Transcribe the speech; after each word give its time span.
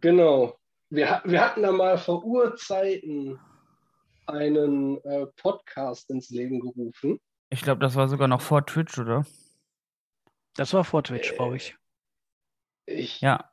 Genau. 0.00 0.58
Wir, 0.90 1.20
wir 1.24 1.40
hatten 1.40 1.62
da 1.62 1.72
mal 1.72 1.98
vor 1.98 2.24
Urzeiten 2.24 3.38
einen 4.26 5.02
äh, 5.04 5.26
Podcast 5.36 6.10
ins 6.10 6.30
Leben 6.30 6.60
gerufen. 6.60 7.20
Ich 7.50 7.62
glaube, 7.62 7.80
das 7.80 7.94
war 7.94 8.08
sogar 8.08 8.28
noch 8.28 8.40
vor 8.40 8.64
Twitch, 8.66 8.98
oder? 8.98 9.24
Das 10.56 10.72
war 10.72 10.84
vor 10.84 11.02
Twitch, 11.02 11.34
glaube 11.34 11.56
ich. 11.56 11.76
Ich, 12.86 13.20
Ja. 13.20 13.50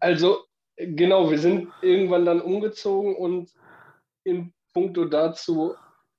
Also, 0.00 0.44
genau, 0.76 1.30
wir 1.30 1.38
sind 1.38 1.72
irgendwann 1.82 2.24
dann 2.24 2.40
umgezogen 2.40 3.16
und 3.16 3.52
in 4.24 4.52
puncto 4.72 5.06
dazu 5.06 5.74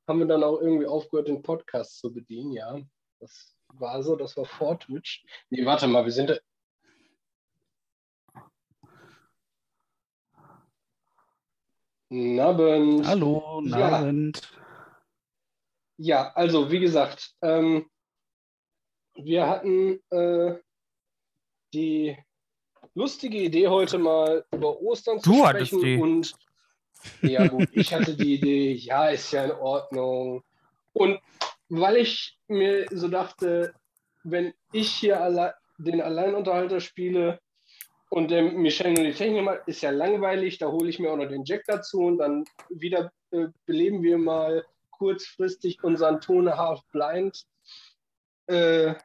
haben 0.08 0.20
wir 0.20 0.26
dann 0.26 0.44
auch 0.44 0.60
irgendwie 0.60 0.86
aufgehört, 0.86 1.28
den 1.28 1.42
Podcast 1.42 2.00
zu 2.00 2.14
bedienen, 2.14 2.52
ja. 2.54 2.80
Das 3.20 3.56
war 3.74 4.02
so, 4.04 4.16
das 4.16 4.38
war 4.38 4.46
vor 4.46 4.80
Twitch. 4.80 5.24
Nee, 5.50 5.66
warte 5.66 5.88
mal, 5.88 6.06
wir 6.06 6.12
sind. 6.12 6.42
Da- 12.10 12.16
Nabend. 12.16 13.06
Hallo, 13.08 13.44
guten 13.62 13.70
Ja. 13.70 13.90
Abend. 14.00 14.42
Ja, 15.98 16.32
also 16.36 16.72
wie 16.72 16.80
gesagt, 16.80 17.34
ähm, 17.42 17.90
wir 19.16 19.48
hatten 19.48 20.00
äh, 20.12 20.56
die 21.74 22.16
lustige 22.94 23.38
Idee 23.40 23.68
heute 23.68 23.98
mal 23.98 24.46
über 24.52 24.80
Ostern 24.82 25.20
zu 25.20 25.32
Du 25.32 25.46
hattest 25.46 25.68
sprechen 25.72 25.84
die. 25.84 25.98
und 26.02 26.34
ja 27.22 27.48
gut, 27.48 27.68
ich 27.72 27.94
hatte 27.94 28.16
die 28.16 28.36
Idee, 28.36 28.74
ja, 28.74 29.10
ist 29.10 29.32
ja 29.32 29.46
in 29.46 29.52
Ordnung. 29.52 30.44
Und 30.94 31.20
weil 31.70 31.98
ich 31.98 32.38
mir 32.48 32.86
so 32.92 33.08
dachte, 33.08 33.74
wenn 34.24 34.54
ich 34.72 34.90
hier 34.92 35.20
alle, 35.22 35.56
den 35.80 36.02
Alleinunterhalter 36.02 36.80
spiele 36.80 37.40
und 38.10 38.32
der 38.32 38.44
Michel 38.44 38.94
nur 38.94 39.04
die 39.04 39.14
Technik 39.14 39.44
macht, 39.44 39.68
ist 39.68 39.82
ja 39.82 39.90
langweilig, 39.90 40.58
da 40.58 40.68
hole 40.68 40.90
ich 40.90 41.00
mir 41.00 41.12
auch 41.12 41.18
noch 41.18 41.28
den 41.28 41.44
Jack 41.46 41.64
dazu 41.68 42.02
und 42.02 42.18
dann 42.18 42.46
wieder 42.70 43.12
äh, 43.32 43.48
beleben 43.66 44.02
wir 44.04 44.18
mal 44.18 44.66
kurzfristig 44.92 45.84
unseren 45.84 46.22
Tone 46.22 46.58
Half 46.58 46.82
Blind 46.92 47.46
äh, 48.48 48.96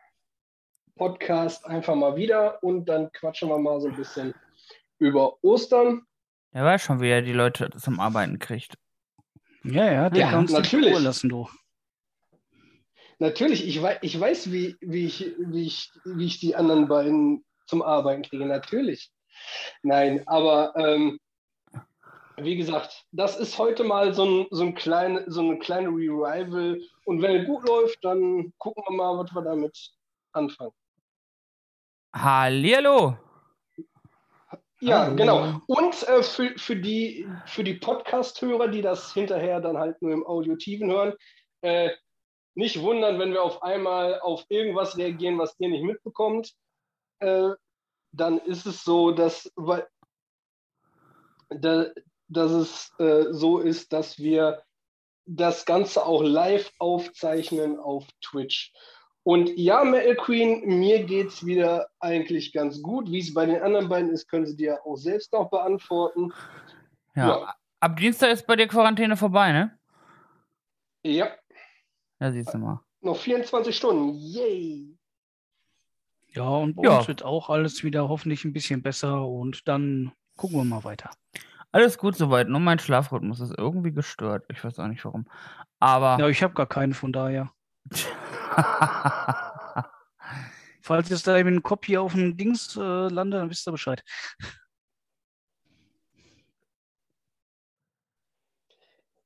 Podcast 0.96 1.66
einfach 1.66 1.94
mal 1.94 2.16
wieder 2.16 2.62
und 2.62 2.88
dann 2.88 3.10
quatschen 3.12 3.48
wir 3.48 3.58
mal 3.58 3.80
so 3.80 3.88
ein 3.88 3.96
bisschen 3.96 4.34
über 4.98 5.42
Ostern. 5.42 6.02
Er 6.52 6.64
weiß 6.64 6.82
schon, 6.82 7.00
wie 7.00 7.08
er 7.08 7.22
die 7.22 7.32
Leute 7.32 7.70
zum 7.70 7.98
Arbeiten 7.98 8.38
kriegt. 8.38 8.76
Ja, 9.64 9.90
ja, 9.90 10.10
der 10.10 10.20
Ja, 10.20 10.30
kann 10.30 10.40
uns 10.40 10.52
natürlich. 10.52 10.94
Ruhe 10.94 11.02
lassen, 11.02 11.28
du. 11.28 11.48
Natürlich, 13.18 13.66
ich 13.66 13.80
weiß, 13.80 13.98
ich 14.02 14.18
weiß 14.18 14.52
wie, 14.52 14.76
wie, 14.80 15.06
ich, 15.06 15.34
wie, 15.38 15.66
ich, 15.66 15.90
wie 16.04 16.26
ich 16.26 16.40
die 16.40 16.56
anderen 16.56 16.88
beiden 16.88 17.44
zum 17.72 17.80
Arbeiten 17.80 18.20
kriege. 18.20 18.44
Natürlich. 18.44 19.10
Nein, 19.82 20.22
aber 20.28 20.76
ähm, 20.76 21.18
wie 22.36 22.56
gesagt, 22.56 23.06
das 23.12 23.38
ist 23.38 23.56
heute 23.56 23.82
mal 23.82 24.12
so, 24.12 24.26
ein, 24.26 24.46
so, 24.50 24.62
ein 24.64 24.74
kleine, 24.74 25.24
so 25.28 25.40
eine 25.40 25.58
kleine 25.58 25.88
Revival. 25.88 26.78
Und 27.06 27.22
wenn 27.22 27.40
es 27.40 27.46
gut 27.46 27.66
läuft, 27.66 28.04
dann 28.04 28.52
gucken 28.58 28.84
wir 28.86 28.94
mal, 28.94 29.16
was 29.16 29.34
wir 29.34 29.40
damit 29.40 29.90
anfangen. 30.32 30.72
Hallihallo! 32.14 33.16
Ja, 34.80 35.04
Hallo. 35.04 35.16
genau. 35.16 35.60
Und 35.66 36.06
äh, 36.08 36.22
für, 36.22 36.58
für 36.58 36.76
die, 36.76 37.26
für 37.46 37.64
die 37.64 37.74
Podcast-Hörer, 37.74 38.68
die 38.68 38.82
das 38.82 39.14
hinterher 39.14 39.60
dann 39.60 39.78
halt 39.78 40.02
nur 40.02 40.12
im 40.12 40.26
Audio-Tiven 40.26 40.90
hören, 40.90 41.14
äh, 41.62 41.88
nicht 42.54 42.82
wundern, 42.82 43.18
wenn 43.18 43.32
wir 43.32 43.42
auf 43.42 43.62
einmal 43.62 44.20
auf 44.20 44.44
irgendwas 44.50 44.98
reagieren, 44.98 45.38
was 45.38 45.54
ihr 45.58 45.70
nicht 45.70 45.84
mitbekommt. 45.84 46.52
Äh, 47.22 47.54
dann 48.12 48.38
ist 48.38 48.66
es 48.66 48.84
so, 48.84 49.10
dass, 49.12 49.50
weil, 49.56 49.86
da, 51.48 51.86
dass 52.28 52.50
es 52.50 52.92
äh, 52.98 53.32
so 53.32 53.58
ist, 53.58 53.92
dass 53.92 54.18
wir 54.18 54.62
das 55.24 55.64
Ganze 55.64 56.04
auch 56.04 56.22
live 56.22 56.70
aufzeichnen 56.78 57.78
auf 57.78 58.06
Twitch. 58.20 58.72
Und 59.24 59.56
ja, 59.56 59.84
Metal 59.84 60.16
Queen, 60.16 60.78
mir 60.80 61.04
geht's 61.04 61.46
wieder 61.46 61.88
eigentlich 62.00 62.52
ganz 62.52 62.82
gut. 62.82 63.10
Wie 63.10 63.20
es 63.20 63.32
bei 63.32 63.46
den 63.46 63.62
anderen 63.62 63.88
beiden 63.88 64.10
ist, 64.10 64.28
können 64.28 64.46
sie 64.46 64.56
dir 64.56 64.84
auch 64.84 64.96
selbst 64.96 65.32
noch 65.32 65.48
beantworten. 65.48 66.32
Ja. 67.14 67.28
Ja. 67.28 67.54
Ab 67.78 67.96
Dienstag 67.96 68.32
ist 68.32 68.46
bei 68.46 68.56
dir 68.56 68.66
Quarantäne 68.66 69.16
vorbei, 69.16 69.52
ne? 69.52 69.78
Ja, 71.04 71.30
Ja, 72.20 72.30
siehst 72.32 72.52
du 72.54 72.58
mal. 72.58 72.80
noch 73.00 73.16
24 73.16 73.76
Stunden. 73.76 74.14
Yay! 74.14 74.96
Ja, 76.34 76.44
und 76.48 76.74
bei 76.76 76.84
Ja. 76.84 76.98
uns 76.98 77.08
wird 77.08 77.22
auch 77.24 77.50
alles 77.50 77.84
wieder 77.84 78.08
hoffentlich 78.08 78.44
ein 78.44 78.52
bisschen 78.52 78.82
besser 78.82 79.26
und 79.26 79.68
dann 79.68 80.12
gucken 80.36 80.58
wir 80.58 80.64
mal 80.64 80.84
weiter. 80.84 81.10
Alles 81.72 81.96
gut 81.98 82.16
soweit, 82.16 82.48
nur 82.48 82.60
mein 82.60 82.78
Schlafrhythmus 82.78 83.40
ist 83.40 83.54
irgendwie 83.56 83.92
gestört. 83.92 84.44
Ich 84.50 84.62
weiß 84.62 84.78
auch 84.78 84.88
nicht 84.88 85.04
warum. 85.04 85.26
Aber. 85.78 86.18
Ja, 86.20 86.28
ich 86.28 86.42
habe 86.42 86.54
gar 86.54 86.66
keinen 86.66 86.92
von 86.94 87.12
daher. 87.12 87.50
Falls 90.82 91.08
jetzt 91.10 91.26
da 91.26 91.36
eben 91.38 91.48
ein 91.56 91.62
Copy 91.62 91.96
auf 91.96 92.12
dem 92.12 92.36
Dings 92.36 92.76
äh, 92.76 92.80
landet, 92.80 93.40
dann 93.40 93.50
wisst 93.50 93.66
ihr 93.68 93.72
Bescheid. 93.72 94.02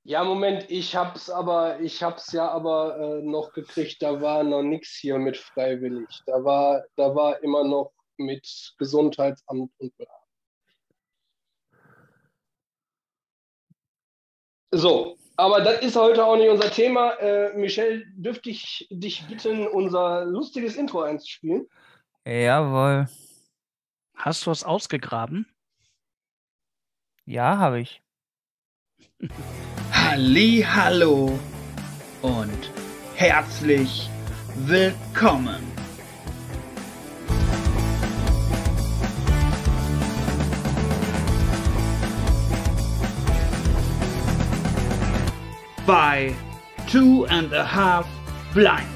Ja, 0.09 0.23
Moment, 0.23 0.71
ich 0.71 0.95
hab's 0.95 1.29
aber, 1.29 1.81
ich 1.81 2.01
hab's 2.01 2.31
ja 2.31 2.49
aber 2.49 2.97
äh, 2.97 3.23
noch 3.23 3.53
gekriegt, 3.53 4.01
da 4.01 4.21
war 4.21 4.45
noch 4.45 4.63
nichts 4.63 4.91
hier 4.95 5.19
mit 5.19 5.37
freiwillig. 5.37 6.23
Da 6.27 6.45
war, 6.45 6.85
da 6.95 7.13
war 7.13 7.43
immer 7.43 7.65
noch 7.65 7.93
mit 8.17 8.73
Gesundheitsamt 8.79 9.73
und. 9.79 9.93
So, 14.71 15.19
aber 15.37 15.63
das 15.63 15.83
ist 15.83 15.97
heute 15.97 16.25
auch 16.25 16.37
nicht 16.37 16.51
unser 16.51 16.71
Thema. 16.71 17.15
Äh, 17.15 17.57
Michelle, 17.59 18.05
dürfte 18.15 18.51
ich 18.51 18.87
dich 18.91 19.27
bitten, 19.27 19.67
unser 19.67 20.25
lustiges 20.25 20.77
Intro 20.77 21.03
einzuspielen? 21.03 21.69
Jawohl. 22.25 23.09
Hast 24.15 24.47
du 24.47 24.53
was 24.53 24.63
ausgegraben? 24.63 25.53
Ja, 27.25 27.59
habe 27.59 27.81
ich. 27.81 28.01
Halli, 30.17 30.65
hallo 30.67 31.39
und 32.23 32.71
herzlich 33.17 34.09
willkommen. 34.55 35.61
Bei 45.87 46.35
Two 46.91 47.27
and 47.29 47.53
a 47.53 47.63
Half 47.63 48.07
Blind. 48.55 48.96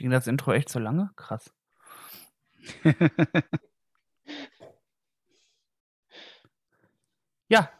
Ging 0.00 0.08
das 0.08 0.26
Intro 0.26 0.52
echt 0.54 0.70
so 0.70 0.78
lange? 0.78 1.10
Krass. 1.14 1.52
Ja, 7.50 7.70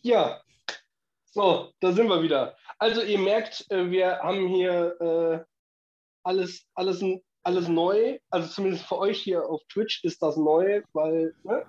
Ja, 0.00 0.40
so, 1.26 1.72
da 1.80 1.92
sind 1.92 2.08
wir 2.08 2.22
wieder. 2.22 2.56
Also 2.78 3.02
ihr 3.02 3.18
merkt, 3.18 3.70
äh, 3.70 3.90
wir 3.90 4.20
haben 4.20 4.46
hier 4.48 4.98
äh, 4.98 5.44
alles, 6.22 6.66
alles, 6.74 7.04
alles 7.42 7.68
neu. 7.68 8.18
Also 8.30 8.48
zumindest 8.48 8.86
für 8.86 8.96
euch 8.96 9.20
hier 9.20 9.44
auf 9.44 9.60
Twitch 9.70 10.02
ist 10.04 10.22
das 10.22 10.38
neu, 10.38 10.82
weil 10.94 11.34
ne, 11.42 11.66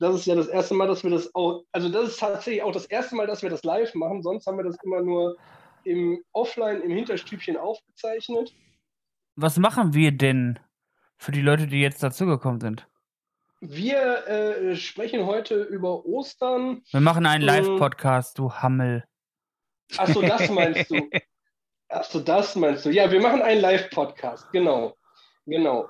das 0.00 0.16
ist 0.16 0.26
ja 0.26 0.34
das 0.34 0.48
erste 0.48 0.74
Mal, 0.74 0.88
dass 0.88 1.02
wir 1.02 1.10
das 1.10 1.34
auch, 1.34 1.64
also 1.72 1.88
das 1.88 2.10
ist 2.10 2.20
tatsächlich 2.20 2.62
auch 2.62 2.72
das 2.72 2.84
erste 2.84 3.14
Mal, 3.14 3.26
dass 3.26 3.42
wir 3.42 3.48
das 3.48 3.64
live 3.64 3.94
machen. 3.94 4.22
Sonst 4.22 4.46
haben 4.46 4.58
wir 4.58 4.64
das 4.64 4.76
immer 4.84 5.00
nur 5.00 5.34
im 5.84 6.22
Offline, 6.32 6.80
im 6.82 6.90
Hinterstübchen 6.90 7.56
aufgezeichnet. 7.56 8.54
was 9.36 9.58
machen 9.58 9.94
wir 9.94 10.12
denn 10.12 10.58
für 11.16 11.32
die 11.32 11.40
Leute, 11.42 11.66
die 11.66 11.80
jetzt 11.80 12.02
dazugekommen 12.02 12.60
sind? 12.60 12.88
Wir 13.60 14.26
äh, 14.28 14.76
sprechen 14.76 15.24
heute 15.26 15.62
über 15.62 16.04
Ostern. 16.04 16.82
Wir 16.90 17.00
machen 17.00 17.24
einen 17.26 17.42
Ähm. 17.42 17.48
Live-Podcast, 17.48 18.38
du 18.38 18.52
Hammel. 18.52 19.04
Achso, 19.96 20.20
das 20.22 20.50
meinst 20.50 20.90
du. 20.90 21.08
Achso, 21.88 22.20
das 22.20 22.56
meinst 22.56 22.84
du. 22.84 22.90
Ja, 22.90 23.10
wir 23.10 23.20
machen 23.20 23.42
einen 23.42 23.60
Live-Podcast. 23.60 24.50
Genau. 24.52 24.96
Genau. 25.46 25.88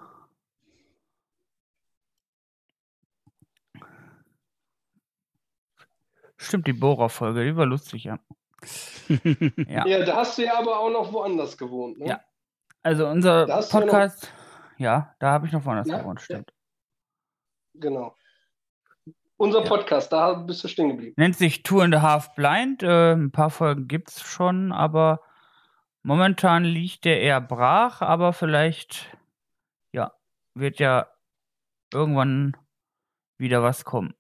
Stimmt, 6.37 6.67
die 6.67 6.73
Bohrer-Folge, 6.73 7.45
die 7.45 7.57
war 7.57 7.67
lustig, 7.67 8.05
ja. 8.05 8.19
Ja. 9.69 9.87
Ja, 9.87 10.05
da 10.05 10.17
hast 10.17 10.39
du 10.39 10.45
ja 10.45 10.59
aber 10.59 10.79
auch 10.79 10.91
noch 10.91 11.13
woanders 11.13 11.57
gewohnt. 11.57 11.99
Ne? 11.99 12.09
Ja. 12.09 12.21
Also 12.83 13.07
unser 13.07 13.47
du 13.47 13.53
ja 13.53 13.63
Podcast, 13.63 14.33
ja, 14.77 15.15
da 15.19 15.31
habe 15.31 15.47
ich 15.47 15.53
noch 15.53 15.65
woanders 15.65 15.89
Ja, 15.89 15.99
gewohnt, 15.99 16.21
stimmt. 16.21 16.53
Genau. 17.75 18.15
unser. 19.37 19.63
Podcast, 19.63 20.13
da 20.13 20.35
bist 20.35 20.63
du 20.63 20.69
stehen 20.69 20.91
geblieben. 20.91 21.15
Nennt 21.17 21.37
sich 21.37 21.63
Two 21.63 21.81
and 21.81 21.95
a 21.95 22.03
Half 22.03 22.35
Blind. 22.35 22.83
Äh, 22.83 23.13
ein 23.15 23.33
paar 23.33 23.51
Folgen 23.51 23.89
gibt's 23.89 24.23
schon, 24.23 24.71
aber 24.71 25.21
momentan 26.03 26.65
liegt 26.65 27.05
der 27.05 27.21
eher 27.21 27.41
brach, 27.41 28.01
aber 28.03 28.33
vielleicht, 28.33 29.17
ja, 29.93 30.13
wird 30.55 30.79
ja 30.79 31.09
irgendwann 31.93 32.57
wieder 33.39 33.63
was 33.63 33.85
kommen. 33.85 34.15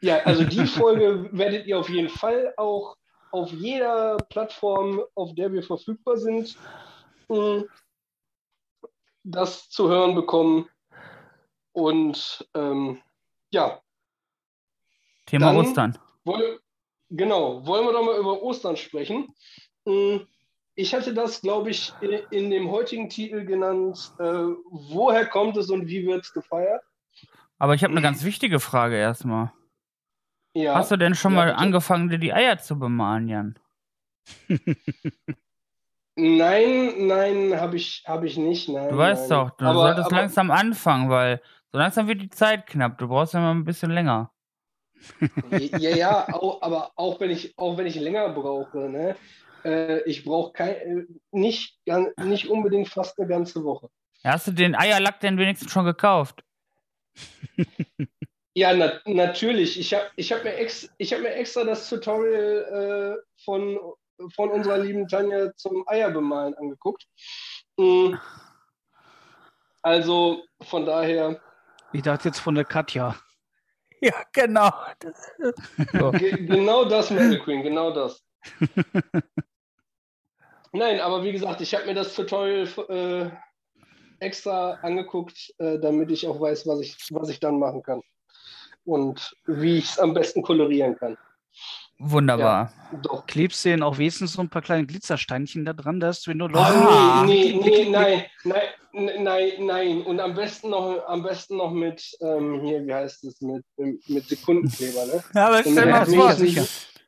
Ja, 0.00 0.18
also 0.24 0.44
die 0.44 0.66
Folge 0.66 1.28
werdet 1.32 1.66
ihr 1.66 1.78
auf 1.78 1.88
jeden 1.88 2.08
Fall 2.08 2.52
auch 2.56 2.96
auf 3.32 3.50
jeder 3.50 4.16
Plattform, 4.28 5.02
auf 5.14 5.34
der 5.34 5.52
wir 5.52 5.62
verfügbar 5.62 6.16
sind, 6.18 6.56
mh, 7.28 7.64
das 9.24 9.68
zu 9.70 9.88
hören 9.88 10.14
bekommen. 10.14 10.68
Und 11.72 12.46
ähm, 12.54 13.00
ja, 13.50 13.80
Thema 15.26 15.46
Dann- 15.46 15.56
Ostern. 15.56 15.98
Woll, 16.24 16.60
genau, 17.10 17.66
wollen 17.66 17.86
wir 17.86 17.92
doch 17.92 18.04
mal 18.04 18.18
über 18.18 18.42
Ostern 18.42 18.76
sprechen. 18.76 19.34
Mm, 19.86 20.18
Ich 20.74 20.94
hatte 20.94 21.12
das, 21.14 21.40
glaube 21.40 21.70
ich, 21.70 21.92
in, 22.00 22.10
in 22.30 22.50
dem 22.50 22.70
heutigen 22.70 23.08
Titel 23.08 23.44
genannt, 23.44 24.12
äh, 24.18 24.24
woher 24.70 25.26
kommt 25.26 25.56
es 25.56 25.70
und 25.70 25.86
wie 25.86 26.06
wird 26.06 26.24
es 26.24 26.32
gefeiert? 26.32 26.82
Aber 27.58 27.74
ich 27.74 27.82
habe 27.84 27.92
eine 27.92 28.02
ganz 28.02 28.24
wichtige 28.24 28.60
Frage 28.60 28.96
erstmal. 28.96 29.52
Ja, 30.54 30.74
Hast 30.74 30.90
du 30.90 30.96
denn 30.96 31.14
schon 31.14 31.32
Ja, 31.32 31.38
mal 31.38 31.46
bitte. 31.46 31.58
angefangen, 31.58 32.08
dir 32.08 32.18
die 32.18 32.32
Eier 32.32 32.58
zu 32.58 32.78
bemalen, 32.78 33.28
Jan? 33.28 33.58
nein, 36.16 37.06
nein, 37.06 37.60
habe 37.60 37.76
ich, 37.76 38.04
hab 38.06 38.22
ich 38.24 38.36
nicht. 38.36 38.68
Nein, 38.68 38.90
Du 38.90 38.98
weißt 38.98 39.30
nein. 39.30 39.46
doch, 39.46 39.50
du 39.56 39.64
aber, 39.64 39.80
solltest 39.80 40.06
aber, 40.06 40.16
langsam 40.16 40.50
anfangen, 40.50 41.08
weil 41.10 41.40
so 41.72 41.78
langsam 41.78 42.06
wird 42.06 42.20
die 42.20 42.30
Zeit 42.30 42.66
knapp. 42.66 42.98
Du 42.98 43.08
brauchst 43.08 43.34
ja 43.34 43.40
mal 43.40 43.52
ein 43.52 43.64
bisschen 43.64 43.90
länger. 43.90 44.30
Ja, 45.60 45.90
ja, 45.90 46.32
auch, 46.32 46.60
aber 46.62 46.92
auch 46.96 47.18
wenn 47.20 47.30
ich, 47.30 47.56
auch 47.58 47.76
wenn 47.78 47.86
ich 47.86 47.96
länger 47.96 48.28
brauche, 48.28 48.78
ne? 48.90 49.16
Äh, 49.64 50.02
ich 50.08 50.24
brauche 50.24 50.52
äh, 50.62 51.06
nicht, 51.30 51.78
nicht 52.18 52.48
unbedingt 52.48 52.88
fast 52.88 53.18
eine 53.18 53.28
ganze 53.28 53.64
Woche. 53.64 53.88
Hast 54.24 54.46
du 54.46 54.52
den 54.52 54.74
Eierlack 54.74 55.20
denn 55.20 55.38
wenigstens 55.38 55.72
schon 55.72 55.84
gekauft? 55.84 56.44
Ja, 58.54 58.74
na, 58.74 59.00
natürlich. 59.06 59.78
Ich 59.78 59.94
habe 59.94 60.06
ich 60.16 60.32
hab 60.32 60.44
mir, 60.44 60.54
ex, 60.54 60.88
ich 60.98 61.12
hab 61.12 61.20
mir 61.20 61.34
extra 61.34 61.64
das 61.64 61.88
Tutorial 61.88 63.18
äh, 63.18 63.42
von, 63.44 63.78
von 64.34 64.50
unserer 64.50 64.78
lieben 64.78 65.08
Tanja 65.08 65.54
zum 65.56 65.86
Eierbemalen 65.88 66.54
angeguckt. 66.54 67.06
Mm. 67.76 68.14
Also 69.82 70.44
von 70.62 70.86
daher, 70.86 71.40
Ich 71.92 72.02
dachte 72.02 72.28
jetzt 72.28 72.40
von 72.40 72.54
der 72.54 72.64
Katja. 72.64 73.16
Ja, 74.00 74.14
genau. 74.32 74.70
ge 76.18 76.46
genau 76.46 76.84
das, 76.84 77.10
Metal 77.10 77.38
Queen, 77.38 77.62
genau 77.62 77.92
das. 77.92 78.22
Nein, 80.72 81.00
aber 81.00 81.22
wie 81.22 81.32
gesagt, 81.32 81.60
ich 81.60 81.74
habe 81.74 81.86
mir 81.86 81.94
das 81.94 82.14
Tutorial 82.14 82.68
äh, 82.88 83.30
extra 84.24 84.72
angeguckt, 84.82 85.54
äh, 85.58 85.78
damit 85.78 86.10
ich 86.10 86.26
auch 86.26 86.40
weiß, 86.40 86.66
was 86.66 86.80
ich, 86.80 86.96
was 87.10 87.28
ich 87.28 87.40
dann 87.40 87.58
machen 87.58 87.82
kann. 87.82 88.02
Und 88.84 89.36
wie 89.46 89.78
ich 89.78 89.90
es 89.90 89.98
am 89.98 90.14
besten 90.14 90.42
kolorieren 90.42 90.96
kann. 90.96 91.16
Wunderbar. 92.04 92.72
Doch. 93.02 93.26
Klebst 93.26 93.64
du 93.64 93.68
denn 93.68 93.82
auch 93.82 93.96
wenigstens 93.96 94.32
so 94.32 94.42
ein 94.42 94.48
paar 94.48 94.62
kleine 94.62 94.86
Glitzersteinchen 94.86 95.64
da 95.64 95.72
dran, 95.72 96.00
dass 96.00 96.26
wenn 96.26 96.38
du 96.38 96.46
Ah. 96.46 97.20
Ah, 97.20 97.24
nee, 97.24 97.56
nee, 97.62 97.84
nee, 97.84 97.90
nein, 97.90 98.24
nein, 98.42 99.22
nein, 99.22 99.50
nein. 99.60 100.02
Und 100.02 100.18
am 100.18 100.34
besten 100.34 100.70
noch, 100.70 101.06
am 101.06 101.22
besten 101.22 101.58
noch 101.58 101.70
mit, 101.70 102.02
ähm, 102.20 102.60
hier, 102.64 102.84
wie 102.84 102.92
heißt 102.92 103.22
es, 103.22 103.40
mit, 103.40 103.64
mit 103.76 104.26
Sekundenkleber, 104.26 105.06
ne? 105.06 105.24
Ja, 105.32 105.46
aber 105.46 105.60
stell 105.60 105.86
mal 105.86 106.06
vor, 106.06 106.32
sicher. 106.32 106.64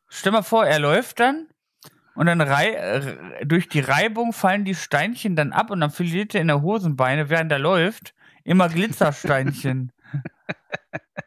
stell 0.09 0.33
mal 0.33 0.43
vor, 0.43 0.65
er 0.65 0.79
läuft 0.79 1.19
dann 1.19 1.49
und 2.15 2.27
dann 2.27 2.41
rei 2.41 2.75
äh, 2.75 3.45
durch 3.45 3.69
die 3.69 3.81
Reibung 3.81 4.33
fallen 4.33 4.65
die 4.65 4.77
Steinchen 4.77 5.35
dann 5.35 5.53
ab 5.53 5.71
und 5.71 5.81
dann 5.81 5.91
verliert 5.91 6.37
er 6.37 6.41
in 6.41 6.49
der 6.49 6.63
Hosenbeine, 6.63 7.29
während 7.31 7.51
er 7.51 7.59
läuft, 7.59 8.15
immer 8.45 8.69
Glitzersteinchen. 8.69 9.91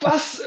Was? 0.00 0.42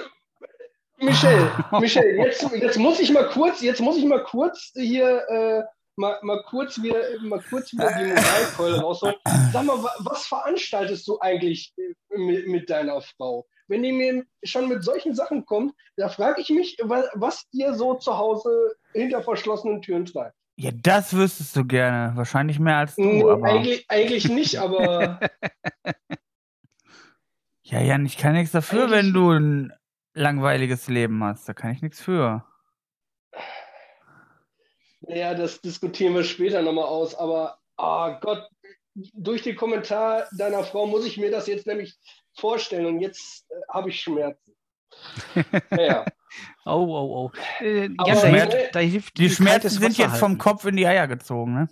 Michel, 0.99 1.51
Michel, 1.79 2.15
jetzt, 2.17 2.49
jetzt 2.53 2.77
muss 2.77 2.99
ich 2.99 3.11
mal 3.11 3.27
kurz, 3.29 3.61
jetzt 3.61 3.81
muss 3.81 3.97
ich 3.97 4.05
mal 4.05 4.23
kurz 4.23 4.71
hier 4.75 5.21
äh, 5.27 5.63
mal, 5.95 6.17
mal 6.21 6.41
kurz 6.43 6.81
wieder, 6.81 7.01
mal 7.21 7.41
kurz 7.49 7.73
wieder 7.73 7.91
die 7.99 8.05
Moralkeule 8.05 8.79
rausholen. 8.81 9.15
Sag 9.51 9.65
mal, 9.65 9.83
wa- 9.83 9.95
was 9.99 10.25
veranstaltest 10.27 11.07
du 11.07 11.19
eigentlich 11.19 11.73
äh, 11.77 12.17
mit, 12.17 12.47
mit 12.47 12.69
deiner 12.69 13.01
Frau? 13.01 13.45
Wenn 13.67 13.83
die 13.83 13.91
mir 13.91 14.23
schon 14.43 14.69
mit 14.69 14.83
solchen 14.83 15.13
Sachen 15.15 15.45
kommt, 15.45 15.73
da 15.97 16.07
frage 16.09 16.41
ich 16.41 16.49
mich, 16.49 16.77
wa- 16.83 17.09
was 17.15 17.43
ihr 17.51 17.73
so 17.73 17.95
zu 17.95 18.17
Hause 18.17 18.75
hinter 18.93 19.21
verschlossenen 19.23 19.81
Türen 19.81 20.05
treibt. 20.05 20.35
Ja, 20.55 20.69
das 20.71 21.13
wüsstest 21.15 21.55
du 21.55 21.65
gerne. 21.65 22.15
Wahrscheinlich 22.15 22.59
mehr 22.59 22.77
als 22.77 22.95
du, 22.95 23.01
Nee, 23.01 23.23
aber. 23.23 23.43
eigentlich, 23.45 23.85
eigentlich 23.89 24.29
nicht, 24.29 24.57
aber 24.57 25.19
Ja, 27.63 27.79
Jan, 27.81 28.05
ich 28.05 28.17
kann 28.17 28.33
nichts 28.33 28.51
dafür, 28.51 28.83
Eigentlich- 28.85 28.91
wenn 28.97 29.13
du 29.13 29.31
ein 29.31 29.73
langweiliges 30.13 30.87
Leben 30.87 31.23
hast. 31.23 31.47
Da 31.47 31.53
kann 31.53 31.71
ich 31.71 31.81
nichts 31.81 32.01
für. 32.01 32.45
Ja, 35.01 35.33
das 35.33 35.61
diskutieren 35.61 36.13
wir 36.15 36.23
später 36.23 36.61
nochmal 36.61 36.85
aus. 36.85 37.15
Aber, 37.15 37.57
ah 37.77 38.19
Gott, 38.21 38.47
durch 38.95 39.41
den 39.41 39.55
Kommentar 39.55 40.27
deiner 40.37 40.63
Frau 40.63 40.85
muss 40.87 41.05
ich 41.05 41.17
mir 41.17 41.31
das 41.31 41.47
jetzt 41.47 41.67
nämlich 41.67 41.97
vorstellen 42.35 42.85
und 42.85 42.99
jetzt 42.99 43.45
äh, 43.49 43.55
habe 43.69 43.89
ich 43.89 44.01
Schmerzen. 44.01 44.55
Naja, 45.71 46.05
Oh, 46.65 46.85
oh, 46.87 47.31
oh. 47.31 47.63
Äh, 47.63 47.87
ja, 47.87 47.93
da, 47.97 48.15
Schmerz- 48.15 48.53
hilft, 48.53 48.75
da 48.75 48.79
hilft 48.79 49.17
Die 49.17 49.27
viel 49.27 49.35
Schmerzen 49.35 49.69
sind 49.69 49.83
Wasser 49.91 50.03
jetzt 50.03 50.17
vom 50.17 50.31
halten. 50.31 50.37
Kopf 50.39 50.65
in 50.65 50.75
die 50.77 50.87
Eier 50.87 51.07
gezogen, 51.07 51.53
ne? 51.53 51.69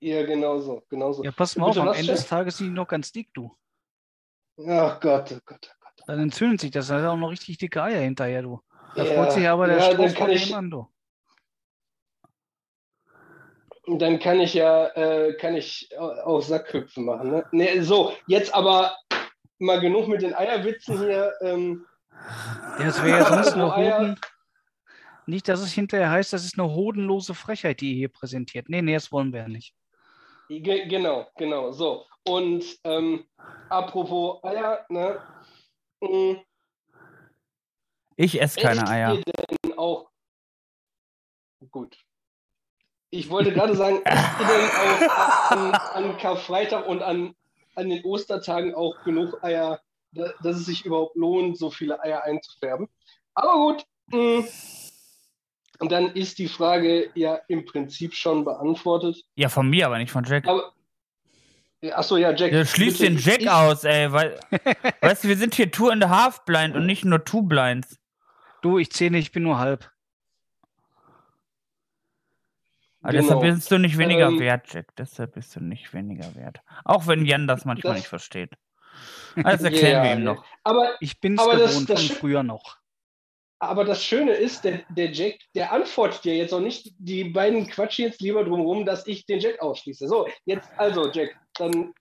ja, 0.00 0.24
genau 0.26 0.58
so, 0.60 0.82
genau 0.88 1.12
so. 1.12 1.22
Ja, 1.24 1.30
pass 1.32 1.56
mal 1.56 1.66
auf, 1.66 1.70
Bitte 1.74 1.82
am 1.82 1.88
was, 1.88 1.98
Ende 1.98 2.12
des 2.12 2.26
Tages 2.26 2.58
sind 2.58 2.68
die 2.68 2.72
noch 2.72 2.88
ganz 2.88 3.12
dick, 3.12 3.32
du. 3.34 3.56
Ach 4.58 5.00
Gott, 5.00 5.32
oh 5.32 5.38
Gott, 5.44 5.68
oh 5.70 5.74
Gott. 5.80 6.02
Dann 6.06 6.20
entzündet 6.20 6.60
sich 6.60 6.70
das, 6.70 6.88
dann 6.88 6.98
hat 6.98 7.04
er 7.04 7.12
auch 7.12 7.16
noch 7.16 7.30
richtig 7.30 7.58
dicke 7.58 7.82
Eier 7.82 8.00
hinterher, 8.00 8.42
du. 8.42 8.60
Da 8.94 9.04
Ja, 9.04 9.14
freut 9.14 9.32
sich 9.32 9.46
aber 9.48 9.66
der 9.66 9.78
ja, 9.78 9.88
dann 9.94 9.94
Strauß 10.10 10.14
kann 10.14 10.26
von 10.28 10.36
ich- 10.36 10.54
an, 10.54 10.70
du. 10.70 10.88
Dann 13.98 14.18
kann 14.18 14.40
ich 14.40 14.54
ja, 14.54 14.86
äh, 14.96 15.34
kann 15.34 15.54
ich 15.54 15.88
au- 15.96 16.10
auch 16.24 16.40
Sackhüpfen 16.40 17.04
machen. 17.04 17.30
Ne? 17.30 17.44
Nee, 17.52 17.80
so, 17.82 18.12
jetzt 18.26 18.52
aber 18.52 18.96
mal 19.58 19.78
genug 19.80 20.08
mit 20.08 20.22
den 20.22 20.34
Eierwitzen 20.34 20.98
hier. 20.98 21.32
Ähm, 21.40 21.86
Ja, 22.80 22.86
es 22.86 23.00
wäre 23.02 23.18
ja 23.20 23.24
sonst 23.26 23.54
Eier- 23.56 23.98
Hoden. 24.00 24.20
Nicht, 25.26 25.48
dass 25.48 25.60
es 25.60 25.72
hinterher 25.72 26.10
heißt, 26.10 26.32
das 26.32 26.44
ist 26.44 26.58
eine 26.58 26.68
hodenlose 26.72 27.34
Frechheit, 27.34 27.80
die 27.80 27.90
ihr 27.92 27.96
hier 27.96 28.08
präsentiert. 28.08 28.68
Nee, 28.68 28.82
nee, 28.82 28.94
das 28.94 29.12
wollen 29.12 29.32
wir 29.32 29.40
ja 29.42 29.48
nicht. 29.48 29.74
Ge 30.48 30.86
genau, 30.86 31.26
genau, 31.36 31.72
so. 31.72 32.06
Und 32.24 32.64
ähm, 32.84 33.26
apropos 33.68 34.42
Eier, 34.44 34.84
ne? 34.88 35.20
mh, 36.00 36.42
Ich 38.16 38.40
esse 38.40 38.60
keine 38.60 38.86
Eier. 38.88 39.20
denn 39.62 39.78
auch 39.78 40.08
gut. 41.70 41.96
Ich 43.10 43.28
wollte 43.30 43.52
gerade 43.52 43.74
sagen, 43.76 44.02
esst 44.04 44.40
ihr 44.40 44.46
denn 44.46 44.70
auch 44.70 45.50
an, 45.50 45.72
an 45.74 46.18
Karfreitag 46.18 46.86
und 46.86 47.02
an, 47.02 47.34
an 47.74 47.88
den 47.90 48.04
Ostertagen 48.04 48.74
auch 48.74 49.02
genug 49.04 49.42
Eier, 49.42 49.80
da- 50.12 50.32
dass 50.42 50.56
es 50.56 50.66
sich 50.66 50.84
überhaupt 50.84 51.16
lohnt, 51.16 51.58
so 51.58 51.70
viele 51.70 52.00
Eier 52.00 52.22
einzufärben? 52.24 52.88
Aber 53.34 53.54
gut, 53.54 53.86
mh, 54.12 54.44
und 55.78 55.92
dann 55.92 56.12
ist 56.12 56.38
die 56.38 56.48
Frage 56.48 57.10
ja 57.14 57.38
im 57.48 57.64
Prinzip 57.64 58.14
schon 58.14 58.44
beantwortet. 58.44 59.24
Ja, 59.34 59.48
von 59.48 59.68
mir, 59.68 59.86
aber 59.86 59.98
nicht 59.98 60.10
von 60.12 60.24
Jack. 60.24 60.46
Aber, 60.46 60.72
achso, 61.92 62.16
ja, 62.16 62.32
Jack. 62.34 62.52
Ja, 62.52 62.64
schließ 62.64 62.98
bitte, 62.98 63.10
den 63.12 63.18
Jack 63.18 63.40
ich- 63.42 63.50
aus, 63.50 63.84
ey. 63.84 64.10
Weil, 64.12 64.38
weißt 65.00 65.24
du, 65.24 65.28
wir 65.28 65.36
sind 65.36 65.54
hier 65.54 65.70
Two 65.70 65.88
and 65.88 66.04
a 66.04 66.08
Half 66.08 66.44
Blind 66.44 66.74
und 66.76 66.86
nicht 66.86 67.04
nur 67.04 67.24
Two 67.24 67.42
Blinds. 67.42 67.98
Du, 68.62 68.78
ich 68.78 68.90
zähle, 68.90 69.18
ich 69.18 69.32
bin 69.32 69.42
nur 69.44 69.58
halb. 69.58 69.90
Genau. 73.02 73.12
deshalb 73.22 73.40
bist 73.42 73.70
du 73.70 73.78
nicht 73.78 73.98
weniger 73.98 74.26
Ähm, 74.28 74.40
wert, 74.40 74.72
Jack. 74.72 74.96
Deshalb 74.96 75.34
bist 75.34 75.54
du 75.54 75.60
nicht 75.60 75.94
weniger 75.94 76.34
wert. 76.34 76.58
Auch 76.84 77.06
wenn 77.06 77.24
Jan 77.24 77.46
das 77.46 77.64
manchmal 77.64 77.92
Das- 77.92 78.00
nicht 78.00 78.08
versteht. 78.08 78.50
Das 79.36 79.62
erklären 79.62 80.02
wir 80.02 80.10
Ja, 80.10 80.16
ihm 80.16 80.24
noch. 80.24 80.44
Aber 80.64 80.94
Ich 81.00 81.20
bin 81.20 81.34
es 81.34 81.38
Aber 81.40 81.56
das- 81.56 81.70
gewohnt 81.72 81.90
das 81.90 82.04
von 82.04 82.16
früher 82.16 82.42
noch. 82.42 82.78
Aber 83.58 83.84
das 83.84 84.04
Schöne 84.04 84.32
ist, 84.32 84.64
der, 84.64 84.82
der 84.90 85.12
Jack, 85.12 85.38
der 85.54 85.72
antwortet 85.72 86.24
dir 86.24 86.36
jetzt 86.36 86.52
auch 86.52 86.60
nicht, 86.60 86.92
die 86.98 87.24
beiden 87.24 87.66
quatschen 87.66 88.04
jetzt 88.04 88.20
lieber 88.20 88.44
drum 88.44 88.60
rum, 88.60 88.84
dass 88.84 89.06
ich 89.06 89.24
den 89.24 89.40
Jack 89.40 89.62
ausschließe. 89.62 90.08
So, 90.08 90.28
jetzt 90.44 90.68
also, 90.76 91.10
Jack, 91.10 91.34
dann 91.54 91.94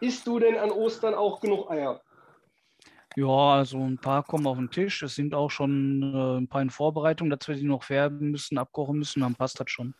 isst 0.00 0.26
du 0.26 0.38
denn 0.38 0.56
an 0.56 0.70
Ostern 0.70 1.14
auch 1.14 1.40
genug 1.40 1.68
Eier? 1.70 2.00
Ja, 3.16 3.54
also 3.54 3.78
ein 3.78 3.98
paar 3.98 4.22
kommen 4.22 4.46
auf 4.46 4.58
den 4.58 4.70
Tisch. 4.70 5.02
Es 5.02 5.16
sind 5.16 5.34
auch 5.34 5.50
schon 5.50 6.02
äh, 6.02 6.38
ein 6.38 6.46
paar 6.46 6.62
in 6.62 6.70
Vorbereitung, 6.70 7.30
dass 7.30 7.48
wir 7.48 7.56
die 7.56 7.64
noch 7.64 7.82
färben 7.82 8.30
müssen, 8.30 8.58
abkochen 8.58 8.98
müssen. 8.98 9.22
Dann 9.22 9.34
passt 9.34 9.58
das 9.58 9.68
schon. 9.70 9.94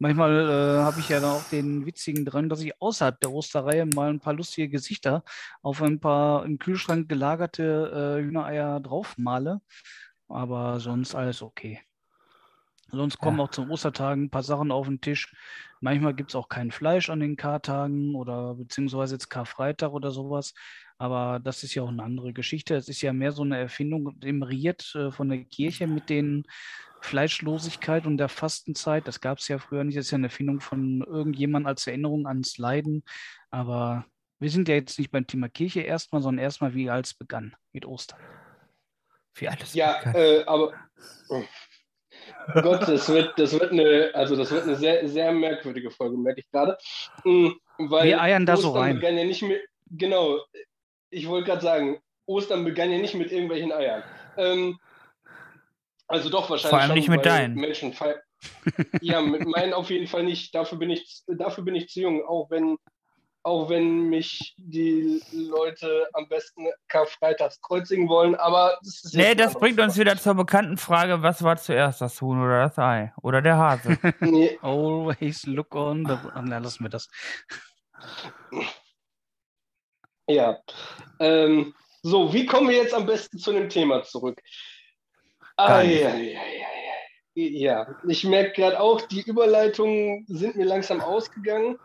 Manchmal 0.00 0.48
äh, 0.50 0.82
habe 0.82 0.98
ich 1.00 1.10
ja 1.10 1.20
dann 1.20 1.30
auch 1.30 1.44
den 1.44 1.86
witzigen 1.86 2.24
Drang, 2.24 2.48
dass 2.48 2.62
ich 2.62 2.80
außerhalb 2.80 3.20
der 3.20 3.32
Osterreihe 3.32 3.86
mal 3.86 4.10
ein 4.10 4.20
paar 4.20 4.32
lustige 4.34 4.68
Gesichter 4.70 5.24
auf 5.62 5.82
ein 5.82 6.00
paar 6.00 6.44
im 6.46 6.58
Kühlschrank 6.58 7.08
gelagerte 7.08 8.18
äh, 8.18 8.22
Hühnereier 8.24 8.80
draufmale. 8.80 9.60
Aber 10.28 10.80
sonst 10.80 11.14
alles 11.14 11.42
okay. 11.42 11.82
Sonst 12.92 13.18
kommen 13.18 13.38
Ja. 13.38 13.44
auch 13.44 13.50
zum 13.50 13.70
Ostertagen 13.70 14.24
ein 14.24 14.30
paar 14.30 14.42
Sachen 14.42 14.72
auf 14.72 14.86
den 14.86 15.00
Tisch. 15.00 15.34
Manchmal 15.80 16.14
gibt 16.14 16.30
es 16.30 16.36
auch 16.36 16.48
kein 16.48 16.70
Fleisch 16.72 17.08
an 17.10 17.20
den 17.20 17.36
Kartagen 17.36 18.14
oder 18.14 18.54
beziehungsweise 18.54 19.14
jetzt 19.14 19.28
Karfreitag 19.30 19.92
oder 19.92 20.10
sowas. 20.10 20.54
Aber 21.00 21.40
das 21.42 21.62
ist 21.64 21.74
ja 21.74 21.82
auch 21.82 21.88
eine 21.88 22.02
andere 22.02 22.34
Geschichte. 22.34 22.74
Es 22.76 22.86
ist 22.90 23.00
ja 23.00 23.14
mehr 23.14 23.32
so 23.32 23.42
eine 23.42 23.56
Erfindung, 23.56 24.20
demriert 24.20 24.94
äh, 24.94 25.10
von 25.10 25.30
der 25.30 25.44
Kirche 25.44 25.86
mit 25.86 26.10
den 26.10 26.44
Fleischlosigkeit 27.00 28.04
und 28.04 28.18
der 28.18 28.28
Fastenzeit. 28.28 29.08
Das 29.08 29.22
gab 29.22 29.38
es 29.38 29.48
ja 29.48 29.58
früher 29.58 29.82
nicht. 29.82 29.96
Das 29.96 30.04
ist 30.04 30.10
ja 30.10 30.16
eine 30.16 30.26
Erfindung 30.26 30.60
von 30.60 31.02
irgendjemand 31.02 31.66
als 31.66 31.86
Erinnerung 31.86 32.26
ans 32.26 32.58
Leiden. 32.58 33.02
Aber 33.50 34.04
wir 34.40 34.50
sind 34.50 34.68
ja 34.68 34.74
jetzt 34.74 34.98
nicht 34.98 35.10
beim 35.10 35.26
Thema 35.26 35.48
Kirche 35.48 35.80
erstmal, 35.80 36.20
sondern 36.20 36.44
erstmal, 36.44 36.74
wie 36.74 36.90
alles 36.90 37.14
begann 37.14 37.56
mit 37.72 37.86
Ostern. 37.86 38.20
Wie 39.36 39.48
alles 39.48 39.72
Ja, 39.72 39.96
bekannt. 39.96 40.16
äh, 40.16 40.44
aber 40.44 40.74
oh 41.30 41.42
Gott, 42.60 42.82
das 42.86 43.08
wird, 43.08 43.38
das 43.38 43.54
wird 43.54 43.72
eine, 43.72 44.10
also 44.12 44.36
das 44.36 44.50
wird 44.50 44.64
eine 44.64 44.76
sehr, 44.76 45.08
sehr 45.08 45.32
merkwürdige 45.32 45.90
Folge, 45.90 46.18
merke 46.18 46.40
ich 46.40 46.50
gerade. 46.50 46.76
Mm, 47.24 47.52
Weil 47.78 48.08
Wir 48.08 48.20
eiern 48.20 48.44
da 48.44 48.58
so 48.58 48.68
Ostern 48.68 48.82
rein. 48.82 48.94
begann 48.96 49.16
ja 49.16 49.24
nicht 49.24 49.40
mit, 49.42 49.62
genau, 49.92 50.38
ich 51.10 51.28
wollte 51.28 51.46
gerade 51.46 51.62
sagen, 51.62 52.00
Ostern 52.26 52.64
begann 52.64 52.90
ja 52.90 52.98
nicht 52.98 53.14
mit 53.14 53.32
irgendwelchen 53.32 53.72
Eiern. 53.72 54.02
Ähm, 54.36 54.78
also 56.06 56.28
doch 56.28 56.50
wahrscheinlich. 56.50 56.70
Vor 56.70 56.80
allem 56.80 56.94
nicht 56.94 57.08
mit 57.08 57.26
deinen. 57.26 57.54
Menschen. 57.54 57.94
Ja, 59.02 59.20
mit 59.20 59.46
meinen 59.46 59.74
auf 59.74 59.90
jeden 59.90 60.06
Fall 60.06 60.22
nicht. 60.22 60.54
Dafür 60.54 60.78
bin 60.78 60.88
ich, 60.88 61.22
dafür 61.26 61.62
bin 61.62 61.74
ich 61.74 61.90
zu 61.90 62.00
jung, 62.00 62.24
auch 62.24 62.48
wenn, 62.50 62.78
auch 63.42 63.68
wenn 63.68 64.08
mich 64.08 64.54
die 64.56 65.22
Leute 65.32 66.08
am 66.14 66.26
besten 66.26 66.66
Karfreitags 66.88 67.60
kreuzigen 67.60 68.08
wollen, 68.08 68.34
aber 68.34 68.78
das 68.82 69.12
Nee, 69.12 69.34
das 69.34 69.52
bringt 69.52 69.78
uns 69.78 69.94
Frage. 69.94 70.10
wieder 70.10 70.18
zur 70.18 70.34
bekannten 70.34 70.78
Frage, 70.78 71.22
was 71.22 71.42
war 71.42 71.58
zuerst, 71.58 72.00
das 72.00 72.22
Huhn 72.22 72.40
oder 72.42 72.62
das 72.62 72.78
Ei? 72.78 73.12
Oder 73.22 73.42
der 73.42 73.58
Hase? 73.58 73.98
Nee, 74.20 74.58
Always 74.62 75.44
look 75.44 75.74
on 75.74 76.06
the. 76.06 76.14
Ach, 76.14 76.42
na, 76.42 76.58
lassen 76.58 76.84
wir 76.84 76.90
das. 76.90 77.10
Ja. 80.30 80.58
Ähm, 81.18 81.74
so, 82.02 82.32
wie 82.32 82.46
kommen 82.46 82.68
wir 82.68 82.76
jetzt 82.76 82.94
am 82.94 83.06
besten 83.06 83.38
zu 83.38 83.52
dem 83.52 83.68
Thema 83.68 84.02
zurück? 84.02 84.40
Ei. 85.56 86.36
Ja, 87.34 87.86
ich 88.08 88.24
merke 88.24 88.52
gerade 88.52 88.80
auch, 88.80 89.02
die 89.02 89.22
Überleitungen 89.22 90.24
sind 90.28 90.56
mir 90.56 90.64
langsam 90.64 91.00
ausgegangen. 91.00 91.78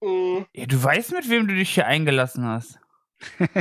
Mm, 0.00 0.40
Ja, 0.54 0.66
du 0.66 0.82
weißt, 0.82 1.12
mit 1.12 1.28
wem 1.30 1.48
du 1.48 1.54
dich 1.54 1.70
hier 1.70 1.86
eingelassen 1.86 2.44
hast. 2.46 2.78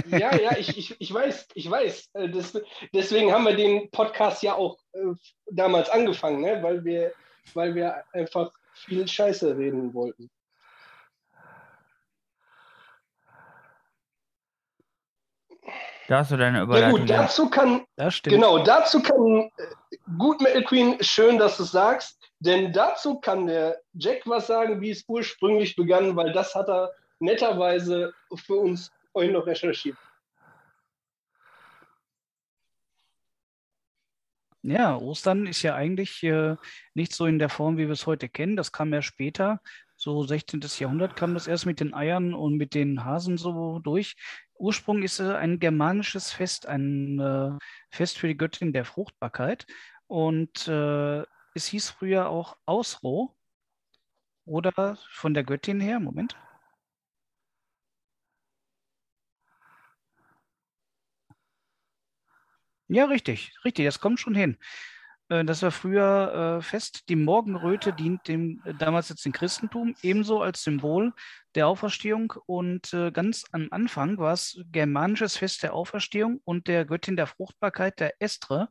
Ja, 0.08 0.36
ja, 0.36 0.56
ich, 0.58 0.78
ich, 0.78 0.96
ich 1.00 1.14
weiß, 1.14 1.48
ich 1.54 1.70
weiß. 1.70 2.10
Äh, 2.14 2.30
Das, 2.30 2.60
deswegen 2.94 3.32
haben 3.32 3.46
wir 3.46 3.56
den 3.56 3.90
Podcast 3.92 4.44
ja 4.44 4.56
auch 4.56 4.78
äh, 4.94 5.14
damals 5.52 5.90
angefangen, 5.90 6.42
ne? 6.42 6.62
weil, 6.62 6.84
wir, 6.84 7.14
weil 7.54 7.74
wir 7.74 8.04
einfach 8.14 8.52
viel 8.74 9.08
Scheiße 9.08 9.58
reden 9.58 9.94
wollten. 9.94 10.30
Da 16.08 16.20
hast 16.20 16.32
du 16.32 16.38
deine 16.38 16.60
Ja 16.60 16.64
Überleitung. 16.64 17.02
gut, 17.02 17.10
ja. 17.10 17.24
dazu 17.24 17.50
kann, 17.50 17.86
Das 17.98 18.16
stimmt. 18.16 18.36
Genau, 18.36 18.64
dazu 18.64 19.02
kann 19.02 19.50
äh, 19.58 19.98
gut 20.18 20.42
Metal 20.42 20.64
Queen, 20.64 20.98
schön, 21.02 21.38
dass 21.38 21.58
du 21.58 21.64
es 21.64 21.72
sagst, 21.72 22.18
denn 22.40 22.72
dazu 22.72 23.20
kann 23.20 23.48
der 23.48 23.82
Jack 23.94 24.22
was 24.26 24.48
sagen, 24.48 24.80
wie 24.80 24.92
es 24.92 25.04
ursprünglich 25.08 25.76
begann, 25.76 26.16
weil 26.16 26.32
das 26.32 26.56
hat 26.56 26.70
er 26.70 26.92
netterweise 27.20 28.14
für 28.46 28.56
uns 28.56 28.92
vorhin 29.12 29.34
noch 29.34 29.46
recherchiert. 29.46 29.98
Ja, 34.64 34.98
Ostern 34.98 35.46
ist 35.48 35.62
ja 35.62 35.76
eigentlich 35.76 36.24
äh, 36.24 36.56
nicht 36.94 37.14
so 37.14 37.26
in 37.26 37.40
der 37.40 37.50
Form, 37.50 37.78
wie 37.78 37.86
wir 37.86 37.94
es 37.94 38.06
heute 38.06 38.28
kennen. 38.28 38.56
Das 38.58 38.72
kam 38.72 38.94
ja 38.94 39.02
später. 39.02 39.62
So 39.96 40.24
16. 40.24 40.62
Jahrhundert 40.78 41.16
kam 41.16 41.34
das 41.34 41.48
erst 41.48 41.66
mit 41.66 41.80
den 41.80 41.94
Eiern 41.94 42.34
und 42.34 42.58
mit 42.58 42.76
den 42.76 43.06
Hasen 43.06 43.38
so 43.38 43.80
durch. 43.80 44.16
Ursprung 44.60 45.04
ist 45.04 45.20
äh, 45.20 45.36
ein 45.36 45.60
germanisches 45.60 46.32
Fest, 46.32 46.66
ein 46.68 47.20
äh, 47.20 47.52
Fest 47.92 48.18
für 48.18 48.28
die 48.28 48.38
Göttin 48.38 48.74
der 48.74 48.86
Fruchtbarkeit. 48.86 49.66
Und 50.08 50.68
äh, 50.68 51.22
es 51.54 51.68
hieß 51.68 51.90
früher 51.92 52.30
auch 52.30 52.58
Ausroh 52.66 53.36
oder 54.46 54.98
von 55.12 55.34
der 55.34 55.44
Göttin 55.44 55.80
her, 55.80 56.00
Moment. 56.00 56.38
Ja, 62.90 63.06
richtig, 63.06 63.54
richtig, 63.66 63.86
das 63.86 64.00
kommt 64.00 64.20
schon 64.20 64.36
hin. 64.36 64.58
Das 65.28 65.62
war 65.62 65.72
früher 65.72 66.62
fest. 66.62 67.10
Die 67.10 67.18
Morgenröte 67.18 67.92
dient 67.92 68.26
dem 68.30 68.62
damals 68.80 69.10
jetzt 69.10 69.26
dem 69.26 69.34
Christentum 69.34 69.94
ebenso 70.02 70.42
als 70.42 70.64
Symbol 70.64 71.14
der 71.58 71.68
Auferstehung. 71.68 72.34
Und 72.46 72.94
äh, 72.94 73.12
ganz 73.12 73.44
am 73.52 73.68
Anfang 73.72 74.18
war 74.18 74.34
es 74.34 74.62
germanisches 74.72 75.38
Fest 75.38 75.64
der 75.64 75.74
Auferstehung 75.74 76.40
und 76.46 76.68
der 76.68 76.86
Göttin 76.86 77.18
der 77.18 77.28
Fruchtbarkeit, 77.28 78.00
der 78.00 78.14
Estre. 78.22 78.70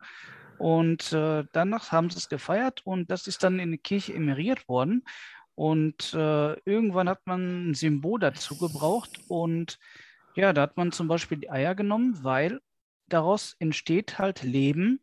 Und 0.58 1.12
äh, 1.12 1.44
danach 1.52 1.92
haben 1.92 2.08
sie 2.08 2.18
es 2.18 2.30
gefeiert 2.30 2.80
und 2.86 3.10
das 3.10 3.26
ist 3.26 3.42
dann 3.42 3.58
in 3.58 3.72
die 3.72 3.78
Kirche 3.78 4.14
emeriert 4.14 4.66
worden. 4.68 5.04
Und 5.54 6.14
äh, 6.14 6.52
irgendwann 6.60 7.08
hat 7.08 7.26
man 7.26 7.70
ein 7.70 7.74
Symbol 7.74 8.20
dazu 8.20 8.56
gebraucht. 8.58 9.20
Und 9.28 9.78
ja, 10.34 10.52
da 10.52 10.62
hat 10.62 10.76
man 10.76 10.92
zum 10.92 11.08
Beispiel 11.08 11.38
die 11.38 11.50
Eier 11.50 11.74
genommen, 11.74 12.22
weil 12.22 12.60
daraus 13.08 13.56
entsteht 13.58 14.18
halt 14.18 14.42
Leben. 14.42 15.00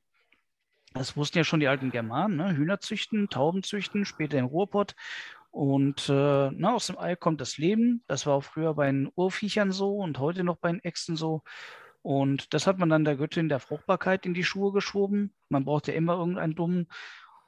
Das 0.94 1.18
wussten 1.18 1.40
ja 1.40 1.44
schon 1.44 1.60
die 1.60 1.68
alten 1.68 1.90
Germanen, 1.90 2.38
ne? 2.38 2.56
Hühner 2.56 2.80
züchten, 2.80 3.30
Tauben 3.30 3.64
züchten, 3.64 4.06
später 4.06 4.38
im 4.38 4.46
Ruhrpott. 4.46 4.96
Und 5.54 6.10
äh, 6.10 6.50
na, 6.52 6.74
aus 6.74 6.88
dem 6.88 6.98
Ei 6.98 7.16
kommt 7.16 7.40
das 7.40 7.60
Leben. 7.60 8.04
Das 8.08 8.26
war 8.26 8.34
auch 8.34 8.44
früher 8.44 8.74
bei 8.74 8.88
den 8.88 9.12
Urviechern 9.14 9.72
so 9.72 9.98
und 9.98 10.18
heute 10.18 10.44
noch 10.44 10.58
bei 10.58 10.72
den 10.72 10.84
Echsen 10.84 11.16
so. 11.16 11.44
Und 12.02 12.56
das 12.56 12.66
hat 12.66 12.80
man 12.80 12.90
dann 12.90 13.06
der 13.06 13.18
Göttin 13.18 13.50
der 13.50 13.60
Fruchtbarkeit 13.60 14.26
in 14.26 14.34
die 14.34 14.44
Schuhe 14.44 14.74
geschoben. 14.74 15.32
Man 15.50 15.64
brauchte 15.64 15.92
immer 15.92 16.16
irgendeinen 16.16 16.56
Dummen. 16.56 16.88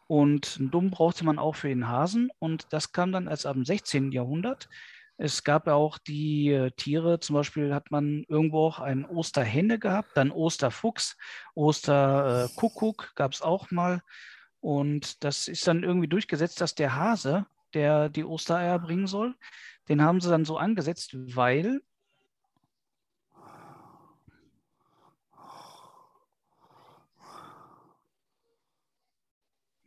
Und 0.05 0.57
einen 0.59 0.69
Dummen 0.69 0.91
brauchte 0.91 1.25
man 1.25 1.39
auch 1.39 1.55
für 1.55 1.67
den 1.67 1.87
Hasen. 1.87 2.29
Und 2.37 2.67
das 2.69 2.91
kam 2.91 3.11
dann 3.11 3.25
erst 3.25 3.47
ab 3.47 3.55
dem 3.55 3.65
16. 3.65 4.11
Jahrhundert. 4.11 4.69
Es 5.17 5.43
gab 5.43 5.65
ja 5.65 5.73
auch 5.73 5.97
die 5.97 6.51
äh, 6.51 6.69
Tiere, 6.77 7.19
zum 7.19 7.33
Beispiel 7.33 7.73
hat 7.73 7.89
man 7.89 8.23
irgendwo 8.27 8.67
auch 8.67 8.79
einen 8.79 9.05
Osterhenne 9.05 9.79
gehabt, 9.79 10.09
dann 10.13 10.29
Osterfuchs, 10.29 11.17
Osterkuckuck 11.55 13.13
gab 13.15 13.31
es 13.31 13.41
auch 13.41 13.71
mal. 13.71 14.03
Und 14.59 15.23
das 15.23 15.47
ist 15.47 15.65
dann 15.67 15.81
irgendwie 15.81 16.07
durchgesetzt, 16.07 16.61
dass 16.61 16.75
der 16.75 16.95
Hase, 16.95 17.47
der 17.75 18.09
die 18.09 18.23
Ostereier 18.23 18.79
bringen 18.79 19.07
soll, 19.07 19.35
den 19.89 20.01
haben 20.01 20.21
sie 20.21 20.29
dann 20.29 20.45
so 20.45 20.57
angesetzt, 20.57 21.15
weil 21.35 21.81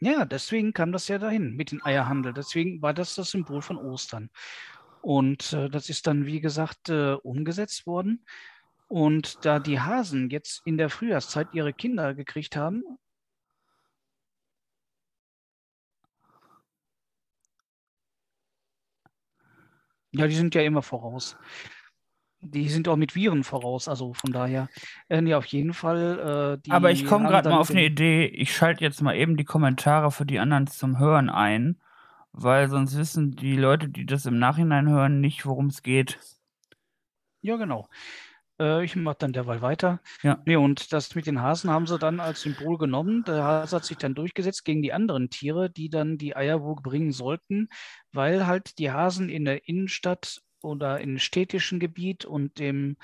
Ja, 0.00 0.24
deswegen 0.24 0.72
kam 0.72 0.92
das 0.92 1.08
ja 1.08 1.18
dahin 1.18 1.56
mit 1.56 1.72
dem 1.72 1.84
Eierhandel. 1.84 2.32
Deswegen 2.32 2.80
war 2.82 2.94
das 2.94 3.16
das 3.16 3.30
Symbol 3.30 3.62
von 3.62 3.76
Ostern. 3.76 4.30
Und 5.00 5.52
äh, 5.52 5.68
das 5.68 5.88
ist 5.88 6.06
dann, 6.06 6.24
wie 6.26 6.40
gesagt, 6.40 6.88
äh, 6.88 7.14
umgesetzt 7.14 7.86
worden. 7.86 8.24
Und 8.86 9.44
da 9.44 9.58
die 9.58 9.80
Hasen 9.80 10.30
jetzt 10.30 10.62
in 10.64 10.78
der 10.78 10.88
Frühjahrszeit 10.88 11.48
ihre 11.52 11.72
Kinder 11.72 12.14
gekriegt 12.14 12.56
haben, 12.56 12.82
ja, 20.12 20.26
die 20.26 20.34
sind 20.34 20.54
ja 20.54 20.62
immer 20.62 20.82
voraus. 20.82 21.36
Die 22.40 22.68
sind 22.68 22.86
auch 22.86 22.96
mit 22.96 23.16
Viren 23.16 23.42
voraus, 23.42 23.88
also 23.88 24.14
von 24.14 24.30
daher, 24.32 24.68
äh, 25.08 25.20
nee, 25.20 25.34
auf 25.34 25.46
jeden 25.46 25.74
Fall. 25.74 26.60
Äh, 26.64 26.70
Aber 26.70 26.92
ich 26.92 27.04
komme 27.04 27.28
gerade 27.28 27.48
mal 27.48 27.58
auf 27.58 27.70
eine 27.70 27.84
Idee. 27.84 28.26
Ich 28.26 28.54
schalte 28.54 28.84
jetzt 28.84 29.02
mal 29.02 29.16
eben 29.16 29.36
die 29.36 29.44
Kommentare 29.44 30.12
für 30.12 30.24
die 30.24 30.38
anderen 30.38 30.68
zum 30.68 31.00
Hören 31.00 31.30
ein, 31.30 31.80
weil 32.30 32.68
sonst 32.68 32.96
wissen 32.96 33.32
die 33.32 33.56
Leute, 33.56 33.88
die 33.88 34.06
das 34.06 34.24
im 34.24 34.38
Nachhinein 34.38 34.88
hören, 34.88 35.20
nicht, 35.20 35.46
worum 35.46 35.66
es 35.66 35.82
geht. 35.82 36.20
Ja, 37.40 37.56
genau. 37.56 37.88
Äh, 38.60 38.84
ich 38.84 38.96
mache 38.96 39.16
dann 39.18 39.32
derweil 39.32 39.62
weiter. 39.62 40.00
Ja. 40.22 40.40
Nee, 40.44 40.56
und 40.56 40.92
das 40.92 41.14
mit 41.14 41.26
den 41.26 41.40
Hasen 41.40 41.70
haben 41.70 41.86
sie 41.86 41.98
dann 41.98 42.20
als 42.20 42.42
Symbol 42.42 42.78
genommen. 42.78 43.24
Der 43.24 43.42
Hase 43.44 43.76
hat 43.76 43.84
sich 43.84 43.96
dann 43.96 44.14
durchgesetzt 44.14 44.64
gegen 44.64 44.82
die 44.82 44.92
anderen 44.92 45.30
Tiere, 45.30 45.70
die 45.70 45.90
dann 45.90 46.18
die 46.18 46.36
Eier 46.36 46.62
wohl 46.62 46.76
bringen 46.76 47.12
sollten, 47.12 47.68
weil 48.12 48.46
halt 48.46 48.78
die 48.78 48.90
Hasen 48.90 49.28
in 49.28 49.44
der 49.44 49.68
Innenstadt 49.68 50.40
oder 50.62 51.00
im 51.00 51.18
städtischen 51.18 51.78
Gebiet 51.78 52.24
und 52.24 52.58
dem 52.58 52.96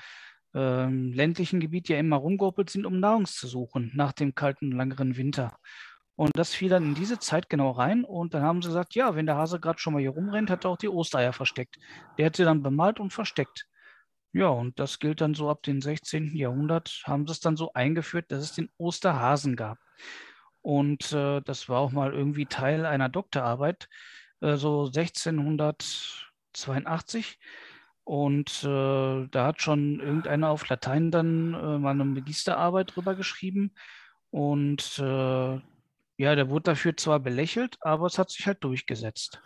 ähm, 0.53 1.11
ländlichen 1.13 1.59
Gebiet 1.59 1.89
ja 1.89 1.97
immer 1.97 2.17
rumgehoppelt 2.17 2.69
sind, 2.69 2.85
um 2.85 2.99
Nahrung 2.99 3.25
zu 3.25 3.47
suchen 3.47 3.91
nach 3.93 4.13
dem 4.13 4.35
kalten, 4.35 4.71
langeren 4.71 5.17
Winter. 5.17 5.57
Und 6.15 6.31
das 6.37 6.53
fiel 6.53 6.69
dann 6.69 6.83
in 6.83 6.95
diese 6.95 7.19
Zeit 7.19 7.49
genau 7.49 7.71
rein. 7.71 8.05
Und 8.05 8.33
dann 8.33 8.43
haben 8.43 8.61
sie 8.61 8.69
gesagt, 8.69 8.95
ja, 8.95 9.15
wenn 9.15 9.25
der 9.25 9.35
Hase 9.35 9.59
gerade 9.59 9.79
schon 9.79 9.93
mal 9.93 9.99
hier 9.99 10.11
rumrennt, 10.11 10.49
hat 10.49 10.63
er 10.63 10.71
auch 10.71 10.77
die 10.77 10.87
Ostereier 10.87 11.33
versteckt. 11.33 11.77
Der 12.17 12.27
hat 12.27 12.37
sie 12.37 12.45
dann 12.45 12.63
bemalt 12.63 13.01
und 13.01 13.11
versteckt. 13.11 13.67
Ja, 14.35 14.49
und 14.49 14.77
das 14.79 14.99
gilt 14.99 15.21
dann 15.21 15.33
so 15.33 15.49
ab 15.49 15.63
dem 15.63 15.81
16. 15.81 16.35
Jahrhundert, 16.35 17.03
haben 17.05 17.25
sie 17.25 17.31
es 17.31 17.39
dann 17.39 17.55
so 17.55 17.71
eingeführt, 17.73 18.31
dass 18.33 18.43
es 18.43 18.51
den 18.53 18.69
Osterhasen 18.77 19.55
gab. 19.55 19.79
Und 20.61 21.13
äh, 21.13 21.39
das 21.41 21.69
war 21.69 21.79
auch 21.79 21.93
mal 21.93 22.13
irgendwie 22.13 22.45
Teil 22.45 22.85
einer 22.85 23.07
Doktorarbeit, 23.07 23.87
äh, 24.41 24.57
so 24.57 24.87
1682. 24.87 27.39
Und 28.03 28.61
äh, 28.65 29.27
da 29.29 29.45
hat 29.47 29.61
schon 29.61 30.01
irgendeiner 30.01 30.49
auf 30.49 30.67
Latein 30.67 31.11
dann 31.11 31.53
äh, 31.53 31.77
mal 31.79 31.91
eine 31.91 32.03
Magisterarbeit 32.03 32.93
drüber 32.93 33.15
geschrieben. 33.15 33.73
Und 34.31 34.99
äh, 34.99 35.61
ja, 36.17 36.35
der 36.35 36.49
wurde 36.49 36.71
dafür 36.71 36.97
zwar 36.97 37.21
belächelt, 37.21 37.77
aber 37.79 38.07
es 38.07 38.19
hat 38.19 38.31
sich 38.31 38.45
halt 38.47 38.61
durchgesetzt. 38.65 39.41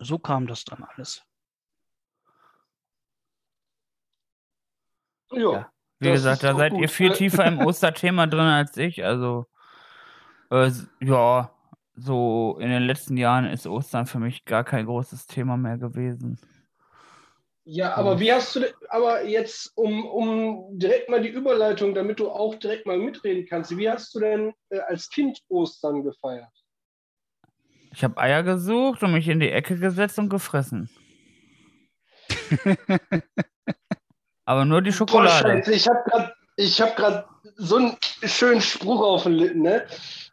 So 0.00 0.18
kam 0.18 0.48
das 0.48 0.64
dann 0.64 0.82
alles. 0.82 1.22
Ja. 5.32 5.40
Ja. 5.52 5.72
Wie 5.98 6.10
gesagt, 6.10 6.42
da 6.42 6.54
seid 6.56 6.72
gut. 6.72 6.82
ihr 6.82 6.88
viel 6.88 7.12
tiefer 7.12 7.46
im 7.46 7.60
Osterthema 7.60 8.26
drin 8.26 8.40
als 8.40 8.76
ich. 8.76 9.04
Also, 9.04 9.46
äh, 10.50 10.70
ja, 11.00 11.52
so 11.94 12.58
in 12.60 12.70
den 12.70 12.82
letzten 12.82 13.16
Jahren 13.16 13.46
ist 13.46 13.66
Ostern 13.68 14.06
für 14.06 14.18
mich 14.18 14.44
gar 14.44 14.64
kein 14.64 14.86
großes 14.86 15.26
Thema 15.26 15.56
mehr 15.56 15.78
gewesen. 15.78 16.40
Ja, 17.64 17.94
aber 17.94 18.18
wie 18.18 18.32
hast 18.32 18.56
du, 18.56 18.60
denn- 18.60 18.74
aber 18.88 19.24
jetzt, 19.24 19.70
um, 19.76 20.04
um 20.04 20.76
direkt 20.76 21.08
mal 21.08 21.22
die 21.22 21.28
Überleitung, 21.28 21.94
damit 21.94 22.18
du 22.18 22.28
auch 22.28 22.56
direkt 22.56 22.86
mal 22.86 22.98
mitreden 22.98 23.46
kannst, 23.46 23.76
wie 23.76 23.88
hast 23.88 24.12
du 24.16 24.18
denn 24.18 24.52
äh, 24.70 24.80
als 24.80 25.08
Kind 25.08 25.38
Ostern 25.48 26.02
gefeiert? 26.02 26.50
Ich 27.92 28.02
habe 28.02 28.16
Eier 28.18 28.42
gesucht 28.42 29.04
und 29.04 29.12
mich 29.12 29.28
in 29.28 29.38
die 29.38 29.50
Ecke 29.50 29.78
gesetzt 29.78 30.18
und 30.18 30.30
gefressen. 30.30 30.90
Aber 34.44 34.64
nur 34.64 34.82
die 34.82 34.90
Boah, 34.90 34.96
Schokolade. 34.96 35.48
Scheiße, 35.48 35.72
ich 35.72 35.88
habe 35.88 36.10
gerade 36.10 36.34
ich 36.56 36.80
hab 36.80 36.96
grad 36.96 37.26
so 37.56 37.76
einen 37.76 37.96
schönen 38.24 38.60
Spruch 38.60 39.00
auf 39.00 39.22
den 39.24 39.32
Lippen, 39.32 39.62
ne? 39.62 39.86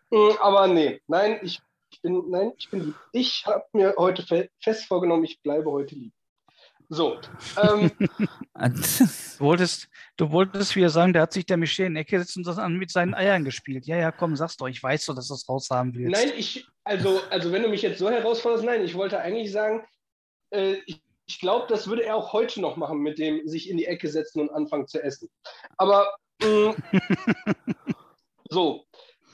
Mm, 0.09 0.31
Aber 0.41 0.67
nee, 0.67 1.01
nein, 1.07 1.39
ich 1.43 1.61
bin, 2.01 2.29
nein, 2.29 2.51
ich 2.57 2.69
bin 2.69 2.85
lieb. 2.85 2.95
Ich 3.13 3.45
habe 3.45 3.63
mir 3.73 3.95
heute 3.97 4.23
fe 4.23 4.49
fest 4.59 4.85
vorgenommen, 4.85 5.23
ich 5.23 5.41
bleibe 5.41 5.71
heute 5.71 5.95
lieb. 5.95 6.13
So, 6.91 7.19
ähm, 7.61 7.91
Du 8.59 9.45
wolltest, 9.45 9.87
du 10.17 10.31
wolltest 10.31 10.75
wieder 10.75 10.89
sagen, 10.89 11.13
der 11.13 11.21
hat 11.21 11.33
sich 11.33 11.45
der 11.45 11.57
Michel 11.57 11.85
in 11.85 11.93
die 11.93 12.01
Ecke 12.01 12.17
gesetzt 12.17 12.35
und 12.35 12.47
das 12.47 12.57
an 12.57 12.77
mit 12.77 12.91
seinen 12.91 13.13
Eiern 13.13 13.45
gespielt. 13.45 13.85
Ja, 13.85 13.95
ja, 13.95 14.11
komm, 14.11 14.35
sag's 14.35 14.57
doch. 14.57 14.67
Ich 14.67 14.81
weiß 14.81 15.05
doch, 15.05 15.15
dass 15.15 15.27
du 15.27 15.35
das 15.35 15.47
raushaben 15.47 15.93
willst. 15.93 16.11
Nein, 16.11 16.33
ich, 16.35 16.67
also, 16.83 17.21
also 17.29 17.51
wenn 17.51 17.61
du 17.61 17.69
mich 17.69 17.83
jetzt 17.83 17.99
so 17.99 18.09
herausforderst, 18.09 18.65
nein, 18.65 18.83
ich 18.83 18.95
wollte 18.95 19.19
eigentlich 19.19 19.51
sagen, 19.51 19.85
äh, 20.49 20.77
ich, 20.87 20.99
ich 21.29 21.39
glaube, 21.39 21.67
das 21.69 21.87
würde 21.87 22.03
er 22.03 22.15
auch 22.15 22.33
heute 22.33 22.59
noch 22.59 22.75
machen, 22.75 22.97
mit 22.99 23.19
dem 23.19 23.47
sich 23.47 23.69
in 23.69 23.77
die 23.77 23.85
Ecke 23.85 24.09
setzen 24.09 24.41
und 24.41 24.49
anfangen 24.49 24.87
zu 24.87 25.01
essen. 25.01 25.29
Aber 25.77 26.07
mh, 26.41 26.73
so. 28.49 28.83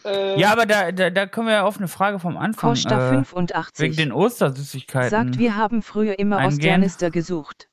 Äh, 0.03 0.37
ja, 0.39 0.51
aber 0.51 0.65
da, 0.65 0.91
da, 0.91 1.09
da 1.09 1.25
können 1.25 1.47
wir 1.47 1.53
ja 1.53 1.63
auf 1.63 1.77
eine 1.77 1.87
Frage 1.87 2.19
vom 2.19 2.35
Anfang. 2.37 2.71
Costa 2.71 3.09
Äh, 3.09 3.11
wegen 3.13 3.25
85 3.25 3.95
den 3.95 4.11
Ostersüßigkeiten. 4.11 5.09
sagt, 5.09 5.39
wir 5.39 5.55
haben 5.55 5.81
früher 5.81 6.19
immer 6.19 6.37
eingehen. 6.37 6.57
Osternister 6.57 7.11
gesucht. 7.11 7.69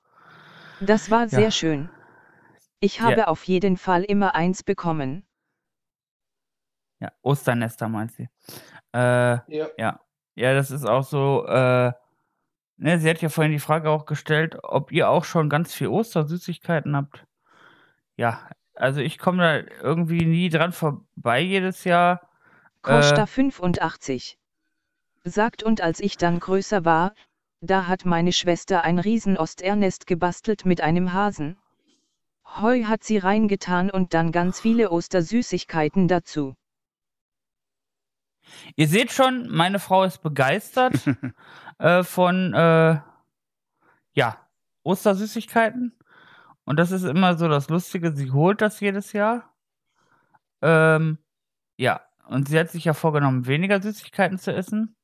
Das 0.81 1.11
war 1.11 1.29
sehr 1.29 1.50
schön. 1.50 1.91
Ich 2.81 3.00
habe 3.00 3.21
Ja. 3.23 3.26
auf 3.26 3.45
jeden 3.45 3.76
Fall 3.76 4.05
immer 4.05 4.35
eins 4.37 4.62
bekommen. 4.62 5.26
Ja, 7.00 7.11
Osternester 7.23 7.88
meint 7.88 8.12
sie. 8.12 8.29
Äh, 8.95 9.38
ja. 9.79 10.00
Ja, 10.35 10.55
das 10.55 10.71
ist 10.71 10.87
auch 10.87 11.02
so, 11.05 11.45
äh, 11.47 11.93
ne, 12.83 12.99
sie 12.99 13.09
hat 13.09 13.23
ja 13.23 13.29
vorhin 13.29 13.53
die 13.53 13.59
Frage 13.59 13.91
auch 13.91 14.07
gestellt, 14.07 14.57
ob 14.62 14.93
ihr 14.93 15.09
auch 15.09 15.25
schon 15.25 15.49
ganz 15.49 15.73
viel 15.75 15.89
Ostersüßigkeiten 15.89 16.97
habt. 16.97 17.25
Ja, 18.17 18.49
also 18.75 19.01
ich 19.01 19.19
komme 19.19 19.39
da 19.39 19.75
irgendwie 19.83 20.25
nie 20.25 20.49
dran 20.49 20.73
vorbei 20.73 21.41
jedes 21.41 21.85
Jahr. 21.85 22.28
Costa 22.83 23.25
Äh, 23.25 23.26
85 23.26 24.39
sagt 25.25 25.63
und 25.63 25.80
als 25.80 26.00
ich 26.00 26.17
dann 26.17 26.41
größer 26.41 26.85
war, 26.85 27.15
da 27.61 27.87
hat 27.87 28.04
meine 28.04 28.33
Schwester 28.33 28.83
ein 28.83 28.99
riesen 28.99 29.37
Osternest 29.37 30.09
gebastelt 30.09 30.67
mit 30.67 30.80
einem 30.80 31.13
Hasen. 31.13 31.56
Heu 32.45 32.85
hat 32.85 33.04
sie 33.04 33.19
reingetan 33.19 33.89
und 33.89 34.15
dann 34.15 34.33
ganz 34.33 34.59
viele 34.59 34.91
Ostersüßigkeiten 34.91 36.09
dazu. 36.09 36.56
Ihr 38.75 38.89
seht 38.89 39.13
schon, 39.13 39.49
meine 39.49 39.78
Frau 39.78 40.02
ist 40.02 40.23
begeistert 40.23 40.95
äh, 41.78 42.02
von, 42.02 42.54
äh, 42.54 43.00
ja, 44.15 44.37
Ostersüßigkeiten. 44.85 45.97
Und 46.65 46.78
das 46.78 46.91
ist 46.91 47.04
immer 47.04 47.37
so 47.37 47.49
das 47.49 47.69
Lustige, 47.69 48.13
sie 48.13 48.30
holt 48.30 48.61
das 48.61 48.80
jedes 48.80 49.13
Jahr. 49.13 49.52
Ähm, 50.61 51.19
ja, 51.76 52.00
und 52.26 52.49
sie 52.49 52.58
hat 52.58 52.71
sich 52.71 52.85
ja 52.85 52.95
vorgenommen, 52.95 53.47
weniger 53.47 53.82
Süßigkeiten 53.82 54.39
zu 54.39 54.54
essen. 54.54 54.97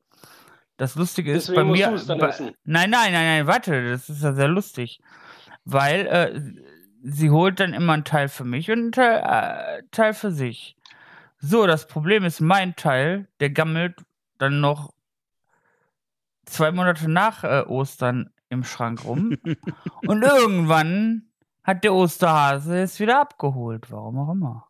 Das 0.77 0.95
Lustige 0.95 1.33
ist 1.33 1.49
Deswegen 1.49 1.69
bei 1.69 1.73
mir. 1.77 1.89
du 1.89 1.95
es 1.95 2.07
dann 2.07 2.19
bei, 2.19 2.29
essen. 2.29 2.53
nein, 2.65 2.91
nein, 2.91 3.13
nein, 3.13 3.27
nein, 3.27 3.47
warte, 3.47 3.91
das 3.91 4.09
ist 4.09 4.23
ja 4.23 4.33
sehr 4.33 4.49
lustig. 4.49 5.01
Weil 5.65 6.07
äh, 6.07 6.41
sie 7.03 7.31
holt 7.31 7.59
dann 7.61 7.75
immer 7.75 7.95
einen 7.95 8.05
Teil 8.05 8.29
für 8.29 8.45
mich 8.45 8.71
und 8.71 8.79
einen 8.79 8.93
Teil, 8.93 9.81
äh, 9.81 9.83
Teil 9.91 10.15
für 10.15 10.31
sich. 10.31 10.77
So, 11.41 11.67
das 11.67 11.89
Problem 11.89 12.25
ist, 12.25 12.41
mein 12.41 12.77
Teil, 12.77 13.29
der 13.41 13.51
gammelt 13.51 13.97
dann 14.39 14.61
noch 14.61 14.93
zwei 16.51 16.71
Monate 16.73 17.11
nach 17.11 17.45
äh, 17.45 17.65
Ostern 17.67 18.31
im 18.49 18.65
Schrank 18.65 19.05
rum. 19.05 19.37
und 20.07 20.23
irgendwann 20.23 21.31
hat 21.63 21.85
der 21.85 21.95
Osterhase 21.95 22.79
es 22.81 22.99
wieder 22.99 23.21
abgeholt. 23.21 23.91
Warum 23.91 24.19
auch 24.19 24.33
immer. 24.33 24.67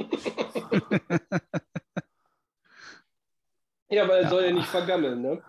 ja, 3.89 4.09
weil 4.09 4.23
er 4.23 4.29
soll 4.29 4.45
ja 4.45 4.53
nicht 4.53 4.69
vergammeln, 4.69 5.21
ne? 5.23 5.43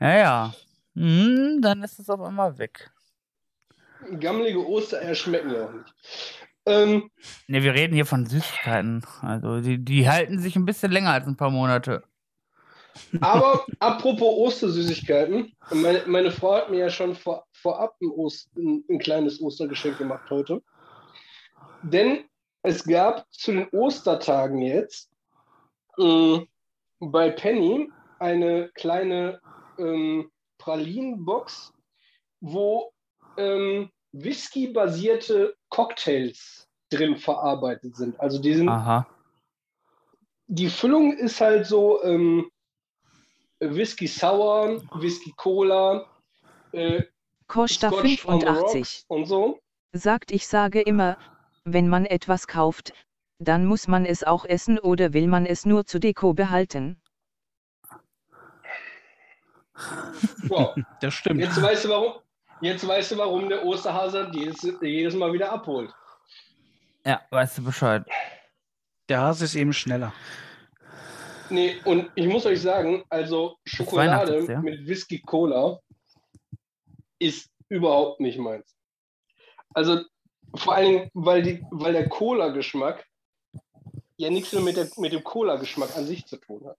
Ja, 0.00 0.16
ja. 0.16 0.52
Hm, 0.96 1.60
dann 1.62 1.82
ist 1.82 1.98
es 1.98 2.10
auf 2.10 2.20
einmal 2.20 2.58
weg. 2.58 2.90
Gammelige 4.18 4.66
Ostereier 4.66 5.14
schmecken 5.14 5.50
ja 5.52 5.64
auch 5.64 5.72
nicht. 5.72 5.94
Ähm, 6.66 7.10
Ne, 7.46 7.62
wir 7.62 7.74
reden 7.74 7.94
hier 7.94 8.06
von 8.06 8.26
Süßigkeiten. 8.26 9.04
Also 9.20 9.60
die, 9.60 9.84
die 9.84 10.08
halten 10.08 10.38
sich 10.38 10.56
ein 10.56 10.64
bisschen 10.64 10.90
länger 10.92 11.10
als 11.12 11.26
ein 11.26 11.36
paar 11.36 11.50
Monate. 11.50 12.02
Aber 13.20 13.64
apropos 13.80 14.48
Ostersüßigkeiten, 14.48 15.52
meine, 15.70 16.02
meine 16.06 16.30
Frau 16.30 16.54
hat 16.54 16.70
mir 16.70 16.78
ja 16.78 16.90
schon 16.90 17.14
vor, 17.14 17.46
vorab 17.52 17.96
ein, 18.00 18.10
Ost, 18.10 18.48
ein, 18.56 18.84
ein 18.88 18.98
kleines 18.98 19.40
Ostergeschenk 19.40 19.98
gemacht 19.98 20.28
heute. 20.30 20.62
Denn 21.82 22.24
es 22.62 22.84
gab 22.84 23.26
zu 23.32 23.52
den 23.52 23.68
Ostertagen 23.70 24.62
jetzt 24.62 25.10
äh, 25.98 26.40
bei 27.00 27.30
Penny 27.30 27.90
eine 28.18 28.70
kleine 28.74 29.40
ähm, 29.78 30.30
Pralinenbox, 30.58 31.72
wo 32.40 32.92
ähm, 33.36 33.90
Whisky-basierte 34.12 35.56
Cocktails 35.68 36.68
drin 36.90 37.16
verarbeitet 37.16 37.96
sind. 37.96 38.18
Also 38.20 38.40
die 38.40 38.54
sind 38.54 38.68
Aha. 38.68 39.06
die 40.46 40.70
Füllung 40.70 41.12
ist 41.16 41.40
halt 41.40 41.66
so 41.66 42.02
ähm, 42.02 42.50
Whisky 43.72 44.06
Sour, 44.06 44.82
Whisky 44.94 45.32
Cola, 45.36 46.06
äh, 46.72 47.02
Costa 47.46 47.88
Scotch 47.88 48.26
on 48.26 48.40
the 48.40 48.46
85 48.46 48.80
Rocks 48.80 49.04
und 49.08 49.26
so. 49.26 49.60
sagt, 49.92 50.32
ich 50.32 50.46
sage 50.46 50.80
immer, 50.80 51.16
wenn 51.64 51.88
man 51.88 52.04
etwas 52.06 52.46
kauft, 52.46 52.92
dann 53.38 53.66
muss 53.66 53.88
man 53.88 54.04
es 54.06 54.24
auch 54.24 54.44
essen 54.44 54.78
oder 54.78 55.12
will 55.12 55.28
man 55.28 55.46
es 55.46 55.66
nur 55.66 55.86
zur 55.86 56.00
Deko 56.00 56.34
behalten. 56.34 57.00
Wow. 60.48 60.74
Das 61.00 61.14
stimmt. 61.14 61.40
Jetzt 61.40 61.60
weißt 61.60 61.84
du 61.84 61.88
warum. 61.88 62.14
Jetzt 62.60 62.86
weißt 62.86 63.12
du, 63.12 63.18
warum 63.18 63.48
der 63.48 63.64
Osterhase 63.64 64.30
jedes, 64.32 64.62
jedes 64.80 65.14
Mal 65.14 65.32
wieder 65.32 65.52
abholt. 65.52 65.92
Ja, 67.04 67.20
weißt 67.30 67.58
du 67.58 67.64
Bescheid. 67.64 68.06
Der 69.08 69.20
Hase 69.20 69.44
ist 69.44 69.54
eben 69.54 69.72
schneller. 69.72 70.14
Nee, 71.54 71.80
und 71.84 72.10
ich 72.16 72.26
muss 72.26 72.46
euch 72.46 72.60
sagen, 72.60 73.04
also 73.08 73.56
Schokolade 73.64 74.44
ja? 74.44 74.60
mit 74.60 74.88
Whisky 74.88 75.20
Cola 75.20 75.78
ist 77.20 77.48
überhaupt 77.68 78.18
nicht 78.20 78.38
meins. 78.38 78.74
Also 79.72 80.02
vor 80.56 80.74
allen 80.74 80.86
Dingen, 80.86 81.10
weil, 81.14 81.42
die, 81.42 81.64
weil 81.70 81.92
der 81.92 82.08
Cola-Geschmack 82.08 83.06
ja 84.16 84.30
nichts 84.30 84.52
mehr 84.52 84.62
mit, 84.62 84.76
der, 84.76 84.88
mit 84.96 85.12
dem 85.12 85.22
Cola-Geschmack 85.22 85.96
an 85.96 86.06
sich 86.06 86.26
zu 86.26 86.38
tun 86.38 86.66
hat. 86.66 86.78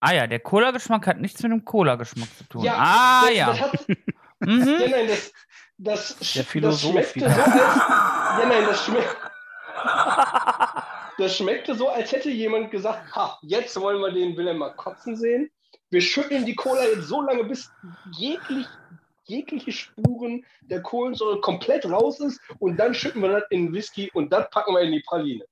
Ah 0.00 0.12
ja, 0.12 0.26
der 0.26 0.40
Cola-Geschmack 0.40 1.06
hat 1.06 1.20
nichts 1.20 1.40
mit 1.42 1.52
dem 1.52 1.64
Cola-Geschmack 1.64 2.28
zu 2.38 2.44
tun. 2.44 2.64
Ja, 2.64 2.74
ah 2.76 3.22
das, 3.26 3.36
ja. 3.36 3.46
Das 3.46 3.60
hat, 3.60 3.88
mhm. 4.40 4.78
ja, 4.80 4.88
nein, 4.88 5.06
das, 5.06 5.32
das, 5.78 6.18
Der 6.18 6.42
das 6.42 6.50
Philosoph 6.50 7.08
so 7.08 7.14
wieder. 7.14 7.28
als. 7.28 7.36
Ja, 7.46 8.46
nein, 8.48 8.64
das 8.66 8.84
schmeckt. 8.84 9.16
das 11.18 11.36
schmeckte 11.36 11.74
so, 11.74 11.88
als 11.88 12.12
hätte 12.12 12.30
jemand 12.30 12.70
gesagt, 12.70 13.14
ha, 13.14 13.38
jetzt 13.42 13.78
wollen 13.80 14.00
wir 14.00 14.12
den 14.12 14.36
Wilhelm 14.36 14.58
mal 14.58 14.74
kotzen 14.74 15.16
sehen. 15.16 15.50
Wir 15.90 16.00
schütteln 16.00 16.44
die 16.46 16.54
Cola 16.54 16.84
jetzt 16.84 17.08
so 17.08 17.20
lange, 17.22 17.44
bis 17.44 17.70
jeglich, 18.12 18.66
jegliche 19.24 19.72
Spuren 19.72 20.44
der 20.62 20.82
Kohlensäure 20.82 21.40
komplett 21.40 21.84
raus 21.86 22.20
ist 22.20 22.40
und 22.58 22.76
dann 22.78 22.94
schütten 22.94 23.22
wir 23.22 23.28
das 23.30 23.42
in 23.50 23.72
Whisky 23.72 24.10
und 24.14 24.32
das 24.32 24.48
packen 24.50 24.74
wir 24.74 24.80
in 24.82 24.92
die 24.92 25.02
Praline. 25.06 25.44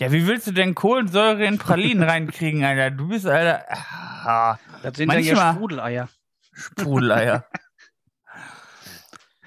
Ja, 0.00 0.10
wie 0.10 0.26
willst 0.26 0.46
du 0.48 0.52
denn 0.52 0.74
Kohlensäure 0.74 1.44
in 1.44 1.58
Pralinen 1.58 2.02
reinkriegen, 2.08 2.64
Alter? 2.64 2.90
Du 2.90 3.08
bist, 3.08 3.26
Alter. 3.26 3.64
Ah, 3.70 4.58
Das 4.82 4.96
sind 4.96 5.12
dann 5.12 5.22
ja 5.22 5.34
Manchmal- 5.34 5.54
Sprudeleier. 5.54 6.08
Sprudeleier. 6.52 7.46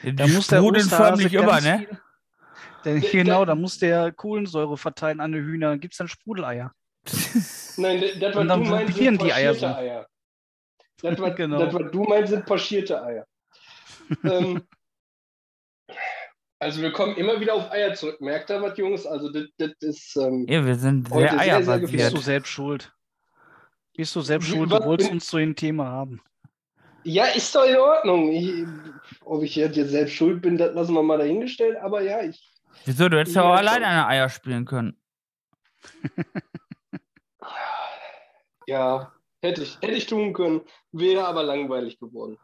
Die 0.03 0.15
Da 0.15 0.27
muss 0.27 0.47
der 0.47 0.61
förmlich 0.61 1.33
immer, 1.33 1.59
ne? 1.61 1.79
viel- 1.79 1.97
Der- 2.87 2.99
genau, 3.01 3.43
da 3.45 3.55
muss 3.55 3.77
der 3.79 4.11
Kohlensäure 4.11 4.77
verteilen 4.77 5.19
an 5.19 5.31
die 5.33 5.39
Hühner. 5.39 5.69
Dann 5.69 5.79
gibt 5.79 5.93
es 5.93 5.97
dann 5.97 6.07
Sprudeleier. 6.07 6.71
Nein, 7.77 8.03
das, 8.19 8.35
was 8.35 8.47
du 8.47 8.57
meinst, 8.63 8.97
sind 8.97 9.21
die 9.21 9.33
Eier 9.33 9.53
so. 9.53 9.65
Eier. 9.67 10.07
Das, 11.01 11.19
was, 11.19 11.35
Genau. 11.35 11.59
das, 11.65 11.73
was 11.73 11.91
du 11.91 12.03
meinst, 12.03 12.29
sind 12.31 12.45
pochierte 12.45 13.01
Eier. 13.03 13.25
ähm, 14.23 14.63
also 16.59 16.81
wir 16.81 16.91
kommen 16.91 17.15
immer 17.17 17.39
wieder 17.39 17.53
auf 17.53 17.71
Eier 17.71 17.93
zurück. 17.93 18.19
Merkt 18.19 18.49
ihr 18.49 18.61
was, 18.61 18.77
Jungs? 18.77 19.05
Also 19.05 19.31
das, 19.31 19.43
das 19.57 19.71
ist... 19.81 20.15
Ähm, 20.17 20.45
Ja, 20.49 20.65
wir 20.65 20.75
sind 20.75 21.07
sehr 21.07 21.19
sehr, 21.19 21.29
sehr 21.29 21.37
Bist 21.37 21.93
eierbasiert. 21.93 22.13
du 22.13 22.17
selbst 22.17 22.49
schuld. 22.49 22.93
Bist 23.95 24.15
du 24.15 24.21
selbst 24.21 24.47
schuld. 24.47 24.71
Du 24.71 24.83
wolltest 24.83 25.11
uns 25.11 25.27
zu 25.27 25.37
dem 25.37 25.55
Thema 25.55 25.85
haben. 25.87 26.21
Ja, 27.03 27.25
ist 27.25 27.53
doch 27.55 27.63
in 27.65 27.77
Ordnung. 27.77 28.31
Ich, 28.31 28.65
ob 29.21 29.43
ich 29.43 29.55
jetzt 29.55 29.75
selbst 29.75 30.13
schuld 30.13 30.41
bin, 30.41 30.57
das 30.57 30.73
lassen 30.73 30.93
wir 30.93 31.03
mal 31.03 31.17
dahingestellt. 31.17 31.77
Aber 31.77 32.01
ja, 32.01 32.21
ich, 32.23 32.43
Wieso? 32.85 33.09
Du 33.09 33.17
hättest 33.19 33.35
ja 33.35 33.43
auch 33.43 33.55
alleine 33.55 33.87
eine 33.87 34.07
Eier 34.07 34.29
spielen 34.29 34.65
können. 34.65 34.99
ja, 38.67 39.11
hätte 39.41 39.63
ich, 39.63 39.77
hätte 39.81 39.93
ich 39.93 40.05
tun 40.05 40.33
können, 40.33 40.61
wäre 40.91 41.27
aber 41.27 41.43
langweilig 41.43 41.99
geworden. 41.99 42.37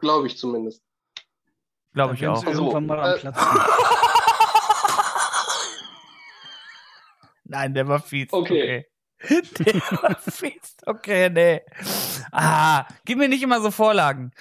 Glaube 0.00 0.26
ich 0.26 0.38
zumindest. 0.38 0.82
Glaube 1.92 2.14
ich 2.14 2.26
auch. 2.26 2.44
Also, 2.44 2.62
irgendwann 2.62 2.86
mal 2.86 2.98
äh, 2.98 3.12
am 3.12 3.18
Platz. 3.18 3.36
Nein, 7.44 7.74
der 7.74 7.88
war 7.88 8.00
fies. 8.00 8.32
Okay. 8.32 8.62
okay. 8.62 8.86
Der 9.58 9.74
war 9.74 10.16
fies. 10.16 10.76
Okay, 10.86 11.28
nee. 11.28 11.60
Ah, 12.32 12.86
gib 13.04 13.18
mir 13.18 13.28
nicht 13.28 13.42
immer 13.42 13.60
so 13.60 13.70
Vorlagen. 13.70 14.32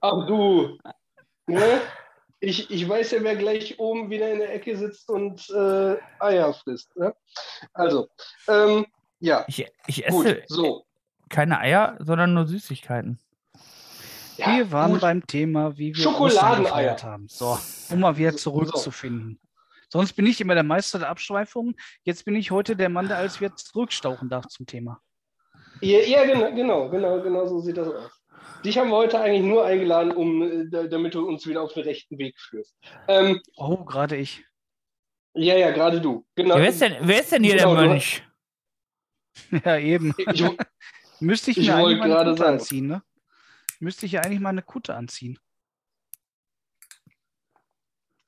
Ach 0.00 0.26
du, 0.26 0.78
ne? 1.46 1.80
Ich, 2.40 2.70
ich 2.70 2.88
weiß 2.88 3.10
ja, 3.12 3.22
wer 3.22 3.36
gleich 3.36 3.78
oben 3.78 4.10
wieder 4.10 4.30
in 4.32 4.38
der 4.38 4.54
Ecke 4.54 4.76
sitzt 4.76 5.08
und 5.10 5.48
äh, 5.50 5.96
Eier 6.20 6.54
frisst. 6.54 6.96
Ne? 6.96 7.14
Also, 7.72 8.08
ähm, 8.46 8.86
ja, 9.18 9.44
Ich, 9.48 9.66
ich 9.86 10.06
gut, 10.06 10.26
esse 10.26 10.44
so. 10.46 10.84
keine 11.28 11.58
Eier, 11.58 11.96
sondern 12.00 12.34
nur 12.34 12.46
Süßigkeiten. 12.46 13.18
Ja, 14.36 14.56
wir 14.56 14.70
waren 14.70 14.92
gut. 14.92 15.00
beim 15.00 15.26
Thema, 15.26 15.76
wie 15.76 15.96
wir 15.96 16.02
Schokoladeneier. 16.02 16.96
Haben. 17.02 17.26
So, 17.28 17.58
um 17.90 18.00
mal 18.00 18.16
wieder 18.16 18.36
zurückzufinden. 18.36 19.40
Sonst 19.88 20.12
bin 20.12 20.26
ich 20.26 20.40
immer 20.40 20.54
der 20.54 20.62
Meister 20.62 21.00
der 21.00 21.08
Abschweifungen. 21.08 21.74
Jetzt 22.04 22.24
bin 22.24 22.36
ich 22.36 22.52
heute 22.52 22.76
der 22.76 22.88
Mann, 22.88 23.08
der 23.08 23.16
alles 23.16 23.40
wieder 23.40 23.56
zurückstauchen 23.56 24.28
darf 24.28 24.46
zum 24.46 24.66
Thema. 24.66 25.00
Ja, 25.80 26.00
ja 26.00 26.24
genau, 26.24 26.54
genau, 26.54 26.88
genau, 26.88 27.22
genau 27.22 27.46
so 27.46 27.58
sieht 27.60 27.78
das 27.78 27.88
aus. 27.88 28.17
Dich 28.64 28.76
haben 28.78 28.90
wir 28.90 28.96
heute 28.96 29.20
eigentlich 29.20 29.44
nur 29.44 29.64
eingeladen, 29.64 30.12
um, 30.12 30.42
äh, 30.42 30.68
da- 30.68 30.86
damit 30.88 31.14
du 31.14 31.26
uns 31.26 31.46
wieder 31.46 31.62
auf 31.62 31.72
den 31.74 31.84
rechten 31.84 32.18
Weg 32.18 32.38
führst. 32.38 32.76
Ähm, 33.06 33.40
Oh, 33.56 33.84
gerade 33.84 34.16
ich. 34.16 34.44
ja, 35.34 35.56
ja, 35.56 35.70
gerade 35.70 36.00
du. 36.00 36.26
Genau. 36.34 36.56
Ja, 36.56 36.62
wer, 36.62 36.68
ist 36.70 36.80
denn, 36.80 36.96
wer 37.00 37.20
ist 37.20 37.30
denn 37.32 37.44
hier 37.44 37.56
Genau, 37.56 37.76
der 37.76 37.88
Mönch? 37.88 38.22
Ja, 39.64 39.78
eben. 39.78 40.12
Ich, 40.16 40.26
Müsste 41.20 41.50
ich 41.52 41.58
Ich 41.58 41.66
mir 41.68 41.74
eigentlich 41.76 41.98
wollte 41.98 41.98
mal 41.98 42.04
eine 42.04 42.14
gerade 42.14 42.30
Kutte 42.30 42.42
sagen. 42.42 42.58
anziehen, 42.58 42.86
ne? 42.88 43.02
Müsste 43.80 44.06
ich 44.06 44.12
ja 44.12 44.20
eigentlich 44.22 44.40
mal 44.40 44.48
eine 44.50 44.62
Kutte 44.62 44.94
anziehen. 44.94 45.38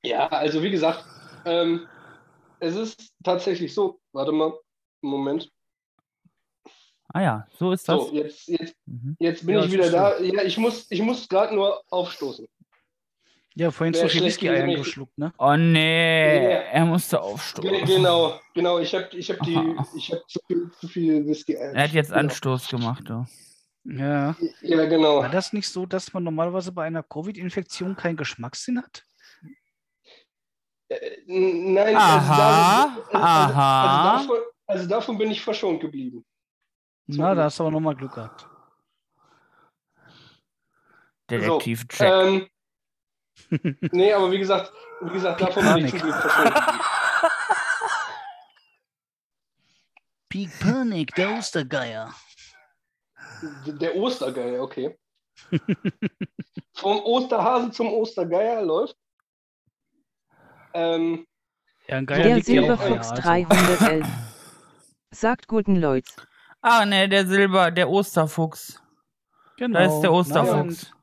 ja, 0.03 0.27
also 0.27 0.63
wie 0.63 0.71
gesagt, 0.71 1.05
ähm, 1.45 1.87
es 2.59 2.75
ist 2.75 3.13
tatsächlich 3.23 3.73
so. 3.73 3.99
Warte 4.13 4.31
mal, 4.31 4.53
Moment. 5.01 5.49
Ah 7.13 7.21
ja, 7.21 7.47
so 7.57 7.71
ist 7.71 7.87
das. 7.89 8.07
So, 8.07 8.13
jetzt, 8.13 8.47
jetzt, 8.47 8.75
Mhm. 8.85 9.15
jetzt 9.19 9.45
bin 9.45 9.55
Ja, 9.55 9.65
ich 9.65 9.71
wieder 9.71 9.89
da. 9.91 10.19
Ja, 10.19 10.43
ich 10.43 10.57
muss, 10.57 10.89
ich 10.89 11.01
muss 11.01 11.27
gerade 11.27 11.53
nur 11.53 11.81
aufstoßen. 11.89 12.47
Ja, 13.55 13.69
vorhin 13.69 13.93
so 13.93 14.01
viel 14.01 14.09
schlecht 14.11 14.25
Whisky-Eier 14.27 14.61
gewesen, 14.61 14.69
ich- 14.79 14.85
geschluckt, 14.85 15.17
ne? 15.17 15.33
Oh 15.37 15.55
nee, 15.57 16.43
Ja. 16.53 16.59
er 16.61 16.85
musste 16.85 17.21
aufstoßen. 17.21 17.85
genau, 17.85 18.39
genau. 18.53 18.79
Ich 18.79 18.95
habe 18.95 19.09
ich 19.11 19.29
hab 19.29 19.39
die, 19.41 19.55
ich 19.97 20.11
habe 20.11 20.23
zu 20.27 20.39
viel, 20.47 20.71
zu 20.79 20.87
viel 20.87 21.25
Whisky. 21.27 21.53
Er 21.55 21.83
hat 21.83 21.91
jetzt 21.91 22.09
genau. 22.09 22.19
Anstoß 22.21 22.69
gemacht. 22.69 23.03
Du. 23.09 23.25
Ja. 23.83 24.35
Ja, 24.61 24.85
genau. 24.85 25.17
War 25.21 25.29
das 25.29 25.51
nicht 25.51 25.67
so, 25.67 25.85
dass 25.85 26.13
man 26.13 26.23
normalerweise 26.23 26.71
bei 26.71 26.85
einer 26.85 27.03
Covid-Infektion 27.03 27.95
keinen 27.97 28.15
Geschmackssinn 28.15 28.77
hat? 28.81 29.03
Äh, 30.87 31.17
Nein, 31.25 31.95
Aha, 31.95 32.83
also, 32.83 33.11
da- 33.11 33.19
aha. 33.19 34.13
Also, 34.17 34.27
davon, 34.27 34.43
also 34.67 34.87
davon 34.87 35.17
bin 35.17 35.31
ich 35.31 35.41
verschont 35.41 35.81
geblieben. 35.81 36.23
So. 37.11 37.21
Na, 37.21 37.35
da 37.35 37.43
hast 37.45 37.59
du 37.59 37.63
aber 37.63 37.71
nochmal 37.71 37.95
Glück 37.95 38.13
gehabt. 38.13 38.47
Detektiv 41.29 41.85
Jack. 41.91 42.09
Ähm, 42.09 42.47
nee, 43.91 44.13
aber 44.13 44.31
wie 44.31 44.39
gesagt, 44.39 44.71
wie 45.01 45.11
gesagt, 45.11 45.41
davon 45.41 45.63
bin 45.75 45.85
ich 45.85 45.91
Panik. 45.91 45.99
zum 45.99 45.99
Glück 45.99 46.21
geblieben. 46.23 46.79
Peak 50.29 50.59
Panic, 50.59 51.15
der 51.15 51.37
Ostergeier. 51.37 52.13
Der 53.65 53.95
Ostergeier, 53.97 54.61
okay. 54.61 54.97
Vom 56.75 56.99
Osterhase 56.99 57.71
zum 57.71 57.91
Ostergeier 57.91 58.61
läuft. 58.61 58.95
Ähm, 60.73 61.27
Ja, 61.87 61.97
ein 61.97 62.05
Geier 62.05 62.23
Der 62.23 62.43
Silberfuchs 62.43 63.11
Eier, 63.25 63.49
also. 63.49 63.75
311. 63.75 64.07
Sagt 65.11 65.47
guten 65.49 65.75
Leute. 65.75 66.11
Ah, 66.61 66.85
nee, 66.85 67.07
der 67.07 67.25
Silber, 67.25 67.71
der 67.71 67.89
Osterfuchs. 67.89 68.81
Genau. 69.57 69.79
Da 69.79 69.85
ist 69.85 70.01
der 70.01 70.13
Osterfuchs. 70.13 70.93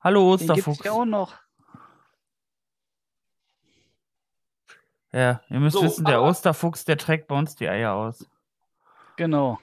Hallo 0.00 0.32
und 0.32 0.40
Den 0.42 0.48
gibt's 0.48 0.68
Osterfuchs. 0.68 0.84
ja 0.84 0.92
auch 0.92 1.04
noch. 1.06 1.34
Ja, 5.12 5.40
ihr 5.48 5.60
müsst 5.60 5.76
So, 5.76 5.82
wissen, 5.82 6.04
der 6.04 6.22
Osterfuchs, 6.22 6.84
der 6.84 6.98
trägt 6.98 7.28
bei 7.28 7.36
uns 7.38 7.54
die 7.54 7.68
Eier 7.68 7.92
aus. 7.94 8.28
Genau. 9.16 9.58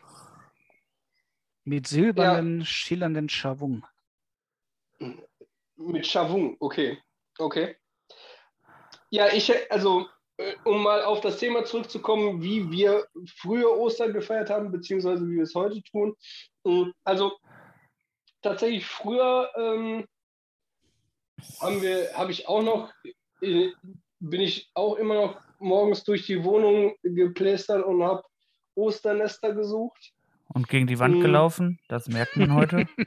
Mit 1.66 1.88
silbernen, 1.88 2.66
schillernden 2.66 3.30
Schavung. 3.30 3.86
mit 5.76 6.08
Chavung, 6.08 6.56
okay. 6.60 7.02
Okay. 7.38 7.76
Ja, 9.10 9.28
ich, 9.28 9.52
also, 9.72 10.08
um 10.64 10.84
mal 10.84 11.04
auf 11.04 11.22
das 11.22 11.38
Thema 11.38 11.64
zurückzukommen, 11.66 12.42
wie 12.42 12.70
wir 12.72 13.06
früher 13.38 13.78
Ostern 13.78 14.14
gefeiert 14.14 14.50
haben, 14.50 14.72
beziehungsweise 14.72 15.26
wie 15.28 15.36
wir 15.36 15.44
es 15.44 15.56
heute 15.56 15.82
tun. 15.84 16.16
Mm, 16.64 16.92
Also, 17.04 17.34
tatsächlich 18.42 18.86
früher 18.86 19.50
ähm, 19.58 20.06
haben 21.60 21.82
wir, 21.82 22.14
habe 22.14 22.32
ich 22.32 22.48
auch 22.48 22.62
noch, 22.64 22.92
äh, 23.42 23.70
bin 24.20 24.42
ich 24.42 24.70
auch 24.74 24.96
immer 24.96 25.16
noch 25.16 25.42
morgens 25.60 26.04
durch 26.04 26.26
die 26.26 26.44
Wohnung 26.44 26.96
geplästert 27.04 27.84
und 27.86 28.04
habe 28.04 28.24
Osternester 28.76 29.54
gesucht. 29.54 30.14
Und 30.54 30.68
gegen 30.68 30.88
die 30.88 31.00
Wand 31.00 31.16
Hm. 31.16 31.22
gelaufen. 31.22 31.80
Das 31.88 32.08
merkt 32.08 32.36
man 32.36 32.54
heute. 32.54 32.88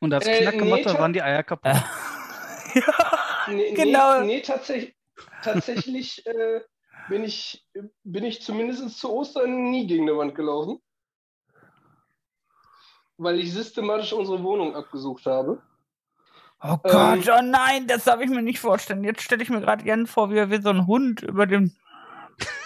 Und 0.00 0.12
als 0.12 0.26
Äh, 0.26 0.40
Knack 0.42 0.58
gemacht 0.58 0.80
nee, 0.80 0.90
hat, 0.90 0.98
waren 0.98 1.12
die 1.12 1.22
Eier 1.22 1.42
kaputt. 1.42 1.72
Nee, 3.48 3.72
Genau. 3.74 4.20
Nee, 4.20 4.26
nee 4.26 4.40
tatsächlich, 4.42 4.94
tatsächlich 5.42 6.26
äh, 6.26 6.60
bin, 7.08 7.24
ich, 7.24 7.66
bin 8.04 8.24
ich 8.24 8.42
zumindest 8.42 8.98
zu 8.98 9.12
Ostern 9.12 9.70
nie 9.70 9.86
gegen 9.86 10.08
eine 10.08 10.16
Wand 10.18 10.34
gelaufen. 10.34 10.80
Weil 13.16 13.38
ich 13.38 13.52
systematisch 13.52 14.12
unsere 14.12 14.42
Wohnung 14.42 14.74
abgesucht 14.74 15.26
habe. 15.26 15.62
Oh 16.62 16.76
Ähm. 16.84 17.22
Gott, 17.22 17.28
oh 17.28 17.42
nein, 17.42 17.86
das 17.86 18.04
darf 18.04 18.20
ich 18.20 18.28
mir 18.28 18.42
nicht 18.42 18.60
vorstellen. 18.60 19.04
Jetzt 19.04 19.22
stelle 19.22 19.42
ich 19.42 19.50
mir 19.50 19.60
gerade 19.60 19.86
Jan 19.86 20.06
vor, 20.06 20.30
wie 20.30 20.38
er 20.38 20.50
wie 20.50 20.60
so 20.60 20.70
ein 20.70 20.86
Hund 20.86 21.22
über 21.22 21.46
dem 21.46 21.74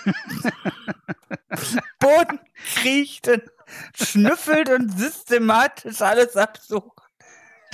Boden 1.98 2.40
kriecht 2.76 3.28
und 3.28 3.42
schnüffelt 3.94 4.68
und 4.70 4.90
systematisch 4.90 6.02
alles 6.02 6.36
absucht. 6.36 7.03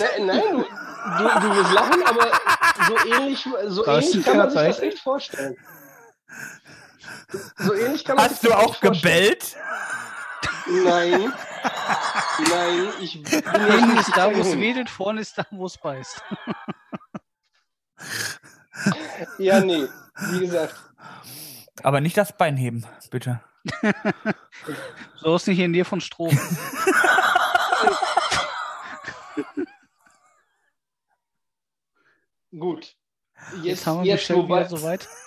Ne- 0.01 0.25
Nein, 0.27 0.65
du, 1.19 1.41
du, 1.41 1.57
wirst 1.57 1.73
lachen, 1.73 2.03
aber 2.05 2.33
so 2.87 2.97
ähnlich, 3.09 3.47
so 3.69 3.87
ähnlich 3.87 4.25
kann 4.25 4.37
man 4.39 4.51
sich 4.51 4.61
das 4.61 4.81
echt 4.81 4.99
vorstellen. 4.99 5.57
So 7.59 7.75
ähnlich 7.75 8.05
kann 8.05 8.17
man 8.17 8.29
sich 8.29 8.37
Hast 8.37 8.45
du 8.45 8.49
das 8.49 8.59
auch 8.59 8.81
gebellt? 8.81 9.57
Nein. 10.67 11.33
Nein, 12.49 12.89
ich 13.01 13.23
bin 13.23 13.33
Hinten 13.33 13.95
nicht 13.95 14.09
ist 14.09 14.17
da, 14.17 14.35
wo 14.35 14.41
es 14.41 14.57
wedelt, 14.57 14.89
vorne 14.89 15.21
ist 15.21 15.37
da, 15.37 15.45
wo 15.51 15.67
es 15.67 15.77
beißt. 15.79 16.23
Ja, 19.39 19.61
nee. 19.61 19.87
wie 20.31 20.41
gesagt. 20.41 20.75
Aber 21.83 22.01
nicht 22.01 22.17
das 22.17 22.37
Bein 22.37 22.57
heben, 22.57 22.87
bitte. 23.11 23.41
so 25.17 25.37
ist 25.37 25.47
nicht 25.47 25.59
in 25.59 25.73
dir 25.73 25.85
von 25.85 26.01
Strom. 26.01 26.31
Gut. 32.59 32.97
Jetzt, 33.57 33.65
jetzt 33.65 33.87
haben 33.87 34.01
wir 34.01 34.07
jetzt, 34.07 34.23
Michelle 34.23 34.43
wobei, 34.43 34.61
wieder 34.61 34.77
soweit. 34.77 35.09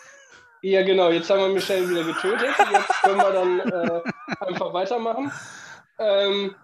Ja, 0.66 0.82
genau. 0.82 1.10
Jetzt 1.10 1.30
haben 1.30 1.42
wir 1.42 1.50
Michelle 1.50 1.90
wieder 1.90 2.06
getötet. 2.06 2.56
Jetzt 2.58 3.02
können 3.02 3.18
wir 3.18 3.32
dann 3.34 3.60
äh, 3.60 4.02
einfach 4.46 4.74
weitermachen. 4.74 5.30
Ähm, 6.00 6.56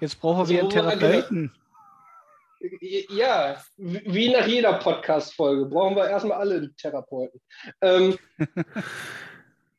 jetzt 0.00 0.18
brauchen 0.18 0.48
wir 0.48 0.64
also, 0.64 0.78
einen 0.78 0.98
Therapeuten. 0.98 1.52
Ja, 2.80 3.62
wie 3.76 4.30
nach 4.30 4.46
jeder 4.46 4.78
Podcast-Folge 4.78 5.66
brauchen 5.66 5.94
wir 5.94 6.08
erstmal 6.08 6.38
alle 6.38 6.74
Therapeuten. 6.76 7.38
Ähm, 7.82 8.18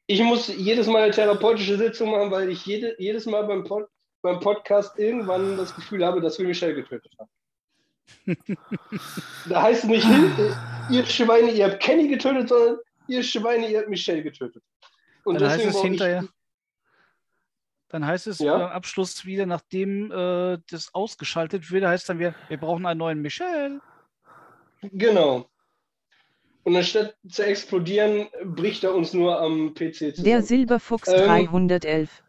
ich 0.07 0.21
muss 0.21 0.47
jedes 0.47 0.85
Mal 0.85 1.03
eine 1.03 1.11
therapeutische 1.11 1.77
Sitzung 1.77 2.11
machen, 2.11 2.29
weil 2.29 2.49
ich 2.49 2.65
jede, 2.67 2.95
jedes 2.99 3.25
Mal 3.25 3.45
beim, 3.47 3.63
Pod, 3.63 3.87
beim 4.21 4.39
Podcast 4.39 4.97
irgendwann 4.99 5.57
das 5.57 5.75
Gefühl 5.75 6.05
habe, 6.05 6.21
dass 6.21 6.37
wir 6.37 6.45
Michelle 6.45 6.75
getötet 6.75 7.11
haben. 7.17 7.29
Da 9.49 9.61
heißt 9.63 9.83
es 9.83 9.89
nicht, 9.89 10.07
ihr 10.89 11.05
Schweine, 11.05 11.51
ihr 11.51 11.65
habt 11.69 11.81
Kenny 11.81 12.07
getötet, 12.07 12.49
sondern 12.49 12.77
ihr 13.07 13.23
Schweine, 13.23 13.69
ihr 13.69 13.79
habt 13.79 13.89
Michelle 13.89 14.23
getötet. 14.23 14.63
Und 15.23 15.41
Dann 15.41 15.49
heißt 15.49 15.65
es 15.65 15.81
hinterher. 15.81 16.27
Dann 17.89 18.05
heißt 18.05 18.27
es 18.27 18.39
ja? 18.39 18.53
am 18.53 18.61
Abschluss 18.61 19.25
wieder, 19.25 19.45
nachdem 19.45 20.11
äh, 20.11 20.59
das 20.69 20.93
ausgeschaltet 20.93 21.71
wird, 21.71 21.85
heißt 21.85 22.07
dann 22.07 22.19
wieder, 22.19 22.35
wir 22.47 22.57
brauchen 22.57 22.85
einen 22.85 22.99
neuen 22.99 23.21
Michel. 23.21 23.81
Genau. 24.81 25.49
Und 26.63 26.75
anstatt 26.75 27.17
zu 27.27 27.43
explodieren, 27.43 28.27
bricht 28.43 28.83
er 28.83 28.93
uns 28.93 29.13
nur 29.13 29.41
am 29.41 29.73
PC 29.73 29.95
zusammen. 29.95 30.23
Der 30.23 30.43
Silberfuchs 30.43 31.07
ähm, 31.07 31.25
311. 31.25 32.23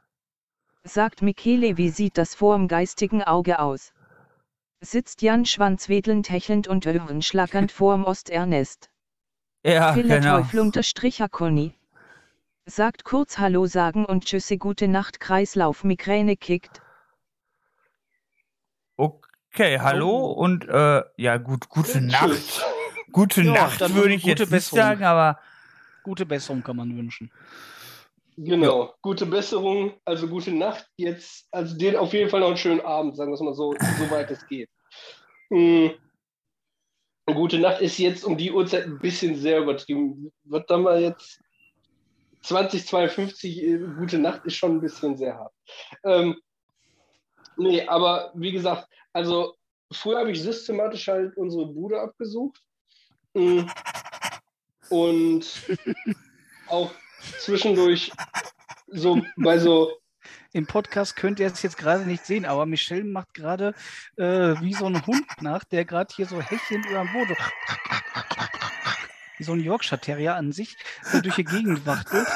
Sagt 0.83 1.21
Michele, 1.21 1.77
wie 1.77 1.90
sieht 1.90 2.16
das 2.16 2.35
vorm 2.35 2.66
geistigen 2.66 3.23
Auge 3.23 3.59
aus? 3.59 3.93
Sitzt 4.81 5.23
Jan 5.23 5.45
schwanzwedelnd, 5.45 6.31
hechelnd 6.31 6.66
und 6.66 6.85
schlackernd 7.23 7.71
vorm 7.71 8.05
Osternest. 8.05 8.90
Ja, 9.62 9.95
genau. 9.95 10.38
Teufel 10.38 10.61
unterstrich 10.61 11.23
Conny 11.31 11.75
sagt 12.71 13.05
kurz 13.05 13.38
Hallo 13.38 13.66
sagen 13.66 14.05
und 14.05 14.25
Tschüssi 14.25 14.57
gute 14.57 14.88
Nacht 14.88 15.21
Kreislauf 15.21 15.85
Migräne 15.85 16.37
kickt. 16.37 16.81
Okay, 18.97 19.81
hallo 19.81 20.09
oh. 20.09 20.33
und 20.33 20.69
äh, 20.69 21.03
ja 21.16 21.37
gut, 21.38 21.69
gute 21.69 22.01
Nacht. 22.01 22.64
Gute 23.12 23.43
ja, 23.43 23.53
Nacht 23.53 23.81
würde 23.93 24.14
ich 24.14 24.23
jetzt 24.23 24.53
nicht 24.53 24.69
sagen, 24.69 25.03
aber 25.03 25.40
gute 26.05 26.25
Besserung 26.25 26.62
kann 26.62 26.77
man 26.77 26.97
wünschen. 26.97 27.33
Genau, 28.37 28.85
ja. 28.85 28.95
gute 29.03 29.27
Besserung, 29.27 29.95
also 30.05 30.29
gute 30.29 30.53
Nacht 30.53 30.87
jetzt, 30.97 31.47
also 31.51 31.77
den 31.77 31.97
auf 31.97 32.12
jeden 32.12 32.31
Fall 32.31 32.40
noch 32.40 32.49
einen 32.49 32.57
schönen 32.57 32.81
Abend, 32.81 33.16
sagen 33.16 33.31
wir 33.31 33.35
es 33.35 33.40
mal 33.40 33.55
so, 33.55 33.75
soweit 33.99 34.31
es 34.31 34.47
geht. 34.47 34.69
Mhm. 35.51 35.93
Gute 37.27 37.59
Nacht 37.59 37.81
ist 37.81 37.99
jetzt 37.99 38.25
um 38.25 38.37
die 38.37 38.51
Uhrzeit 38.51 38.87
ein 38.87 38.99
bisschen 38.99 39.37
sehr 39.37 39.61
übertrieben. 39.61 40.33
Wird 40.45 40.69
dann 40.69 40.83
mal 40.83 41.01
jetzt 41.01 41.40
2052, 42.43 43.62
äh, 43.62 43.79
gute 43.99 44.19
Nacht 44.19 44.45
ist 44.47 44.57
schon 44.57 44.77
ein 44.77 44.81
bisschen 44.81 45.16
sehr 45.16 45.37
hart. 45.37 45.53
Ähm, 46.05 46.40
nee, 47.57 47.87
aber 47.87 48.33
wie 48.35 48.53
gesagt, 48.53 48.88
also 49.12 49.55
früher 49.93 50.19
habe 50.19 50.33
ich 50.33 50.43
systematisch 50.43 51.09
halt 51.09 51.37
unsere 51.37 51.66
Bude 51.66 52.01
abgesucht. 52.01 52.61
Mm. 53.35 53.62
Und 54.88 55.47
auch 56.66 56.90
zwischendurch 57.38 58.12
so 58.88 59.20
bei 59.37 59.59
so. 59.59 59.92
Im 60.52 60.66
Podcast 60.66 61.14
könnt 61.14 61.38
ihr 61.38 61.46
es 61.46 61.62
jetzt 61.62 61.78
gerade 61.78 62.04
nicht 62.04 62.26
sehen, 62.26 62.44
aber 62.44 62.66
Michelle 62.66 63.04
macht 63.04 63.35
gerade 63.35 63.72
äh, 64.16 64.54
wie 64.61 64.74
so 64.74 64.87
ein 64.87 65.06
Hund 65.06 65.26
nach, 65.40 65.62
der 65.64 65.85
gerade 65.85 66.12
hier 66.14 66.26
so 66.26 66.40
hechelnd 66.40 66.87
über 66.87 67.04
dem 67.04 67.12
Boden 67.12 67.37
wie 69.40 69.44
so 69.44 69.52
ein 69.52 69.61
Yorkshire 69.61 69.98
Terrier 69.98 70.37
an 70.37 70.52
sich, 70.52 70.76
der 71.12 71.22
durch 71.22 71.37
die 71.37 71.44
Gegend 71.44 71.87
wachtelt. 71.87 72.28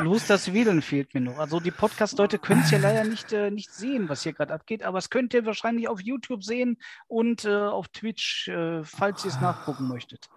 Bloß 0.00 0.26
das 0.26 0.54
Wedeln 0.54 0.80
fehlt 0.80 1.12
mir 1.12 1.20
noch. 1.20 1.38
Also 1.38 1.60
die 1.60 1.70
Podcast-Leute 1.70 2.38
können 2.38 2.62
es 2.62 2.70
ja 2.70 2.78
leider 2.78 3.04
nicht, 3.04 3.34
äh, 3.34 3.50
nicht 3.50 3.70
sehen, 3.70 4.08
was 4.08 4.22
hier 4.22 4.32
gerade 4.32 4.54
abgeht, 4.54 4.82
aber 4.82 4.96
es 4.96 5.10
könnt 5.10 5.34
ihr 5.34 5.44
wahrscheinlich 5.44 5.88
auf 5.88 6.00
YouTube 6.00 6.42
sehen 6.42 6.78
und 7.06 7.44
äh, 7.44 7.54
auf 7.54 7.88
Twitch, 7.88 8.48
äh, 8.48 8.82
falls 8.82 9.26
ihr 9.26 9.30
es 9.30 9.40
nachgucken 9.42 9.88
möchtet. 9.88 10.30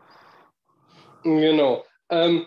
Genau. 1.23 1.85
Ähm, 2.09 2.45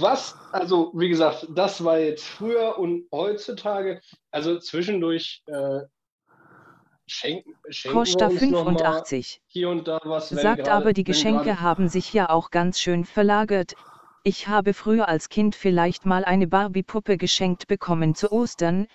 was, 0.00 0.36
also 0.52 0.92
wie 0.94 1.08
gesagt, 1.08 1.46
das 1.54 1.82
war 1.84 1.98
jetzt 1.98 2.24
früher 2.24 2.78
und 2.78 3.06
heutzutage, 3.12 4.00
also 4.30 4.58
zwischendurch 4.58 5.42
äh, 5.46 5.80
Schenken, 7.08 7.54
schenken 7.68 7.98
Costa 7.98 8.28
85. 8.30 9.40
Hier 9.46 9.68
und 9.68 9.86
da 9.86 10.00
was. 10.02 10.28
Sagt 10.30 10.64
grade, 10.64 10.72
aber, 10.72 10.92
die 10.92 11.04
Geschenke 11.04 11.60
haben 11.60 11.88
sich 11.88 12.12
ja 12.12 12.30
auch 12.30 12.50
ganz 12.50 12.80
schön 12.80 13.04
verlagert. 13.04 13.74
Ich 14.24 14.48
habe 14.48 14.74
früher 14.74 15.08
als 15.08 15.28
Kind 15.28 15.54
vielleicht 15.54 16.04
mal 16.04 16.24
eine 16.24 16.48
Barbie-Puppe 16.48 17.16
geschenkt 17.16 17.68
bekommen 17.68 18.16
zu 18.16 18.32
Ostern. 18.32 18.88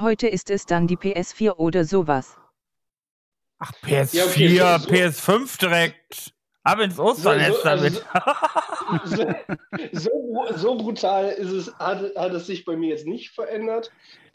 Heute 0.00 0.26
ist 0.26 0.50
es 0.50 0.66
dann 0.66 0.88
die 0.88 0.96
PS4 0.96 1.52
oder 1.52 1.84
sowas. 1.84 2.36
Ach, 3.60 3.70
PS4, 3.84 4.16
ja, 4.16 4.74
okay, 4.76 5.10
so, 5.10 5.30
PS5 5.30 5.60
direkt. 5.60 6.33
Ab 6.64 6.80
ins 6.80 6.98
Osternest 6.98 7.62
so, 7.62 7.68
also, 7.68 7.84
damit. 7.84 8.06
So, 9.04 9.34
so, 9.92 10.10
so, 10.56 10.76
brutal 10.76 11.28
ist 11.28 11.50
es, 11.50 11.74
hat, 11.78 12.02
hat 12.16 12.32
es 12.32 12.46
sich 12.46 12.64
bei 12.64 12.76
mir 12.76 12.88
jetzt 12.88 13.06
nicht 13.06 13.30
verändert. 13.30 13.92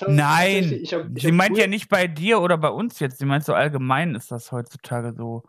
Nein, 0.07 0.79
ich 0.81 0.93
hab, 0.93 1.05
ich 1.15 1.23
sie 1.23 1.31
meint 1.31 1.57
ja 1.57 1.67
nicht 1.67 1.89
bei 1.89 2.07
dir 2.07 2.39
oder 2.41 2.57
bei 2.57 2.69
uns 2.69 2.99
jetzt. 2.99 3.17
Sie 3.17 3.25
meint 3.25 3.45
so 3.45 3.53
allgemein 3.53 4.15
ist 4.15 4.31
das 4.31 4.51
heutzutage 4.51 5.13
so. 5.17 5.43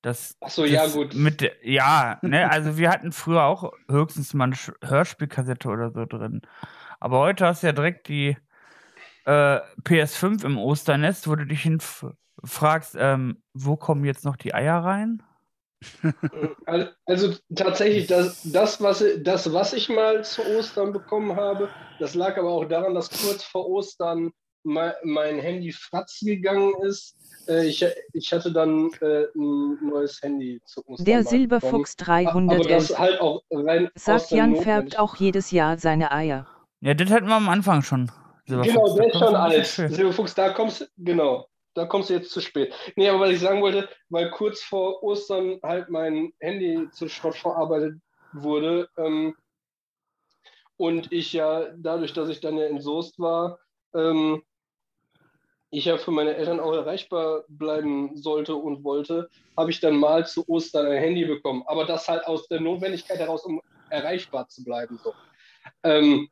Das, 0.00 0.36
Ach 0.40 0.50
so, 0.50 0.64
ja, 0.64 0.86
gut. 0.88 1.14
Mit, 1.14 1.48
ja, 1.62 2.18
ne, 2.22 2.50
also 2.50 2.76
wir 2.76 2.90
hatten 2.90 3.12
früher 3.12 3.44
auch 3.44 3.72
höchstens 3.88 4.34
mal 4.34 4.44
eine 4.44 4.56
Hörspielkassette 4.82 5.68
oder 5.68 5.92
so 5.92 6.04
drin. 6.04 6.42
Aber 6.98 7.18
heute 7.18 7.46
hast 7.46 7.62
du 7.62 7.68
ja 7.68 7.72
direkt 7.72 8.08
die 8.08 8.36
äh, 9.24 9.60
PS5 9.84 10.44
im 10.44 10.58
Osternest, 10.58 11.28
wo 11.28 11.36
du 11.36 11.46
dich 11.46 11.62
hinfragst, 11.62 12.96
ähm, 12.98 13.42
wo 13.54 13.76
kommen 13.76 14.04
jetzt 14.04 14.24
noch 14.24 14.36
die 14.36 14.54
Eier 14.54 14.84
rein? 14.84 15.22
Also 17.04 17.34
tatsächlich, 17.54 18.06
das, 18.06 18.42
das, 18.44 18.80
was, 18.80 19.04
das, 19.18 19.52
was 19.52 19.72
ich 19.72 19.88
mal 19.88 20.24
zu 20.24 20.42
Ostern 20.56 20.92
bekommen 20.92 21.36
habe, 21.36 21.68
das 21.98 22.14
lag 22.14 22.36
aber 22.36 22.50
auch 22.50 22.64
daran, 22.64 22.94
dass 22.94 23.10
kurz 23.10 23.42
vor 23.44 23.68
Ostern 23.68 24.32
mein, 24.64 24.92
mein 25.02 25.38
Handy 25.38 25.72
fratz 25.72 26.20
gegangen 26.20 26.72
ist. 26.82 27.16
Äh, 27.48 27.66
ich, 27.66 27.84
ich 28.12 28.32
hatte 28.32 28.52
dann 28.52 28.90
äh, 29.00 29.24
ein 29.34 29.78
neues 29.82 30.22
Handy 30.22 30.60
zu 30.64 30.86
Ostern. 30.86 31.04
Der 31.04 31.24
Silberfuchs 31.24 31.96
311 31.96 32.98
halt 32.98 33.20
auch 33.20 33.42
sagt 33.94 34.30
Jan 34.30 34.56
färbt 34.56 34.98
auch 34.98 35.16
jedes 35.16 35.50
Jahr 35.50 35.78
seine 35.78 36.12
Eier. 36.12 36.46
Ja, 36.80 36.94
das 36.94 37.10
hatten 37.10 37.26
wir 37.26 37.36
am 37.36 37.48
Anfang 37.48 37.82
schon. 37.82 38.10
Genau, 38.46 38.62
der 38.96 39.06
ist 39.06 39.18
schon 39.18 39.34
alt. 39.34 39.66
Silberfuchs, 39.66 40.34
da 40.34 40.50
kommst 40.50 40.80
du, 40.80 40.84
genau 40.96 41.46
da 41.74 41.86
kommst 41.86 42.10
du 42.10 42.14
jetzt 42.14 42.30
zu 42.30 42.40
spät. 42.40 42.74
Nee, 42.96 43.08
aber 43.08 43.20
was 43.20 43.30
ich 43.30 43.40
sagen 43.40 43.62
wollte, 43.62 43.88
weil 44.08 44.30
kurz 44.30 44.62
vor 44.62 45.02
Ostern 45.02 45.58
halt 45.62 45.88
mein 45.88 46.32
Handy 46.40 46.88
zu 46.90 47.08
Schrott 47.08 47.36
verarbeitet 47.36 48.00
wurde 48.32 48.88
ähm, 48.96 49.34
und 50.76 51.12
ich 51.12 51.32
ja 51.32 51.68
dadurch, 51.76 52.12
dass 52.12 52.28
ich 52.28 52.40
dann 52.40 52.56
ja 52.56 52.66
in 52.66 52.80
Soest 52.80 53.18
war, 53.18 53.58
ähm, 53.94 54.42
ich 55.70 55.86
ja 55.86 55.96
für 55.96 56.10
meine 56.10 56.36
Eltern 56.36 56.60
auch 56.60 56.74
erreichbar 56.74 57.44
bleiben 57.48 58.14
sollte 58.14 58.54
und 58.54 58.84
wollte, 58.84 59.30
habe 59.56 59.70
ich 59.70 59.80
dann 59.80 59.96
mal 59.96 60.26
zu 60.26 60.46
Ostern 60.46 60.86
ein 60.86 60.98
Handy 60.98 61.24
bekommen. 61.24 61.62
Aber 61.66 61.86
das 61.86 62.08
halt 62.08 62.26
aus 62.26 62.46
der 62.48 62.60
Notwendigkeit 62.60 63.18
heraus, 63.18 63.44
um 63.46 63.60
erreichbar 63.88 64.48
zu 64.48 64.62
bleiben. 64.64 65.00
So. 65.02 65.14
Ähm, 65.82 66.28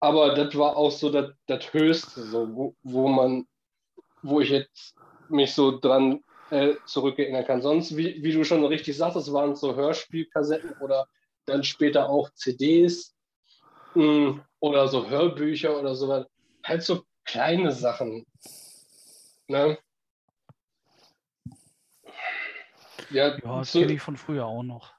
aber 0.00 0.34
das 0.34 0.54
war 0.56 0.76
auch 0.76 0.90
so 0.90 1.08
das, 1.08 1.72
Höchste, 1.72 2.24
so, 2.24 2.54
wo, 2.54 2.76
wo 2.82 3.08
man 3.08 3.46
wo 4.24 4.40
ich 4.40 4.50
jetzt 4.50 4.96
mich 5.28 5.54
so 5.54 5.78
dran 5.78 6.24
äh, 6.50 6.74
zurückerinnern 6.86 7.44
kann. 7.44 7.62
Sonst, 7.62 7.96
wie, 7.96 8.22
wie 8.22 8.32
du 8.32 8.44
schon 8.44 8.64
richtig 8.64 8.96
sagtest, 8.96 9.32
waren 9.32 9.54
so 9.54 9.76
Hörspielkassetten 9.76 10.72
oder 10.80 11.06
dann 11.46 11.62
später 11.62 12.08
auch 12.08 12.30
CDs 12.30 13.14
mh, 13.94 14.02
hm, 14.02 14.42
oder 14.60 14.88
so 14.88 15.08
Hörbücher 15.08 15.78
oder 15.78 15.94
sowas. 15.94 16.26
Halt 16.64 16.82
so 16.82 17.04
kleine 17.24 17.70
Sachen. 17.70 18.26
Ne? 19.46 19.78
Ja, 23.10 23.36
ja 23.36 23.58
das 23.58 23.72
kenne 23.72 23.92
ich 23.92 24.00
von 24.00 24.16
früher 24.16 24.46
auch 24.46 24.62
noch. 24.62 24.92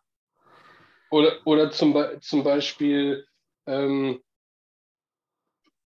Oder, 1.09 1.39
oder 1.45 1.71
zum, 1.71 1.95
zum 2.21 2.43
Beispiel 2.43 3.25
ähm, 3.65 4.21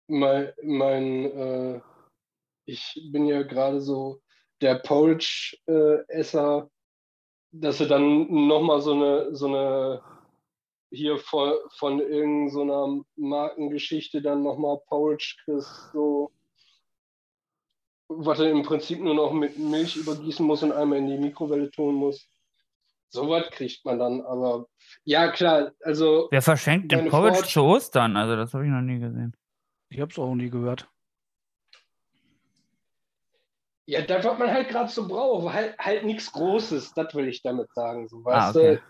mein, 0.08 0.54
mein 0.62 1.26
äh, 1.32 1.82
ich 2.66 3.10
bin 3.12 3.26
ja 3.26 3.44
gerade 3.44 3.80
so 3.82 4.22
der 4.62 4.76
Porridge-Esser, 4.76 6.70
dass 7.52 7.78
du 7.78 7.86
dann 7.86 8.48
nochmal 8.48 8.82
so 8.82 8.94
eine, 8.94 9.36
so 9.36 9.48
eine, 9.48 10.02
hier 10.92 11.18
von, 11.18 11.54
von 11.78 12.00
irgendeiner 12.00 12.88
so 12.88 13.06
Markengeschichte 13.16 14.22
dann 14.22 14.44
nochmal 14.44 14.80
Porridge 14.88 15.36
kriegst, 15.44 15.92
so 15.92 16.32
was 18.08 18.40
er 18.40 18.52
im 18.52 18.64
Prinzip 18.64 19.00
nur 19.00 19.16
noch 19.16 19.34
mit 19.34 19.58
Milch 19.58 19.96
übergießen 19.96 20.46
muss 20.46 20.64
und 20.64 20.72
einmal 20.72 21.00
in 21.00 21.08
die 21.08 21.18
Mikrowelle 21.18 21.72
tun 21.72 21.96
muss. 21.96 22.30
So 23.10 23.30
was 23.30 23.50
kriegt 23.52 23.84
man 23.86 24.00
dann, 24.00 24.22
aber 24.22 24.68
ja 25.04 25.32
klar, 25.32 25.72
also. 25.82 26.28
Wer 26.32 26.42
verschenkt 26.42 26.92
den 26.92 27.10
Porridge 27.10 27.48
zu 27.48 27.62
Ostern? 27.64 28.18
Also 28.18 28.36
das 28.36 28.54
habe 28.54 28.66
ich 28.66 28.72
noch 28.72 28.82
nie 28.82 29.00
gesehen. 29.00 29.36
Ich 29.90 30.00
habe 30.00 30.12
es 30.12 30.20
auch 30.20 30.36
nie 30.36 30.50
gehört. 30.50 30.88
Ja, 33.88 34.02
das, 34.02 34.26
was 34.26 34.40
man 34.40 34.52
halt 34.52 34.70
gerade 34.70 34.90
so 34.90 35.08
braucht, 35.08 35.54
halt, 35.54 35.78
halt 35.78 36.06
nichts 36.06 36.32
Großes, 36.32 36.94
das 36.94 37.14
will 37.14 37.28
ich 37.28 37.44
damit 37.44 37.72
sagen. 37.74 38.08
So, 38.08 38.24
ah, 38.26 38.50
okay. 38.50 38.76
du? 38.76 38.82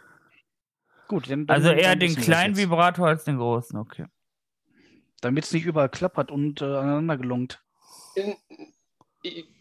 Gut, 1.07 1.29
dann, 1.29 1.45
dann 1.45 1.55
also 1.55 1.69
eher 1.69 1.95
den 1.95 2.15
kleinen 2.15 2.55
Vibrator 2.55 3.07
als 3.07 3.25
den 3.25 3.37
großen, 3.37 3.77
okay. 3.77 4.05
Damit 5.21 5.43
es 5.43 5.51
nicht 5.51 5.65
überall 5.65 5.89
klappert 5.89 6.31
und 6.31 6.61
äh, 6.61 6.65
aneinander 6.65 7.17
gelungt. 7.17 7.61
In, 8.15 8.35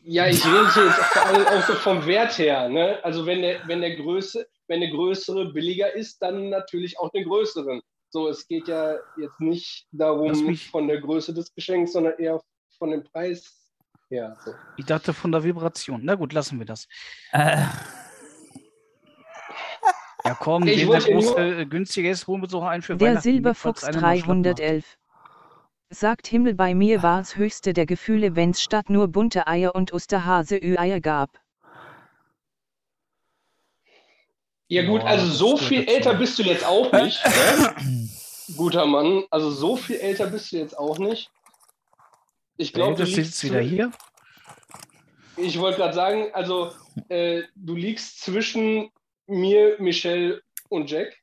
ja, 0.03 0.27
ich 0.27 0.45
rede 0.45 0.87
jetzt 0.87 0.99
vor 0.99 1.27
allem 1.27 1.47
auch 1.47 1.63
so 1.67 1.75
vom 1.75 2.07
Wert 2.07 2.39
her. 2.39 2.69
Ne? 2.69 2.99
Also 3.03 3.27
wenn 3.27 3.43
der, 3.43 3.67
wenn 3.67 3.81
der 3.81 3.97
Größe, 3.97 4.47
wenn 4.69 4.83
eine 4.83 4.93
größere 4.93 5.53
billiger 5.53 5.93
ist, 5.95 6.21
dann 6.23 6.51
natürlich 6.51 6.99
auch 6.99 7.11
den 7.11 7.25
größeren. 7.25 7.81
So, 8.11 8.29
es 8.29 8.47
geht 8.47 8.69
ja 8.69 8.97
jetzt 9.17 9.41
nicht 9.41 9.87
darum 9.91 10.31
mich... 10.47 10.71
von 10.71 10.87
der 10.87 11.01
Größe 11.01 11.35
des 11.35 11.53
Geschenks, 11.55 11.93
sondern 11.93 12.19
eher 12.19 12.41
von 12.79 12.91
dem 12.91 13.03
Preis 13.05 13.64
her. 14.09 14.37
So. 14.45 14.53
Ich 14.77 14.87
dachte 14.87 15.13
von 15.13 15.33
der 15.33 15.45
Vibration. 15.45 16.01
Na 16.05 16.15
gut, 16.15 16.33
lassen 16.33 16.59
wir 16.59 16.67
das. 16.67 16.87
Äh. 17.33 17.65
Ja, 20.25 20.35
komm, 20.41 20.67
ich 20.67 20.81
wenn 20.83 20.91
der 20.91 21.01
große, 21.01 21.41
nur... 21.41 21.65
günstige 21.67 22.09
ist, 22.09 22.27
holen 22.27 22.41
wir 22.41 22.49
so 22.49 22.63
einen 22.63 22.83
für 22.83 22.97
Der 22.97 23.21
Silberfuchs 23.21 23.83
311 23.83 24.97
sagt 25.91 26.27
Himmel 26.27 26.55
bei 26.55 26.75
mir 26.75 27.03
war's 27.03 27.37
höchste 27.37 27.73
der 27.73 27.87
Gefühle 27.87 28.35
wenn's 28.35 28.63
statt 28.63 28.91
nur 28.91 29.09
bunte 29.09 29.47
Eier 29.47 29.75
und 29.75 29.93
Osterhase 29.93 30.57
Ü-Eier 30.57 31.01
gab. 31.01 31.39
Ja 34.69 34.85
gut, 34.87 35.03
also 35.03 35.27
so 35.27 35.57
viel 35.57 35.87
älter 35.87 36.15
bist 36.15 36.39
du 36.39 36.43
jetzt 36.43 36.65
auch 36.65 36.91
nicht, 36.91 37.23
ne? 37.27 38.09
guter 38.57 38.87
Mann. 38.87 39.25
Also 39.31 39.51
so 39.51 39.77
viel 39.77 39.97
älter 39.97 40.27
bist 40.27 40.51
du 40.53 40.57
jetzt 40.57 40.77
auch 40.77 40.99
nicht. 40.99 41.31
Ich 42.57 42.73
glaube, 42.73 42.97
du 42.97 43.07
sitzt 43.07 43.43
wieder 43.45 43.61
hier. 43.61 43.91
Ich 45.37 45.59
wollte 45.59 45.79
gerade 45.79 45.95
sagen, 45.95 46.31
also 46.33 46.73
äh, 47.09 47.43
du 47.57 47.75
liegst 47.75 48.21
zwischen 48.21 48.91
mir, 49.27 49.77
Michelle 49.81 50.43
und 50.69 50.91
Jack. 50.91 51.17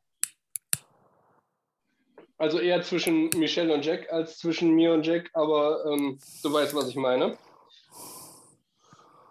Also 2.38 2.60
eher 2.60 2.82
zwischen 2.82 3.30
Michelle 3.38 3.74
und 3.74 3.86
Jack 3.86 4.12
als 4.12 4.40
zwischen 4.40 4.72
mir 4.72 4.94
und 4.94 5.06
Jack, 5.06 5.30
aber 5.34 5.86
ähm, 5.86 6.20
du 6.44 6.52
weißt, 6.52 6.74
was 6.74 6.90
ich 6.90 6.96
meine. 6.96 7.38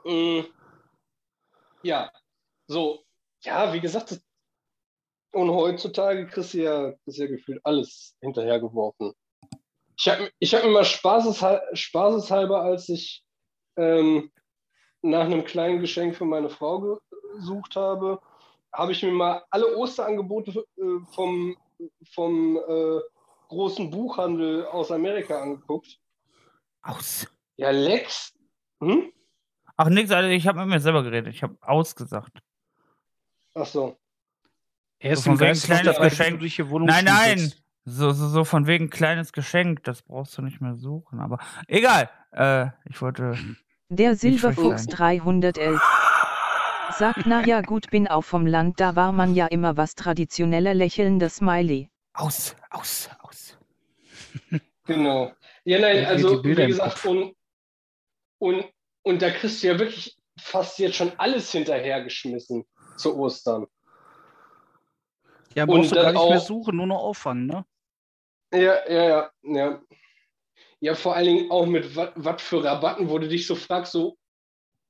Äh, 0.05 0.45
ja, 1.83 2.11
so, 2.67 3.05
ja, 3.43 3.73
wie 3.73 3.81
gesagt, 3.81 4.21
und 5.33 5.51
heutzutage 5.51 6.27
kriegst 6.27 6.55
du 6.55 6.59
ja, 6.59 6.93
kriegst 7.05 7.19
ja 7.19 7.27
gefühlt 7.27 7.61
alles 7.65 8.17
hinterhergeworfen. 8.21 9.13
Ich 10.01 10.09
habe 10.09 10.31
ich 10.39 10.55
hab 10.55 10.65
mir 10.65 10.71
mal 10.71 10.85
spaßeshalber, 10.85 11.77
spaßeshalber 11.77 12.63
als 12.63 12.89
ich 12.89 13.23
ähm, 13.77 14.33
nach 15.03 15.27
einem 15.27 15.45
kleinen 15.45 15.81
Geschenk 15.81 16.17
für 16.17 16.25
meine 16.25 16.49
Frau 16.49 16.99
gesucht 17.35 17.77
habe, 17.77 18.19
habe 18.73 18.93
ich 18.93 19.03
mir 19.03 19.13
mal 19.13 19.45
alle 19.51 19.77
Osterangebote 19.77 20.65
äh, 20.79 20.83
vom 21.15 21.55
vom 22.13 22.57
äh, 22.57 23.01
großen 23.49 23.91
Buchhandel 23.91 24.65
aus 24.69 24.91
Amerika 24.91 25.43
angeguckt. 25.43 25.99
Aus. 26.81 27.27
Ja, 27.59 27.71
Lex. 27.71 28.33
Hm? 28.81 29.13
Ach, 29.77 29.91
nix, 29.91 30.11
also 30.11 30.31
ich 30.31 30.47
habe 30.47 30.61
mit 30.61 30.69
mir 30.69 30.81
selber 30.81 31.03
geredet. 31.03 31.35
Ich 31.35 31.43
habe 31.43 31.59
ausgesagt. 31.61 32.39
Ach 33.55 33.67
so. 33.67 33.99
Er 34.99 35.13
ist 35.13 35.25
so 35.25 35.39
wegen 35.39 35.53
kleines 35.59 35.99
Geschenk. 35.99 36.41
Nein, 36.87 37.05
nein. 37.05 37.53
So, 37.91 38.13
so, 38.13 38.29
so 38.29 38.45
von 38.45 38.67
wegen 38.69 38.89
kleines 38.89 39.33
Geschenk. 39.33 39.83
Das 39.83 40.03
brauchst 40.03 40.39
du 40.39 40.43
nicht 40.43 40.61
mehr 40.61 40.77
suchen. 40.77 41.19
Aber 41.19 41.39
egal. 41.67 42.09
Äh, 42.33 42.67
ich 42.89 43.03
wollte. 43.03 43.37
Der 43.89 44.15
Silberfuchs 44.15 44.87
311 44.87 45.81
sagt, 46.97 47.27
na 47.27 47.45
ja 47.45 47.61
gut, 47.61 47.91
bin 47.91 48.07
auch 48.07 48.23
vom 48.23 48.47
Land, 48.47 48.79
da 48.79 48.95
war 48.95 49.11
man 49.11 49.35
ja 49.35 49.47
immer 49.47 49.77
was 49.77 49.97
traditioneller 49.97 50.75
lächelnder 50.75 51.29
Smiley. 51.29 51.91
Aus, 52.15 52.55
aus, 52.71 53.11
aus. 53.21 53.59
genau. 54.87 55.33
Ja, 55.65 55.81
nein, 55.81 56.05
also 56.05 56.45
wie 56.45 56.55
gesagt, 56.55 57.05
und, 57.05 57.35
und, 58.39 58.65
und 59.03 59.23
da 59.23 59.31
kriegst 59.31 59.63
du 59.63 59.67
ja 59.69 59.79
wirklich 59.79 60.17
fast 60.39 60.79
jetzt 60.79 60.97
schon 60.97 61.13
alles 61.19 61.51
hinterhergeschmissen 61.51 62.65
zu 62.97 63.17
Ostern. 63.17 63.67
Ja, 65.55 65.67
musst 65.67 65.91
du 65.91 65.97
gar 65.97 66.13
nicht 66.13 66.21
auch, 66.21 66.31
mehr 66.31 66.41
suchen, 66.41 66.77
nur 66.77 66.87
noch 66.87 67.01
auffangen, 67.03 67.47
ne? 67.47 67.65
Ja, 68.53 68.89
ja, 68.89 69.05
ja, 69.09 69.31
ja. 69.43 69.83
Ja, 70.81 70.95
vor 70.95 71.15
allen 71.15 71.27
Dingen 71.27 71.51
auch 71.51 71.67
mit 71.67 71.95
was 71.95 72.43
für 72.43 72.65
Rabatten, 72.65 73.11
wo 73.11 73.19
du 73.19 73.29
dich 73.29 73.47
so 73.47 73.55
fragst, 73.55 73.93
so 73.93 74.17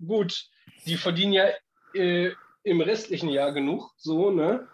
gut, 0.04 0.48
die 0.86 0.96
verdienen 0.96 1.32
ja 1.32 1.48
äh, 1.94 2.32
im 2.62 2.80
restlichen 2.80 3.28
Jahr 3.28 3.52
genug, 3.52 3.92
so, 3.96 4.30
ne? 4.30 4.68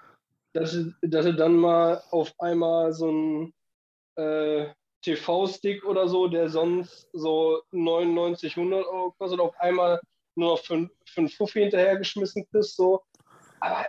Dass, 0.52 0.76
dass 1.02 1.24
sie 1.24 1.34
dann 1.36 1.56
mal 1.56 2.02
auf 2.10 2.32
einmal 2.38 2.92
so 2.92 3.10
ein 3.10 3.54
äh, 4.16 4.68
TV-Stick 5.02 5.84
oder 5.84 6.08
so, 6.08 6.28
der 6.28 6.48
sonst 6.48 7.08
so 7.12 7.62
99, 7.72 8.56
100 8.56 8.86
Euro 8.86 9.12
kostet, 9.18 9.40
auf 9.40 9.58
einmal 9.60 10.00
nur 10.34 10.50
noch 10.52 10.64
für, 10.64 10.88
für 11.06 11.20
einen 11.20 11.28
Fuffi 11.28 11.60
hinterhergeschmissen 11.60 12.46
kriegst, 12.50 12.76
so. 12.76 13.02
Aber 13.60 13.86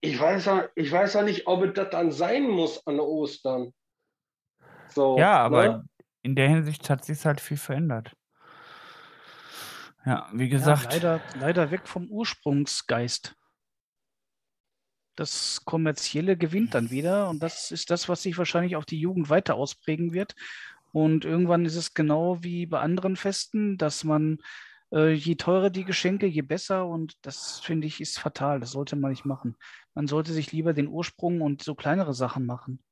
ich 0.00 0.18
weiß 0.18 0.44
ja, 0.46 0.68
ich 0.74 0.90
weiß 0.90 1.14
ja 1.14 1.22
nicht, 1.22 1.46
ob 1.46 1.62
es 1.62 1.74
das 1.74 1.90
dann 1.90 2.10
sein 2.10 2.48
muss 2.48 2.86
an 2.86 3.00
Ostern. 3.00 3.72
So, 4.88 5.18
ja, 5.18 5.38
aber 5.38 5.68
ne? 5.68 5.84
in 6.22 6.34
der 6.34 6.48
Hinsicht 6.48 6.88
hat 6.90 7.04
sich 7.04 7.24
halt 7.24 7.40
viel 7.40 7.56
verändert. 7.56 8.12
Ja, 10.06 10.28
wie 10.32 10.48
gesagt. 10.48 10.84
Ja, 10.84 10.90
leider, 10.92 11.20
leider 11.38 11.70
weg 11.70 11.86
vom 11.86 12.08
Ursprungsgeist. 12.08 13.34
Das 15.16 15.62
Kommerzielle 15.66 16.36
gewinnt 16.36 16.74
dann 16.74 16.90
wieder 16.90 17.28
und 17.28 17.42
das 17.42 17.70
ist 17.70 17.90
das, 17.90 18.08
was 18.08 18.22
sich 18.22 18.38
wahrscheinlich 18.38 18.76
auf 18.76 18.86
die 18.86 18.98
Jugend 19.00 19.28
weiter 19.28 19.56
ausprägen 19.56 20.14
wird. 20.14 20.34
Und 20.92 21.24
irgendwann 21.24 21.66
ist 21.66 21.76
es 21.76 21.94
genau 21.94 22.42
wie 22.42 22.66
bei 22.66 22.80
anderen 22.80 23.16
Festen, 23.16 23.76
dass 23.76 24.02
man 24.02 24.38
äh, 24.92 25.12
je 25.12 25.36
teurer 25.36 25.70
die 25.70 25.84
Geschenke, 25.84 26.26
je 26.26 26.42
besser 26.42 26.86
und 26.86 27.14
das 27.22 27.60
finde 27.60 27.86
ich 27.86 28.00
ist 28.00 28.18
fatal. 28.18 28.60
Das 28.60 28.72
sollte 28.72 28.96
man 28.96 29.10
nicht 29.10 29.24
machen. 29.24 29.56
Man 29.94 30.06
sollte 30.06 30.32
sich 30.32 30.52
lieber 30.52 30.72
den 30.72 30.88
Ursprung 30.88 31.40
und 31.40 31.62
so 31.62 31.74
kleinere 31.74 32.14
Sachen 32.14 32.46
machen. 32.46 32.82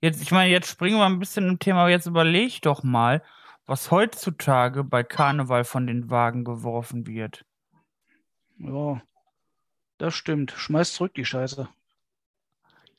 Jetzt, 0.00 0.22
ich 0.22 0.30
meine, 0.30 0.50
jetzt 0.50 0.70
springen 0.70 0.98
wir 0.98 1.06
ein 1.06 1.18
bisschen 1.18 1.48
im 1.48 1.58
Thema, 1.58 1.88
jetzt 1.88 2.06
überleg 2.06 2.60
doch 2.62 2.82
mal, 2.82 3.22
was 3.64 3.90
heutzutage 3.90 4.84
bei 4.84 5.02
Karneval 5.02 5.64
von 5.64 5.86
den 5.86 6.10
Wagen 6.10 6.44
geworfen 6.44 7.06
wird. 7.06 7.44
Ja, 8.58 9.00
das 9.98 10.14
stimmt. 10.14 10.52
Schmeiß 10.52 10.92
zurück 10.92 11.14
die 11.14 11.24
Scheiße. 11.24 11.68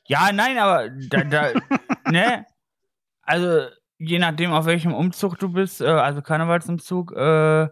Ja, 0.06 0.32
nein, 0.32 0.58
aber 0.58 0.88
da, 0.90 1.24
da 1.24 1.52
ne? 2.10 2.46
Also, 3.22 3.68
je 3.98 4.18
nachdem, 4.18 4.52
auf 4.52 4.66
welchem 4.66 4.94
Umzug 4.94 5.38
du 5.38 5.52
bist, 5.52 5.80
äh, 5.80 5.86
also 5.86 6.22
Karnevalsumzug, 6.22 7.12
äh, 7.12 7.68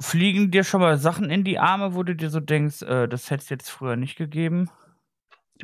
fliegen 0.00 0.50
dir 0.50 0.64
schon 0.64 0.80
mal 0.80 0.98
Sachen 0.98 1.30
in 1.30 1.44
die 1.44 1.58
Arme, 1.58 1.94
wo 1.94 2.02
du 2.02 2.14
dir 2.14 2.30
so 2.30 2.40
denkst, 2.40 2.82
äh, 2.82 3.08
das 3.08 3.30
hätte 3.30 3.42
es 3.42 3.48
jetzt 3.48 3.70
früher 3.70 3.96
nicht 3.96 4.16
gegeben? 4.16 4.70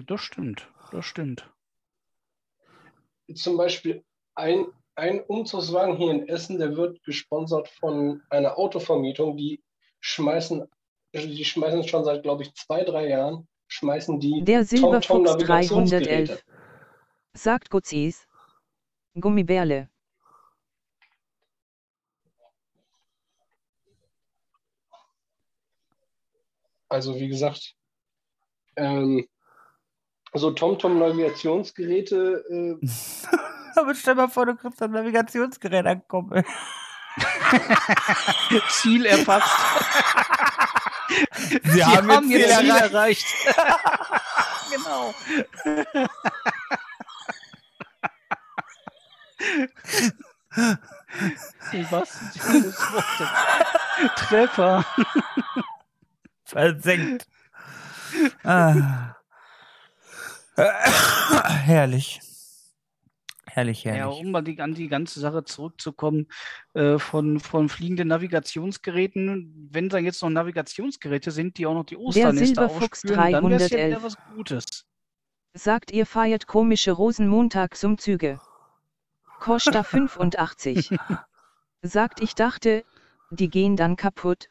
Das 0.06 0.20
stimmt, 0.20 0.68
das 0.90 1.04
stimmt. 1.04 1.50
Zum 3.34 3.56
Beispiel 3.56 4.04
ein, 4.34 4.66
ein 4.96 5.20
Umzugswagen 5.20 5.96
hier 5.96 6.10
in 6.10 6.28
Essen, 6.28 6.58
der 6.58 6.76
wird 6.76 7.02
gesponsert 7.04 7.68
von 7.68 8.22
einer 8.28 8.58
Autovermietung, 8.58 9.36
die 9.36 9.62
schmeißen, 10.00 10.64
die 11.14 11.44
schmeißen 11.44 11.86
schon 11.88 12.04
seit, 12.04 12.22
glaube 12.22 12.42
ich, 12.42 12.54
zwei, 12.54 12.84
drei 12.84 13.08
Jahren, 13.08 13.46
schmeißen 13.68 14.20
die 14.20 14.42
Der 14.44 14.64
Silberfuchs 14.64 15.36
311. 15.36 16.44
Sagt 17.32 17.70
Guzis. 17.70 18.26
Gummibärle. 19.18 19.88
Also 26.94 27.16
wie 27.16 27.26
gesagt, 27.26 27.74
ähm, 28.76 29.26
so 30.32 30.52
TomTom-Navigationsgeräte 30.52 32.44
äh, 32.48 32.76
Aber 33.74 33.96
stell 33.96 34.14
mal 34.14 34.28
vor, 34.28 34.46
du 34.46 34.54
kriegst 34.54 34.80
ein 34.80 34.92
Navigationsgerät 34.92 35.86
ankommen. 35.86 36.44
Ziel 38.68 39.06
erfasst. 39.06 39.50
Sie 41.64 41.84
haben, 41.84 42.12
haben 42.12 42.28
Ziel, 42.28 42.46
Ziel 42.46 42.70
erreicht. 42.70 43.26
genau. 44.70 45.12
Im 51.72 51.90
wahrsten 51.90 52.30
Sinne 52.30 52.62
des 52.62 52.78
Wortes. 52.78 53.28
Treffer. 54.14 54.84
Versenkt. 56.54 57.26
Ah. 58.44 59.16
herrlich. 60.56 62.20
Herrlich, 63.44 63.84
herrlich. 63.84 64.00
Ja, 64.00 64.06
um 64.06 64.30
mal 64.30 64.42
die, 64.42 64.60
an 64.60 64.74
die 64.74 64.86
ganze 64.86 65.18
Sache 65.18 65.42
zurückzukommen, 65.42 66.28
äh, 66.74 66.98
von, 66.98 67.40
von 67.40 67.68
fliegenden 67.68 68.06
Navigationsgeräten, 68.06 69.68
wenn 69.72 69.88
da 69.88 69.98
jetzt 69.98 70.22
noch 70.22 70.30
Navigationsgeräte 70.30 71.32
sind, 71.32 71.58
die 71.58 71.66
auch 71.66 71.74
noch 71.74 71.86
die 71.86 71.96
Osternester 71.96 72.46
Silberfuchs 72.68 73.04
ausspüren, 73.04 73.32
dann 73.32 73.50
wäre 73.50 73.62
es 73.62 73.70
ja 73.70 73.78
311. 73.78 73.90
wieder 73.90 74.02
was 74.04 74.16
Gutes. 74.36 74.64
Sagt 75.54 75.90
ihr 75.90 76.06
feiert 76.06 76.46
komische 76.46 76.92
Rosenmontagsumzüge. 76.92 78.40
Costa 79.40 79.82
85. 79.82 80.90
Sagt 81.82 82.22
ich 82.22 82.36
dachte, 82.36 82.84
die 83.30 83.50
gehen 83.50 83.76
dann 83.76 83.96
kaputt. 83.96 84.50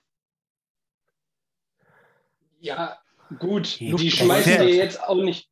Ja, 2.63 2.97
gut, 3.39 3.77
Die 3.81 4.09
schmeißen 4.09 4.65
dir 4.65 4.73
jetzt 4.73 5.03
auch 5.03 5.21
nicht, 5.21 5.49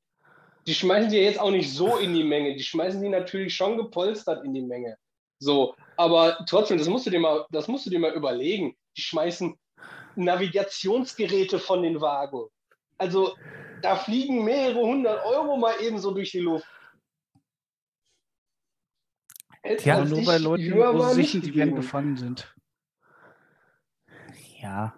die 0.65 0.73
schmeißen 0.73 1.09
dir 1.09 1.21
jetzt 1.21 1.41
auch 1.41 1.51
nicht 1.51 1.69
so 1.69 1.97
in 1.97 2.13
die 2.13 2.23
Menge. 2.23 2.55
Die 2.55 2.63
schmeißen 2.63 3.01
die 3.01 3.09
natürlich 3.09 3.53
schon 3.53 3.75
gepolstert 3.75 4.45
in 4.45 4.53
die 4.53 4.61
Menge. 4.61 4.97
So, 5.37 5.75
aber 5.97 6.45
trotzdem, 6.47 6.77
das 6.77 6.87
musst 6.87 7.05
du 7.05 7.09
dir 7.09 7.19
mal, 7.19 7.45
das 7.51 7.67
musst 7.67 7.85
du 7.85 7.89
dir 7.89 7.99
mal 7.99 8.13
überlegen. 8.13 8.77
Die 8.95 9.01
schmeißen 9.01 9.59
Navigationsgeräte 10.15 11.59
von 11.59 11.83
den 11.83 11.99
Wagen. 11.99 12.45
Also 12.97 13.35
da 13.81 13.97
fliegen 13.97 14.45
mehrere 14.45 14.79
hundert 14.79 15.25
Euro 15.25 15.57
mal 15.57 15.81
eben 15.81 15.99
so 15.99 16.11
durch 16.11 16.31
die 16.31 16.39
Luft. 16.39 16.65
Aber 19.63 19.73
als 19.73 20.09
nur 20.09 20.23
bei 20.23 20.37
Leuten, 20.37 20.77
wo 20.77 21.09
sie 21.09 21.15
sich 21.15 21.35
in 21.35 21.41
die 21.41 21.51
gefallen 21.51 22.15
sind. 22.15 22.55
Ja. 24.61 24.95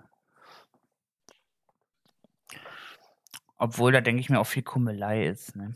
Obwohl, 3.63 3.93
da 3.93 4.01
denke 4.01 4.19
ich 4.19 4.29
mir 4.29 4.41
auch 4.41 4.45
viel 4.45 4.61
Kummelei 4.61 5.25
ist. 5.25 5.55
Ne? 5.55 5.73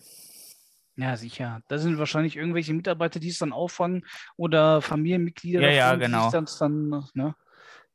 Ja, 0.97 1.15
sicher. 1.15 1.61
Da 1.69 1.77
sind 1.77 1.97
wahrscheinlich 1.97 2.35
irgendwelche 2.35 2.73
Mitarbeiter, 2.73 3.21
die 3.21 3.29
es 3.29 3.39
dann 3.39 3.53
auffangen 3.53 4.05
oder 4.35 4.81
Familienmitglieder, 4.81 5.61
Ja, 5.61 5.69
ja, 5.69 5.95
genau. 5.95 6.29
das 6.29 6.57
dann, 6.57 7.05
ne, 7.13 7.33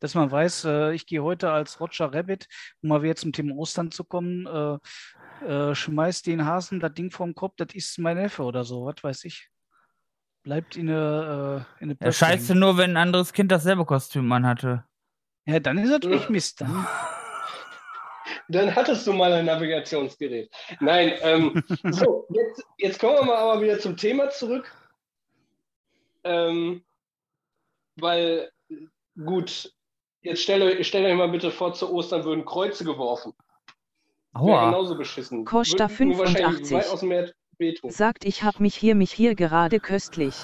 dass 0.00 0.14
man 0.14 0.30
weiß, 0.30 0.64
äh, 0.64 0.94
ich 0.94 1.04
gehe 1.04 1.22
heute 1.22 1.50
als 1.52 1.78
Roger 1.78 2.14
Rabbit, 2.14 2.48
um 2.80 2.88
mal 2.88 3.02
wieder 3.02 3.16
zum 3.16 3.34
Thema 3.34 3.54
Ostern 3.54 3.90
zu 3.90 4.02
kommen, 4.04 4.46
äh, 4.46 5.44
äh, 5.44 5.74
schmeiß 5.74 6.22
den 6.22 6.46
Hasen 6.46 6.80
das 6.80 6.94
Ding 6.94 7.10
vom 7.10 7.34
Kopf, 7.34 7.52
das 7.58 7.74
ist 7.74 7.98
mein 7.98 8.16
Neffe 8.16 8.44
oder 8.44 8.64
so, 8.64 8.86
was 8.86 9.04
weiß 9.04 9.24
ich. 9.24 9.50
Bleibt 10.42 10.76
in 10.78 10.88
eine, 10.88 11.66
äh, 11.78 11.82
in 11.84 11.90
eine 11.90 11.98
Ja, 12.00 12.12
scheiße 12.12 12.54
nur, 12.54 12.78
wenn 12.78 12.92
ein 12.92 12.96
anderes 12.96 13.34
Kind 13.34 13.52
dasselbe 13.52 13.84
Kostüm 13.84 14.32
anhatte. 14.32 14.84
Ja, 15.44 15.60
dann 15.60 15.76
ist 15.76 15.90
natürlich 15.90 16.28
Mist. 16.30 16.62
Dann. 16.62 16.86
Dann 18.48 18.74
hattest 18.74 19.06
du 19.06 19.12
mal 19.12 19.32
ein 19.32 19.46
Navigationsgerät. 19.46 20.50
Nein, 20.80 21.14
ähm, 21.22 21.62
so, 21.90 22.26
jetzt, 22.30 22.64
jetzt 22.78 23.00
kommen 23.00 23.16
wir 23.16 23.24
mal 23.24 23.36
aber 23.36 23.60
wieder 23.60 23.78
zum 23.78 23.96
Thema 23.96 24.30
zurück. 24.30 24.70
Ähm, 26.24 26.84
weil, 27.96 28.50
gut, 29.16 29.72
jetzt 30.22 30.42
stellt 30.42 30.62
euch, 30.62 30.86
stellt 30.86 31.06
euch 31.06 31.16
mal 31.16 31.28
bitte 31.28 31.50
vor, 31.50 31.74
zu 31.74 31.92
Ostern 31.92 32.24
würden 32.24 32.44
Kreuze 32.44 32.84
geworfen. 32.84 33.32
Aua. 34.34 34.66
genauso 34.66 34.96
beschissen. 34.96 35.46
Wahrscheinlich 35.46 35.96
85. 35.96 36.70
weit 36.72 36.88
aus 36.88 37.00
dem 37.00 37.08
Meer 37.10 37.32
wehtun. 37.58 37.90
Sagt 37.90 38.24
ich 38.24 38.42
hab 38.42 38.60
mich 38.60 38.74
hier 38.74 38.94
mich 38.94 39.12
hier 39.12 39.34
gerade 39.34 39.78
köstlich. 39.78 40.34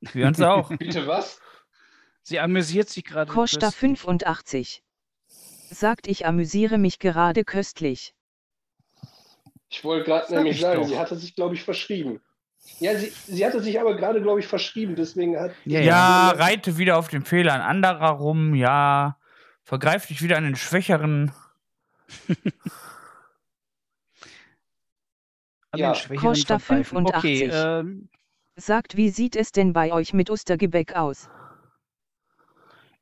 Wir 0.00 0.26
uns 0.26 0.40
auch. 0.40 0.70
Bitte 0.76 1.06
was? 1.06 1.40
Sie 2.22 2.40
amüsiert 2.40 2.88
sich 2.88 3.04
gerade. 3.04 3.32
Costa 3.32 3.66
köstlich. 3.66 4.00
85. 4.00 4.82
Sagt 5.70 6.06
ich 6.06 6.26
amüsiere 6.26 6.78
mich 6.78 6.98
gerade 6.98 7.44
köstlich. 7.44 8.14
Ich 9.70 9.84
wollte 9.84 10.06
gerade 10.06 10.34
nämlich 10.34 10.56
ich 10.56 10.60
sagen, 10.62 10.80
doch. 10.80 10.88
sie 10.88 10.98
hatte 10.98 11.16
sich, 11.16 11.34
glaube 11.34 11.54
ich, 11.54 11.62
verschrieben. 11.62 12.20
Ja, 12.80 12.96
sie, 12.98 13.12
sie 13.26 13.44
hatte 13.46 13.60
sich 13.62 13.78
aber 13.78 13.96
gerade, 13.96 14.20
glaube 14.22 14.40
ich, 14.40 14.46
verschrieben. 14.46 14.96
Deswegen 14.96 15.38
hat. 15.38 15.52
Ja, 15.64 15.80
Ja, 15.80 16.28
reite 16.30 16.78
wieder 16.78 16.96
auf 16.98 17.08
dem 17.08 17.24
Fehler 17.24 17.52
ein 17.54 17.60
anderer 17.60 18.10
rum, 18.10 18.54
ja. 18.54 19.18
Vergreif 19.62 20.06
dich 20.06 20.22
wieder 20.22 20.36
an 20.38 20.44
den 20.44 20.56
Schwächeren. 20.56 21.32
An 25.70 25.80
Ja. 25.80 25.92
den 25.92 25.96
Schwächeren 25.96 26.28
Costa 26.30 26.58
vergreifen. 26.58 27.06
Okay, 27.06 27.50
85. 27.50 27.50
ähm, 27.52 28.08
Sagt 28.56 28.96
wie 28.96 29.10
sieht 29.10 29.36
es 29.36 29.52
denn 29.52 29.72
bei 29.74 29.92
euch 29.92 30.14
mit 30.14 30.30
Ostergebäck 30.30 30.96
aus? 30.96 31.28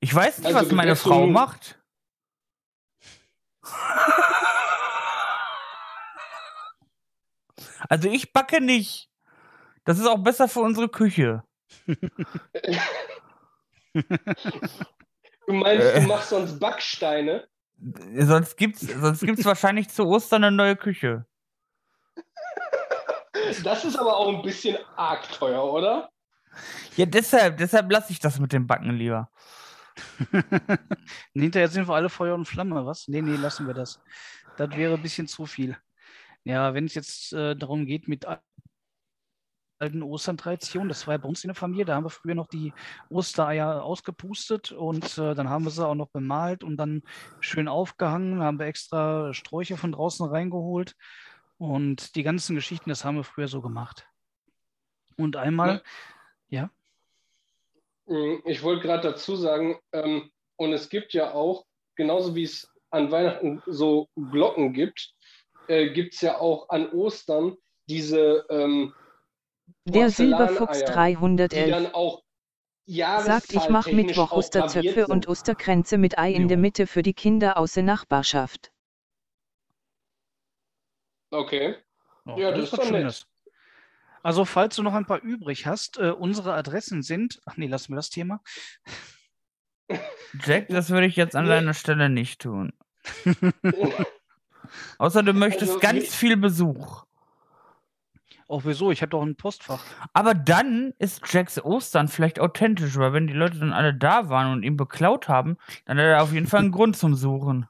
Ich 0.00 0.12
weiß 0.14 0.38
nicht, 0.38 0.46
Also 0.48 0.66
was 0.68 0.72
meine 0.72 0.96
Frau 0.96 1.26
macht. 1.28 1.78
Also 7.88 8.08
ich 8.08 8.32
backe 8.32 8.60
nicht. 8.60 9.08
Das 9.84 9.98
ist 9.98 10.06
auch 10.06 10.18
besser 10.18 10.48
für 10.48 10.60
unsere 10.60 10.88
Küche. 10.88 11.44
Du 15.46 15.52
meinst, 15.52 15.86
Äh. 15.86 16.00
du 16.00 16.06
machst 16.08 16.30
sonst 16.30 16.58
Backsteine? 16.58 17.46
Sonst 18.18 18.56
gibt's, 18.56 18.80
sonst 18.80 19.20
gibt's 19.20 19.44
wahrscheinlich 19.44 19.88
zu 19.90 20.06
Ostern 20.06 20.44
eine 20.44 20.56
neue 20.56 20.76
Küche. 20.76 21.26
Das 23.62 23.84
ist 23.84 23.96
aber 23.96 24.16
auch 24.16 24.28
ein 24.34 24.42
bisschen 24.42 24.78
arg 24.96 25.30
teuer, 25.30 25.62
oder? 25.62 26.08
Ja, 26.96 27.06
deshalb, 27.06 27.58
deshalb 27.58 27.92
lasse 27.92 28.10
ich 28.12 28.18
das 28.18 28.40
mit 28.40 28.52
dem 28.52 28.66
Backen 28.66 28.90
lieber. 28.96 29.30
hinterher 31.34 31.68
sind 31.68 31.88
wir 31.88 31.94
alle 31.94 32.09
Feuer 32.09 32.34
und 32.34 32.47
Flamme, 32.47 32.84
was? 32.86 33.09
Nee, 33.09 33.22
nee, 33.22 33.36
lassen 33.36 33.66
wir 33.66 33.74
das. 33.74 34.01
Das 34.57 34.70
wäre 34.76 34.94
ein 34.94 35.03
bisschen 35.03 35.26
zu 35.28 35.47
viel. 35.47 35.76
Ja, 36.44 36.74
wenn 36.74 36.86
es 36.86 36.94
jetzt 36.94 37.32
äh, 37.32 37.57
darum 37.57 37.86
geht 37.86 38.09
mit 38.09 38.24
al- 38.26 38.40
alten 39.78 40.03
Ostern-Traditionen, 40.03 40.88
das 40.88 41.07
war 41.07 41.14
ja 41.14 41.18
bei 41.18 41.28
uns 41.28 41.44
in 41.44 41.49
der 41.49 41.55
Familie, 41.55 41.84
da 41.84 41.97
haben 41.97 42.05
wir 42.05 42.11
früher 42.11 42.34
noch 42.34 42.47
die 42.47 42.72
Ostereier 43.11 43.82
ausgepustet 43.82 44.72
und 44.72 45.18
äh, 45.18 45.34
dann 45.34 45.51
haben 45.51 45.64
wir 45.64 45.70
sie 45.70 45.86
auch 45.86 45.94
noch 45.94 46.09
bemalt 46.09 46.64
und 46.64 46.78
dann 46.78 47.03
schön 47.40 47.68
aufgehangen, 47.68 48.42
haben 48.42 48.59
wir 48.59 48.66
extra 48.66 49.34
Sträucher 49.34 49.76
von 49.76 49.92
draußen 49.92 50.26
reingeholt 50.26 50.94
und 51.59 52.14
die 52.16 52.22
ganzen 52.22 52.55
Geschichten, 52.55 52.88
das 52.88 53.05
haben 53.05 53.16
wir 53.16 53.24
früher 53.24 53.49
so 53.49 53.61
gemacht. 53.61 54.09
Und 55.16 55.36
einmal, 55.36 55.82
ja, 56.49 56.66
Mm, 56.66 56.86
Ich 58.44 58.62
wollte 58.62 58.82
gerade 58.82 59.09
dazu 59.11 59.36
sagen, 59.36 59.78
ähm, 59.92 60.30
und 60.57 60.72
es 60.72 60.88
gibt 60.88 61.12
ja 61.12 61.34
auch, 61.34 61.64
genauso 61.96 62.34
wie 62.34 62.44
es 62.44 62.68
an 62.90 63.11
Weihnachten 63.11 63.62
so 63.66 64.09
Glocken 64.30 64.72
gibt, 64.72 65.12
äh, 65.68 65.90
gibt 65.90 66.14
es 66.14 66.20
ja 66.20 66.38
auch 66.38 66.68
an 66.68 66.90
Ostern 66.92 67.57
diese 67.88 68.46
ähm, 68.48 68.94
Der 69.86 70.11
Silberfuchs 70.11 70.59
Porzellaneier, 70.59 71.48
die 71.48 71.57
311. 71.57 71.70
dann 71.70 71.94
auch 71.94 72.22
Sagt 72.88 73.52
ich 73.52 73.68
mach 73.68 73.88
jahreszahltechnisch 73.88 74.07
Mittwoch 74.07 74.30
Osterzöpfe 74.30 75.09
und. 75.09 75.28
Osterkränze 75.28 75.98
mit 75.98 76.18
Ei 76.18 76.32
in 76.32 76.46
der 76.46 76.57
Mitte 76.57 76.86
für 76.86 77.02
die 77.02 77.14
Kinder 77.14 77.57
aus 77.59 77.72
der 77.72 77.82
Nachbarschaft. 77.82 78.70
Okay. 81.32 81.74
Oh, 82.26 82.36
Ja, 82.38 82.52
das 82.52 82.70
das 82.70 82.72
ist 82.72 82.78
doch 82.78 82.90
nett. 82.92 83.26
Also, 84.26 84.44
falls 84.44 84.74
du 84.74 84.82
noch 84.82 84.94
ein 84.94 85.06
paar 85.06 85.22
übrig 85.22 85.66
hast, 85.66 85.98
äh, 85.98 86.10
unsere 86.10 86.52
Adressen 86.54 87.02
sind. 87.02 87.40
Ach 87.46 87.56
nee, 87.56 87.68
lassen 87.68 87.92
wir 87.92 87.96
das 87.96 88.10
Thema. 88.10 88.40
Jack, 90.44 90.66
das 90.68 90.90
würde 90.90 91.06
ich 91.06 91.14
jetzt 91.14 91.36
an 91.36 91.44
Nee. 91.44 91.50
deiner 91.50 91.74
Stelle 91.74 92.08
nicht 92.08 92.40
tun. 92.40 92.72
Außer 94.98 95.22
du 95.22 95.32
möchtest 95.32 95.74
Also, 95.74 95.80
ganz 95.80 96.12
viel 96.12 96.36
Besuch. 96.36 97.04
Auch 98.48 98.62
wieso? 98.64 98.90
Ich 98.90 99.00
habe 99.00 99.10
doch 99.10 99.22
ein 99.22 99.36
Postfach. 99.36 99.84
Aber 100.12 100.34
dann 100.34 100.92
ist 100.98 101.22
Jacks 101.32 101.62
Ostern 101.62 102.08
vielleicht 102.08 102.40
authentisch, 102.40 102.96
weil 102.96 103.12
wenn 103.12 103.28
die 103.28 103.32
Leute 103.32 103.60
dann 103.60 103.72
alle 103.72 103.94
da 103.94 104.28
waren 104.28 104.52
und 104.52 104.64
ihn 104.64 104.76
beklaut 104.76 105.28
haben, 105.28 105.56
dann 105.84 105.98
hat 105.98 106.04
er 106.04 106.22
auf 106.24 106.32
jeden 106.32 106.48
Fall 106.48 106.60
einen 106.60 106.72
Grund 106.72 106.96
zum 106.96 107.14
Suchen. 107.14 107.68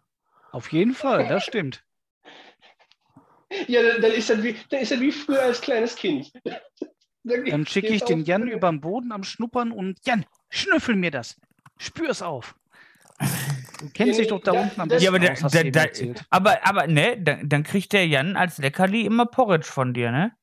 Auf 0.53 0.73
jeden 0.73 0.95
Fall, 0.95 1.29
das 1.29 1.45
stimmt. 1.45 1.85
Ja, 3.69 3.83
dann, 3.83 4.03
dann, 4.03 4.13
ist 4.13 4.29
das 4.31 4.43
wie, 4.43 4.57
dann 4.71 4.81
ist 4.81 4.91
das 4.93 5.01
wie 5.01 5.13
früher 5.13 5.43
als 5.43 5.61
kleines 5.61 5.95
Kind. 5.97 6.33
Dann 7.29 7.67
schicke 7.67 7.89
ich 7.89 8.05
den 8.05 8.23
Jan 8.25 8.47
über 8.47 8.71
den 8.71 8.81
Boden 8.81 9.11
am 9.11 9.25
Schnuppern 9.25 9.73
und 9.73 9.99
Jan, 10.07 10.25
schnüffel 10.49 10.95
mir 10.95 11.11
das. 11.11 11.35
Spür's 11.77 12.23
auf. 12.23 12.55
Du 13.81 13.91
kennst 13.93 14.13
Ja, 14.13 14.19
dich 14.23 14.29
doch 14.29 14.41
da 14.41 14.55
ja, 14.55 14.61
unten 14.61 14.81
am 14.81 14.89
das- 14.89 15.03
besten 15.03 15.05
Ja, 15.05 15.11
aber, 15.11 15.19
der, 15.19 15.45
aus, 15.45 15.51
der, 15.51 15.65
der, 15.65 16.15
aber, 16.31 16.65
aber 16.65 16.87
ne, 16.87 17.21
dann, 17.21 17.49
dann 17.49 17.65
kriegt 17.65 17.93
der 17.93 18.07
Jan 18.07 18.37
als 18.37 18.59
Leckerli 18.59 19.05
immer 19.05 19.27
Porridge 19.27 19.67
von 19.67 19.93
dir, 19.93 20.13
ne? 20.13 20.37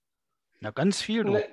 Na, 0.60 0.72
ganz 0.72 1.02
viel, 1.02 1.24
du. 1.24 1.32
Nein, 1.32 1.44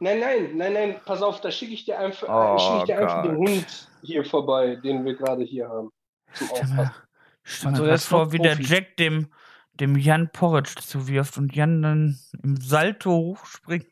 nein, 0.00 0.18
nein, 0.20 0.56
nein, 0.56 0.72
nein, 0.72 1.00
pass 1.04 1.22
auf, 1.22 1.40
da 1.40 1.52
schicke 1.52 1.72
ich 1.74 1.84
dir 1.84 2.00
einfach, 2.00 2.26
Oh 2.28 2.58
schicke 2.58 2.78
ich 2.78 2.84
dir 2.86 2.98
einfach 2.98 3.22
den. 3.22 3.36
Hund 3.36 3.88
hier 4.02 4.24
vorbei, 4.24 4.74
den 4.74 5.04
wir 5.04 5.14
gerade 5.14 5.44
hier 5.44 5.68
haben. 5.68 5.90
Zum 6.32 6.50
Aufpassen. 6.50 6.78
Also, 7.62 7.68
grad 7.70 7.86
der 7.86 7.94
ist 7.94 8.06
vor, 8.06 8.32
wie 8.32 8.38
der. 8.38 8.60
Jack 8.60 8.96
dem, 8.96 9.28
dem 9.80 9.96
Jan 9.96 10.30
Porridge 10.30 10.74
zuwirft 10.80 11.36
und 11.38 11.54
Jan 11.54 11.82
dann 11.82 12.18
im 12.42 12.56
Salto 12.60 13.10
hochspringt. 13.10 13.86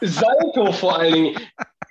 Salto 0.00 0.72
vor 0.72 0.98
allen 0.98 1.12
Dingen. 1.12 1.40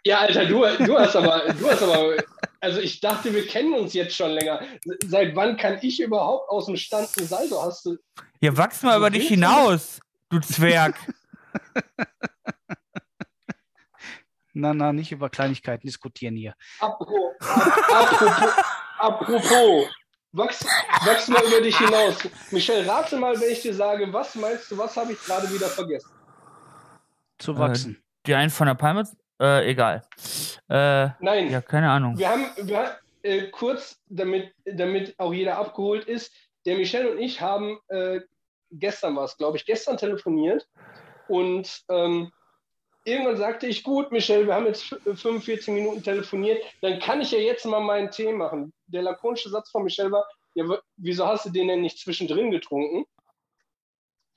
Ja, 0.06 0.20
Alter, 0.20 0.46
du, 0.46 0.66
du 0.86 1.00
hast 1.00 1.16
aber, 1.16 1.54
du 1.54 1.70
hast 1.70 1.82
aber, 1.82 2.18
also 2.60 2.80
ich 2.80 3.00
dachte, 3.00 3.34
wir 3.34 3.48
kennen 3.48 3.74
uns 3.74 3.94
jetzt 3.94 4.16
schon 4.16 4.32
länger. 4.32 4.62
Seit 5.06 5.36
wann 5.36 5.56
kann 5.56 5.80
ich 5.82 6.02
überhaupt 6.02 6.50
aus 6.50 6.66
dem 6.66 6.76
Stand 6.76 7.10
ein 7.18 7.26
Salto? 7.26 7.62
Hast 7.62 7.86
du. 7.86 7.98
Ja, 8.42 8.56
wachs 8.58 8.84
mal 8.84 8.94
So 8.94 8.98
über 8.98 9.10
dich 9.10 9.28
hinaus, 9.30 10.02
du 10.30 10.40
Zwerg. 10.42 10.96
Na, 14.54 14.74
na, 14.74 14.94
nicht 14.94 15.12
über 15.12 15.30
Kleinigkeiten 15.30 15.88
diskutieren 15.88 16.36
hier. 16.36 16.54
Apropos, 16.80 17.32
apropos, 17.40 18.54
apropos 19.00 19.88
wachs, 20.34 20.66
wachs 21.06 21.28
mal 21.30 21.44
über 21.44 21.62
dich 21.62 21.78
hinaus. 21.78 22.16
Michelle, 22.52 22.86
rate 22.88 23.18
mal, 23.18 23.40
wenn 23.40 23.52
ich 23.52 23.62
dir 23.62 23.74
sage, 23.74 24.12
was 24.12 24.36
meinst 24.36 24.70
du, 24.70 24.78
was 24.78 24.96
habe 24.98 25.14
ich 25.14 25.20
gerade 25.24 25.50
wieder 25.52 25.68
vergessen? 25.68 26.12
Zu 27.40 27.54
Äh, 27.54 27.60
wachsen. 27.60 28.04
Die 28.26 28.34
einen 28.36 28.50
von 28.50 28.68
der 28.68 28.76
Palme, 28.76 29.08
äh, 29.42 29.70
egal. 29.70 30.04
Äh, 30.70 31.10
Nein, 31.20 31.50
ja, 31.52 31.62
keine 31.62 31.90
Ahnung. 31.90 32.18
wir 32.18 32.30
haben, 32.30 32.46
wir, 32.58 32.78
haben, 32.78 32.92
äh, 33.24 33.48
kurz, 33.50 34.00
damit, 34.10 34.54
damit 34.66 35.18
auch 35.20 35.34
jeder 35.34 35.58
abgeholt 35.58 36.06
ist, 36.06 36.34
der 36.66 36.78
Michelle 36.78 37.12
und 37.12 37.20
ich 37.20 37.42
haben 37.42 37.80
äh, 37.90 38.22
gestern 38.72 39.16
war 39.16 39.26
es, 39.26 39.38
glaube 39.38 39.58
ich, 39.58 39.66
gestern 39.66 39.98
telefoniert 39.98 40.68
und 41.28 41.84
ähm, 41.90 42.32
irgendwann 43.06 43.38
sagte 43.38 43.68
ich, 43.68 43.84
gut, 43.84 44.12
Michelle, 44.12 44.46
wir 44.48 44.56
haben 44.56 44.66
jetzt 44.66 44.92
f- 44.92 45.20
45 45.20 45.74
Minuten 45.74 46.04
telefoniert, 46.04 46.62
dann 46.82 47.00
kann 47.00 47.22
ich 47.22 47.32
ja 47.32 47.40
jetzt 47.40 47.66
mal 47.66 47.80
meinen 47.82 48.12
Tee 48.12 48.32
machen. 48.32 48.74
Der 48.88 49.02
lakonische 49.02 49.50
Satz 49.50 49.70
von 49.70 49.84
Michelle 49.84 50.12
war, 50.12 50.28
ja, 50.56 50.66
wieso 50.98 51.26
hast 51.28 51.46
du 51.46 51.50
den 51.50 51.68
denn 51.68 51.82
nicht 51.82 52.00
zwischendrin 52.00 52.52
getrunken? 52.52 53.06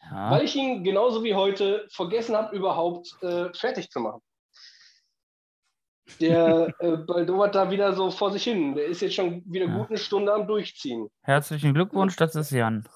Ja. 0.02 0.30
Weil 0.30 0.44
ich 0.44 0.54
ihn 0.56 0.84
genauso 0.84 1.22
wie 1.24 1.34
heute 1.34 1.86
vergessen 1.90 2.36
habe, 2.36 2.54
überhaupt 2.56 3.16
äh, 3.22 3.52
fertig 3.54 3.90
zu 3.90 4.00
machen. 4.00 4.20
Der 6.20 6.72
äh, 6.78 6.96
baldowert 6.96 7.54
da 7.54 7.70
wieder 7.70 7.92
so 7.94 8.10
vor 8.10 8.30
sich 8.30 8.44
hin. 8.44 8.74
Der 8.74 8.86
ist 8.86 9.00
jetzt 9.02 9.14
schon 9.14 9.42
wieder 9.46 9.66
Ja. 9.66 9.76
gut 9.76 9.88
eine 9.88 9.98
Stunde 9.98 10.32
am 10.32 10.46
Durchziehen. 10.46 11.08
Herzlichen 11.22 11.74
Glückwunsch, 11.74 12.16
das 12.16 12.34
ist 12.34 12.50
Jan. 12.52 12.88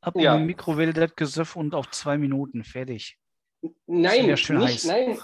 Ab 0.00 0.14
ja. 0.16 0.34
in 0.34 0.40
die 0.40 0.46
Mikrowelle 0.46 0.92
das 0.92 1.14
Gesöff 1.14 1.54
und 1.54 1.74
auf 1.74 1.88
zwei 1.90 2.18
Minuten 2.18 2.64
fertig. 2.64 3.16
Nein, 3.86 4.24
wieder 4.24 4.36
schön 4.36 4.58
nicht, 4.58 4.84
heiß. 4.84 4.84
nein. 4.84 5.18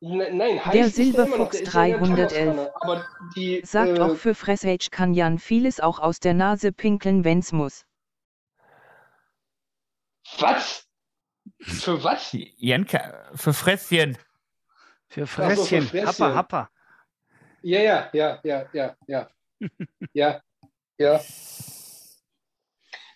Nein, 0.00 0.36
nein, 0.36 0.64
heiß 0.64 0.72
Der 0.72 0.88
Silberfuchs 0.90 1.56
der 1.58 1.62
ist 1.66 1.74
ja 1.74 1.84
in 1.84 2.14
der 2.14 2.26
311 2.26 2.28
Thermoskanne, 2.28 2.72
Aber 2.80 3.06
die, 3.34 3.62
Sagt 3.64 3.98
äh, 3.98 4.00
auch 4.02 4.16
für 4.16 4.34
Fressage 4.34 4.90
kann 4.90 5.14
Jan 5.14 5.38
vieles 5.38 5.80
auch 5.80 5.98
aus 5.98 6.20
der 6.20 6.34
Nase 6.34 6.72
pinkeln, 6.72 7.24
wenn's 7.24 7.52
muss. 7.52 7.86
was? 10.38 10.86
Für 11.60 12.02
was? 12.02 12.36
Jan, 12.58 12.86
ka- 12.86 13.30
für 13.34 13.52
Fresschen. 13.54 14.18
Für 15.08 15.26
Fresschen. 15.26 15.88
Happer, 16.06 16.34
Happer. 16.34 16.70
Ja, 17.62 17.80
ja, 17.80 18.10
ja, 18.12 18.40
ja, 18.42 18.68
ja, 18.72 18.96
ja. 19.06 19.30
ja, 20.12 20.40
ja. 20.98 21.20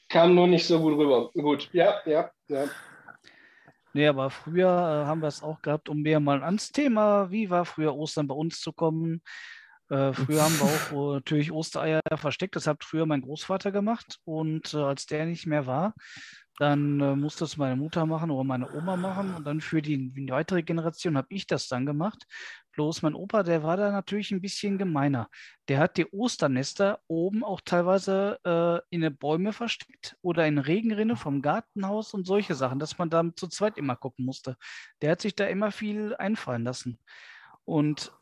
Kam 0.08 0.34
nur 0.34 0.46
nicht 0.46 0.66
so 0.66 0.80
gut 0.80 0.96
rüber. 0.96 1.30
Gut, 1.34 1.68
ja, 1.72 2.00
ja, 2.06 2.30
ja. 2.48 2.64
Nee, 3.98 4.06
aber 4.06 4.30
früher 4.30 4.68
äh, 4.68 5.06
haben 5.08 5.22
wir 5.22 5.26
es 5.26 5.42
auch 5.42 5.60
gehabt, 5.60 5.88
um 5.88 6.02
mehr 6.02 6.20
mal 6.20 6.44
ans 6.44 6.70
Thema, 6.70 7.32
wie 7.32 7.50
war 7.50 7.64
früher 7.64 7.96
Ostern 7.96 8.28
bei 8.28 8.34
uns 8.36 8.60
zu 8.60 8.72
kommen. 8.72 9.22
Äh, 9.90 10.12
früher 10.12 10.44
haben 10.44 10.54
wir 10.60 10.66
auch 10.66 10.92
äh, 10.92 11.14
natürlich 11.14 11.50
Ostereier 11.50 12.00
versteckt. 12.14 12.54
Das 12.54 12.68
hat 12.68 12.84
früher 12.84 13.06
mein 13.06 13.22
Großvater 13.22 13.72
gemacht. 13.72 14.20
Und 14.22 14.72
äh, 14.72 14.76
als 14.76 15.06
der 15.06 15.26
nicht 15.26 15.46
mehr 15.46 15.66
war, 15.66 15.94
dann 16.60 17.00
äh, 17.00 17.16
musste 17.16 17.44
es 17.44 17.56
meine 17.56 17.74
Mutter 17.74 18.06
machen 18.06 18.30
oder 18.30 18.44
meine 18.44 18.72
Oma 18.72 18.94
machen. 18.94 19.34
Und 19.34 19.44
dann 19.44 19.60
für 19.60 19.82
die, 19.82 20.12
die 20.12 20.30
weitere 20.30 20.62
Generation 20.62 21.16
habe 21.16 21.26
ich 21.30 21.48
das 21.48 21.66
dann 21.66 21.84
gemacht. 21.84 22.24
Bloß 22.78 23.02
mein 23.02 23.16
Opa, 23.16 23.42
der 23.42 23.64
war 23.64 23.76
da 23.76 23.90
natürlich 23.90 24.30
ein 24.30 24.40
bisschen 24.40 24.78
gemeiner. 24.78 25.28
Der 25.66 25.80
hat 25.80 25.96
die 25.96 26.06
Osternester 26.12 27.00
oben 27.08 27.42
auch 27.42 27.60
teilweise 27.60 28.38
äh, 28.44 28.94
in 28.94 29.00
den 29.00 29.16
Bäume 29.16 29.52
versteckt 29.52 30.16
oder 30.22 30.46
in 30.46 30.58
Regenrinne 30.58 31.16
vom 31.16 31.42
Gartenhaus 31.42 32.14
und 32.14 32.24
solche 32.24 32.54
Sachen, 32.54 32.78
dass 32.78 32.96
man 32.96 33.10
da 33.10 33.24
zu 33.34 33.48
zweit 33.48 33.78
immer 33.78 33.96
gucken 33.96 34.24
musste. 34.24 34.56
Der 35.02 35.10
hat 35.10 35.20
sich 35.20 35.34
da 35.34 35.46
immer 35.46 35.72
viel 35.72 36.14
einfallen 36.14 36.62
lassen. 36.62 37.00
Und 37.64 38.12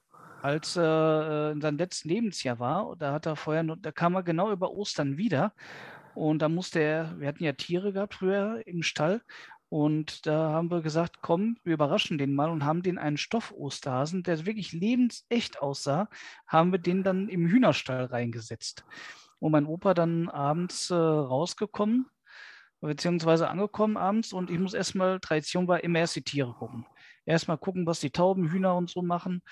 als 0.41 0.75
er 0.77 1.51
äh, 1.51 1.53
in 1.53 1.61
seinem 1.61 1.77
letzten 1.77 2.09
Lebensjahr 2.09 2.59
war, 2.59 2.97
da 2.97 3.13
hat 3.13 3.27
er 3.27 3.37
vorher, 3.37 3.63
da 3.63 3.93
kam 3.93 4.15
er 4.15 4.23
genau 4.23 4.51
über 4.53 4.71
Ostern 4.71 5.19
wieder. 5.19 5.53
Und 6.15 6.41
da 6.41 6.49
musste 6.49 6.81
er, 6.81 7.21
wir 7.21 7.29
hatten 7.29 7.45
ja 7.45 7.53
Tiere 7.53 7.93
gehabt 7.93 8.15
früher 8.15 8.67
im 8.67 8.83
Stall. 8.83 9.21
Und 9.69 10.27
da 10.27 10.53
haben 10.53 10.71
wir 10.71 10.81
gesagt, 10.81 11.17
komm, 11.23 11.57
wir 11.65 11.75
überraschen 11.75 12.19
den 12.19 12.35
mal 12.35 12.51
und 12.51 12.65
haben 12.65 12.83
den 12.83 12.99
einen 12.99 13.17
Stoff-Osterhasen, 13.17 14.23
der 14.23 14.47
wirklich 14.47 14.73
lebensecht 14.73 15.61
aussah, 15.61 16.09
haben 16.47 16.71
wir 16.71 16.79
den 16.79 17.03
dann 17.03 17.29
im 17.29 17.47
Hühnerstall 17.47 18.05
reingesetzt. 18.05 18.85
Und 19.39 19.53
mein 19.53 19.67
Opa 19.67 19.93
dann 19.93 20.29
abends 20.29 20.91
äh, 20.91 20.95
rausgekommen, 20.95 22.07
beziehungsweise 22.81 23.49
angekommen 23.49 23.97
abends 23.97 24.33
und 24.33 24.51
ich 24.51 24.59
muss 24.59 24.75
erstmal, 24.75 25.19
Tradition 25.19 25.67
war 25.67 25.83
immer 25.83 25.99
erst 25.99 26.17
die 26.17 26.23
Tiere 26.23 26.55
gucken. 26.55 26.87
Erstmal 27.25 27.59
gucken, 27.59 27.87
was 27.87 27.99
die 28.01 28.11
Tauben, 28.11 28.51
Hühner 28.51 28.77
und 28.77 28.89
so 28.89 29.03
machen. 29.03 29.43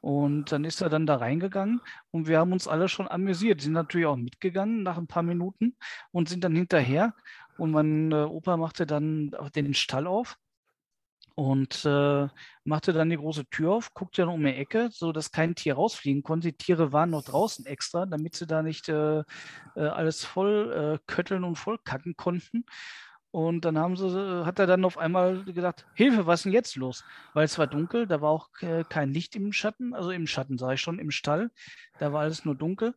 Und 0.00 0.50
dann 0.50 0.64
ist 0.64 0.80
er 0.80 0.88
dann 0.88 1.06
da 1.06 1.16
reingegangen 1.16 1.82
und 2.10 2.26
wir 2.26 2.38
haben 2.38 2.52
uns 2.52 2.66
alle 2.66 2.88
schon 2.88 3.06
amüsiert. 3.06 3.60
Sind 3.60 3.74
natürlich 3.74 4.06
auch 4.06 4.16
mitgegangen 4.16 4.82
nach 4.82 4.96
ein 4.96 5.06
paar 5.06 5.22
Minuten 5.22 5.76
und 6.10 6.30
sind 6.30 6.42
dann 6.42 6.56
hinterher. 6.56 7.14
Und 7.60 7.72
mein 7.72 8.10
äh, 8.10 8.24
Opa 8.24 8.56
machte 8.56 8.86
dann 8.86 9.32
den 9.54 9.74
Stall 9.74 10.06
auf 10.06 10.38
und 11.34 11.84
äh, 11.84 12.28
machte 12.64 12.94
dann 12.94 13.10
die 13.10 13.18
große 13.18 13.44
Tür 13.50 13.72
auf, 13.72 13.92
guckte 13.92 14.22
dann 14.22 14.30
um 14.30 14.42
die 14.42 14.54
Ecke, 14.54 14.88
sodass 14.90 15.30
kein 15.30 15.54
Tier 15.54 15.74
rausfliegen 15.74 16.22
konnte. 16.22 16.48
Die 16.48 16.56
Tiere 16.56 16.92
waren 16.92 17.10
noch 17.10 17.22
draußen 17.22 17.66
extra, 17.66 18.06
damit 18.06 18.34
sie 18.34 18.46
da 18.46 18.62
nicht 18.62 18.88
äh, 18.88 19.20
äh, 19.20 19.24
alles 19.74 20.24
voll 20.24 20.72
äh, 20.72 20.98
kötteln 21.06 21.44
und 21.44 21.56
voll 21.56 21.76
kacken 21.84 22.16
konnten. 22.16 22.64
Und 23.30 23.66
dann 23.66 23.78
haben 23.78 23.94
sie, 23.94 24.06
äh, 24.08 24.46
hat 24.46 24.58
er 24.58 24.66
dann 24.66 24.86
auf 24.86 24.96
einmal 24.96 25.44
gedacht, 25.44 25.86
Hilfe, 25.94 26.26
was 26.26 26.40
ist 26.40 26.44
denn 26.44 26.52
jetzt 26.52 26.76
los? 26.76 27.04
Weil 27.34 27.44
es 27.44 27.58
war 27.58 27.66
dunkel, 27.66 28.06
da 28.06 28.22
war 28.22 28.30
auch 28.30 28.48
kein 28.88 29.12
Licht 29.12 29.36
im 29.36 29.52
Schatten, 29.52 29.92
also 29.94 30.10
im 30.10 30.26
Schatten 30.26 30.56
sah 30.56 30.72
ich 30.72 30.80
schon, 30.80 30.98
im 30.98 31.10
Stall, 31.10 31.50
da 31.98 32.12
war 32.12 32.22
alles 32.22 32.46
nur 32.46 32.54
dunkel. 32.54 32.94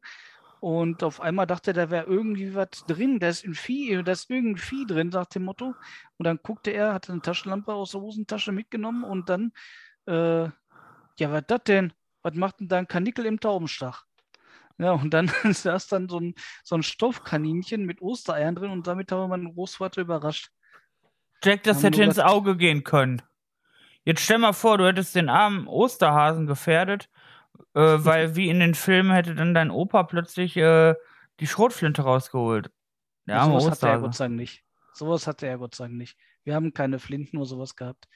Und 0.64 1.04
auf 1.04 1.20
einmal 1.20 1.46
dachte 1.46 1.72
er, 1.72 1.74
da 1.74 1.90
wäre 1.90 2.06
irgendwie 2.06 2.56
was 2.56 2.86
drin, 2.88 3.20
da 3.20 3.28
ist 3.28 3.44
ein 3.44 3.54
Vieh, 3.54 4.02
da 4.02 4.14
ist 4.14 4.30
irgendein 4.30 4.64
Vieh 4.64 4.86
drin, 4.86 5.12
sagt 5.12 5.36
dem 5.36 5.44
Motto. 5.44 5.76
Und 6.18 6.24
dann 6.26 6.40
guckte 6.42 6.72
er, 6.72 6.94
hatte 6.94 7.12
eine 7.12 7.20
Taschenlampe 7.20 7.74
aus 7.74 7.92
der 7.92 8.00
Hosentasche 8.00 8.54
mitgenommen 8.54 9.04
und 9.04 9.28
dann, 9.28 9.52
äh, 10.06 10.44
ja, 10.44 11.32
was 11.34 11.44
das 11.48 11.66
denn? 11.66 11.92
Was 12.22 12.36
macht 12.36 12.62
denn 12.62 12.70
da 12.70 12.78
ein 12.78 12.88
Kanickel 12.88 13.26
im 13.26 13.42
Taubenstach? 13.42 14.06
Ja, 14.78 14.94
und 14.94 15.14
dann 15.14 15.28
saß 15.44 15.88
dann 15.88 16.08
so 16.08 16.22
ein, 16.22 16.34
so 16.64 16.76
ein 16.76 16.84
Stoffkaninchen 16.84 17.86
mit 17.86 18.02
Ostereiern 18.02 18.56
drin 18.56 18.72
und 18.72 18.88
damit 18.88 19.12
haben 19.12 19.20
wir 19.20 19.28
meinen 19.28 19.54
Großvater 19.54 20.00
überrascht. 20.00 20.50
Jack, 21.44 21.64
das 21.64 21.80
Haben 21.80 21.92
hätte 21.92 22.04
ins 22.04 22.20
Auge 22.20 22.56
gehen 22.56 22.86
können. 22.86 23.22
Jetzt 24.06 24.22
stell 24.22 24.38
mal 24.38 24.54
vor, 24.54 24.78
du 24.78 24.88
hättest 24.88 25.14
den 25.14 25.28
armen 25.28 25.68
Osterhasen 25.68 26.48
gefährdet, 26.48 27.10
äh, 27.74 27.98
weil 27.98 28.36
wie 28.36 28.50
in 28.50 28.60
den 28.60 28.76
Filmen 28.76 29.12
hätte 29.12 29.36
dann 29.36 29.54
dein 29.54 29.72
Opa 29.72 30.04
plötzlich 30.04 30.58
äh, 30.58 30.96
die 31.40 31.48
Schrotflinte 31.48 32.04
rausgeholt. 32.04 32.70
Der 33.28 33.38
Ja, 33.38 33.46
sowas 33.46 33.72
hatte 33.72 33.88
er. 33.88 34.00
Gott 34.00 34.16
sei 34.16 34.26
Dank 34.26 34.36
nicht. 34.36 34.64
Sowas 34.94 35.28
hatte 35.28 35.48
er 35.48 35.58
Gott 35.58 35.76
sei 35.76 35.86
Dank 35.86 35.98
nicht. 35.98 36.18
Wir 36.44 36.56
haben 36.56 36.74
keine 36.74 37.00
Flinten 37.00 37.38
oder 37.38 37.46
sowas 37.46 37.76
gehabt. 37.76 38.08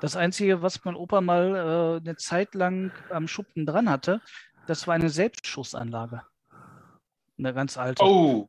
Das 0.00 0.16
Einzige, 0.16 0.62
was 0.62 0.84
mein 0.84 0.96
Opa 0.96 1.20
mal 1.20 2.00
äh, 2.00 2.00
eine 2.00 2.16
Zeit 2.16 2.54
lang 2.54 2.92
am 3.10 3.28
Schuppen 3.28 3.66
dran 3.66 3.90
hatte, 3.90 4.20
das 4.66 4.86
war 4.86 4.94
eine 4.94 5.10
Selbstschussanlage. 5.10 6.22
Eine 7.38 7.54
ganz 7.54 7.76
alte. 7.76 8.02
Oh. 8.02 8.48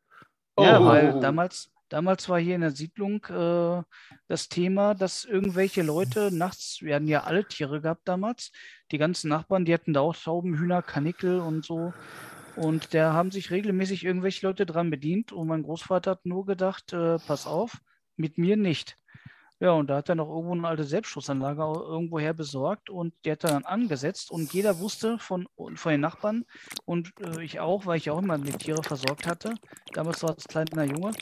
oh. 0.55 0.63
Ja, 0.63 0.79
oh, 0.79 0.85
weil 0.85 1.19
damals, 1.19 1.71
damals 1.89 2.29
war 2.29 2.39
hier 2.39 2.55
in 2.55 2.61
der 2.61 2.71
Siedlung 2.71 3.23
äh, 3.25 3.83
das 4.27 4.49
Thema, 4.49 4.93
dass 4.93 5.25
irgendwelche 5.25 5.83
Leute 5.83 6.33
nachts, 6.33 6.79
wir 6.81 6.95
hatten 6.95 7.07
ja 7.07 7.23
alle 7.23 7.47
Tiere 7.47 7.81
gehabt 7.81 8.07
damals, 8.07 8.51
die 8.91 8.97
ganzen 8.97 9.29
Nachbarn, 9.29 9.65
die 9.65 9.73
hatten 9.73 9.93
da 9.93 10.01
auch 10.01 10.15
Tauben, 10.15 10.57
Hühner, 10.57 10.81
Kanickel 10.81 11.39
und 11.39 11.65
so. 11.65 11.93
Und 12.55 12.93
da 12.93 13.13
haben 13.13 13.31
sich 13.31 13.51
regelmäßig 13.51 14.05
irgendwelche 14.05 14.45
Leute 14.47 14.65
dran 14.65 14.89
bedient 14.89 15.31
und 15.31 15.47
mein 15.47 15.63
Großvater 15.63 16.11
hat 16.11 16.25
nur 16.25 16.45
gedacht, 16.45 16.93
äh, 16.93 17.17
pass 17.19 17.47
auf, 17.47 17.81
mit 18.15 18.37
mir 18.37 18.55
nicht. 18.57 18.97
Ja, 19.61 19.71
und 19.71 19.87
da 19.89 19.97
hat 19.97 20.09
er 20.09 20.15
noch 20.15 20.27
irgendwo 20.27 20.51
eine 20.53 20.67
alte 20.67 20.83
Selbstschussanlage 20.83 21.61
irgendwoher 21.61 22.33
besorgt 22.33 22.89
und 22.89 23.13
die 23.23 23.31
hat 23.31 23.45
er 23.45 23.51
dann 23.51 23.63
angesetzt 23.63 24.29
und 24.29 24.51
jeder 24.51 24.79
wusste 24.79 25.17
von, 25.17 25.47
von 25.55 25.91
den 25.91 26.01
Nachbarn 26.01 26.43
und 26.83 27.13
äh, 27.21 27.41
ich 27.41 27.61
auch, 27.61 27.85
weil 27.85 27.97
ich 27.97 28.09
auch 28.09 28.21
immer 28.21 28.37
mit 28.37 28.59
Tiere 28.59 28.83
versorgt 28.83 29.25
hatte. 29.25 29.55
Damals 29.93 30.23
war 30.23 30.35
es 30.37 30.43
kleiner 30.43 30.83
Junge. 30.83 31.13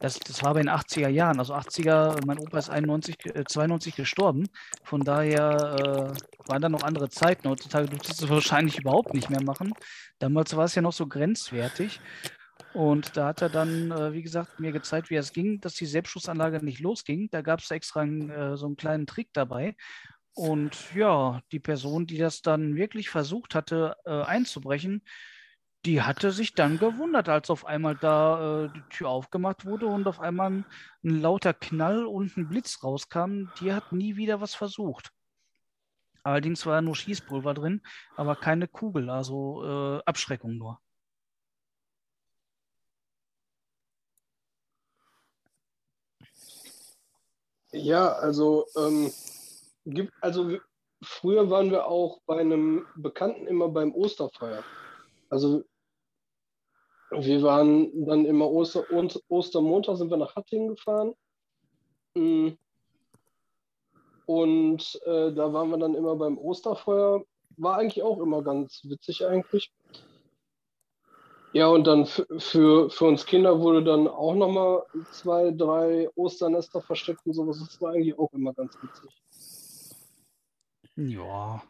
Das, 0.00 0.18
das 0.18 0.42
war 0.42 0.50
aber 0.50 0.60
in 0.60 0.66
den 0.66 0.74
80er 0.74 1.08
Jahren. 1.08 1.38
Also 1.38 1.54
80er, 1.54 2.24
mein 2.26 2.38
Opa 2.38 2.58
ist 2.58 2.70
91, 2.70 3.18
ge- 3.18 3.32
äh, 3.34 3.44
92 3.46 3.94
gestorben. 3.94 4.48
Von 4.82 5.02
daher 5.02 6.14
äh, 6.16 6.48
waren 6.48 6.62
da 6.62 6.68
noch 6.68 6.82
andere 6.82 7.10
Zeiten. 7.10 7.48
Heutzutage 7.48 7.86
dürftest 7.88 8.20
du 8.20 8.24
es 8.24 8.30
wahrscheinlich 8.30 8.78
überhaupt 8.78 9.14
nicht 9.14 9.28
mehr 9.30 9.42
machen. 9.42 9.72
Damals 10.18 10.56
war 10.56 10.64
es 10.64 10.74
ja 10.74 10.82
noch 10.82 10.94
so 10.94 11.06
grenzwertig. 11.06 12.00
Und 12.72 13.16
da 13.16 13.26
hat 13.28 13.42
er 13.42 13.50
dann, 13.50 13.90
äh, 13.90 14.12
wie 14.12 14.22
gesagt, 14.22 14.58
mir 14.58 14.72
gezeigt, 14.72 15.10
wie 15.10 15.16
es 15.16 15.32
ging, 15.32 15.60
dass 15.60 15.74
die 15.74 15.86
Selbstschussanlage 15.86 16.64
nicht 16.64 16.80
losging. 16.80 17.28
Da 17.30 17.42
gab 17.42 17.60
es 17.60 17.70
extra 17.70 18.00
einen, 18.00 18.30
äh, 18.30 18.56
so 18.56 18.66
einen 18.66 18.76
kleinen 18.76 19.06
Trick 19.06 19.28
dabei. 19.32 19.76
Und 20.34 20.94
ja, 20.94 21.40
die 21.52 21.60
Person, 21.60 22.06
die 22.06 22.16
das 22.16 22.40
dann 22.40 22.76
wirklich 22.76 23.10
versucht 23.10 23.54
hatte 23.54 23.96
äh, 24.06 24.22
einzubrechen, 24.22 25.02
die 25.86 26.02
hatte 26.02 26.30
sich 26.30 26.54
dann 26.54 26.78
gewundert, 26.78 27.28
als 27.28 27.48
auf 27.50 27.64
einmal 27.64 27.96
da 27.96 28.64
äh, 28.66 28.68
die 28.74 28.82
Tür 28.90 29.08
aufgemacht 29.08 29.64
wurde 29.64 29.86
und 29.86 30.06
auf 30.06 30.20
einmal 30.20 30.50
ein, 30.50 30.64
ein, 31.04 31.20
lauter 31.20 31.54
Knall 31.54 32.04
und 32.04 32.36
ein 32.36 32.48
Blitz 32.48 32.82
rauskam. 32.84 33.48
Die 33.60 33.72
hat 33.72 33.92
nie 33.92 34.16
wieder 34.16 34.40
was 34.40 34.54
versucht. 34.54 35.10
Allerdings 36.22 36.66
war 36.66 36.82
nur 36.82 36.96
Schießpulver 36.96 37.54
drin, 37.54 37.82
aber 38.16 38.36
keine 38.36 38.68
Kugel, 38.68 39.08
also 39.08 39.64
äh, 39.64 40.02
Abschreckung 40.04 40.58
nur. 40.58 40.78
Ja, 47.72 48.12
also 48.12 48.66
ähm, 48.76 49.10
gibt, 49.86 50.12
also 50.20 50.58
früher 51.02 51.48
waren 51.48 51.70
wir 51.70 51.86
auch 51.86 52.20
bei 52.26 52.38
einem 52.38 52.84
Bekannten 52.96 53.46
immer 53.46 53.68
beim 53.68 53.94
Osterfeuer. 53.94 54.62
Also 55.30 55.64
wir 57.10 57.42
waren 57.42 58.06
dann 58.06 58.24
immer 58.24 58.50
Oster, 58.50 58.84
Ostermontag 59.28 59.96
sind 59.96 60.10
wir 60.10 60.16
nach 60.16 60.36
Hattingen 60.36 60.68
gefahren. 60.68 61.14
Mm. 62.14 62.50
Und 64.26 65.00
äh, 65.06 65.32
da 65.32 65.52
waren 65.52 65.70
wir 65.70 65.78
dann 65.78 65.94
immer 65.94 66.14
beim 66.14 66.38
Osterfeuer. 66.38 67.24
War 67.56 67.78
eigentlich 67.78 68.02
auch 68.02 68.20
immer 68.20 68.42
ganz 68.42 68.82
witzig 68.84 69.26
eigentlich. 69.26 69.72
Ja, 71.52 71.66
und 71.66 71.84
dann 71.84 72.06
für, 72.06 72.90
für 72.90 73.04
uns 73.06 73.26
Kinder 73.26 73.58
wurde 73.58 73.82
dann 73.82 74.06
auch 74.06 74.34
nochmal 74.34 74.84
zwei, 75.10 75.50
drei 75.50 76.08
Osternester 76.14 76.80
versteckt 76.80 77.26
und 77.26 77.32
sowas. 77.32 77.58
Das 77.58 77.80
war 77.80 77.92
eigentlich 77.92 78.16
auch 78.16 78.32
immer 78.32 78.54
ganz 78.54 78.78
witzig. 78.80 79.10
Ja. 80.94 81.60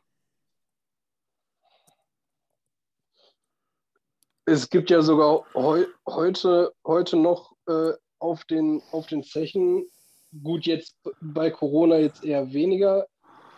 Es 4.51 4.69
gibt 4.69 4.91
ja 4.91 5.01
sogar 5.01 5.45
heu, 5.55 5.87
heute, 6.09 6.75
heute 6.85 7.17
noch 7.17 7.53
äh, 7.69 7.93
auf, 8.19 8.45
den, 8.47 8.83
auf 8.91 9.07
den 9.07 9.23
Zechen, 9.23 9.87
gut 10.43 10.67
jetzt 10.67 10.97
bei 11.21 11.53
Corona 11.53 11.99
jetzt 11.99 12.25
eher 12.25 12.53
weniger 12.53 13.07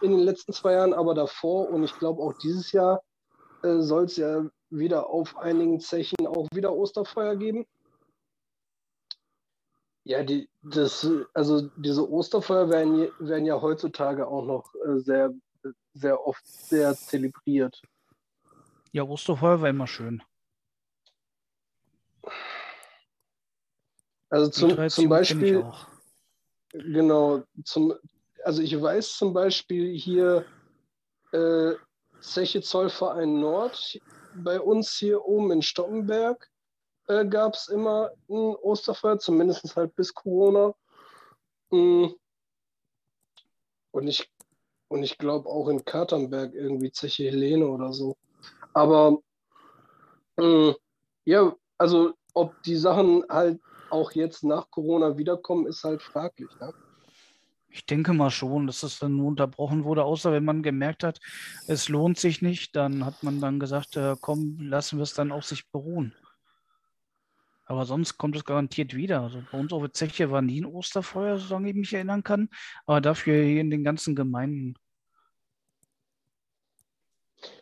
in 0.02 0.10
den 0.10 0.20
letzten 0.20 0.52
zwei 0.52 0.74
Jahren, 0.74 0.92
aber 0.92 1.14
davor 1.14 1.70
und 1.70 1.82
ich 1.82 1.98
glaube 1.98 2.20
auch 2.20 2.34
dieses 2.34 2.72
Jahr 2.72 3.00
äh, 3.62 3.78
soll 3.78 4.04
es 4.04 4.18
ja 4.18 4.44
wieder 4.68 5.08
auf 5.08 5.38
einigen 5.38 5.80
Zechen 5.80 6.26
auch 6.26 6.46
wieder 6.52 6.74
Osterfeuer 6.74 7.36
geben. 7.36 7.64
Ja, 10.04 10.22
die, 10.22 10.50
das, 10.60 11.08
also 11.32 11.70
diese 11.78 12.06
Osterfeuer 12.06 12.68
werden, 12.68 13.08
werden 13.18 13.46
ja 13.46 13.62
heutzutage 13.62 14.26
auch 14.28 14.44
noch 14.44 14.74
äh, 14.74 14.98
sehr, 14.98 15.32
sehr 15.94 16.26
oft 16.26 16.46
sehr 16.46 16.94
zelebriert. 16.94 17.80
Ja, 18.92 19.04
Osterfeuer 19.04 19.62
war 19.62 19.70
immer 19.70 19.86
schön. 19.86 20.22
Also 24.30 24.50
zum, 24.50 24.88
zum 24.88 25.08
Beispiel, 25.08 25.64
genau, 26.72 27.42
zum, 27.64 27.94
also 28.44 28.62
ich 28.62 28.80
weiß 28.80 29.16
zum 29.18 29.34
Beispiel 29.34 29.94
hier 29.94 30.46
äh, 31.32 31.72
Zeche 32.20 32.62
Zollverein 32.62 33.40
Nord, 33.40 34.00
bei 34.34 34.60
uns 34.60 34.96
hier 34.96 35.24
oben 35.24 35.50
in 35.52 35.62
Stoppenberg 35.62 36.48
äh, 37.08 37.26
gab 37.26 37.54
es 37.54 37.68
immer 37.68 38.10
ein 38.28 38.56
Osterfeuer, 38.56 39.18
zumindest 39.18 39.76
halt 39.76 39.94
bis 39.96 40.14
Corona. 40.14 40.74
Mm. 41.70 42.06
Und 43.90 44.08
ich, 44.08 44.30
und 44.88 45.02
ich 45.02 45.18
glaube 45.18 45.48
auch 45.48 45.68
in 45.68 45.84
Katernberg 45.84 46.54
irgendwie 46.54 46.92
Zeche 46.92 47.24
Helene 47.24 47.66
oder 47.66 47.92
so. 47.92 48.16
Aber 48.72 49.18
mm, 50.36 50.70
ja, 51.24 51.54
also 51.82 52.14
ob 52.32 52.62
die 52.62 52.76
Sachen 52.76 53.24
halt 53.28 53.60
auch 53.90 54.12
jetzt 54.12 54.44
nach 54.44 54.70
Corona 54.70 55.18
wiederkommen, 55.18 55.66
ist 55.66 55.82
halt 55.82 56.00
fraglich. 56.00 56.48
Ne? 56.60 56.72
Ich 57.70 57.86
denke 57.86 58.12
mal 58.12 58.30
schon, 58.30 58.68
dass 58.68 58.84
es 58.84 59.00
dann 59.00 59.18
unterbrochen 59.18 59.82
wurde, 59.82 60.04
außer 60.04 60.30
wenn 60.30 60.44
man 60.44 60.62
gemerkt 60.62 61.02
hat, 61.02 61.18
es 61.66 61.88
lohnt 61.88 62.18
sich 62.18 62.40
nicht, 62.40 62.76
dann 62.76 63.04
hat 63.04 63.24
man 63.24 63.40
dann 63.40 63.58
gesagt, 63.58 63.96
äh, 63.96 64.14
komm, 64.20 64.58
lassen 64.60 64.98
wir 64.98 65.02
es 65.02 65.14
dann 65.14 65.32
auf 65.32 65.44
sich 65.44 65.68
beruhen. 65.72 66.14
Aber 67.64 67.84
sonst 67.84 68.16
kommt 68.16 68.36
es 68.36 68.44
garantiert 68.44 68.94
wieder. 68.94 69.22
Also 69.22 69.42
bei 69.50 69.58
uns 69.58 69.72
auf 69.72 69.82
der 69.82 69.92
Zeche 69.92 70.30
war 70.30 70.40
nie 70.40 70.60
ein 70.60 70.66
Osterfeuer, 70.66 71.38
solange 71.38 71.70
ich 71.70 71.74
mich 71.74 71.92
erinnern 71.92 72.22
kann, 72.22 72.48
aber 72.86 73.00
dafür 73.00 73.42
hier 73.42 73.60
in 73.60 73.70
den 73.70 73.82
ganzen 73.82 74.14
Gemeinden. 74.14 74.76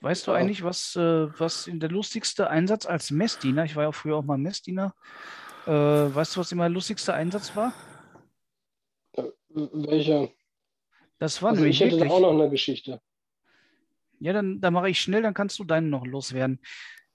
Weißt 0.00 0.26
du 0.26 0.32
eigentlich, 0.32 0.62
was, 0.62 0.96
äh, 0.96 1.28
was 1.38 1.68
der 1.72 1.88
lustigste 1.90 2.50
Einsatz 2.50 2.86
als 2.86 3.10
Messdiener, 3.10 3.64
ich 3.64 3.76
war 3.76 3.84
ja 3.84 3.92
früher 3.92 4.16
auch 4.16 4.24
mal 4.24 4.38
Messdiener, 4.38 4.94
äh, 5.66 5.70
weißt 5.70 6.36
du, 6.36 6.40
was 6.40 6.52
immer 6.52 6.64
der 6.64 6.70
lustigste 6.70 7.14
Einsatz 7.14 7.54
war? 7.56 7.72
Welcher? 9.48 10.28
Das 11.18 11.42
war 11.42 11.50
also 11.50 11.64
ich 11.64 11.80
hätte 11.80 11.92
wirklich... 11.92 12.10
auch 12.10 12.20
noch 12.20 12.32
eine 12.32 12.50
Geschichte. 12.50 13.00
Ja, 14.20 14.32
dann, 14.32 14.60
dann 14.60 14.72
mache 14.72 14.90
ich 14.90 15.00
schnell, 15.00 15.22
dann 15.22 15.34
kannst 15.34 15.58
du 15.58 15.64
deinen 15.64 15.90
noch 15.90 16.06
loswerden. 16.06 16.60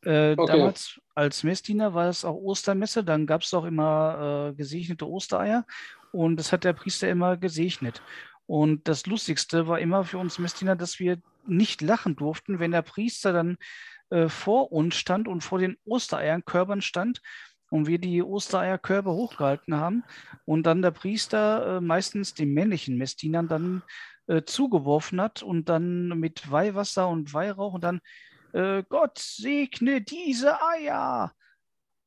Äh, 0.04 0.34
okay. 0.38 0.46
Damals 0.46 1.00
als 1.16 1.44
Messdiener 1.44 1.94
war 1.94 2.10
es 2.10 2.26
auch 2.26 2.36
Ostermesse, 2.36 3.04
dann 3.04 3.26
gab 3.26 3.42
es 3.42 3.54
auch 3.54 3.66
immer 3.66 4.50
äh, 4.52 4.56
gesegnete 4.56 5.08
Ostereier 5.08 5.66
und 6.12 6.38
das 6.38 6.52
hat 6.52 6.64
der 6.64 6.74
Priester 6.74 7.10
immer 7.10 7.38
gesegnet. 7.38 8.02
Und 8.48 8.88
das 8.88 9.06
Lustigste 9.06 9.68
war 9.68 9.80
immer 9.80 10.04
für 10.04 10.18
uns 10.18 10.40
Messdiener, 10.40 10.76
dass 10.76 11.00
wir 11.00 11.18
nicht 11.48 11.82
lachen 11.82 12.16
durften, 12.16 12.60
wenn 12.60 12.72
der 12.72 12.82
Priester 12.82 13.34
dann 13.34 13.58
äh, 14.10 14.30
vor 14.30 14.72
uns 14.72 14.96
stand 14.96 15.28
und 15.28 15.42
vor 15.42 15.60
den 15.60 15.78
Ostereierkörpern 15.86 16.82
stand 16.82 17.22
und 17.70 17.88
wir 17.88 18.00
die 18.00 18.22
Ostereierkörbe 18.22 19.12
hochgehalten 19.12 19.76
haben 19.76 20.04
und 20.46 20.64
dann 20.64 20.82
der 20.82 20.92
Priester 20.92 21.78
äh, 21.78 21.82
meistens 21.82 22.34
den 22.34 22.54
männlichen 22.54 22.98
Messdienern 22.98 23.48
dann 23.48 23.84
äh, 24.28 24.44
zugeworfen 24.44 25.22
hat 25.22 25.44
und 25.44 25.70
dann 25.70 26.08
mit 26.20 26.50
Weihwasser 26.52 27.08
und 27.08 27.34
Weihrauch 27.34 27.74
und 27.74 27.84
dann 27.84 28.00
äh, 28.54 28.84
Gott 28.88 29.20
segne 29.20 30.02
diese 30.02 30.62
Eier. 30.62 31.34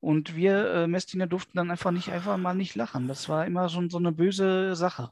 Und 0.01 0.37
wir 0.37 0.73
äh, 0.73 0.87
Messdiener 0.87 1.27
durften 1.27 1.59
dann 1.59 1.71
einfach 1.71 1.91
nicht 1.91 2.11
einfach 2.11 2.37
mal 2.37 2.55
nicht 2.55 2.77
lachen. 2.77 3.09
Das 3.09 3.29
war 3.29 3.47
immer 3.47 3.69
schon 3.69 3.91
so 3.91 3.99
eine 3.99 4.13
böse 4.13 4.77
Sache. 4.77 5.11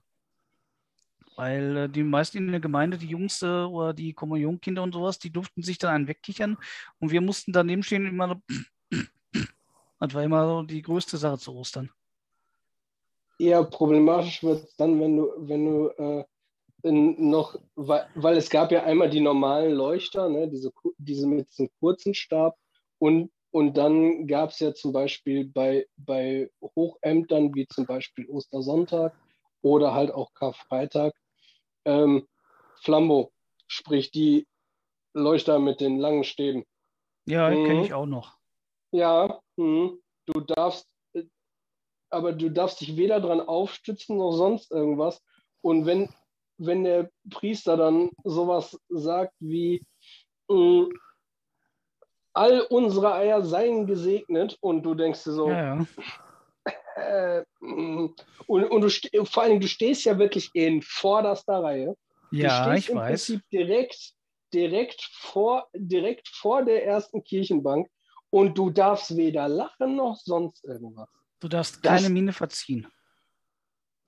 Weil 1.36 1.76
äh, 1.76 1.88
die 1.88 2.02
meisten 2.02 2.38
in 2.38 2.50
der 2.50 2.60
Gemeinde, 2.60 2.96
die 2.96 3.08
Jungs 3.08 3.42
äh, 3.42 3.46
oder 3.46 3.92
die 3.92 4.14
Kommunionkinder 4.14 4.82
und 4.82 4.92
sowas, 4.92 5.18
die 5.18 5.30
durften 5.30 5.62
sich 5.62 5.78
dann 5.78 5.94
einen 5.94 6.08
wegkichern 6.08 6.56
und 6.98 7.10
wir 7.10 7.20
mussten 7.20 7.52
daneben 7.52 7.82
stehen 7.82 8.04
und 8.04 8.10
immer 8.10 8.40
das 10.00 10.14
war 10.14 10.22
immer 10.22 10.46
so 10.46 10.62
die 10.62 10.82
größte 10.82 11.18
Sache 11.18 11.38
zu 11.38 11.54
Ostern. 11.54 11.90
Eher 13.38 13.62
problematisch 13.64 14.42
wird 14.42 14.64
es 14.64 14.76
dann, 14.76 14.98
wenn 14.98 15.16
du, 15.18 15.30
wenn 15.36 15.64
du 15.66 15.88
äh, 15.88 16.24
noch, 16.90 17.58
weil, 17.74 18.06
weil, 18.14 18.36
es 18.36 18.48
gab 18.48 18.70
ja 18.72 18.84
einmal 18.84 19.10
die 19.10 19.20
normalen 19.20 19.74
Leuchter, 19.74 20.28
ne, 20.28 20.48
diese, 20.48 20.72
diese 20.98 21.26
mit 21.26 21.50
diesem 21.50 21.68
kurzen 21.80 22.14
Stab 22.14 22.56
und, 22.98 23.30
und 23.50 23.76
dann 23.76 24.26
gab 24.26 24.50
es 24.50 24.60
ja 24.60 24.72
zum 24.72 24.92
Beispiel 24.92 25.46
bei, 25.46 25.86
bei 25.96 26.50
Hochämtern 26.62 27.54
wie 27.54 27.66
zum 27.66 27.84
Beispiel 27.86 28.26
Ostersonntag 28.30 29.14
oder 29.62 29.92
halt 29.94 30.12
auch 30.12 30.32
Karfreitag 30.32 31.14
ähm, 31.86 32.26
Flambo, 32.82 33.32
sprich 33.66 34.10
die 34.10 34.46
Leuchter 35.14 35.58
mit 35.58 35.80
den 35.80 35.98
langen 35.98 36.24
Stäben. 36.24 36.64
Ja, 37.26 37.48
mhm. 37.48 37.64
kenne 37.64 37.84
ich 37.84 37.94
auch 37.94 38.06
noch. 38.06 38.36
Ja, 38.92 39.40
hm. 39.56 39.98
du 40.26 40.40
darfst, 40.40 40.86
äh, 41.14 41.24
aber 42.10 42.32
du 42.32 42.50
darfst 42.50 42.80
dich 42.80 42.96
weder 42.96 43.20
dran 43.20 43.40
aufstützen 43.40 44.18
noch 44.18 44.32
sonst 44.32 44.70
irgendwas. 44.70 45.22
Und 45.62 45.86
wenn, 45.86 46.10
wenn 46.58 46.84
der 46.84 47.10
Priester 47.30 47.76
dann 47.76 48.10
sowas 48.22 48.78
sagt 48.88 49.34
wie, 49.40 49.84
hm, 50.50 50.92
all 52.32 52.60
unsere 52.60 53.14
Eier 53.14 53.42
seien 53.42 53.86
gesegnet 53.86 54.58
und 54.60 54.82
du 54.82 54.94
denkst 54.94 55.24
dir 55.24 55.32
so, 55.32 55.48
ja, 55.48 55.76
ja. 55.76 55.86
Äh, 56.96 57.44
und, 57.60 58.14
und 58.46 58.80
du 58.80 59.24
vor 59.26 59.42
allem, 59.42 59.60
du 59.60 59.68
stehst 59.68 60.04
ja 60.04 60.18
wirklich 60.18 60.50
in 60.54 60.80
vorderster 60.80 61.62
Reihe. 61.62 61.94
Ja, 62.30 62.74
ich 62.74 62.88
im 62.88 62.96
weiß. 62.96 63.08
Prinzip 63.08 63.42
direkt, 63.50 64.14
direkt, 64.52 65.02
vor, 65.12 65.68
direkt 65.74 66.28
vor 66.28 66.64
der 66.64 66.86
ersten 66.86 67.22
Kirchenbank 67.22 67.88
und 68.30 68.56
du 68.56 68.70
darfst 68.70 69.16
weder 69.16 69.46
lachen 69.46 69.96
noch 69.96 70.16
sonst 70.16 70.64
irgendwas. 70.64 71.08
Du 71.40 71.48
darfst 71.48 71.82
keine 71.82 72.02
das, 72.02 72.08
Miene 72.08 72.32
verziehen. 72.32 72.86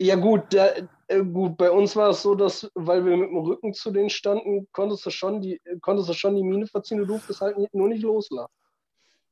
Ja 0.01 0.17
gut, 0.17 0.53
der, 0.53 0.89
äh, 1.09 1.23
gut, 1.23 1.59
bei 1.59 1.71
uns 1.71 1.95
war 1.95 2.11
es 2.11 2.23
so, 2.23 2.35
dass, 2.35 2.71
weil 2.75 3.05
wir 3.05 3.17
mit 3.17 3.29
dem 3.29 3.37
Rücken 3.37 3.75
zu 3.75 3.91
denen 3.91 4.09
standen, 4.09 4.67
konntest 4.73 5.05
du 5.05 5.11
schon 5.11 5.43
die, 5.43 5.61
konntest 5.83 6.09
du 6.09 6.15
schon 6.15 6.37
die 6.37 6.43
Miene 6.43 6.67
verziehen, 6.67 6.99
du 6.99 7.05
durftest 7.05 7.43
halt 7.43 7.57
nur 7.75 7.89
nicht 7.89 8.03
loslassen. 8.03 8.53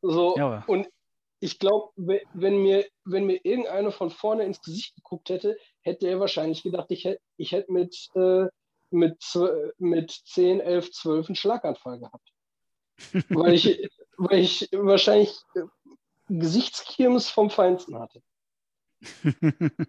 So, 0.02 0.36
ja, 0.36 0.62
und 0.66 0.88
ich 1.46 1.60
glaube, 1.60 1.92
wenn 1.96 2.60
mir, 2.60 2.84
wenn 3.04 3.24
mir 3.24 3.44
irgendeiner 3.44 3.92
von 3.92 4.10
vorne 4.10 4.42
ins 4.42 4.60
Gesicht 4.60 4.96
geguckt 4.96 5.28
hätte, 5.28 5.56
hätte 5.80 6.08
er 6.08 6.18
wahrscheinlich 6.18 6.64
gedacht, 6.64 6.90
ich 6.90 7.04
hätte 7.04 7.20
ich 7.36 7.52
hätt 7.52 7.70
mit, 7.70 8.08
äh, 8.16 8.46
mit, 8.90 9.22
mit 9.78 10.10
10, 10.10 10.58
11, 10.58 10.90
12 10.90 11.28
einen 11.28 11.36
Schlaganfall 11.36 12.00
gehabt. 12.00 12.32
weil, 13.28 13.54
ich, 13.54 13.88
weil 14.16 14.40
ich 14.40 14.68
wahrscheinlich 14.72 15.38
äh, 15.54 15.62
Gesichtskirmes 16.28 17.30
vom 17.30 17.48
Feinsten 17.48 17.96
hatte. 17.96 18.20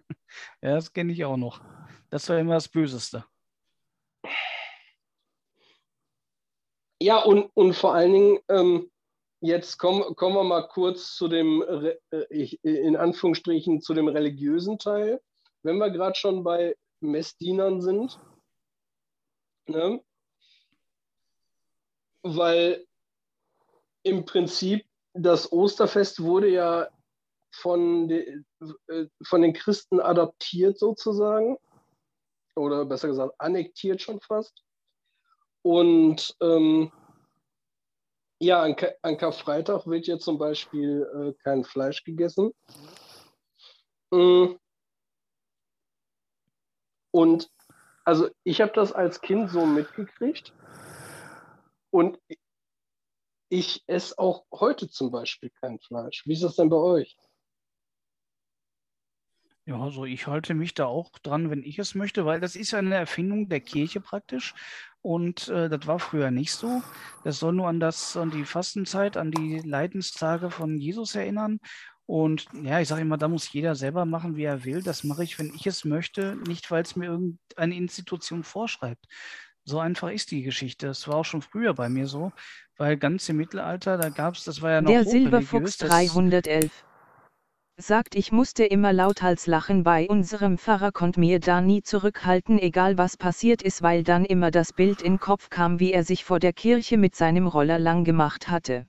ja, 0.62 0.74
das 0.76 0.92
kenne 0.92 1.12
ich 1.12 1.24
auch 1.24 1.36
noch. 1.36 1.60
Das 2.08 2.28
war 2.28 2.38
immer 2.38 2.54
das 2.54 2.68
Böseste. 2.68 3.24
Ja, 7.00 7.18
und, 7.18 7.50
und 7.54 7.74
vor 7.74 7.94
allen 7.94 8.12
Dingen, 8.12 8.38
ähm, 8.48 8.90
jetzt 9.40 9.78
kommen, 9.78 10.14
kommen 10.16 10.36
wir 10.36 10.44
mal 10.44 10.68
kurz 10.68 11.14
zu 11.14 11.28
dem, 11.28 11.62
äh, 11.62 12.48
in 12.62 12.96
Anführungsstrichen, 12.96 13.80
zu 13.80 13.94
dem 13.94 14.08
religiösen 14.08 14.78
Teil. 14.78 15.20
Wenn 15.62 15.78
wir 15.78 15.90
gerade 15.90 16.14
schon 16.16 16.44
bei 16.44 16.76
Messdienern 17.00 17.80
sind, 17.80 18.18
ne? 19.66 20.02
weil 22.22 22.86
im 24.02 24.24
Prinzip 24.24 24.86
das 25.14 25.52
Osterfest 25.52 26.22
wurde 26.22 26.48
ja 26.48 26.88
von, 27.50 28.08
de, 28.08 28.42
äh, 28.88 29.06
von 29.22 29.42
den 29.42 29.52
Christen 29.52 30.00
adaptiert 30.00 30.78
sozusagen, 30.78 31.56
oder 32.54 32.84
besser 32.84 33.08
gesagt 33.08 33.34
annektiert 33.38 34.02
schon 34.02 34.20
fast. 34.20 34.64
Und 35.62 36.36
ähm, 36.40 36.92
ja, 38.40 38.62
an, 38.62 38.76
an, 39.02 39.16
Karfreitag 39.16 39.86
wird 39.86 40.06
ja 40.06 40.18
zum 40.18 40.38
Beispiel 40.38 41.06
äh, 41.14 41.42
kein 41.42 41.64
Fleisch 41.64 42.04
gegessen. 42.04 42.52
Mhm. 44.10 44.58
Und 47.10 47.50
also 48.04 48.28
ich 48.44 48.60
habe 48.60 48.72
das 48.72 48.92
als 48.92 49.20
Kind 49.20 49.50
so 49.50 49.66
mitgekriegt. 49.66 50.54
Und 51.90 52.18
ich 53.50 53.82
esse 53.86 54.18
auch 54.18 54.44
heute 54.52 54.88
zum 54.88 55.10
Beispiel 55.10 55.50
kein 55.60 55.78
Fleisch. 55.80 56.26
Wie 56.26 56.34
ist 56.34 56.42
das 56.42 56.56
denn 56.56 56.68
bei 56.68 56.76
euch? 56.76 57.16
Ja, 59.68 59.78
also 59.78 60.06
ich 60.06 60.26
halte 60.26 60.54
mich 60.54 60.72
da 60.72 60.86
auch 60.86 61.18
dran, 61.18 61.50
wenn 61.50 61.62
ich 61.62 61.78
es 61.78 61.94
möchte, 61.94 62.24
weil 62.24 62.40
das 62.40 62.56
ist 62.56 62.70
ja 62.70 62.78
eine 62.78 62.94
Erfindung 62.94 63.50
der 63.50 63.60
Kirche 63.60 64.00
praktisch. 64.00 64.54
Und 65.02 65.48
äh, 65.48 65.68
das 65.68 65.86
war 65.86 65.98
früher 65.98 66.30
nicht 66.30 66.52
so. 66.52 66.82
Das 67.22 67.38
soll 67.38 67.52
nur 67.52 67.68
an 67.68 67.78
das, 67.78 68.16
an 68.16 68.30
die 68.30 68.46
Fastenzeit, 68.46 69.18
an 69.18 69.30
die 69.30 69.58
Leidenstage 69.58 70.50
von 70.50 70.78
Jesus 70.78 71.14
erinnern. 71.14 71.60
Und 72.06 72.46
ja, 72.62 72.80
ich 72.80 72.88
sage 72.88 73.02
immer, 73.02 73.18
da 73.18 73.28
muss 73.28 73.52
jeder 73.52 73.74
selber 73.74 74.06
machen, 74.06 74.36
wie 74.36 74.44
er 74.44 74.64
will. 74.64 74.82
Das 74.82 75.04
mache 75.04 75.22
ich, 75.22 75.38
wenn 75.38 75.52
ich 75.54 75.66
es 75.66 75.84
möchte, 75.84 76.38
nicht 76.46 76.70
weil 76.70 76.82
es 76.82 76.96
mir 76.96 77.10
irgendeine 77.10 77.76
Institution 77.76 78.44
vorschreibt. 78.44 79.04
So 79.64 79.80
einfach 79.80 80.08
ist 80.08 80.30
die 80.30 80.44
Geschichte. 80.44 80.86
Das 80.86 81.06
war 81.08 81.16
auch 81.16 81.26
schon 81.26 81.42
früher 81.42 81.74
bei 81.74 81.90
mir 81.90 82.06
so, 82.06 82.32
weil 82.78 82.96
ganz 82.96 83.28
im 83.28 83.36
Mittelalter, 83.36 83.98
da 83.98 84.08
gab 84.08 84.34
es, 84.34 84.44
das 84.44 84.62
war 84.62 84.70
ja 84.70 84.80
noch 84.80 84.90
Der 84.90 85.04
Silberfuchs 85.04 85.76
311 85.76 86.87
sagt, 87.80 88.16
ich 88.16 88.32
musste 88.32 88.64
immer 88.64 88.92
lauthals 88.92 89.46
lachen 89.46 89.84
bei 89.84 90.08
unserem 90.08 90.58
Pfarrer, 90.58 90.90
konnte 90.90 91.20
mir 91.20 91.38
da 91.38 91.60
nie 91.60 91.82
zurückhalten, 91.82 92.58
egal 92.58 92.98
was 92.98 93.16
passiert 93.16 93.62
ist, 93.62 93.82
weil 93.82 94.02
dann 94.02 94.24
immer 94.24 94.50
das 94.50 94.72
Bild 94.72 95.00
in 95.00 95.20
Kopf 95.20 95.48
kam, 95.48 95.78
wie 95.78 95.92
er 95.92 96.02
sich 96.02 96.24
vor 96.24 96.40
der 96.40 96.52
Kirche 96.52 96.98
mit 96.98 97.14
seinem 97.14 97.46
Roller 97.46 97.78
lang 97.78 98.02
gemacht 98.04 98.48
hatte. 98.48 98.86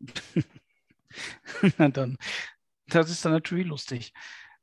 Na 1.78 1.88
dann, 1.88 2.18
das 2.88 3.10
ist 3.10 3.24
dann 3.24 3.32
natürlich 3.32 3.66
lustig. 3.66 4.12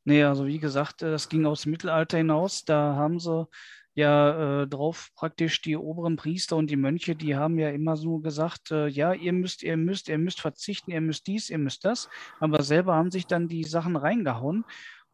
Nee, 0.03 0.23
also 0.23 0.45
wie 0.45 0.59
gesagt, 0.59 1.03
das 1.03 1.29
ging 1.29 1.45
aus 1.45 1.61
dem 1.61 1.71
Mittelalter 1.71 2.17
hinaus. 2.17 2.65
Da 2.65 2.95
haben 2.95 3.19
sie 3.19 3.47
ja 3.93 4.61
äh, 4.63 4.67
drauf 4.67 5.09
praktisch 5.15 5.61
die 5.61 5.75
oberen 5.75 6.15
Priester 6.15 6.55
und 6.55 6.69
die 6.69 6.77
Mönche, 6.77 7.15
die 7.15 7.35
haben 7.35 7.59
ja 7.59 7.69
immer 7.69 7.97
so 7.97 8.19
gesagt, 8.19 8.71
äh, 8.71 8.87
ja, 8.87 9.13
ihr 9.13 9.33
müsst, 9.33 9.63
ihr 9.63 9.77
müsst, 9.77 10.09
ihr 10.09 10.17
müsst 10.17 10.41
verzichten, 10.41 10.91
ihr 10.91 11.01
müsst 11.01 11.27
dies, 11.27 11.49
ihr 11.49 11.57
müsst 11.57 11.85
das, 11.85 12.09
aber 12.39 12.63
selber 12.63 12.95
haben 12.95 13.11
sich 13.11 13.27
dann 13.27 13.47
die 13.47 13.63
Sachen 13.63 13.95
reingehauen 13.95 14.65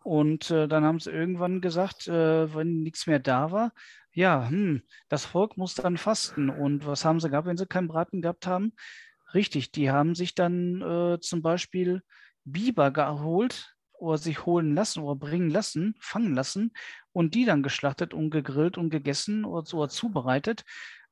und 0.04 0.52
äh, 0.52 0.68
dann 0.68 0.84
haben 0.86 1.00
sie 1.00 1.12
irgendwann 1.12 1.62
gesagt, 1.62 2.08
äh, 2.08 2.54
wenn 2.54 2.84
nichts 2.84 3.08
mehr 3.08 3.20
da 3.20 3.52
war, 3.52 3.72
ja, 4.14 4.48
hm, 4.50 4.82
das 5.10 5.26
Volk 5.26 5.58
muss 5.58 5.76
dann 5.76 5.98
fasten 5.98 6.50
und 6.50 6.86
was 6.86 7.06
haben 7.06 7.20
sie 7.20 7.30
gehabt, 7.30 7.48
wenn 7.48 7.58
sie 7.58 7.68
keinen 7.68 7.88
Braten 7.88 8.22
gehabt 8.22 8.48
haben? 8.48 8.74
Richtig, 9.34 9.72
die 9.72 9.92
haben 9.92 10.16
sich 10.16 10.34
dann 10.34 10.82
äh, 10.82 11.20
zum 11.20 11.42
Beispiel 11.42 12.02
Biber 12.44 12.92
geholt, 12.92 13.76
oder 14.00 14.18
sich 14.18 14.46
holen 14.46 14.76
lassen 14.76 15.02
oder 15.02 15.16
bringen 15.16 15.50
lassen, 15.50 15.96
fangen 16.00 16.34
lassen 16.36 16.72
und 17.12 17.36
die 17.36 17.46
dann 17.46 17.64
geschlachtet 17.64 18.14
und 18.14 18.30
gegrillt 18.30 18.78
und 18.78 18.90
gegessen 18.90 19.46
oder, 19.46 19.66
so 19.66 19.86
zubereitet, 19.88 20.64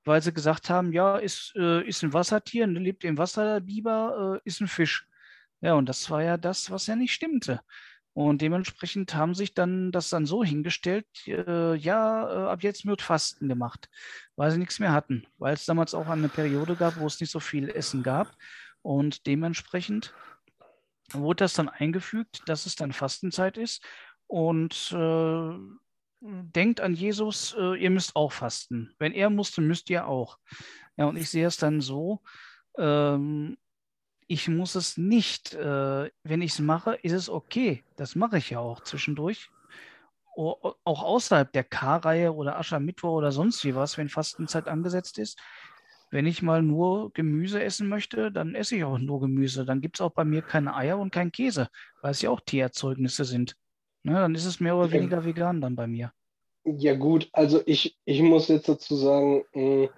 weil 0.03 0.21
sie 0.21 0.33
gesagt 0.33 0.69
haben, 0.69 0.93
ja, 0.93 1.17
ist, 1.17 1.53
äh, 1.55 1.85
ist 1.87 2.03
ein 2.03 2.13
Wassertier, 2.13 2.67
lebt 2.67 3.03
im 3.03 3.17
Wasser, 3.17 3.45
der 3.45 3.59
Biber 3.61 4.39
äh, 4.43 4.47
ist 4.47 4.61
ein 4.61 4.67
Fisch. 4.67 5.07
Ja, 5.61 5.73
und 5.73 5.89
das 5.89 6.09
war 6.09 6.21
ja 6.21 6.37
das, 6.37 6.69
was 6.69 6.87
ja 6.87 6.95
nicht 6.95 7.13
stimmte. 7.13 7.61
Und 8.13 8.41
dementsprechend 8.41 9.13
haben 9.13 9.35
sich 9.35 9.53
dann 9.53 9.91
das 9.91 10.09
dann 10.09 10.25
so 10.25 10.41
hingestellt, 10.41 11.05
äh, 11.27 11.75
ja, 11.75 12.47
äh, 12.47 12.49
ab 12.49 12.63
jetzt 12.63 12.85
wird 12.85 13.01
Fasten 13.01 13.49
gemacht, 13.49 13.89
weil 14.37 14.51
sie 14.51 14.57
nichts 14.57 14.79
mehr 14.79 14.93
hatten, 14.93 15.27
weil 15.37 15.53
es 15.53 15.65
damals 15.65 15.93
auch 15.93 16.07
eine 16.07 16.29
Periode 16.29 16.77
gab, 16.77 16.97
wo 16.97 17.07
es 17.07 17.19
nicht 17.19 17.31
so 17.31 17.41
viel 17.41 17.67
Essen 17.69 18.03
gab. 18.03 18.31
Und 18.81 19.27
dementsprechend 19.27 20.13
wurde 21.11 21.43
das 21.43 21.53
dann 21.53 21.69
eingefügt, 21.69 22.43
dass 22.47 22.65
es 22.65 22.75
dann 22.75 22.93
Fastenzeit 22.93 23.57
ist. 23.57 23.83
Und 24.27 24.91
äh, 24.91 25.57
denkt 26.21 26.81
an 26.81 26.93
Jesus, 26.95 27.55
äh, 27.57 27.75
ihr 27.75 27.89
müsst 27.89 28.15
auch 28.15 28.31
fasten. 28.31 28.93
Wenn 28.97 29.13
er 29.13 29.29
musste, 29.29 29.61
müsst 29.61 29.89
ihr 29.89 30.07
auch. 30.07 30.39
Ja, 30.97 31.05
und 31.05 31.17
ich 31.17 31.29
sehe 31.29 31.45
es 31.45 31.57
dann 31.57 31.81
so, 31.81 32.21
ähm, 32.77 33.57
ich 34.27 34.47
muss 34.47 34.75
es 34.75 34.97
nicht, 34.97 35.53
äh, 35.53 36.09
wenn 36.23 36.41
ich 36.41 36.53
es 36.53 36.59
mache, 36.59 36.95
ist 36.95 37.11
es 37.11 37.29
okay. 37.29 37.83
Das 37.95 38.15
mache 38.15 38.37
ich 38.37 38.49
ja 38.49 38.59
auch 38.59 38.81
zwischendurch. 38.81 39.49
O 40.35 40.73
auch 40.83 41.03
außerhalb 41.03 41.51
der 41.53 41.63
K-Reihe 41.63 42.33
oder 42.33 42.57
Aschermittwoch 42.57 43.13
oder 43.13 43.31
sonst 43.31 43.63
wie 43.63 43.75
was, 43.75 43.97
wenn 43.97 44.09
Fastenzeit 44.09 44.67
angesetzt 44.67 45.17
ist. 45.17 45.39
Wenn 46.15 46.27
ich 46.27 46.41
mal 46.41 46.61
nur 46.61 47.11
Gemüse 47.11 47.61
essen 47.61 47.89
möchte, 47.89 48.31
dann 48.31 48.55
esse 48.55 48.77
ich 48.77 48.85
auch 48.85 48.97
nur 48.97 49.19
Gemüse. 49.19 49.65
Dann 49.65 49.81
gibt 49.81 49.97
es 49.97 50.01
auch 50.01 50.11
bei 50.11 50.23
mir 50.23 50.41
keine 50.41 50.73
Eier 50.73 50.97
und 50.97 51.11
kein 51.11 51.29
Käse, 51.29 51.67
weil 52.01 52.11
es 52.11 52.21
ja 52.21 52.29
auch 52.29 52.39
Tiererzeugnisse 52.39 53.25
sind. 53.25 53.57
Ne, 54.01 54.13
dann 54.13 54.33
ist 54.33 54.45
es 54.45 54.61
mehr 54.61 54.77
oder 54.77 54.93
weniger 54.93 55.17
ja. 55.17 55.25
vegan 55.25 55.59
dann 55.59 55.75
bei 55.75 55.87
mir. 55.87 56.13
Ja 56.63 56.95
gut, 56.95 57.27
also 57.33 57.61
ich, 57.65 57.97
ich 58.05 58.21
muss 58.21 58.47
jetzt 58.47 58.69
dazu 58.69 58.95
sagen, 58.95 59.43
mh, 59.53 59.61
hm, 59.61 59.89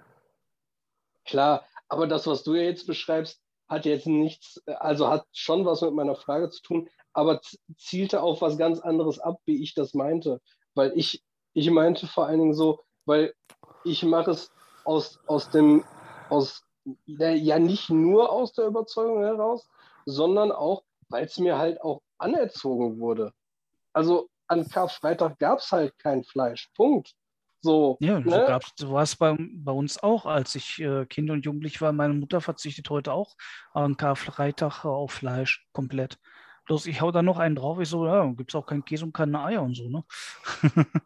klar, 1.24 1.64
aber 1.88 2.08
das, 2.08 2.26
was 2.26 2.42
du 2.42 2.56
ja 2.56 2.62
jetzt 2.62 2.88
beschreibst, 2.88 3.40
hat 3.68 3.84
jetzt 3.84 4.08
nichts, 4.08 4.60
also 4.66 5.06
hat 5.06 5.24
schon 5.30 5.66
was 5.66 5.82
mit 5.82 5.92
meiner 5.92 6.16
Frage 6.16 6.50
zu 6.50 6.62
tun, 6.62 6.88
aber 7.12 7.40
zielte 7.76 8.22
auf 8.22 8.42
was 8.42 8.58
ganz 8.58 8.80
anderes 8.80 9.20
ab, 9.20 9.38
wie 9.46 9.62
ich 9.62 9.72
das 9.74 9.94
meinte. 9.94 10.40
Weil 10.74 10.90
ich, 10.96 11.22
ich 11.52 11.70
meinte 11.70 12.08
vor 12.08 12.26
allen 12.26 12.40
Dingen 12.40 12.54
so, 12.54 12.80
weil 13.04 13.34
ich 13.84 14.02
mache 14.02 14.32
es 14.32 14.50
aus, 14.84 15.20
aus 15.28 15.50
dem, 15.50 15.84
aus, 16.30 16.64
ja 17.06 17.58
nicht 17.58 17.90
nur 17.90 18.30
aus 18.30 18.52
der 18.52 18.66
Überzeugung 18.66 19.22
heraus, 19.22 19.68
sondern 20.06 20.52
auch, 20.52 20.84
weil 21.08 21.24
es 21.24 21.38
mir 21.38 21.58
halt 21.58 21.80
auch 21.82 22.02
anerzogen 22.18 22.98
wurde. 22.98 23.32
Also 23.92 24.28
an 24.46 24.68
Karfreitag 24.68 25.38
gab 25.38 25.58
es 25.58 25.70
halt 25.70 25.98
kein 25.98 26.24
Fleisch. 26.24 26.70
Punkt. 26.74 27.14
So, 27.60 27.96
ja, 28.00 28.20
ne? 28.20 28.30
so, 28.30 28.46
gab's, 28.46 28.72
so 28.76 28.92
war 28.92 29.02
es 29.02 29.16
bei, 29.16 29.36
bei 29.38 29.72
uns 29.72 30.00
auch, 30.02 30.26
als 30.26 30.54
ich 30.54 30.80
äh, 30.80 31.06
Kind 31.06 31.30
und 31.30 31.44
Jugendlich 31.44 31.80
war. 31.80 31.92
Meine 31.92 32.14
Mutter 32.14 32.40
verzichtet 32.40 32.88
heute 32.88 33.12
auch 33.12 33.36
an 33.72 33.96
Karfreitag 33.96 34.84
auf 34.84 35.12
Fleisch 35.12 35.66
komplett. 35.72 36.18
Bloß 36.66 36.86
ich 36.86 37.00
hau 37.00 37.10
da 37.10 37.22
noch 37.22 37.38
einen 37.38 37.56
drauf. 37.56 37.80
Ich 37.80 37.88
so, 37.88 38.06
ja, 38.06 38.24
gibt 38.32 38.52
es 38.52 38.54
auch 38.54 38.66
kein 38.66 38.84
Käse 38.84 39.04
und 39.04 39.12
keine 39.12 39.42
Eier 39.42 39.62
und 39.62 39.74
so, 39.74 39.88
ne? 39.88 40.04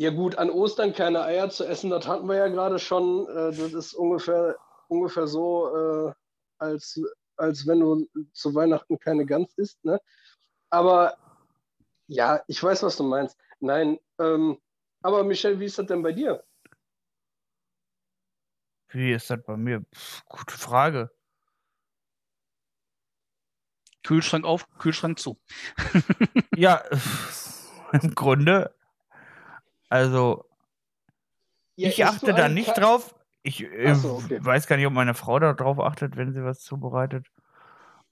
ja, 0.00 0.08
gut, 0.08 0.36
an 0.36 0.48
Ostern 0.48 0.94
keine 0.94 1.20
Eier 1.24 1.50
zu 1.50 1.66
essen, 1.66 1.90
das 1.90 2.06
hatten 2.06 2.26
wir 2.26 2.36
ja 2.36 2.48
gerade 2.48 2.78
schon. 2.78 3.28
Äh, 3.28 3.54
das 3.54 3.74
ist 3.74 3.92
ungefähr, 3.92 4.56
ungefähr 4.88 5.26
so, 5.26 5.76
äh, 5.76 6.12
als, 6.56 6.98
als 7.36 7.66
wenn 7.66 7.80
du 7.80 8.08
zu 8.32 8.54
Weihnachten 8.54 8.98
keine 8.98 9.26
Gans 9.26 9.52
isst, 9.58 9.84
ne? 9.84 10.00
Aber 10.70 11.18
ja, 12.06 12.42
ich 12.46 12.62
weiß, 12.62 12.82
was 12.82 12.96
du 12.96 13.02
meinst. 13.02 13.36
Nein, 13.58 14.00
ähm, 14.18 14.58
aber 15.02 15.22
Michel, 15.22 15.60
wie 15.60 15.66
ist 15.66 15.78
das 15.78 15.84
denn 15.84 16.02
bei 16.02 16.12
dir? 16.12 16.42
Wie 18.88 19.12
ist 19.12 19.28
das 19.28 19.42
bei 19.42 19.58
mir? 19.58 19.84
Pff, 19.94 20.24
gute 20.24 20.56
Frage. 20.56 21.10
Kühlschrank 24.02 24.46
auf, 24.46 24.66
Kühlschrank 24.78 25.18
zu. 25.18 25.38
ja, 26.56 26.82
im 27.92 28.14
Grunde, 28.14 28.74
also 29.90 30.46
ja, 31.76 31.88
ich 31.88 32.04
achte 32.04 32.32
da 32.32 32.48
nicht 32.48 32.72
drauf. 32.78 33.14
Ich 33.42 33.62
äh, 33.62 33.94
so, 33.94 34.16
okay. 34.16 34.38
weiß 34.42 34.66
gar 34.66 34.76
nicht, 34.76 34.86
ob 34.86 34.92
meine 34.92 35.14
Frau 35.14 35.38
darauf 35.38 35.78
achtet, 35.80 36.16
wenn 36.16 36.32
sie 36.32 36.44
was 36.44 36.60
zubereitet. 36.60 37.26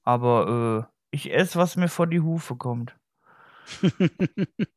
Aber 0.03 0.89
äh, 0.91 0.93
ich 1.11 1.33
esse, 1.33 1.59
was 1.59 1.77
mir 1.77 1.89
vor 1.89 2.07
die 2.07 2.21
Hufe 2.21 2.57
kommt. 2.57 2.97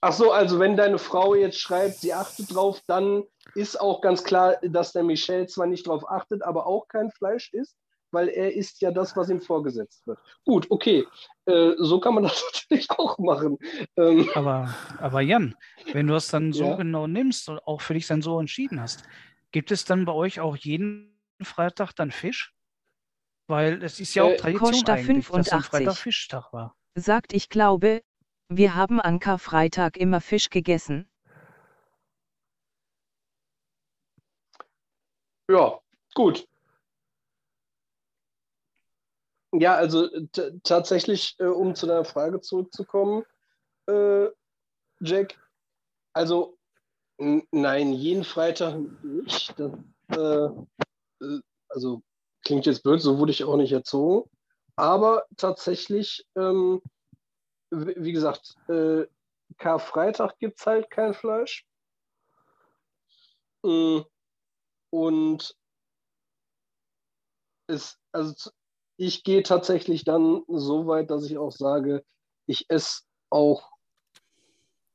Ach 0.00 0.12
so, 0.12 0.32
also 0.32 0.58
wenn 0.58 0.76
deine 0.76 0.98
Frau 0.98 1.34
jetzt 1.34 1.58
schreibt, 1.58 1.96
sie 1.96 2.12
achtet 2.12 2.54
drauf, 2.54 2.82
dann 2.86 3.22
ist 3.54 3.80
auch 3.80 4.02
ganz 4.02 4.22
klar, 4.22 4.56
dass 4.60 4.92
der 4.92 5.02
Michel 5.02 5.48
zwar 5.48 5.66
nicht 5.66 5.86
drauf 5.86 6.10
achtet, 6.10 6.42
aber 6.42 6.66
auch 6.66 6.88
kein 6.88 7.10
Fleisch 7.10 7.52
isst, 7.54 7.76
weil 8.14 8.28
er 8.28 8.54
isst 8.54 8.80
ja 8.80 8.90
das, 8.90 9.16
was 9.16 9.28
ihm 9.28 9.40
vorgesetzt 9.40 10.06
wird. 10.06 10.18
Gut, 10.44 10.70
okay. 10.70 11.04
Äh, 11.46 11.72
so 11.78 12.00
kann 12.00 12.14
man 12.14 12.22
das 12.24 12.42
natürlich 12.54 12.90
auch 12.90 13.18
machen. 13.18 13.58
Ähm, 13.96 14.28
Aber, 14.34 14.74
aber 14.98 15.20
Jan, 15.20 15.54
wenn 15.92 16.06
du 16.06 16.14
es 16.14 16.28
dann 16.28 16.52
so 16.52 16.70
Ja. 16.70 16.76
genau 16.76 17.06
nimmst 17.06 17.48
und 17.48 17.58
auch 17.66 17.80
für 17.80 17.94
dich 17.94 18.06
dann 18.06 18.22
so 18.22 18.38
entschieden 18.40 18.80
hast, 18.80 19.04
gibt 19.52 19.70
es 19.70 19.84
dann 19.84 20.04
bei 20.04 20.12
euch 20.12 20.40
auch 20.40 20.56
jeden 20.56 21.20
Freitag 21.42 21.92
dann 21.92 22.10
Fisch? 22.10 22.52
Weil 23.46 23.82
es 23.82 24.00
ist 24.00 24.14
ja 24.14 24.22
auch 24.24 24.30
Äh, 24.30 24.36
Tradition 24.36 24.72
Costa 24.72 24.92
eigentlich, 24.94 25.26
dass 25.26 25.52
am 25.52 25.62
85. 25.62 25.66
Freitag 25.70 25.96
Fischtag 25.96 26.52
war. 26.52 26.76
Sagt 26.96 27.32
ich 27.34 27.48
glaube, 27.50 28.02
wir 28.48 28.74
haben 28.74 29.00
an 29.00 29.20
Karfreitag 29.20 29.96
immer 29.96 30.20
Fisch 30.20 30.50
gegessen. 30.50 31.08
Ja, 35.50 35.80
gut. 36.14 36.46
Ja, 39.56 39.76
also 39.76 40.08
t- 40.08 40.60
tatsächlich, 40.64 41.36
äh, 41.38 41.44
um 41.44 41.74
zu 41.76 41.86
deiner 41.86 42.04
Frage 42.04 42.40
zurückzukommen, 42.40 43.24
äh, 43.86 44.26
Jack, 45.00 45.38
also 46.12 46.58
nein, 47.18 47.92
jeden 47.92 48.24
Freitag 48.24 48.76
nicht. 49.04 49.54
Das, 49.58 49.72
äh, 50.10 51.24
äh, 51.24 51.40
also 51.68 52.02
klingt 52.44 52.66
jetzt 52.66 52.82
blöd, 52.82 53.00
so 53.00 53.18
wurde 53.18 53.30
ich 53.30 53.44
auch 53.44 53.56
nicht 53.56 53.72
erzogen. 53.72 54.28
Aber 54.76 55.24
tatsächlich, 55.36 56.26
ähm, 56.36 56.82
wie 57.70 58.12
gesagt, 58.12 58.56
äh, 58.68 59.06
Karfreitag 59.58 60.36
gibt 60.38 60.58
es 60.58 60.66
halt 60.66 60.90
kein 60.90 61.14
Fleisch. 61.14 61.64
Mm, 63.62 64.00
Und 64.90 65.56
es, 67.68 67.98
also 68.12 68.50
ich 68.96 69.24
gehe 69.24 69.42
tatsächlich 69.42 70.04
dann 70.04 70.42
so 70.48 70.86
weit, 70.86 71.10
dass 71.10 71.24
ich 71.24 71.38
auch 71.38 71.52
sage, 71.52 72.04
ich 72.46 72.66
esse 72.68 73.02
auch, 73.30 73.70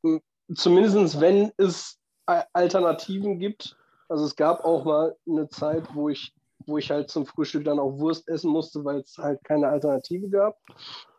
m, 0.04 0.22
zumindest 0.54 1.20
wenn 1.20 1.52
es 1.58 1.98
Alternativen 2.26 3.40
gibt. 3.40 3.76
Also 4.08 4.26
es 4.26 4.36
gab 4.36 4.64
auch 4.64 4.86
mal 4.86 5.16
eine 5.28 5.50
Zeit, 5.50 5.84
wo 5.94 6.10
ich, 6.10 6.34
wo 6.66 6.78
ich 6.78 6.90
halt 6.90 7.10
zum 7.10 7.26
Frühstück 7.26 7.66
dann 7.66 7.80
auch 7.80 7.98
Wurst 7.98 8.28
essen 8.28 8.52
musste, 8.52 8.84
weil 8.86 9.00
es 9.00 9.18
halt 9.18 9.44
keine 9.44 9.68
Alternative 9.68 10.30
gab. 10.30 10.58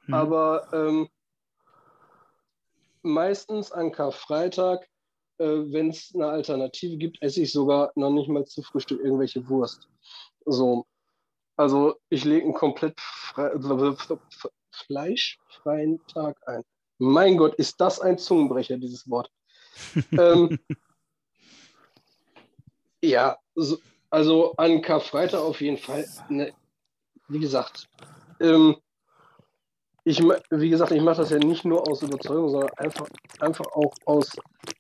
Mhm. 0.06 0.14
Aber 0.14 0.68
ähm, 0.72 1.08
meistens 3.02 3.72
an 3.72 3.92
Karfreitag, 3.92 4.88
äh, 5.38 5.44
wenn 5.44 5.90
es 5.90 6.12
eine 6.14 6.28
Alternative 6.28 6.96
gibt, 6.96 7.22
esse 7.22 7.42
ich 7.42 7.52
sogar 7.52 7.92
noch 7.94 8.10
nicht 8.10 8.28
mal 8.28 8.44
zu 8.44 8.62
Frühstück 8.62 9.00
irgendwelche 9.00 9.48
Wurst. 9.48 9.88
So. 10.46 10.86
Also 11.60 11.96
ich 12.08 12.24
lege 12.24 12.44
einen 12.44 12.54
komplett 12.54 12.98
frei, 12.98 13.50
fleischfreien 14.70 16.00
Tag 16.06 16.38
ein. 16.46 16.62
Mein 16.96 17.36
Gott, 17.36 17.54
ist 17.56 17.78
das 17.82 18.00
ein 18.00 18.16
Zungenbrecher, 18.16 18.78
dieses 18.78 19.10
Wort. 19.10 19.30
ähm, 20.12 20.58
ja, 23.02 23.36
so, 23.54 23.76
also 24.08 24.54
an 24.56 24.80
Karfreitag 24.80 25.42
auf 25.42 25.60
jeden 25.60 25.76
Fall. 25.76 26.08
Ne, 26.30 26.54
wie 27.28 27.40
gesagt, 27.40 27.90
ähm, 28.40 28.78
ich, 30.04 30.18
wie 30.18 30.70
gesagt, 30.70 30.92
ich 30.92 31.02
mache 31.02 31.18
das 31.18 31.28
ja 31.28 31.36
nicht 31.36 31.66
nur 31.66 31.86
aus 31.86 32.00
Überzeugung, 32.00 32.48
sondern 32.48 32.70
einfach, 32.78 33.06
einfach 33.38 33.66
auch 33.66 33.92
aus, 34.06 34.34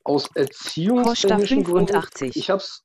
aus 0.04 0.30
erziehungstechnischen 0.34 1.62
Gründen. 1.62 1.88
85. 1.88 2.36
Ich 2.36 2.48
habe 2.48 2.62
es 2.62 2.84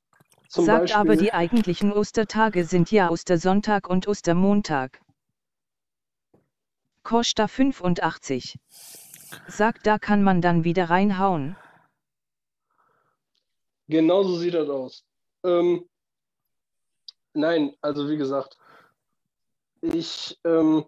zum 0.55 0.65
Sagt 0.65 0.81
Beispiel. 0.83 1.01
aber 1.01 1.15
die 1.17 1.33
eigentlichen 1.33 1.91
Ostertage 1.91 2.63
sind 2.63 2.89
ja 2.89 3.09
Ostersonntag 3.09 3.89
und 3.89 4.07
Ostermontag. 4.07 5.01
Costa 7.03 7.49
85. 7.49 8.57
Sagt, 9.49 9.85
da 9.85 9.99
kann 9.99 10.23
man 10.23 10.41
dann 10.41 10.63
wieder 10.63 10.89
reinhauen. 10.89 11.57
Genau 13.89 14.23
so 14.23 14.37
sieht 14.37 14.53
das 14.53 14.69
aus. 14.69 15.03
Ähm, 15.43 15.89
nein, 17.33 17.75
also 17.81 18.09
wie 18.09 18.15
gesagt, 18.15 18.57
ich 19.81 20.39
ähm, 20.45 20.85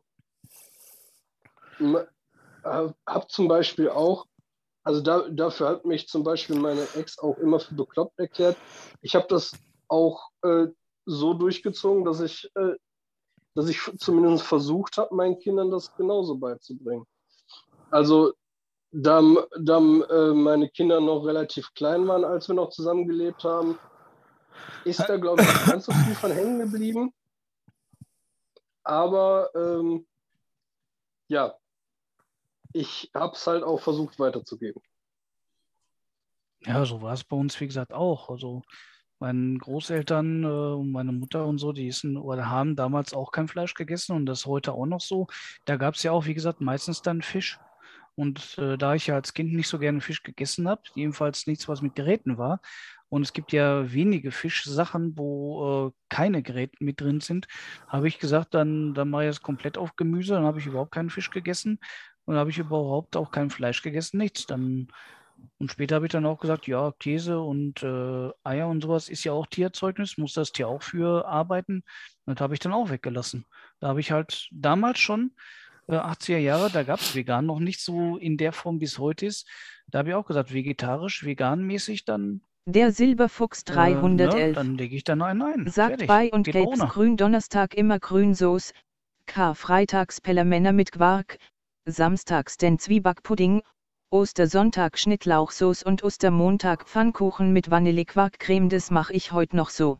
habe 2.66 3.28
zum 3.28 3.50
Beispiel 3.50 3.90
auch, 3.90 4.28
also 4.88 5.02
da, 5.02 5.28
dafür 5.30 5.68
hat 5.68 5.86
mich 5.86 6.08
zum 6.08 6.24
Beispiel 6.24 6.58
meine 6.58 6.88
Ex 6.96 7.20
auch 7.20 7.38
immer 7.40 7.60
für 7.60 7.76
bekloppt 7.76 8.18
erklärt. 8.18 8.56
Ich 9.02 9.16
habe 9.16 9.28
das 9.28 9.52
auch 9.90 10.30
äh, 10.44 10.68
so 11.06 11.34
durchgezogen, 11.34 12.06
dass 12.06 12.22
ich, 12.22 12.50
äh, 12.56 12.76
dass 13.54 13.68
ich 13.68 13.82
zumindest 13.98 14.46
versucht 14.46 14.98
habe, 14.98 15.14
meinen 15.14 15.40
Kindern 15.40 15.72
das 15.72 15.94
genauso 15.98 16.38
beizubringen. 16.38 17.06
Also 17.92 18.32
da, 18.92 19.22
da 19.60 19.78
äh, 19.80 20.34
meine 20.34 20.70
Kinder 20.70 21.02
noch 21.02 21.26
relativ 21.26 21.74
klein 21.74 22.08
waren, 22.08 22.24
als 22.24 22.48
wir 22.48 22.56
noch 22.56 22.70
zusammengelebt 22.70 23.44
haben, 23.44 23.78
ist 24.86 25.02
da, 25.02 25.18
glaube 25.18 25.42
ich, 25.42 25.66
ganz 25.66 25.86
so 25.88 25.92
viel 25.92 26.16
von 26.16 26.32
hängen 26.32 26.60
geblieben. 26.60 27.14
Aber 28.86 29.50
ähm, 29.54 30.08
ja, 31.28 31.58
ich 32.78 33.12
habe 33.14 33.34
es 33.36 33.46
halt 33.48 33.64
auch 33.64 33.82
versucht 33.82 34.20
weiterzugeben. 34.20 34.82
Ja, 36.62 36.86
so 36.86 37.02
war 37.02 37.14
es 37.14 37.24
bei 37.24 37.36
uns, 37.36 37.60
wie 37.60 37.68
gesagt, 37.68 37.94
auch. 37.94 38.30
Also 38.30 38.64
meine 39.20 39.58
Großeltern 39.58 40.44
äh, 40.44 40.48
und 40.48 40.92
meine 40.92 41.12
Mutter 41.12 41.46
und 41.46 41.58
so, 41.58 41.72
die 41.72 41.88
essen 41.88 42.18
oder 42.18 42.50
haben 42.50 42.76
damals 42.76 43.14
auch 43.14 43.32
kein 43.32 43.48
Fleisch 43.48 43.74
gegessen 43.74 44.16
und 44.16 44.26
das 44.26 44.46
heute 44.46 44.74
auch 44.74 44.86
noch 44.86 45.02
so. 45.02 45.28
Da 45.66 45.78
gab 45.78 45.96
es 45.96 46.04
ja 46.04 46.12
auch, 46.12 46.26
wie 46.26 46.34
gesagt, 46.34 46.62
meistens 46.62 47.02
dann 47.02 47.22
Fisch. 47.22 47.60
Und 48.16 48.58
äh, 48.58 48.78
da 48.78 48.96
ich 48.96 49.08
ja 49.08 49.16
als 49.16 49.34
Kind 49.34 49.54
nicht 49.54 49.68
so 49.68 49.78
gerne 49.78 50.02
Fisch 50.02 50.24
gegessen 50.24 50.68
habe, 50.68 50.82
jedenfalls 50.96 51.46
nichts, 51.46 51.68
was 51.68 51.82
mit 51.82 51.96
Geräten 51.96 52.38
war, 52.38 52.62
und 53.10 53.22
es 53.22 53.32
gibt 53.32 53.54
ja 53.54 53.92
wenige 53.94 54.32
Fischsachen, 54.32 55.18
wo 55.18 55.88
äh, 55.88 55.92
keine 56.10 56.44
Geräte 56.44 56.76
mit 56.82 57.00
drin 57.00 57.22
sind, 57.22 57.48
habe 57.88 58.08
ich 58.08 58.20
gesagt, 58.20 58.54
dann, 58.54 58.94
dann 58.94 59.10
mache 59.10 59.24
ich 59.24 59.30
es 59.30 59.42
komplett 59.42 59.78
auf 59.78 59.96
Gemüse, 59.96 60.34
dann 60.34 60.44
habe 60.44 60.60
ich 60.60 60.66
überhaupt 60.66 60.92
keinen 60.92 61.10
Fisch 61.10 61.30
gegessen 61.30 61.80
und 62.28 62.36
habe 62.36 62.50
ich 62.50 62.60
überhaupt 62.60 63.16
auch 63.16 63.32
kein 63.32 63.50
Fleisch 63.50 63.82
gegessen, 63.82 64.18
nichts. 64.18 64.46
Dann 64.46 64.90
und 65.60 65.72
später 65.72 65.96
habe 65.96 66.06
ich 66.06 66.12
dann 66.12 66.26
auch 66.26 66.40
gesagt, 66.40 66.68
ja, 66.68 66.92
Käse 67.00 67.40
und 67.40 67.82
äh, 67.84 68.30
Eier 68.44 68.68
und 68.68 68.82
sowas 68.82 69.10
ist 69.10 69.24
ja 69.24 69.32
auch 69.32 69.48
Tierzeugnis, 69.48 70.18
muss 70.18 70.34
das 70.34 70.52
Tier 70.52 70.68
auch 70.68 70.84
für 70.84 71.28
arbeiten. 71.28 71.84
Und 72.26 72.40
das 72.40 72.44
habe 72.44 72.54
ich 72.54 72.60
dann 72.60 72.74
auch 72.74 72.90
weggelassen. 72.90 73.46
Da 73.80 73.88
habe 73.88 74.00
ich 74.00 74.12
halt 74.12 74.50
damals 74.52 75.00
schon, 75.00 75.32
äh, 75.88 75.96
80er 75.96 76.38
Jahre, 76.38 76.70
da 76.70 76.84
gab 76.84 77.00
es 77.00 77.16
vegan 77.16 77.46
noch 77.46 77.60
nicht 77.60 77.82
so 77.82 78.18
in 78.18 78.38
der 78.38 78.52
Form, 78.52 78.82
wie 78.82 78.86
es 78.86 79.00
heute 79.00 79.26
ist. 79.26 79.48
Da 79.88 80.00
habe 80.00 80.10
ich 80.10 80.16
auch 80.16 80.26
gesagt, 80.26 80.54
vegetarisch, 80.54 81.24
veganmäßig, 81.24 82.06
dann, 82.06 82.42
Der 82.66 82.92
Silberfuchs 82.92 83.64
äh, 83.68 83.72
ne, 83.72 83.76
311. 83.76 84.56
dann 84.56 84.78
lege 84.78 84.96
ich 84.96 85.04
da 85.04 85.16
noch 85.16 85.28
einen 85.28 85.42
ein. 85.42 85.68
Sagt 85.68 86.02
Fertig. 86.02 86.08
bei 86.08 86.30
und 86.32 86.44
Geht 86.44 86.54
gelbs 86.54 86.82
ohne. 86.82 86.90
grün 86.90 87.18
Donnerstag 87.18 87.74
immer 87.74 88.00
Grünsoße, 88.00 88.74
Karfreitags 89.26 90.20
Pellermänner 90.22 90.74
mit 90.74 90.92
Quark, 90.92 91.38
Samstags 91.92 92.58
den 92.58 92.80
Zwiebackpudding, 92.80 93.64
Ostersonntag 94.10 94.98
Schnittlauchsoße 94.98 95.86
und 95.86 96.04
Ostermontag 96.04 96.88
Pfannkuchen 96.88 97.54
mit 97.54 97.72
Vanillequarkcreme, 97.72 98.70
das 98.70 98.92
mache 98.92 99.14
ich 99.14 99.32
heute 99.32 99.56
noch 99.56 99.70
so. 99.70 100.00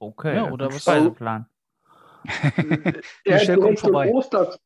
Okay, 0.00 0.36
Ja, 0.36 0.50
oder 0.50 0.68
ist 0.68 0.74
was- 0.74 0.82
Speiseplan. 0.82 1.46
Er 2.24 3.02
Michel 3.34 3.36
hat 3.36 3.46
kommt 3.46 3.58
direkt 3.62 3.78
so 3.78 3.84
vorbei. 3.86 4.02
einen 4.04 4.12
Oster, 4.14 4.58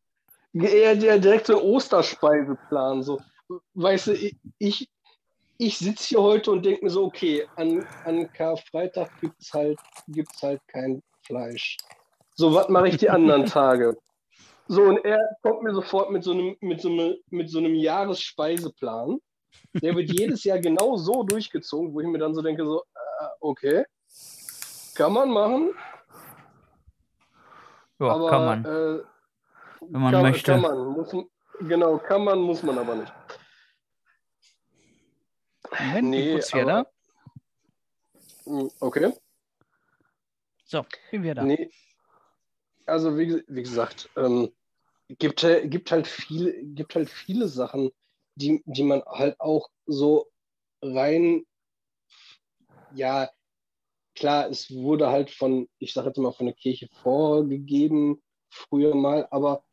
er 0.55 0.91
hat 0.91 1.03
ja 1.03 1.19
direkt 1.19 1.47
so 1.47 1.59
einen 1.61 1.67
Osterspeiseplan. 1.71 3.03
So. 3.03 3.21
Weißt 3.75 4.07
du, 4.09 4.13
ich, 4.13 4.37
ich, 4.59 4.89
ich 5.59 5.79
sitze 5.79 6.05
hier 6.09 6.23
heute 6.23 6.51
und 6.53 6.65
denke 6.65 6.85
mir 6.85 6.91
so, 6.91 7.05
okay, 7.05 7.47
an, 7.57 7.85
an 8.05 8.33
Karfreitag 8.33 9.11
gibt 9.21 9.41
es 9.41 9.53
halt, 9.53 9.79
gibt's 10.09 10.43
halt 10.43 10.61
kein 10.69 11.03
Fleisch. 11.27 11.77
So, 12.37 12.55
was 12.55 12.69
mache 12.69 12.89
ich 12.89 12.97
die 12.97 13.11
anderen 13.11 13.45
Tage? 13.47 13.97
So, 14.71 14.83
und 14.83 14.99
er 15.05 15.19
kommt 15.43 15.63
mir 15.63 15.73
sofort 15.75 16.11
mit 16.11 16.23
so 16.23 16.33
einem, 16.33 16.57
mit 16.61 16.81
so 16.81 16.89
einem, 16.91 17.17
mit 17.31 17.51
so 17.51 17.59
einem 17.59 17.75
Jahresspeiseplan. 17.75 19.19
Der 19.75 19.97
wird 19.97 20.11
jedes 20.13 20.45
Jahr 20.45 20.59
genau 20.59 20.97
so 20.97 21.23
durchgezogen, 21.23 21.95
wo 21.95 22.01
ich 22.01 22.07
mir 22.07 22.19
dann 22.19 22.35
so 22.35 22.43
denke, 22.43 22.65
so, 22.67 22.83
äh, 22.95 23.27
okay, 23.41 23.85
kann 24.95 25.13
man 25.13 25.31
machen, 25.31 25.71
Ja, 27.99 28.09
aber 28.09 28.29
kann 28.31 28.45
man. 28.45 28.65
Äh, 28.65 29.03
Wenn 29.81 30.01
man 30.03 30.13
kann, 30.13 30.23
möchte. 30.23 30.53
Kann 30.53 30.61
man, 30.61 30.87
muss, 30.89 31.17
genau, 31.61 31.99
kann 31.99 32.25
man, 32.25 32.41
muss 32.41 32.63
man 32.63 32.79
aber 32.79 32.95
nicht. 32.97 33.13
Moment, 35.79 36.09
Nee, 36.11 36.41
aber- 36.53 36.87
Hm, 38.45 38.71
Okay. 38.81 39.13
So, 40.65 40.85
bin 41.11 41.23
wieder 41.23 41.37
da. 41.37 41.43
Nee. 41.45 41.71
Also 42.87 43.17
wie, 43.19 43.43
wie 43.49 43.63
gesagt, 43.63 44.09
ähm, 44.17 44.51
gibt, 45.09 45.43
halt- 45.43 45.71
gibt 45.71 45.91
halt 45.91 46.07
viele, 46.07 46.63
gibt 46.65 46.95
halt 46.95 47.09
viele 47.09 47.49
Sachen, 47.49 47.91
die, 48.35 48.63
die 48.67 48.85
man 48.85 49.03
halt 49.07 49.41
auch 49.41 49.69
so 49.87 50.31
rein, 50.83 51.45
ja, 52.91 53.31
klar, 54.15 54.49
es 54.49 54.71
wurde 54.75 55.09
halt 55.09 55.31
von, 55.31 55.69
ich 55.79 55.93
sage 55.93 56.09
jetzt 56.09 56.19
mal, 56.19 56.33
von 56.33 56.47
der 56.47 56.55
Kirche 56.55 56.89
vorgegeben, 57.03 58.23
früher 58.51 58.95
mal, 58.95 59.27
aber 59.31 59.65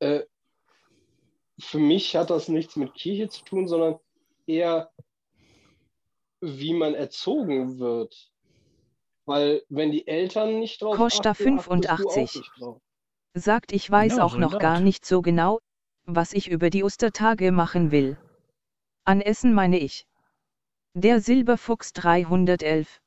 äh, 0.00 0.24
für 1.60 1.78
mich 1.78 2.14
hat 2.16 2.30
das 2.30 2.48
nichts 2.48 2.76
mit 2.76 2.94
Kirche 2.94 3.28
zu 3.28 3.44
tun, 3.44 3.68
sondern 3.68 3.98
eher, 4.46 4.92
wie 6.40 6.72
man 6.72 6.94
erzogen 6.94 7.78
wird. 7.78 8.30
Weil 9.26 9.64
wenn 9.68 9.90
die 9.90 10.06
Eltern 10.06 10.60
nicht 10.60 10.80
drauf 10.80 10.96
Costa 10.96 11.30
achten, 11.30 11.58
achtest 11.58 11.98
du 11.98 12.08
auch 12.08 12.14
85. 12.14 12.40
nicht 12.40 12.60
drauf. 12.60 12.80
Sagt, 13.38 13.72
ich 13.72 13.88
weiß 13.88 14.18
auch 14.18 14.36
noch 14.36 14.58
gar 14.58 14.80
nicht 14.80 15.06
so 15.06 15.22
genau, 15.22 15.60
was 16.06 16.32
ich 16.32 16.50
über 16.50 16.70
die 16.70 16.82
Ostertage 16.82 17.52
machen 17.52 17.92
will. 17.92 18.16
An 19.04 19.20
Essen 19.20 19.54
meine 19.54 19.78
ich. 19.78 20.06
Der 20.94 21.20
Silberfuchs 21.20 21.92
311. 21.92 23.00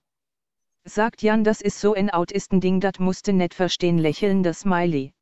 Sagt 0.86 1.22
Jan, 1.22 1.44
das 1.44 1.62
ist 1.62 1.80
so 1.80 1.94
ein 1.94 2.10
Autistending, 2.10 2.80
das 2.80 2.98
musste 3.00 3.34
nicht 3.34 3.54
verstehen, 3.54 3.98
lächelnder 3.98 4.54
Smiley. 4.54 5.14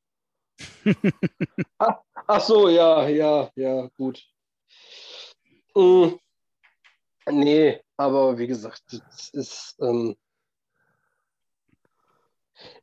Ach 1.80 2.42
so, 2.42 2.70
ja, 2.70 3.08
ja, 3.10 3.50
ja, 3.56 3.88
gut. 3.98 4.24
Mm, 5.76 6.10
nee, 7.32 7.82
aber 7.98 8.38
wie 8.38 8.48
gesagt, 8.48 8.84
das 8.92 9.30
ist, 9.30 9.76
ähm, 9.82 10.16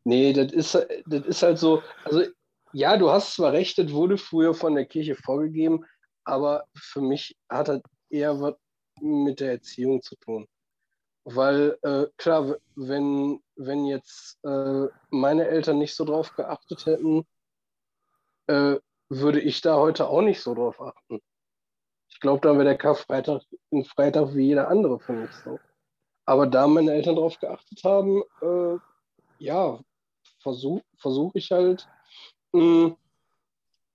nee, 0.04 0.32
das 0.32 0.52
ist, 0.52 0.86
das 1.06 1.26
ist 1.26 1.42
halt 1.42 1.58
so, 1.58 1.82
also 2.04 2.22
ja, 2.72 2.96
du 2.96 3.10
hast 3.10 3.34
zwar 3.34 3.52
recht, 3.52 3.78
das 3.78 3.92
wurde 3.92 4.18
früher 4.18 4.54
von 4.54 4.74
der 4.74 4.86
Kirche 4.86 5.14
vorgegeben, 5.16 5.84
aber 6.24 6.66
für 6.74 7.00
mich 7.00 7.36
hat 7.48 7.68
das 7.68 7.80
eher 8.10 8.40
was 8.40 8.54
mit 9.00 9.40
der 9.40 9.52
Erziehung 9.52 10.02
zu 10.02 10.16
tun. 10.16 10.48
Weil, 11.24 11.76
äh, 11.82 12.06
klar, 12.18 12.56
wenn, 12.76 13.40
wenn 13.56 13.84
jetzt 13.86 14.38
äh, 14.44 14.86
meine 15.10 15.48
Eltern 15.48 15.78
nicht 15.78 15.94
so 15.94 16.04
drauf 16.04 16.34
geachtet 16.36 16.86
hätten, 16.86 17.26
äh, 18.46 18.76
würde 19.08 19.40
ich 19.40 19.60
da 19.60 19.76
heute 19.76 20.08
auch 20.08 20.22
nicht 20.22 20.40
so 20.40 20.54
drauf 20.54 20.80
achten. 20.80 21.20
Ich 22.08 22.20
glaube, 22.20 22.46
da 22.46 22.54
wäre 22.54 22.64
der 22.64 22.78
Karfreitag 22.78 23.42
ein 23.72 23.84
Freitag 23.84 24.34
wie 24.34 24.46
jeder 24.46 24.68
andere 24.68 25.00
für 25.00 25.12
mich 25.12 25.32
so. 25.44 25.58
Aber 26.24 26.46
da 26.46 26.66
meine 26.66 26.92
Eltern 26.92 27.16
drauf 27.16 27.38
geachtet 27.38 27.82
haben, 27.84 28.22
äh, 28.40 28.78
ja, 29.38 29.78
versuche 30.40 30.84
versuch 30.98 31.32
ich 31.34 31.50
halt, 31.50 31.88
mh, 32.52 32.96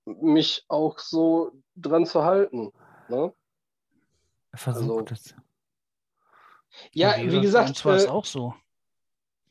mich 0.04 0.64
auch 0.68 0.98
so 0.98 1.52
dran 1.76 2.06
zu 2.06 2.22
halten. 2.24 2.72
Ne? 3.08 3.32
Versucht 4.54 5.12
es. 5.12 5.34
Ja, 6.92 7.16
wie 7.18 7.40
gesagt, 7.40 7.70
Uns 7.70 7.84
war 7.84 7.96
es 7.96 8.06
auch 8.06 8.24
so. 8.24 8.54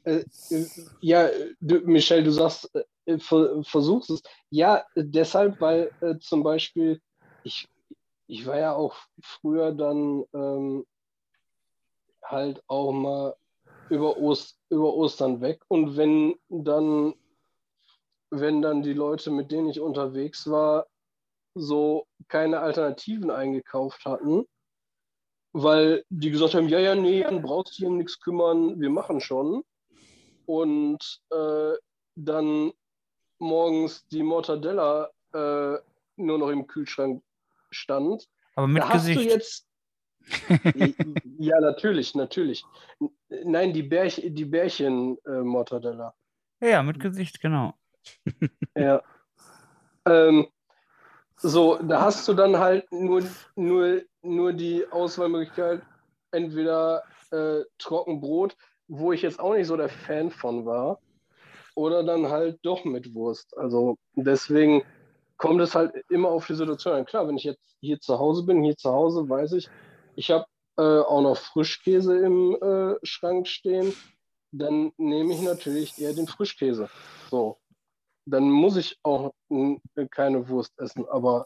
Äh, 0.03 0.25
äh, 0.49 0.65
ja, 1.01 1.29
du, 1.59 1.79
Michelle, 1.81 2.23
du 2.23 2.31
sagst, 2.31 2.71
äh, 3.05 3.19
ver, 3.19 3.63
versuchst 3.63 4.09
es. 4.09 4.23
Ja, 4.49 4.85
deshalb, 4.95 5.61
weil 5.61 5.91
äh, 6.01 6.17
zum 6.17 6.43
Beispiel, 6.43 6.99
ich, 7.43 7.67
ich 8.27 8.45
war 8.45 8.57
ja 8.57 8.73
auch 8.73 8.95
früher 9.21 9.71
dann 9.73 10.23
ähm, 10.33 10.85
halt 12.23 12.63
auch 12.67 12.91
mal 12.91 13.35
über, 13.89 14.17
Ost, 14.17 14.59
über 14.69 14.93
Ostern 14.93 15.41
weg 15.41 15.61
und 15.67 15.97
wenn 15.97 16.35
dann, 16.49 17.13
wenn 18.29 18.61
dann 18.61 18.83
die 18.83 18.93
Leute, 18.93 19.31
mit 19.31 19.51
denen 19.51 19.69
ich 19.69 19.79
unterwegs 19.79 20.49
war, 20.49 20.87
so 21.53 22.07
keine 22.27 22.59
Alternativen 22.59 23.29
eingekauft 23.29 24.05
hatten, 24.05 24.45
weil 25.53 26.05
die 26.09 26.31
gesagt 26.31 26.53
haben, 26.53 26.69
ja, 26.69 26.79
ja, 26.79 26.95
nee, 26.95 27.21
dann 27.21 27.41
brauchst 27.41 27.77
du 27.77 27.81
dich 27.81 27.89
um 27.89 27.97
nichts 27.97 28.19
kümmern, 28.19 28.79
wir 28.79 28.89
machen 28.89 29.19
schon 29.19 29.63
und 30.45 31.21
äh, 31.29 31.73
dann 32.15 32.71
morgens 33.39 34.07
die 34.07 34.23
Mortadella 34.23 35.09
äh, 35.33 35.77
nur 36.17 36.37
noch 36.37 36.49
im 36.49 36.67
Kühlschrank 36.67 37.23
stand. 37.71 38.27
Aber 38.55 38.67
mit 38.67 38.83
da 38.83 38.89
hast 38.89 39.07
du 39.07 39.13
Gesicht. 39.13 39.31
jetzt. 39.31 39.67
ja, 41.39 41.59
natürlich, 41.59 42.15
natürlich. 42.15 42.63
Nein, 43.45 43.71
die, 43.71 43.83
Bärch 43.83 44.21
die 44.23 44.45
Bärchen-Mortadella. 44.45 46.13
Ja, 46.59 46.83
mit 46.83 46.99
Gesicht, 46.99 47.41
genau. 47.41 47.73
Ja. 48.75 49.01
Ähm, 50.05 50.47
so, 51.37 51.77
da 51.77 52.01
hast 52.01 52.27
du 52.27 52.33
dann 52.33 52.57
halt 52.57 52.91
nur, 52.91 53.23
nur, 53.55 54.01
nur 54.21 54.53
die 54.53 54.85
Auswahlmöglichkeit, 54.89 55.81
entweder 56.31 57.03
äh, 57.31 57.61
Trockenbrot, 57.77 58.55
wo 58.87 59.11
ich 59.11 59.21
jetzt 59.21 59.39
auch 59.39 59.53
nicht 59.53 59.67
so 59.67 59.77
der 59.77 59.89
Fan 59.89 60.31
von 60.31 60.65
war, 60.65 60.99
oder 61.75 62.03
dann 62.03 62.29
halt 62.29 62.59
doch 62.63 62.85
mit 62.85 63.13
Wurst. 63.13 63.55
Also 63.57 63.97
deswegen 64.15 64.83
kommt 65.37 65.61
es 65.61 65.75
halt 65.75 65.93
immer 66.09 66.29
auf 66.29 66.47
die 66.47 66.55
Situation 66.55 66.95
an. 66.95 67.05
Klar, 67.05 67.27
wenn 67.27 67.37
ich 67.37 67.43
jetzt 67.43 67.77
hier 67.79 67.99
zu 67.99 68.19
Hause 68.19 68.43
bin, 68.43 68.63
hier 68.63 68.77
zu 68.77 68.91
Hause 68.91 69.27
weiß 69.27 69.53
ich, 69.53 69.69
ich 70.15 70.31
habe 70.31 70.45
äh, 70.77 70.81
auch 70.81 71.21
noch 71.21 71.37
Frischkäse 71.37 72.17
im 72.17 72.55
äh, 72.61 72.95
Schrank 73.03 73.47
stehen, 73.47 73.93
dann 74.51 74.91
nehme 74.97 75.33
ich 75.33 75.41
natürlich 75.41 75.99
eher 75.99 76.13
den 76.13 76.27
Frischkäse. 76.27 76.89
So, 77.29 77.59
dann 78.25 78.49
muss 78.49 78.75
ich 78.77 78.99
auch 79.03 79.33
mm, 79.49 79.75
keine 80.09 80.47
Wurst 80.49 80.77
essen. 80.79 81.05
Aber 81.09 81.45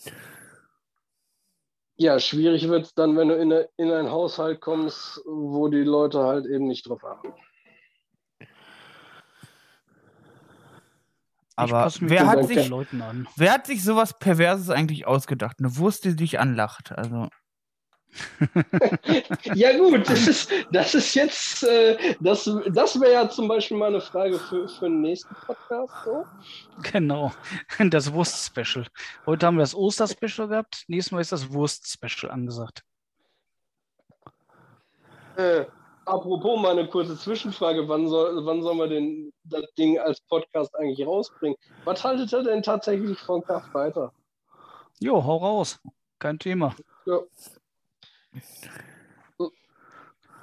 ja, 1.98 2.20
schwierig 2.20 2.68
wird 2.68 2.86
es 2.86 2.94
dann, 2.94 3.16
wenn 3.16 3.30
du 3.30 3.36
in, 3.36 3.54
eine, 3.54 3.70
in 3.78 3.92
einen 3.92 4.12
Haushalt 4.12 4.60
kommst, 4.62 5.22
wo 5.26 5.68
die 5.70 5.84
Leute 5.84 6.24
halt 6.24 6.46
eben 6.46 6.68
nicht 6.68 6.88
drauf 6.88 7.04
achten. 7.06 7.34
Aber 11.58 11.90
wer 12.02 12.28
hat, 12.28 12.48
sich- 12.48 12.58
den 12.58 12.70
Leuten 12.70 13.02
an. 13.02 13.28
wer 13.38 13.54
hat 13.54 13.66
sich 13.66 13.82
sowas 13.84 14.18
Perverses 14.20 14.70
eigentlich 14.70 15.08
ausgedacht? 15.08 15.58
Eine 15.60 15.78
Wurst, 15.78 16.04
die 16.04 16.16
dich 16.16 16.40
anlacht. 16.40 16.92
Also, 16.92 17.30
Ja 19.56 19.78
gut, 19.78 20.10
das 20.10 20.28
ist, 20.28 20.52
das 20.72 20.96
ist 20.96 21.14
jetzt, 21.16 21.64
äh, 21.64 22.16
das, 22.20 22.50
das 22.70 23.00
wäre 23.00 23.14
ja 23.14 23.30
zum 23.30 23.48
Beispiel 23.48 23.78
mal 23.78 23.88
eine 23.88 24.02
Frage 24.02 24.40
für, 24.40 24.68
für 24.68 24.86
den 24.86 25.02
nächsten 25.02 25.34
Podcast. 25.46 25.94
So. 26.04 26.26
Genau. 26.92 27.32
Das 27.90 28.12
Wurst-Special. 28.12 28.86
Heute 29.26 29.46
haben 29.46 29.58
wir 29.58 29.64
das 29.64 29.76
Oster-Special 29.76 30.48
gehabt. 30.48 30.86
Nächstes 30.88 31.12
Mal 31.12 31.22
ist 31.22 31.32
das 31.32 31.52
Wurst-Special 31.52 32.32
angesagt. 32.32 32.84
Äh, 35.38 35.66
apropos 36.06 36.60
mal 36.62 36.72
eine 36.72 36.88
kurze 36.88 37.18
Zwischenfrage, 37.18 37.88
wann 37.88 38.08
soll, 38.08 38.46
wann 38.46 38.62
sollen 38.62 38.78
wir 38.78 38.88
denn 38.88 39.34
das 39.44 39.66
Ding 39.78 40.00
als 40.00 40.22
Podcast 40.22 40.74
eigentlich 40.76 41.06
rausbringen? 41.06 41.58
Was 41.84 42.04
haltet 42.04 42.32
ihr 42.32 42.44
denn 42.44 42.64
tatsächlich 42.64 43.20
von 43.20 43.44
Karfreitag? 43.44 44.12
Jo, 45.00 45.24
hau 45.24 45.38
raus. 45.38 45.80
Kein 46.20 46.40
Thema. 46.40 46.76
Ja. 47.06 47.20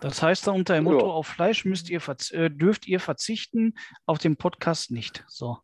Das 0.00 0.20
heißt 0.20 0.48
da 0.48 0.50
unter 0.50 0.74
dem 0.74 0.84
Motto, 0.84 1.06
Ja. 1.06 1.12
auf 1.12 1.28
Fleisch 1.28 1.64
müsst 1.64 1.88
ihr 1.88 2.00
äh, 2.32 2.50
dürft 2.50 2.88
ihr 2.88 2.98
verzichten, 2.98 3.74
auf 4.04 4.18
den 4.18 4.36
Podcast 4.36 4.90
nicht. 4.90 5.24
So. 5.28 5.58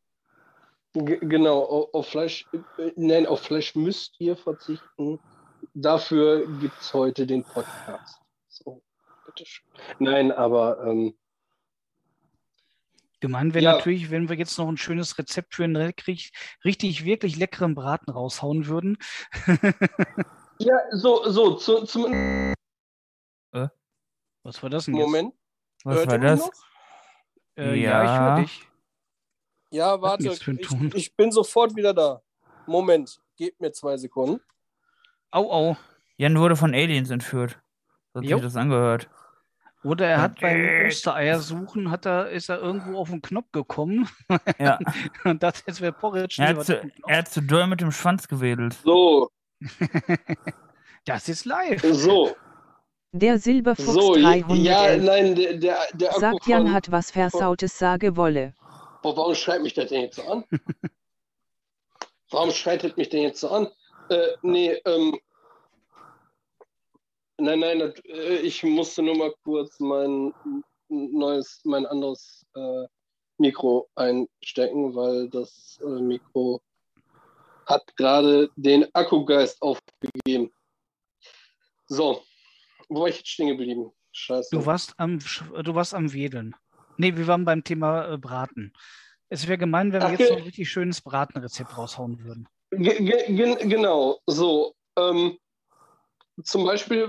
G 0.94 1.18
genau, 1.20 1.88
auf, 1.92 2.08
Fleisch, 2.08 2.46
äh, 2.52 2.92
nein, 2.96 3.26
auf 3.26 3.40
Fleisch 3.42 3.74
müsst 3.74 4.14
ihr 4.20 4.36
verzichten. 4.36 5.18
Dafür 5.74 6.46
gibt 6.60 6.80
es 6.80 6.94
heute 6.94 7.26
den 7.26 7.42
Podcast. 7.42 8.20
So, 8.48 8.80
bitteschön. 9.26 9.66
Nein, 9.98 10.30
aber 10.30 10.84
ähm, 10.86 11.14
Gemein 13.20 13.52
wäre 13.54 13.64
Ja. 13.64 13.72
natürlich, 13.72 14.10
wenn 14.10 14.28
wir 14.28 14.36
jetzt 14.36 14.56
noch 14.58 14.68
ein 14.68 14.76
schönes 14.76 15.18
Rezept 15.18 15.56
für 15.56 15.64
einen 15.64 15.76
richtig 16.64 17.04
wirklich 17.04 17.36
leckeren 17.36 17.74
Braten 17.74 18.10
raushauen 18.12 18.66
würden. 18.66 18.98
ja, 20.58 20.76
so, 20.92 21.28
so, 21.30 21.54
zu, 21.56 21.84
zum 21.84 22.54
Was 24.44 24.62
war 24.62 24.70
das 24.70 24.86
denn 24.86 24.94
jetzt? 24.94 25.04
Moment. 25.06 25.34
was 25.84 25.96
Hört 25.96 26.08
war 26.08 26.18
das? 26.18 26.50
Äh, 27.56 27.74
ja. 27.74 27.74
ich 27.74 27.82
Ja. 27.82 28.20
höre 28.36 28.42
dich. 28.42 28.68
Ja, 29.70 30.00
warte, 30.00 30.28
ich, 30.28 30.94
ich 30.94 31.16
bin 31.16 31.30
sofort 31.30 31.76
wieder 31.76 31.92
da. 31.92 32.22
Moment, 32.66 33.20
gebt 33.36 33.60
mir 33.60 33.72
zwei 33.72 33.96
Sekunden. 33.98 34.40
Au, 35.30 35.50
au. 35.52 35.76
Jan 36.16 36.38
wurde 36.38 36.56
von 36.56 36.72
Aliens 36.72 37.10
entführt. 37.10 37.58
So 38.14 38.20
hat 38.20 38.26
sich 38.28 38.40
das 38.40 38.56
angehört. 38.56 39.10
Oder 39.84 40.06
er 40.08 40.22
hat 40.22 40.40
beim 40.40 40.56
Okay. 40.56 40.86
Ostereier 40.88 41.38
suchen, 41.40 41.90
hat 41.90 42.04
er, 42.06 42.30
ist 42.30 42.48
er 42.48 42.58
irgendwo 42.58 42.98
auf 42.98 43.10
den 43.10 43.22
Knopf 43.22 43.52
gekommen 43.52 44.08
Ja. 44.58 44.78
und 45.24 45.42
dachte, 45.42 45.62
jetzt 45.66 45.80
wäre 45.80 45.92
Porridge. 45.92 46.36
Er 46.40 46.48
hat, 46.56 46.64
zu, 46.64 46.90
er 47.06 47.18
hat 47.18 47.28
zu 47.28 47.42
doll 47.42 47.66
mit 47.66 47.80
dem 47.80 47.92
Schwanz 47.92 48.26
gewedelt. 48.26 48.74
So, 48.82 49.30
Das 51.04 51.28
ist 51.28 51.44
live. 51.46 51.82
so. 51.82 52.34
Der 53.12 53.38
Silberfuchs 53.38 53.94
So, 53.94 54.14
ja, 54.16 54.36
311. 54.42 55.02
nein, 55.04 55.34
der, 55.34 55.54
der, 55.54 55.78
der 55.94 56.08
Akku 56.10 56.20
Sagt 56.20 56.46
Jan 56.46 56.62
von- 56.64 56.72
hat 56.74 56.90
was 56.90 57.10
Versautes 57.10 57.78
sage 57.78 58.16
wolle. 58.16 58.54
Boah, 59.02 59.16
warum 59.16 59.34
schreit 59.34 59.62
mich 59.62 59.72
das 59.74 59.88
denn 59.88 60.02
jetzt 60.02 60.16
so 60.16 60.22
an? 60.24 60.44
warum 62.30 62.50
schreit 62.50 62.84
das 62.84 62.94
mich 62.96 63.08
denn 63.08 63.22
jetzt 63.22 63.40
so 63.40 63.48
an? 63.48 63.68
Äh, 64.10 64.28
nee, 64.42 64.72
ähm. 64.84 65.18
Nein, 67.40 67.60
nein, 67.60 67.78
das, 67.78 67.94
äh, 68.04 68.38
ich 68.40 68.62
musste 68.64 69.02
nur 69.02 69.16
mal 69.16 69.32
kurz 69.44 69.78
mein 69.80 70.32
neues, 70.88 71.60
mein 71.64 71.86
anderes 71.86 72.44
äh, 72.54 72.84
Mikro 73.38 73.88
einstecken, 73.94 74.94
weil 74.94 75.28
das 75.30 75.78
äh, 75.82 76.00
Mikro 76.02 76.60
hat 77.68 77.96
gerade 77.96 78.50
den 78.56 78.86
Akkugeist 78.94 79.60
aufgegeben. 79.60 80.50
So, 81.86 82.22
wo 82.88 83.02
war 83.02 83.08
ich 83.08 83.18
jetzt 83.18 83.28
stehen 83.28 83.48
geblieben? 83.48 83.92
Scheiße. 84.12 84.48
Du 84.50 84.64
warst 84.66 84.94
am, 84.96 85.18
du 85.18 85.74
warst 85.74 85.94
am 85.94 86.12
Wedeln. 86.12 86.56
Nee, 86.96 87.16
wir 87.16 87.26
waren 87.26 87.44
beim 87.44 87.62
Thema 87.62 88.12
äh, 88.12 88.18
Braten. 88.18 88.72
Es 89.28 89.46
wäre 89.46 89.58
gemein, 89.58 89.92
wenn 89.92 90.00
wir 90.00 90.08
Ach, 90.08 90.18
jetzt 90.18 90.28
so 90.28 90.36
ein 90.36 90.42
richtig 90.42 90.68
schönes 90.70 91.02
Bratenrezept 91.02 91.76
raushauen 91.76 92.24
würden. 92.24 92.48
Ge 92.70 93.02
ge 93.02 93.34
gen 93.34 93.68
genau, 93.68 94.18
so. 94.26 94.74
Ähm, 94.96 95.38
zum 96.42 96.64
Beispiel, 96.64 97.08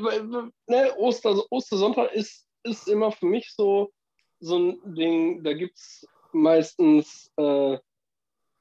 ne, 0.67 0.93
Oster 0.97 1.35
Ostersonntag 1.49 2.11
ist, 2.13 2.47
ist 2.63 2.87
immer 2.87 3.11
für 3.11 3.25
mich 3.25 3.51
so, 3.55 3.91
so 4.39 4.57
ein 4.57 4.95
Ding, 4.95 5.43
da 5.43 5.53
gibt 5.53 5.77
es 5.77 6.05
meistens 6.33 7.31
äh, 7.37 7.77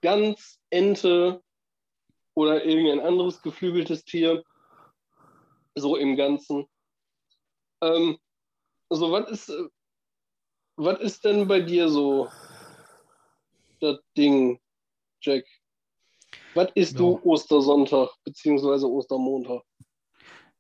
Gans, 0.02 0.58
Ente 0.70 1.42
oder 2.38 2.64
irgendein 2.64 3.00
anderes 3.00 3.42
geflügeltes 3.42 4.04
Tier, 4.04 4.44
so 5.74 5.96
im 5.96 6.14
Ganzen. 6.14 6.68
Ähm, 7.82 8.16
so, 8.90 9.10
was 9.10 9.28
ist, 9.28 9.52
was 10.76 11.00
ist 11.00 11.24
denn 11.24 11.48
bei 11.48 11.60
dir 11.60 11.88
so 11.88 12.28
das 13.80 13.98
Ding, 14.16 14.60
Jack? 15.20 15.44
Was 16.54 16.70
isst 16.76 16.92
Ja. 16.92 16.98
du 16.98 17.20
Ostersonntag 17.24 18.08
beziehungsweise 18.22 18.88
Ostermontag? 18.88 19.64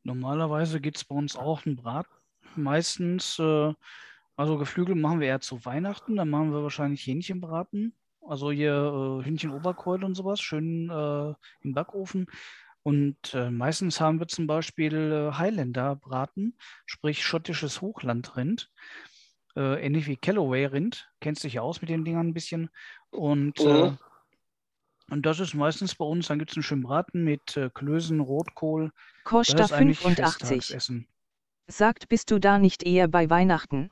Normalerweise 0.02 0.80
gibt 0.80 0.96
es 0.96 1.04
bei 1.04 1.14
uns 1.14 1.36
auch 1.36 1.64
einen 1.64 1.76
Brat. 1.76 2.06
Meistens, 2.56 3.38
äh, 3.38 3.72
also 4.34 4.58
Geflügel 4.58 4.96
machen 4.96 5.20
wir 5.20 5.28
eher 5.28 5.40
zu 5.40 5.64
Weihnachten. 5.64 6.16
Dann 6.16 6.28
machen 6.28 6.52
wir 6.52 6.62
wahrscheinlich 6.64 7.06
Hähnchenbraten. 7.06 7.94
Also 8.28 8.50
hier 8.52 8.72
äh, 8.72 9.24
Hühnchen-Oberkeule 9.24 10.04
und 10.04 10.14
sowas, 10.14 10.40
schön 10.40 10.90
äh, 10.90 11.34
im 11.62 11.72
Backofen. 11.72 12.26
Und 12.82 13.34
äh, 13.34 13.50
meistens 13.50 14.00
haben 14.00 14.20
wir 14.20 14.28
zum 14.28 14.46
Beispiel 14.46 15.30
äh, 15.32 15.32
Highlander-Braten, 15.36 16.56
sprich 16.86 17.24
schottisches 17.24 17.80
Hochlandrind. 17.80 18.70
Äh, 19.56 19.84
ähnlich 19.84 20.06
wie 20.06 20.16
Callaway-Rind. 20.16 21.10
Kennst 21.20 21.42
dich 21.44 21.54
ja 21.54 21.62
aus 21.62 21.80
mit 21.80 21.88
den 21.90 22.04
Dingern 22.04 22.28
ein 22.28 22.34
bisschen. 22.34 22.68
Und, 23.10 23.58
äh, 23.60 23.90
Mhm. 23.90 23.98
und 25.10 25.24
das 25.24 25.40
ist 25.40 25.54
meistens 25.54 25.94
bei 25.94 26.04
uns, 26.04 26.28
dann 26.28 26.38
gibt 26.38 26.50
es 26.50 26.56
einen 26.56 26.62
schönen 26.62 26.82
Braten 26.82 27.24
mit 27.24 27.56
äh, 27.56 27.70
Klößen, 27.72 28.20
Rotkohl. 28.20 28.92
Das 29.24 29.72
eigentlich 29.72 29.98
85. 29.98 30.48
Festtagsessen. 30.48 31.08
Sagt, 31.66 32.08
bist 32.08 32.30
du 32.30 32.38
da 32.38 32.58
nicht 32.58 32.82
eher 32.82 33.08
bei 33.08 33.30
Weihnachten? 33.30 33.90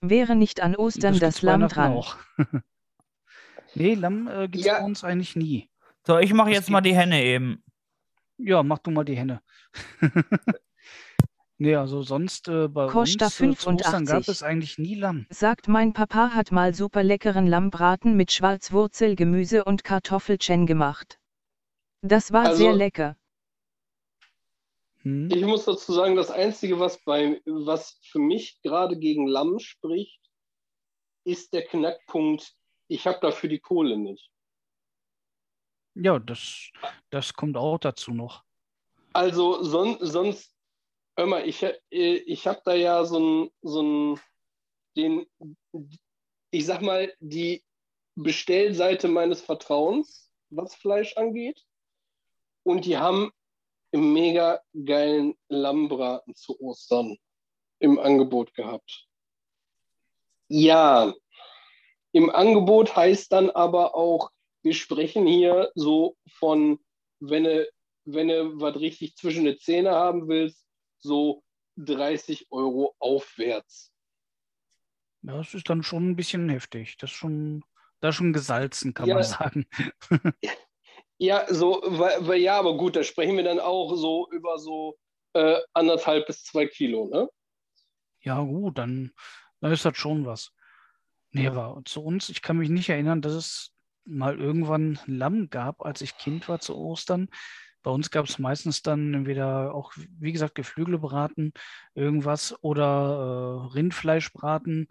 Wäre 0.00 0.36
nicht 0.36 0.60
an 0.60 0.74
Ostern 0.74 1.12
das, 1.14 1.20
gibt's 1.20 1.42
Lamm 1.42 1.60
Weihnachten 1.60 1.74
dran? 1.74 2.04
Nee, 3.74 3.94
Lamm 3.94 4.28
äh, 4.28 4.48
gibt 4.48 4.56
es 4.56 4.64
Ja. 4.66 4.78
bei 4.80 4.84
uns 4.84 5.04
eigentlich 5.04 5.36
nie. 5.36 5.68
So, 6.06 6.18
ich 6.18 6.32
mache 6.32 6.50
jetzt 6.50 6.68
mal 6.70 6.80
die 6.80 6.94
Henne 6.94 7.22
eben. 7.22 7.62
Ja, 8.38 8.62
mach 8.62 8.78
du 8.78 8.90
mal 8.90 9.04
die 9.04 9.16
Henne. 9.16 9.40
nee, 11.58 11.74
also 11.76 12.02
sonst 12.02 12.48
äh, 12.48 12.68
bei 12.68 12.88
Costa 12.88 13.26
uns 13.26 13.40
äh, 13.40 13.54
zu 13.56 13.70
Ostern 13.70 13.76
gab 14.04 14.24
85. 14.24 14.28
es 14.28 14.42
eigentlich 14.42 14.78
nie 14.78 14.94
Lamm. 14.96 15.26
Sagt 15.30 15.68
mein 15.68 15.92
Papa 15.92 16.30
hat 16.34 16.50
mal 16.52 16.74
super 16.74 17.02
leckeren 17.02 17.46
Lammbraten 17.46 18.16
mit 18.16 18.32
Schwarzwurzelgemüse 18.32 19.64
und 19.64 19.84
Kartoffelchen 19.84 20.66
gemacht. 20.66 21.18
Das 22.02 22.32
war 22.32 22.46
Also- 22.46 22.56
sehr 22.58 22.72
lecker. 22.72 23.16
Hm? 25.02 25.28
Ich 25.32 25.44
muss 25.44 25.64
dazu 25.64 25.92
sagen, 25.92 26.14
das 26.16 26.30
Einzige, 26.30 26.78
was, 26.78 26.98
bei, 27.04 27.40
was 27.44 27.98
für 28.10 28.18
mich 28.20 28.60
gerade 28.62 28.96
gegen 28.98 29.26
Lamm 29.26 29.58
spricht, 29.58 30.20
ist 31.24 31.52
der 31.52 31.64
Knackpunkt, 31.64 32.54
ich 32.88 33.06
habe 33.06 33.18
dafür 33.20 33.48
die 33.48 33.60
Kohle 33.60 33.96
nicht. 33.96 34.30
Ja, 35.94 36.18
das, 36.18 36.70
das 37.10 37.34
kommt 37.34 37.56
auch 37.56 37.78
dazu 37.78 38.12
noch. 38.12 38.42
Also 39.12 39.62
son, 39.62 39.98
sonst, 40.00 40.54
hör 41.16 41.26
mal, 41.26 41.46
ich, 41.46 41.64
ich 41.90 42.46
habe 42.46 42.62
da 42.64 42.74
ja 42.74 43.04
so 43.04 43.18
ein, 43.18 43.50
so 43.60 43.82
ein, 43.82 44.20
den, 44.96 45.26
ich 46.50 46.64
sag 46.64 46.80
mal, 46.80 47.12
die 47.20 47.62
Bestellseite 48.14 49.08
meines 49.08 49.42
Vertrauens, 49.42 50.32
was 50.50 50.74
Fleisch 50.74 51.16
angeht. 51.16 51.62
Und 52.62 52.84
die 52.84 52.96
haben 52.96 53.32
einen 53.92 54.12
mega 54.12 54.62
geilen 54.84 55.34
Lammbraten 55.48 56.34
zu 56.34 56.58
Ostern 56.60 57.18
im 57.80 57.98
Angebot 57.98 58.54
gehabt. 58.54 59.06
Ja, 60.48 61.12
im 62.12 62.30
Angebot 62.30 62.94
heißt 62.94 63.32
dann 63.32 63.50
aber 63.50 63.94
auch, 63.94 64.30
wir 64.62 64.74
sprechen 64.74 65.26
hier 65.26 65.70
so 65.74 66.16
von, 66.38 66.78
wenn 67.20 67.44
du, 67.44 67.68
wenn 68.04 68.28
du 68.28 68.60
was 68.60 68.76
richtig 68.76 69.16
zwischen 69.16 69.44
die 69.44 69.58
Zähne 69.58 69.92
haben 69.92 70.28
willst, 70.28 70.64
so 71.00 71.42
30 71.76 72.46
Euro 72.50 72.94
aufwärts. 72.98 73.90
Ja, 75.22 75.36
das 75.36 75.54
ist 75.54 75.68
dann 75.70 75.82
schon 75.82 76.10
ein 76.10 76.16
bisschen 76.16 76.48
heftig. 76.48 76.96
Das 76.98 77.10
ist 77.10 77.16
schon, 77.16 77.64
das 78.00 78.10
ist 78.10 78.16
schon 78.16 78.32
gesalzen, 78.32 78.92
kann 78.94 79.08
Ja. 79.08 79.14
man 79.16 79.24
sagen. 79.24 79.66
Ja, 81.18 81.46
so, 81.48 81.80
weil, 81.86 82.26
weil, 82.26 82.40
ja, 82.40 82.58
aber 82.58 82.76
gut, 82.76 82.96
da 82.96 83.04
sprechen 83.04 83.36
wir 83.36 83.44
dann 83.44 83.60
auch 83.60 83.94
so 83.94 84.28
über 84.32 84.58
so 84.58 84.98
äh, 85.34 85.60
anderthalb 85.72 86.26
bis 86.26 86.42
zwei 86.42 86.66
Kilo, 86.66 87.06
ne? 87.06 87.28
Ja, 88.22 88.40
gut, 88.40 88.76
dann, 88.76 89.12
dann 89.60 89.70
ist 89.70 89.84
das 89.84 89.96
schon 89.96 90.26
was. 90.26 90.52
Nee, 91.32 91.46
aber 91.46 91.80
zu 91.84 92.02
uns, 92.04 92.28
ich 92.28 92.42
kann 92.42 92.58
mich 92.58 92.68
nicht 92.68 92.90
erinnern, 92.90 93.22
dass 93.22 93.32
es 93.32 93.74
mal 94.04 94.38
irgendwann 94.38 94.98
Lamm 95.06 95.48
gab, 95.48 95.84
als 95.84 96.02
ich 96.02 96.18
Kind 96.18 96.48
war 96.48 96.60
zu 96.60 96.76
Ostern. 96.76 97.28
Bei 97.82 97.90
uns 97.90 98.10
gab 98.10 98.26
es 98.26 98.38
meistens 98.38 98.82
dann 98.82 99.14
entweder 99.14 99.74
auch, 99.74 99.92
wie 99.96 100.32
gesagt, 100.32 100.54
Geflügelbraten, 100.54 101.52
irgendwas 101.94 102.56
oder 102.62 103.64
äh, 103.70 103.74
Rindfleischbraten. 103.74 104.88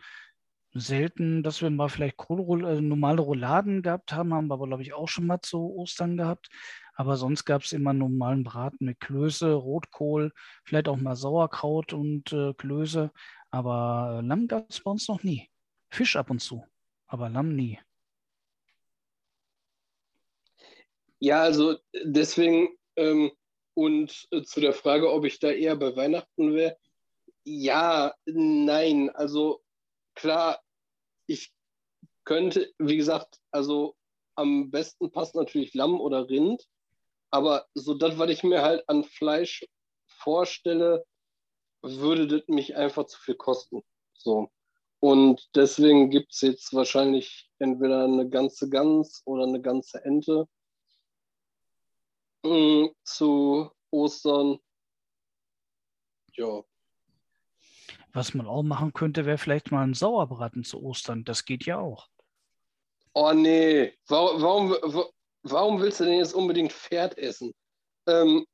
Selten, 0.73 1.43
dass 1.43 1.61
wir 1.61 1.69
mal 1.69 1.89
vielleicht 1.89 2.17
Kohlroll- 2.17 2.65
äh, 2.65 2.81
normale 2.81 3.21
Rouladen 3.21 3.81
gehabt 3.81 4.13
haben, 4.13 4.33
haben 4.33 4.47
wir 4.47 4.55
aber, 4.55 4.67
glaube 4.67 4.83
ich, 4.83 4.93
auch 4.93 5.09
schon 5.09 5.27
mal 5.27 5.41
zu 5.41 5.59
Ostern 5.75 6.17
gehabt. 6.17 6.49
Aber 6.95 7.17
sonst 7.17 7.45
gab 7.45 7.63
es 7.63 7.73
immer 7.73 7.93
normalen 7.93 8.43
Braten 8.43 8.85
mit 8.85 8.99
Klöße, 8.99 9.53
Rotkohl, 9.53 10.31
vielleicht 10.65 10.87
auch 10.87 10.97
mal 10.97 11.15
Sauerkraut 11.15 11.93
und 11.93 12.33
äh, 12.33 12.53
Klöße. 12.53 13.11
Aber 13.51 14.21
äh, 14.23 14.25
Lamm 14.25 14.47
gab 14.47 14.69
es 14.69 14.81
bei 14.81 14.91
uns 14.91 15.07
noch 15.07 15.23
nie. 15.23 15.50
Fisch 15.91 16.15
ab 16.15 16.29
und 16.29 16.39
zu, 16.39 16.65
aber 17.07 17.29
Lamm 17.29 17.55
nie. 17.55 17.79
Ja, 21.19 21.43
also 21.43 21.77
deswegen 21.93 22.69
ähm, 22.95 23.31
und 23.73 24.27
äh, 24.31 24.41
zu 24.41 24.61
der 24.61 24.73
Frage, 24.73 25.11
ob 25.11 25.25
ich 25.25 25.39
da 25.39 25.51
eher 25.51 25.75
bei 25.75 25.95
Weihnachten 25.95 26.53
wäre. 26.53 26.77
Ja, 27.43 28.13
nein, 28.25 29.09
also 29.11 29.61
klar, 30.15 30.61
ich 31.27 31.53
könnte, 32.23 32.71
wie 32.79 32.97
gesagt, 32.97 33.39
also 33.51 33.95
am 34.35 34.71
besten 34.71 35.11
passt 35.11 35.35
natürlich 35.35 35.73
Lamm 35.73 35.99
oder 35.99 36.29
Rind, 36.29 36.65
aber 37.29 37.67
so 37.73 37.93
das, 37.93 38.17
was 38.17 38.29
ich 38.29 38.43
mir 38.43 38.61
halt 38.61 38.87
an 38.87 39.03
Fleisch 39.03 39.65
vorstelle, 40.07 41.05
würde 41.81 42.27
das 42.27 42.47
mich 42.47 42.75
einfach 42.75 43.05
zu 43.05 43.19
viel 43.19 43.35
kosten. 43.35 43.83
So. 44.13 44.51
Und 45.01 45.49
deswegen 45.55 46.11
gibt 46.11 46.31
es 46.31 46.41
jetzt 46.41 46.73
wahrscheinlich 46.73 47.49
entweder 47.57 48.03
eine 48.05 48.29
ganze 48.29 48.69
Gans 48.69 49.23
oder 49.25 49.43
eine 49.43 49.59
ganze 49.59 50.05
Ente 50.05 50.47
mm, 52.43 52.85
zu 53.03 53.71
Ostern. 53.89 54.59
Ja, 56.33 56.63
Was 58.13 58.33
man 58.35 58.45
auch 58.45 58.61
machen 58.63 58.93
könnte, 58.93 59.25
wäre 59.25 59.39
vielleicht 59.39 59.71
mal 59.71 59.83
ein 59.83 59.95
Sauerbraten 59.95 60.63
zu 60.63 60.81
Ostern. 60.83 61.23
Das 61.23 61.45
geht 61.45 61.65
ja 61.65 61.79
auch. 61.79 62.07
Oh 63.13 63.33
nee, 63.33 63.93
warum, 64.07 64.41
warum, 64.41 64.69
wa- 64.71 65.09
warum 65.43 65.81
willst 65.81 65.99
du 65.99 66.05
denn 66.05 66.19
jetzt 66.19 66.33
unbedingt 66.35 66.71
Pferd 66.73 67.17
essen? 67.17 67.53
Ähm, 68.07 68.45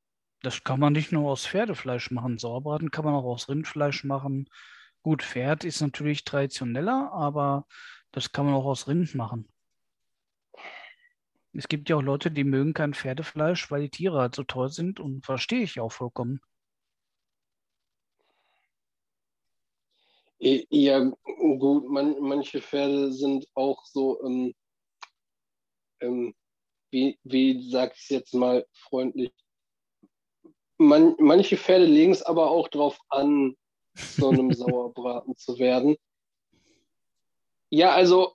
Das 0.42 0.64
kann 0.64 0.80
man 0.80 0.94
nicht 0.94 1.12
nur 1.12 1.30
aus 1.30 1.46
Pferdefleisch 1.46 2.10
machen. 2.10 2.38
Sauerbraten 2.38 2.90
kann 2.90 3.04
man 3.04 3.14
auch 3.14 3.24
aus 3.24 3.48
Rindfleisch 3.50 4.04
machen. 4.04 4.48
Gut, 5.08 5.22
Pferd 5.22 5.64
ist 5.64 5.80
natürlich 5.80 6.24
traditioneller, 6.24 7.10
aber 7.14 7.66
das 8.12 8.30
kann 8.30 8.44
man 8.44 8.54
auch 8.56 8.66
aus 8.66 8.88
Rind 8.88 9.14
machen. 9.14 9.48
Es 11.54 11.66
gibt 11.66 11.88
ja 11.88 11.96
auch 11.96 12.02
Leute, 12.02 12.30
die 12.30 12.44
mögen 12.44 12.74
kein 12.74 12.92
Pferdefleisch, 12.92 13.70
weil 13.70 13.80
die 13.80 13.88
Tiere 13.88 14.18
halt 14.18 14.34
so 14.34 14.42
teuer 14.42 14.68
sind 14.68 15.00
und 15.00 15.24
verstehe 15.24 15.62
ich 15.62 15.80
auch 15.80 15.92
vollkommen. 15.92 16.42
Ja, 20.40 21.10
gut, 21.58 21.88
man, 21.88 22.20
manche 22.20 22.60
Pferde 22.60 23.10
sind 23.10 23.46
auch 23.54 23.82
so, 23.86 24.22
ähm, 24.26 24.54
ähm, 26.00 26.34
wie, 26.90 27.18
wie 27.24 27.70
sag 27.70 27.94
ich 27.94 28.02
es 28.02 28.08
jetzt 28.10 28.34
mal 28.34 28.66
freundlich, 28.74 29.32
man, 30.76 31.16
manche 31.18 31.56
Pferde 31.56 31.86
legen 31.86 32.12
es 32.12 32.22
aber 32.22 32.50
auch 32.50 32.68
drauf 32.68 33.00
an, 33.08 33.56
so 33.98 34.30
einem 34.30 34.52
Sauerbraten 34.52 35.36
zu 35.36 35.58
werden. 35.58 35.96
Ja, 37.70 37.92
also, 37.92 38.34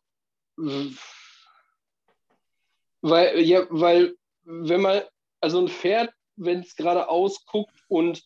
weil, 3.02 3.40
ja, 3.42 3.66
weil, 3.70 4.16
wenn 4.44 4.82
man, 4.82 5.02
also 5.42 5.60
ein 5.60 5.68
Pferd, 5.68 6.14
wenn 6.36 6.60
es 6.60 6.76
gerade 6.76 7.10
ausguckt 7.10 7.74
und 7.88 8.24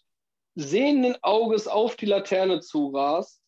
sehenden 0.56 1.16
Auges 1.22 1.68
auf 1.68 1.96
die 1.96 2.06
Laterne 2.08 2.60
zurast 2.62 3.42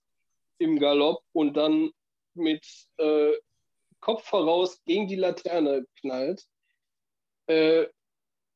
im 0.59 0.79
Galopp 0.79 1.23
und 1.33 1.55
dann 1.55 1.91
mit 2.33 2.65
äh, 2.97 3.33
Kopf 3.99 4.23
voraus 4.25 4.81
gegen 4.85 5.07
die 5.07 5.15
Laterne 5.15 5.85
knallt, 5.99 6.45
äh, 7.47 7.87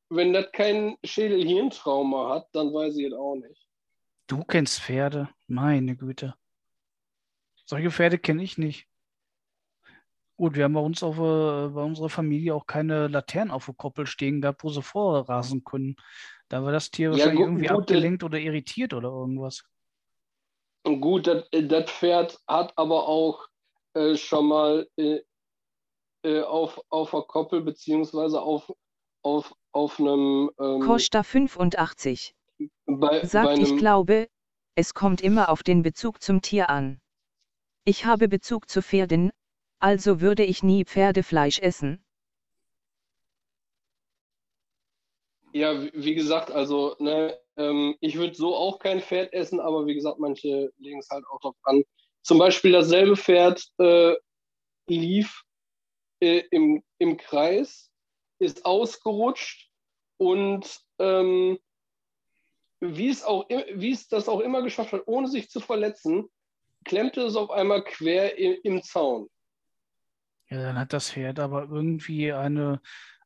wenn 0.10 0.34
das 0.34 0.52
kein 0.52 0.98
Schädel-Hirntrauma 1.04 2.30
hat, 2.30 2.48
dann 2.54 2.74
weiß 2.74 2.96
ich 2.98 3.08
es 3.08 3.14
auch 3.14 3.36
nicht. 3.36 3.63
Du 4.28 4.44
kennst 4.44 4.82
Pferde, 4.82 5.30
meine 5.48 5.96
Güte. 5.96 6.36
Solche 7.66 7.92
Pferde 7.92 8.18
kenne 8.18 8.44
ich 8.44 8.58
nicht. 8.58 8.88
Gut, 10.36 10.56
wir 10.56 10.64
haben 10.64 10.74
bei 10.74 10.80
uns 10.80 11.04
auf, 11.04 11.18
äh, 11.18 11.70
bei 11.70 11.84
unserer 11.84 12.10
Familie 12.10 12.56
auch 12.56 12.66
keine 12.66 13.08
Laternen 13.08 13.52
auf 13.52 13.66
der 13.66 13.76
Koppel 13.76 14.08
stehen 14.08 14.42
gehabt, 14.42 14.64
wo 14.64 14.70
sie 14.70 14.82
vorrasen 14.82 15.64
können. 15.64 15.96
Da 16.50 16.64
war 16.64 16.72
das 16.72 16.92
Tier 16.92 17.12
wahrscheinlich 17.12 17.38
gut, 17.38 17.46
irgendwie 17.48 17.68
gut, 17.68 17.78
abgelenkt 17.78 18.24
oder 18.24 18.40
irritiert 18.40 18.94
oder 18.94 19.10
irgendwas. 19.10 19.64
Gut, 20.84 21.28
das, 21.28 21.48
das 21.52 21.90
Pferd 21.90 22.40
hat 22.48 22.74
aber 22.78 23.08
auch 23.08 23.48
äh, 23.94 24.16
schon 24.16 24.48
mal 24.48 24.88
äh, 24.98 25.22
äh, 26.24 26.42
auf, 26.42 26.82
auf 26.90 27.12
der 27.12 27.22
Koppel 27.22 27.62
beziehungsweise 27.62 28.42
auf, 28.42 28.72
auf, 29.22 29.54
auf 29.72 30.00
einem 30.00 30.50
ähm, 30.60 30.82
Costa 30.82 31.24
85. 31.24 32.36
bei, 32.86 33.26
Sagt, 33.26 33.56
bei 33.56 33.62
ich 33.62 33.78
glaube, 33.78 34.28
es 34.76 34.94
kommt 34.94 35.22
immer 35.22 35.50
auf 35.50 35.64
den 35.64 35.84
Bezug 35.84 36.22
zum 36.22 36.42
Tier 36.42 36.70
an. 36.70 37.00
Ich 37.86 38.06
habe 38.06 38.28
Bezug 38.28 38.70
zu 38.70 38.82
Pferden, 38.82 39.32
also 39.80 40.22
würde 40.22 40.44
ich 40.44 40.64
nie 40.64 40.86
Pferdefleisch 40.86 41.60
essen. 41.60 42.04
Ja, 45.52 45.84
wie 45.84 45.92
wie 45.94 46.16
gesagt, 46.16 46.50
also 46.50 46.96
ne, 47.00 47.38
ähm, 47.58 47.96
ich 48.00 48.18
würde 48.18 48.34
so 48.34 48.56
auch 48.56 48.80
kein 48.80 49.02
Pferd 49.02 49.34
essen, 49.34 49.60
aber 49.60 49.86
wie 49.86 49.94
gesagt, 49.94 50.20
manche 50.20 50.72
legen 50.78 51.00
es 51.00 51.10
halt 51.10 51.26
auch 51.28 51.40
drauf 51.40 51.56
an. 51.64 51.84
Zum 52.24 52.40
Beispiel 52.40 52.72
dasselbe 52.72 53.16
Pferd 53.16 53.64
äh, 53.78 54.16
lief 54.88 55.44
äh, 56.22 56.44
im, 56.52 56.84
im 56.98 57.18
Kreis, 57.18 57.92
ist 58.40 58.66
ausgerutscht 58.66 59.70
und 60.18 60.80
ähm, 61.00 61.60
wie, 62.84 63.10
es 63.10 63.24
auch, 63.24 63.48
wie 63.50 63.92
es 63.92 64.08
das 64.08 64.28
auch 64.30 64.40
immer 64.40 64.62
geschafft 64.62 64.94
hat, 64.94 65.04
ohne 65.06 65.28
sich 65.28 65.50
zu 65.50 65.60
verletzen, 65.60 66.26
klemmte 66.84 67.22
es 67.22 67.36
auf 67.36 67.52
einmal 67.52 67.84
quer 67.84 68.38
im, 68.38 68.58
im 68.64 68.84
Zaun. 68.84 69.28
Ja, 70.50 70.62
dann 70.62 70.78
hat 70.78 70.94
das 70.94 71.12
Pferd 71.12 71.40
aber 71.40 71.68
irgendwie 71.72 72.32
eine, 72.32 72.82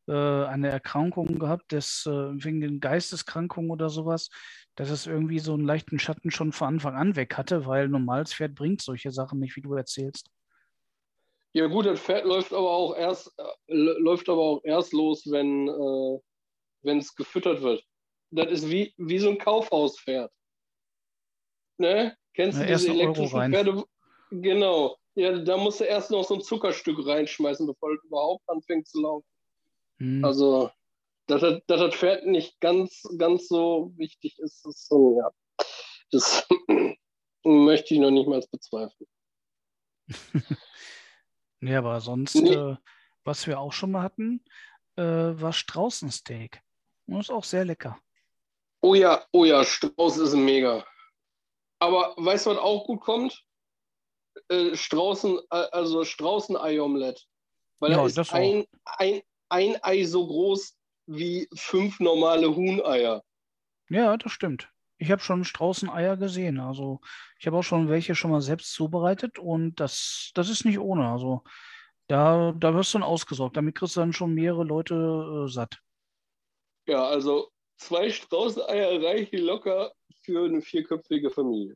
äh, 0.08 0.14
eine 0.14 0.70
Erkrankung 0.70 1.40
gehabt, 1.40 1.72
das, 1.74 2.06
äh, 2.06 2.12
wegen 2.12 2.62
den 2.62 2.80
Geisteskrankungen 2.80 3.72
oder 3.72 3.90
sowas, 3.90 4.30
dass 4.76 4.90
es 4.90 5.08
irgendwie 5.08 5.40
so 5.40 5.54
einen 5.54 5.66
leichten 5.66 6.00
Schatten 6.00 6.32
schon 6.32 6.52
von 6.52 6.68
Anfang 6.68 6.96
an 6.96 7.16
weg 7.16 7.36
hatte, 7.36 7.66
weil 7.66 7.90
normales 7.90 8.34
Pferd 8.34 8.56
bringt 8.56 8.82
solche 8.82 9.12
Sachen 9.12 9.40
nicht, 9.40 9.56
wie 9.56 9.62
du 9.62 9.74
erzählst. 9.74 10.30
Ja 11.54 11.66
gut, 11.66 11.88
das 11.88 12.00
Pferd 12.00 12.26
läuft 12.26 12.54
aber 12.54 12.70
auch 12.70 12.96
erst, 12.96 13.34
äh, 13.38 13.74
läuft 13.74 14.30
aber 14.30 14.42
auch 14.42 14.62
erst 14.64 14.94
los, 14.94 15.24
wenn 15.32 15.68
äh, 15.68 16.20
wenn 16.88 16.98
es 17.00 17.16
gefüttert 17.16 17.62
wird. 17.62 17.84
Das 18.32 18.52
ist 18.52 18.70
wie, 18.70 18.94
wie 18.98 19.20
so 19.20 19.30
ein 19.30 19.38
Kaufhauspferd. 19.38 20.32
Ne? 21.78 22.18
Kennst 22.34 22.60
Ja, 22.60 22.66
du 22.66 22.74
diese 22.74 22.90
elektrischen. 22.92 23.52
Pferde? 23.52 23.84
Genau. 24.32 24.98
Ja, 25.16 25.38
da 25.40 25.58
musst 25.58 25.80
du 25.80 25.86
erst 25.86 26.12
noch 26.12 26.24
so 26.24 26.36
ein 26.36 26.42
Zuckerstück 26.42 27.06
reinschmeißen, 27.06 27.66
bevor 27.66 27.94
es 27.94 28.04
überhaupt 28.04 28.48
anfängt 28.48 28.88
zu 28.88 29.02
laufen. 29.02 29.28
Hm. 30.00 30.24
Also, 30.24 30.70
dass 31.28 31.42
das, 31.42 31.62
dass 31.68 31.80
das 31.80 31.96
Pferd 31.96 32.26
nicht 32.26 32.60
ganz, 32.60 33.02
ganz 33.18 33.48
so 33.48 33.94
wichtig 33.98 34.38
ist, 34.40 34.66
ist 34.66 34.88
so, 34.88 35.18
ja. 35.20 35.32
Das 36.12 36.48
möchte 37.44 37.94
ich 37.94 38.00
noch 38.00 38.12
nicht 38.12 38.28
mal 38.28 38.44
bezweifeln. 38.52 39.10
Nee, 41.60 41.76
aber 41.76 42.00
sonst, 42.02 42.36
Nee. 42.36 42.54
äh, 42.54 42.76
was 43.24 43.48
wir 43.48 43.60
auch 43.60 43.74
schon 43.74 43.90
mal 43.92 44.04
hatten, 44.04 44.44
äh, 44.96 45.02
war 45.02 45.54
Straußensteak. 45.54 46.62
Und 47.08 47.20
ist 47.22 47.32
auch 47.32 47.44
sehr 47.44 47.66
lecker. 47.66 47.98
Oh 48.88 48.96
ja, 48.96 49.22
oh 49.34 49.44
ja, 49.44 49.66
Strauß 49.66 50.18
ist 50.20 50.34
mega. 50.34 50.86
Aber 51.78 52.14
weißt 52.16 52.46
du, 52.46 52.52
was 52.52 52.58
auch 52.58 52.86
gut 52.86 53.02
kommt? 53.02 53.44
Äh, 54.48 54.78
Straußen, 54.78 55.40
äh, 55.52 55.66
also 55.74 56.06
Straußen-Ei-Omelett. 56.06 57.28
Weil 57.80 57.92
Ja, 57.92 57.98
da 57.98 58.06
ist 58.06 58.34
ein, 58.34 58.66
ein, 58.86 59.22
ein 59.50 59.76
Ei 59.84 60.06
so 60.06 60.26
groß 60.26 60.78
wie 61.08 61.50
fünf 61.54 62.00
normale 62.00 62.56
Huhneier. 62.56 63.26
Ja, 63.90 64.16
das 64.16 64.32
stimmt. 64.32 64.70
Ich 65.00 65.12
habe 65.12 65.22
schon 65.22 65.44
Straußeneier 65.44 66.16
gesehen. 66.16 66.58
Also 66.58 67.02
ich 67.40 67.46
habe 67.46 67.58
auch 67.58 67.64
schon 67.64 67.90
welche 67.90 68.16
schon 68.16 68.32
mal 68.32 68.42
selbst 68.42 68.72
zubereitet 68.72 69.38
und 69.38 69.82
das, 69.82 70.32
das 70.34 70.48
ist 70.48 70.64
nicht 70.64 70.80
ohne. 70.80 71.12
Also 71.12 71.44
da, 72.08 72.54
da 72.54 72.74
wirst 72.74 72.94
du 72.94 73.00
dann 73.00 73.08
ausgesorgt. 73.08 73.58
Damit 73.58 73.76
kriegst 73.76 73.98
du 73.98 74.00
dann 74.00 74.14
schon 74.14 74.34
mehrere 74.34 74.64
Leute 74.64 74.96
äh, 75.46 75.52
satt. 75.52 75.78
Ja, 76.86 77.06
also 77.06 77.52
zwei 77.78 78.10
Straußeneier 78.10 79.02
reichen 79.02 79.40
locker 79.40 79.94
für 80.22 80.46
eine 80.46 80.62
vierköpfige 80.62 81.30
Familie. 81.30 81.76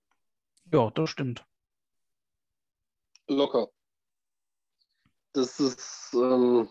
Ja, 0.72 0.90
das 0.92 1.10
stimmt. 1.10 1.46
Locker. 3.28 3.70
Das 5.34 5.60
ist, 5.60 6.14
ähm, 6.14 6.70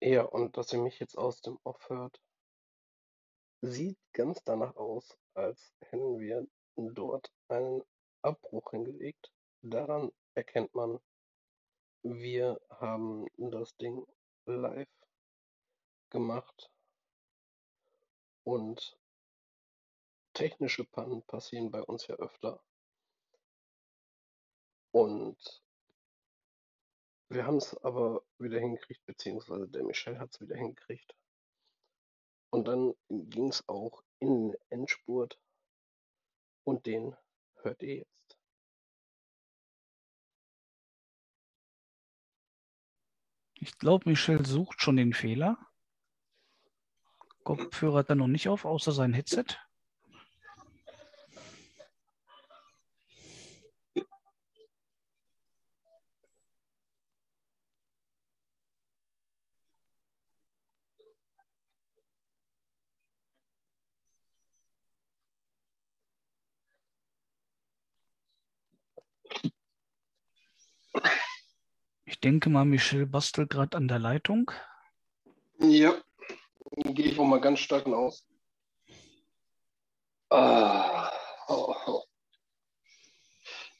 ja, 0.00 0.22
und 0.22 0.56
dass 0.56 0.72
ihr 0.72 0.80
mich 0.80 0.98
jetzt 1.00 1.16
aus 1.16 1.40
dem 1.40 1.58
Off 1.64 1.88
hört. 1.88 2.20
sieht 3.60 3.98
ganz 4.12 4.42
danach 4.44 4.76
aus, 4.76 5.18
als 5.34 5.74
hätten 5.80 6.20
wir 6.20 6.46
dort 6.76 7.32
einen 7.48 7.82
Abbruch 8.22 8.70
hingelegt. 8.70 9.32
Daran 9.62 10.12
erkennt 10.34 10.74
man, 10.74 11.00
wir 12.02 12.60
haben 12.70 13.26
das 13.36 13.76
Ding 13.76 14.06
live 14.46 14.88
gemacht 16.10 16.70
und 18.44 18.96
technische 20.32 20.84
Pannen 20.84 21.22
passieren 21.22 21.70
bei 21.70 21.82
uns 21.82 22.06
ja 22.06 22.14
öfter. 22.14 22.62
Und 24.92 25.62
wir 27.30 27.46
haben 27.46 27.58
es 27.58 27.76
aber 27.84 28.22
wieder 28.38 28.58
hingekriegt, 28.58 29.04
beziehungsweise 29.04 29.68
der 29.68 29.84
Michel 29.84 30.18
hat 30.18 30.30
es 30.32 30.40
wieder 30.40 30.56
hingekriegt. 30.56 31.14
Und 32.50 32.66
dann 32.66 32.94
ging 33.08 33.48
es 33.48 33.68
auch 33.68 34.02
in 34.18 34.50
den 34.50 34.58
Endspurt 34.70 35.38
und 36.64 36.86
den 36.86 37.14
hört 37.62 37.82
ihr 37.82 37.96
jetzt. 37.96 38.38
Ich 43.60 43.76
glaube, 43.78 44.08
Michel 44.08 44.46
sucht 44.46 44.80
schon 44.80 44.96
den 44.96 45.12
Fehler. 45.12 45.58
Kopfhörer 47.44 47.98
hat 47.98 48.08
er 48.08 48.14
noch 48.14 48.28
nicht 48.28 48.48
auf, 48.48 48.64
außer 48.64 48.92
sein 48.92 49.12
Headset. 49.12 49.58
Ich 72.18 72.22
denke 72.22 72.50
mal, 72.50 72.64
Michel 72.64 73.06
bastelt 73.06 73.50
gerade 73.50 73.76
an 73.76 73.86
der 73.86 74.00
Leitung. 74.00 74.50
Ja, 75.60 75.94
gehe 76.74 77.12
ich 77.12 77.18
auch 77.18 77.24
mal 77.24 77.40
ganz 77.40 77.60
stark 77.60 77.86
aus. 77.86 78.26
Ah, 80.28 81.12
oh, 81.46 81.72
oh. 81.86 82.02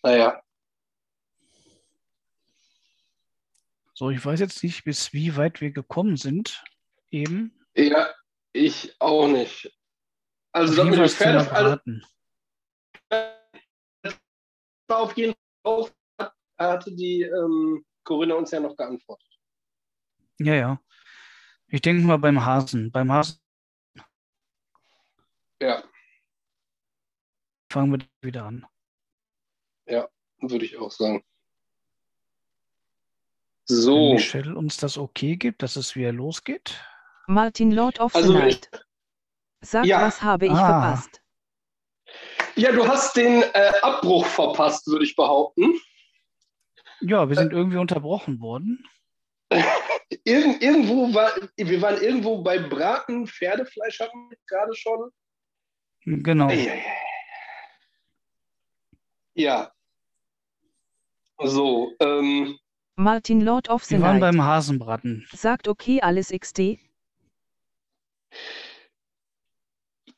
Naja, 0.05 0.41
So, 3.99 4.11
ich 4.11 4.25
weiß 4.25 4.39
jetzt 4.39 4.63
nicht, 4.63 4.85
bis 4.85 5.13
wie 5.13 5.37
weit 5.37 5.61
wir 5.61 5.73
gekommen 5.73 6.17
sind. 6.17 6.63
Eben. 7.11 7.53
ja, 7.75 8.09
ich 8.53 8.95
auch 9.01 9.27
nicht. 9.27 9.77
Also, 10.53 10.83
Auf 10.83 10.91
das 10.91 10.97
jeden 10.97 11.01
mit 11.01 11.11
Fall 11.11 11.43
dem 11.43 11.43
das 11.43 11.43
Thema 11.43 11.45
Pferde, 11.45 11.57
also, 11.57 11.77
Braten. 11.77 12.07
war 14.87 14.99
auf 15.01 15.17
jeden 15.17 15.35
Fall 15.65 15.91
hatte 16.57 16.95
die 16.95 17.23
ähm, 17.23 17.85
Corinna 18.09 18.37
uns 18.37 18.51
ja 18.51 18.59
noch 18.61 18.75
geantwortet. 18.75 19.29
Ja, 20.39 20.55
ja. 20.55 20.81
Ich 21.67 21.83
denke 21.83 22.07
mal 22.07 22.17
beim 22.17 22.43
Hasen. 22.43 22.91
Beim 22.91 23.13
Hasen 23.13 23.39
Ja, 25.61 25.83
fangen 27.71 27.93
wir 27.93 28.07
wieder 28.23 28.45
an. 28.47 28.67
würde 30.41 30.65
ich 30.65 30.79
auch 30.79 30.93
sagen. 30.93 31.25
Wenn 33.69 33.77
So, 33.77 34.13
Michel 34.15 34.57
uns 34.57 34.77
das 34.77 34.97
okay 34.97 35.37
gibt, 35.37 35.63
dass 35.63 35.75
es 35.77 35.97
wieder 35.97 36.13
losgeht. 36.13 36.81
Martin 37.27 37.73
Lord 37.73 37.99
of 38.01 38.13
the 38.13 38.19
Also, 38.21 38.33
Night. 38.33 38.71
Sag, 39.61 39.85
Ja. 39.85 40.01
was 40.01 40.23
habe 40.23 40.47
ich 40.47 40.53
Ah. 40.53 40.97
verpasst? 40.97 41.21
ja, 42.55 42.71
du 42.71 42.87
hast 42.87 43.17
den 43.17 43.43
äh, 43.43 43.73
Abbruch 43.83 44.25
verpasst, 44.27 44.87
würde 44.87 45.05
ich 45.05 45.17
behaupten. 45.17 45.79
Ja, 47.01 47.29
wir 47.29 47.37
sind 47.37 47.53
irgendwie 47.53 47.77
unterbrochen 47.79 48.41
worden. 48.41 48.85
Irgend, 50.25 50.63
irgendwo 50.63 51.13
war, 51.13 51.31
wir 51.57 51.83
waren 51.83 52.01
irgendwo 52.01 52.43
bei 52.43 52.59
Braten, 52.59 53.27
Pferdefleisch 53.27 54.01
hatten 54.01 54.31
wir 54.31 54.39
gerade 54.47 54.75
schon. 54.75 55.11
Genau. 56.05 56.51
Ja. 59.35 59.71
So, 61.43 61.93
ähm, 62.01 62.59
Martin 62.97 63.43
Lord 63.43 63.69
of 63.69 63.85
the 63.85 63.97
Wir 63.97 64.01
waren 64.03 64.19
Night. 64.19 64.33
beim 64.33 64.43
Hasenbraten. 64.43 65.27
Sagt 65.31 65.69
okay 65.69 66.01
alles 66.01 66.31
XD. 66.31 66.79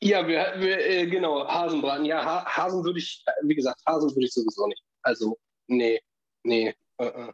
ja, 0.01 0.27
wir, 0.27 0.53
wir 0.57 0.79
äh, 0.89 1.05
genau, 1.07 1.47
Hasenbraten. 1.47 2.05
Ja, 2.05 2.23
ha 2.23 2.45
Hasen 2.45 2.83
würde 2.83 2.99
ich, 2.99 3.23
äh, 3.27 3.31
wie 3.43 3.55
gesagt, 3.55 3.81
Hasen 3.85 4.09
würde 4.11 4.25
ich 4.25 4.33
sowieso 4.33 4.67
nicht. 4.67 4.81
Also, 5.03 5.37
nee, 5.67 6.01
nee. 6.43 6.73
Äh, 6.97 7.05
äh. 7.05 7.33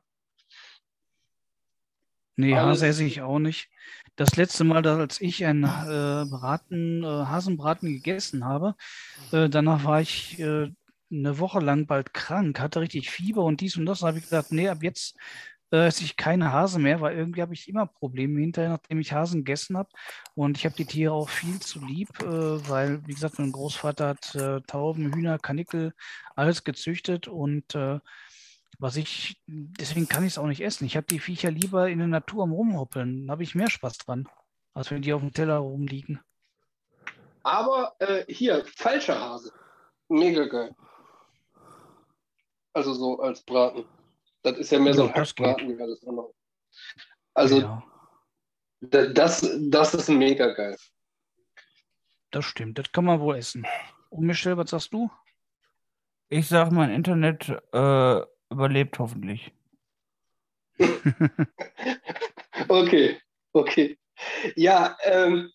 Nee, 2.40 2.54
Alles- 2.54 2.78
Hase 2.82 2.88
esse 2.88 3.04
ich 3.04 3.22
auch 3.22 3.40
nicht. 3.40 3.70
Das 4.16 4.36
letzte 4.36 4.64
Mal, 4.64 4.86
als 4.86 5.22
ich 5.22 5.44
einen 5.46 5.64
äh, 5.64 6.26
Braten, 6.30 7.04
äh, 7.04 7.08
Hasenbraten 7.08 7.90
gegessen 7.92 8.46
habe, 8.46 8.76
äh, 9.32 9.50
danach 9.50 9.84
war 9.84 10.02
ich 10.02 10.40
äh, 10.40 10.72
eine 11.12 11.40
Woche 11.40 11.60
lang 11.60 11.88
bald 11.88 12.14
krank, 12.14 12.60
hatte 12.60 12.82
richtig 12.82 13.10
Fieber 13.10 13.44
und 13.44 13.62
dies 13.62 13.78
und 13.78 13.86
das. 13.86 14.00
Da 14.00 14.08
habe 14.08 14.18
ich 14.20 14.26
gesagt, 14.26 14.52
nee, 14.52 14.68
ab 14.70 14.84
jetzt 14.84 15.18
äh, 15.72 15.88
esse 15.88 16.04
ich 16.04 16.16
keine 16.16 16.52
Hase 16.52 16.80
mehr, 16.80 17.02
weil 17.02 17.18
irgendwie 17.18 17.42
habe 17.42 17.54
ich 17.54 17.68
immer 17.68 17.88
Probleme 17.88 18.40
hinterher, 18.40 18.70
nachdem 18.70 19.00
ich 19.00 19.14
Hasen 19.14 19.44
gegessen 19.44 19.78
habe. 19.78 19.90
Und 20.36 20.58
ich 20.58 20.66
habe 20.66 20.76
die 20.76 20.86
Tiere 20.86 21.14
auch 21.14 21.30
viel 21.30 21.60
zu 21.60 21.84
lieb, 21.84 22.10
äh, 22.22 22.70
weil, 22.70 23.06
wie 23.08 23.14
gesagt, 23.14 23.40
mein 23.40 23.52
Großvater 23.52 24.10
hat 24.10 24.36
äh, 24.36 24.62
Tauben, 24.62 25.14
Hühner, 25.14 25.40
Kanickel, 25.40 25.94
alles 26.36 26.64
gezüchtet 26.64 27.28
und 27.28 27.74
was 28.80 28.96
ich, 28.96 29.42
deswegen 29.48 30.08
kann 30.08 30.24
ich 30.24 30.34
es 30.34 30.38
auch 30.38 30.46
nicht 30.48 30.62
essen. 30.62 30.86
Ich 30.86 30.96
habe 30.96 31.08
die 31.08 31.20
Viecher 31.20 31.50
lieber 31.52 31.90
in 31.90 31.98
der 32.00 32.08
Natur 32.08 32.44
am 32.44 32.52
Rumhoppeln. 32.52 33.28
Da 33.28 33.32
habe 33.32 33.44
ich 33.44 33.56
mehr 33.56 33.70
Spaß 33.70 33.98
dran, 34.00 34.28
als 34.74 34.92
wenn 34.92 35.02
die 35.02 35.14
auf 35.14 35.22
dem 35.22 35.34
Teller 35.34 35.58
rumliegen. 35.58 36.22
Aber 37.44 37.96
äh, 38.00 38.26
hier, 38.32 38.66
falscher 38.76 39.20
Hase. 39.20 39.52
Mega 40.10 40.46
geil. 40.46 40.76
Also 42.74 42.94
so 42.94 43.20
als 43.20 43.42
Braten. 43.44 43.86
Das 44.44 44.58
ist 44.58 44.72
ja 44.72 44.80
mehr 44.80 44.94
so 44.94 45.04
Ja, 45.06 45.08
ein 45.10 45.14
das 45.16 45.34
geht. 45.36 45.46
Hackbraten 45.48 45.78
wie 45.78 45.82
alles 45.82 46.06
andere. 46.06 46.32
Also 47.34 47.60
ja, 47.62 47.84
da- 48.82 49.08
das, 49.08 49.50
das 49.70 49.94
ist 49.96 50.10
mega 50.10 50.54
geil. 50.54 50.78
das 52.32 52.46
stimmt. 52.46 52.78
Das 52.78 52.92
kann 52.92 53.06
man 53.06 53.20
wohl 53.20 53.38
essen. 53.38 53.66
Und 54.10 54.26
Michel, 54.26 54.58
was 54.58 54.70
sagst 54.70 54.94
du? 54.94 55.10
Ich 56.30 56.48
sag, 56.48 56.72
mein 56.72 56.90
Internet 56.92 57.50
äh, 57.72 58.22
überlebt 58.50 59.00
hoffentlich. 59.00 59.52
Okay, 62.70 63.22
okay. 63.54 63.98
Ja, 64.56 64.98
ähm, 65.04 65.52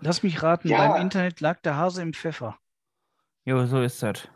Lass 0.00 0.22
mich 0.22 0.42
raten, 0.42 0.68
Ja. 0.68 0.78
beim 0.88 1.02
Internet 1.02 1.40
lag 1.40 1.60
der 1.60 1.76
Hase 1.76 2.00
im 2.02 2.14
Pfeffer. 2.14 2.58
Jo, 3.44 3.66
so 3.66 3.82
ist 3.82 4.02
das. 4.02 4.28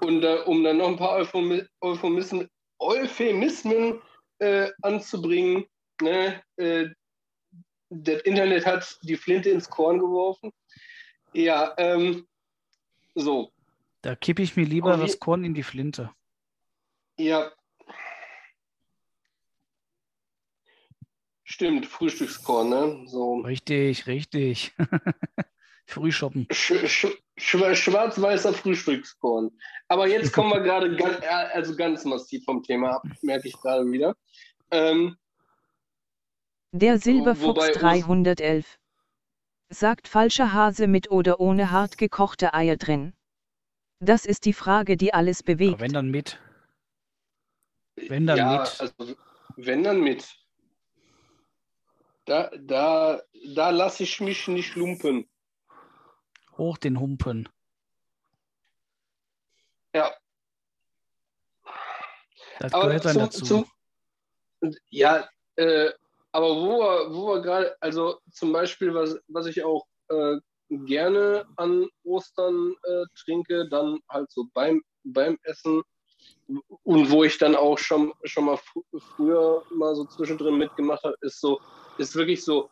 und 0.00 0.22
äh, 0.24 0.38
um 0.46 0.62
dann 0.64 0.78
noch 0.78 0.88
ein 0.88 0.96
paar 0.96 1.16
Euphemi 1.16 1.64
Euphemismen, 1.80 2.48
Euphemismen 2.78 4.00
äh, 4.38 4.70
anzubringen, 4.82 5.66
ne, 6.00 6.42
äh, 6.56 6.88
das 7.90 8.20
Internet 8.22 8.66
hat 8.66 8.98
die 9.02 9.16
Flinte 9.16 9.50
ins 9.50 9.68
Korn 9.68 9.98
geworfen. 9.98 10.52
Ja, 11.32 11.74
ähm, 11.78 12.26
so, 13.18 13.52
Da 14.02 14.14
kippe 14.16 14.42
ich 14.42 14.56
mir 14.56 14.64
lieber 14.64 14.96
wie- 14.96 15.02
das 15.02 15.18
Korn 15.18 15.44
in 15.44 15.54
die 15.54 15.62
Flinte. 15.62 16.10
ja. 17.18 17.50
Stimmt, 21.50 21.86
Frühstückskorn, 21.86 22.68
ne? 22.68 23.04
So 23.08 23.36
Richtig, 23.40 24.06
richtig. 24.06 24.74
Frühshoppen. 25.86 26.46
sch 26.52 26.74
sch 26.86 27.06
schwa- 27.38 27.74
schwarz-weißer 27.74 28.52
Frühstückskorn. 28.52 29.50
Aber 29.88 30.06
jetzt 30.06 30.34
kommen 30.34 30.50
wir 30.52 30.60
gerade 30.60 30.94
ganz, 30.96 31.18
also 31.54 31.74
ganz 31.74 32.04
massiv 32.04 32.44
vom 32.44 32.62
Thema 32.62 32.96
ab, 32.96 33.02
merke 33.22 33.48
ich 33.48 33.54
gerade 33.54 33.90
wieder. 33.90 34.14
Ähm, 34.70 35.16
Der 36.72 36.98
Silberfuchs 36.98 37.46
Wobei 37.48 37.68
uns- 37.68 37.78
311. 37.78 38.78
Sagt 39.70 40.08
falscher 40.08 40.52
Hase 40.52 40.86
mit 40.86 41.10
oder 41.10 41.40
ohne 41.40 41.70
hart 41.70 41.98
gekochte 41.98 42.54
Eier 42.54 42.76
drin. 42.76 43.12
Das 44.00 44.24
ist 44.24 44.44
die 44.44 44.52
Frage, 44.52 44.96
die 44.96 45.12
alles 45.12 45.40
Aber 45.40 45.46
bewegt. 45.46 45.80
wenn 45.80 45.92
dann 45.92 46.10
mit. 46.10 46.38
Wenn 47.96 48.26
dann 48.26 48.36
ja, 48.38 48.60
mit. 48.60 48.80
also 48.80 49.16
wenn 49.56 49.82
dann 49.82 50.00
mit. 50.00 50.26
Da, 52.24 52.50
da, 52.58 53.20
da 53.54 53.70
lasse 53.70 54.04
ich 54.04 54.20
mich 54.20 54.48
nicht 54.48 54.74
lumpen. 54.76 55.28
Hoch 56.56 56.78
den 56.78 56.98
Humpen. 57.00 57.48
Ja, 59.94 60.12
Das 62.58 62.72
aber 62.72 62.86
gehört 62.86 63.04
dann 63.04 63.12
zum, 63.14 63.22
dazu. 63.22 63.66
zum, 64.60 64.74
ja, 64.90 65.28
äh, 65.56 65.90
aber 66.38 66.54
wo 66.54 66.78
wir, 66.78 67.12
wo 67.12 67.34
wir 67.34 67.42
gerade, 67.42 67.76
also 67.80 68.20
zum 68.30 68.52
Beispiel, 68.52 68.94
was, 68.94 69.18
was 69.26 69.46
ich 69.46 69.64
auch 69.64 69.88
äh, 70.08 70.36
gerne 70.70 71.44
an 71.56 71.88
Ostern 72.04 72.76
äh, 72.84 73.04
trinke, 73.20 73.68
dann 73.68 73.98
halt 74.08 74.30
so 74.30 74.44
beim, 74.54 74.80
beim 75.02 75.36
Essen 75.42 75.82
und 76.84 77.10
wo 77.10 77.24
ich 77.24 77.38
dann 77.38 77.56
auch 77.56 77.76
schon, 77.76 78.12
schon 78.22 78.44
mal 78.44 78.56
fr 78.56 78.80
früher 79.16 79.64
mal 79.70 79.96
so 79.96 80.04
zwischendrin 80.04 80.58
mitgemacht 80.58 81.02
habe, 81.02 81.16
ist 81.22 81.40
so, 81.40 81.60
ist 81.98 82.14
wirklich 82.14 82.44
so, 82.44 82.70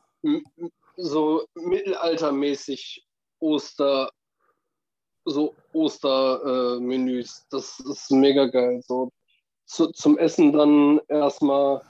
so 0.97 1.45
mittelaltermäßig 1.57 3.05
Oster, 3.41 4.13
so 5.25 5.57
Ostermenüs. 5.73 7.41
Äh, 7.41 7.45
das 7.51 7.81
ist 7.81 8.13
mega 8.13 8.47
geil. 8.47 8.81
So 8.87 9.11
zu, 9.65 9.89
zum 9.89 10.19
Essen 10.19 10.53
dann 10.53 11.01
erstmal 11.09 11.83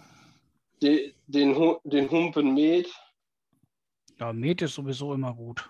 de, 0.82 1.15
den, 1.27 1.77
den 1.85 2.11
Humpen 2.11 2.55
Met. 2.55 2.89
Ja, 4.19 4.32
Met 4.32 4.62
ist 4.62 4.74
sowieso 4.74 5.15
immer 5.15 5.35
gut. 5.35 5.69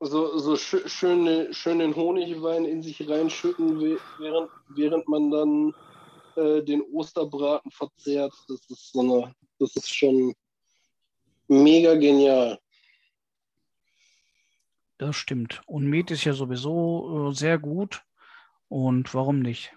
So, 0.00 0.38
so 0.38 0.56
sch 0.56 0.86
schön, 0.86 1.52
schön 1.54 1.78
den 1.78 1.94
Honigwein 1.94 2.64
in 2.64 2.82
sich 2.82 3.08
reinschütten, 3.08 3.98
während, 4.18 4.50
während 4.68 5.08
man 5.08 5.30
dann 5.30 5.74
äh, 6.36 6.62
den 6.62 6.82
Osterbraten 6.82 7.70
verzehrt. 7.70 8.32
Das 8.48 8.60
ist 8.68 8.92
so 8.92 9.00
eine, 9.00 9.34
das 9.58 9.76
ist 9.76 9.94
schon 9.94 10.34
mega 11.48 11.94
genial. 11.94 12.58
Das 14.98 15.16
stimmt. 15.16 15.62
Und 15.66 15.86
Met 15.86 16.10
ist 16.10 16.24
ja 16.24 16.32
sowieso 16.32 17.30
äh, 17.30 17.34
sehr 17.34 17.58
gut. 17.58 18.02
Und 18.68 19.14
warum 19.14 19.40
nicht? 19.40 19.72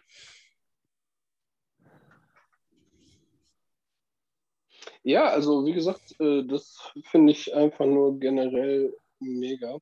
Ja, 5.07 5.29
also 5.29 5.65
wie 5.65 5.71
gesagt, 5.71 6.19
äh, 6.19 6.43
das 6.43 6.91
finde 7.03 7.31
ich 7.31 7.55
einfach 7.55 7.85
nur 7.85 8.19
generell 8.19 8.93
mega. 9.19 9.79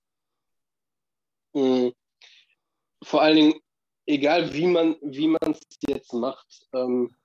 Mhm. 1.53 1.93
Vor 3.01 3.23
allen 3.23 3.35
Dingen, 3.35 3.59
egal 4.05 4.53
wie 4.53 4.67
man 4.67 4.97
wie 5.01 5.35
es 5.41 5.61
jetzt 5.87 6.13
macht, 6.13 6.67
ähm, 6.73 7.15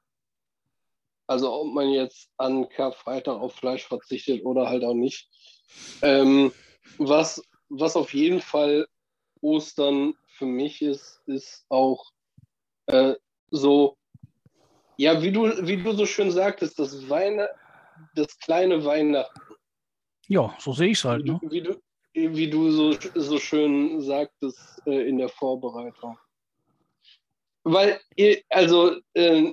also 1.27 1.53
ob 1.53 1.75
man 1.75 1.91
jetzt 1.91 2.31
an 2.39 2.71
Karfreitag 2.71 3.39
auf 3.39 3.57
Fleisch 3.57 3.87
verzichtet 3.87 4.47
oder 4.47 4.71
halt 4.71 4.83
auch 4.83 4.95
nicht, 4.95 5.29
ähm, 6.01 6.53
was, 6.97 7.45
was 7.69 7.97
auf 7.97 8.15
jeden 8.15 8.41
Fall 8.41 8.89
Ostern 9.43 10.15
für 10.39 10.47
mich 10.47 10.81
ist, 10.81 11.21
ist 11.27 11.67
auch 11.69 12.11
äh, 12.87 13.15
so, 13.51 13.99
ja, 14.97 15.21
wie 15.23 15.33
du, 15.33 15.43
wie 15.67 15.83
du 15.83 15.93
so 15.93 16.07
schön 16.07 16.31
sagtest, 16.31 16.79
das 16.79 17.07
Weine, 17.11 17.51
das 18.15 18.39
kleine 18.39 18.85
Weihnachten. 18.85 19.41
Ja, 20.29 20.55
so 20.59 20.73
sehe 20.73 20.89
ich 20.89 20.99
es 20.99 21.05
halt. 21.05 21.25
Ne? 21.25 21.41
Wie, 21.43 21.63
du, 21.63 21.81
wie 22.15 22.49
du 22.49 22.71
so, 22.71 22.97
so 23.15 23.39
schön 23.39 24.01
sagtest 24.01 24.83
äh, 24.87 25.09
in 25.09 25.19
der 25.19 25.29
Vorbereitung. 25.29 26.19
Weil, 27.65 28.01
also, 28.49 28.97
äh, 29.15 29.53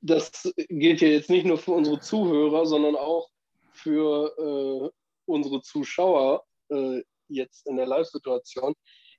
das 0.00 0.52
gilt 0.68 1.00
ja 1.00 1.08
jetzt 1.08 1.30
nicht 1.30 1.46
nur 1.46 1.58
für 1.58 1.72
unsere 1.72 2.00
Zuhörer, 2.00 2.66
sondern 2.66 2.96
auch 2.96 3.28
für 3.72 4.32
äh, 4.38 4.90
unsere 5.26 5.62
Zuschauer 5.62 6.44
äh, 6.68 7.02
jetzt 7.28 7.66
in 7.66 7.76
der 7.76 7.86
Live-Situation. 7.86 8.74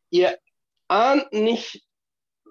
Ihr 0.09 0.37
ahnt 0.87 1.31
nicht, 1.33 1.83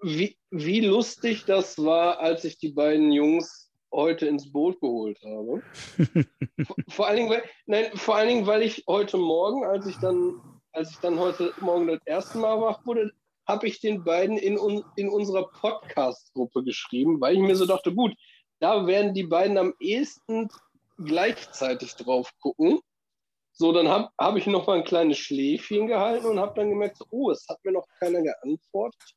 wie, 0.03 0.37
wie 0.51 0.81
lustig 0.81 1.45
das 1.47 1.79
war, 1.79 2.19
als 2.19 2.45
ich 2.45 2.59
die 2.59 2.73
beiden 2.73 3.13
Jungs 3.13 3.64
heute 3.95 4.27
ins 4.27 4.51
Boot 4.53 4.81
geholt 4.81 5.19
habe. 5.23 5.63
vor, 6.67 6.77
vor, 6.89 7.07
allen 7.07 7.17
Dingen, 7.17 7.31
weil, 7.31 7.43
nein, 7.67 7.87
vor 7.95 8.17
allen 8.17 8.29
Dingen, 8.29 8.47
weil 8.47 8.63
ich 8.63 8.85
heute 8.89 9.17
Morgen, 9.17 9.65
als 9.65 9.87
ich 9.87 9.97
dann, 9.99 10.41
als 10.73 10.91
ich 10.91 10.99
dann 10.99 11.19
heute 11.19 11.53
Morgen 11.61 11.87
das 11.87 12.01
erste 12.05 12.39
Mal 12.39 12.61
wach 12.61 12.85
wurde, 12.85 13.13
habe 13.47 13.67
ich 13.67 13.81
den 13.81 14.05
beiden 14.05 14.39
in, 14.39 14.59
un, 14.59 14.85
in 14.97 15.09
unserer 15.09 15.49
Podcast-Gruppe 15.49 16.65
geschrieben, 16.65 17.21
weil 17.21 17.35
ich 17.35 17.41
mir 17.41 17.57
so 17.57 17.67
dachte, 17.67 17.95
gut, 17.95 18.15
da 18.59 18.87
werden 18.87 19.15
die 19.15 19.25
beiden 19.25 19.59
am 19.59 19.75
ehesten 19.81 20.49
gleichzeitig 20.99 21.95
drauf 21.97 22.31
gucken. 22.41 22.81
So, 23.53 23.73
dann 23.73 23.89
habe 23.89 24.09
hab 24.19 24.37
ich 24.37 24.47
noch 24.47 24.67
mal 24.67 24.79
ein 24.79 24.85
kleines 24.85 25.19
Schläfchen 25.19 25.87
gehalten 25.87 26.27
und 26.27 26.41
habe 26.41 26.55
dann 26.57 26.71
gemerkt, 26.71 26.97
so, 26.97 27.05
oh, 27.11 27.31
es 27.31 27.47
hat 27.49 27.65
mir 27.65 27.73
noch 27.73 27.87
keiner 28.01 28.23
geantwortet. 28.23 29.15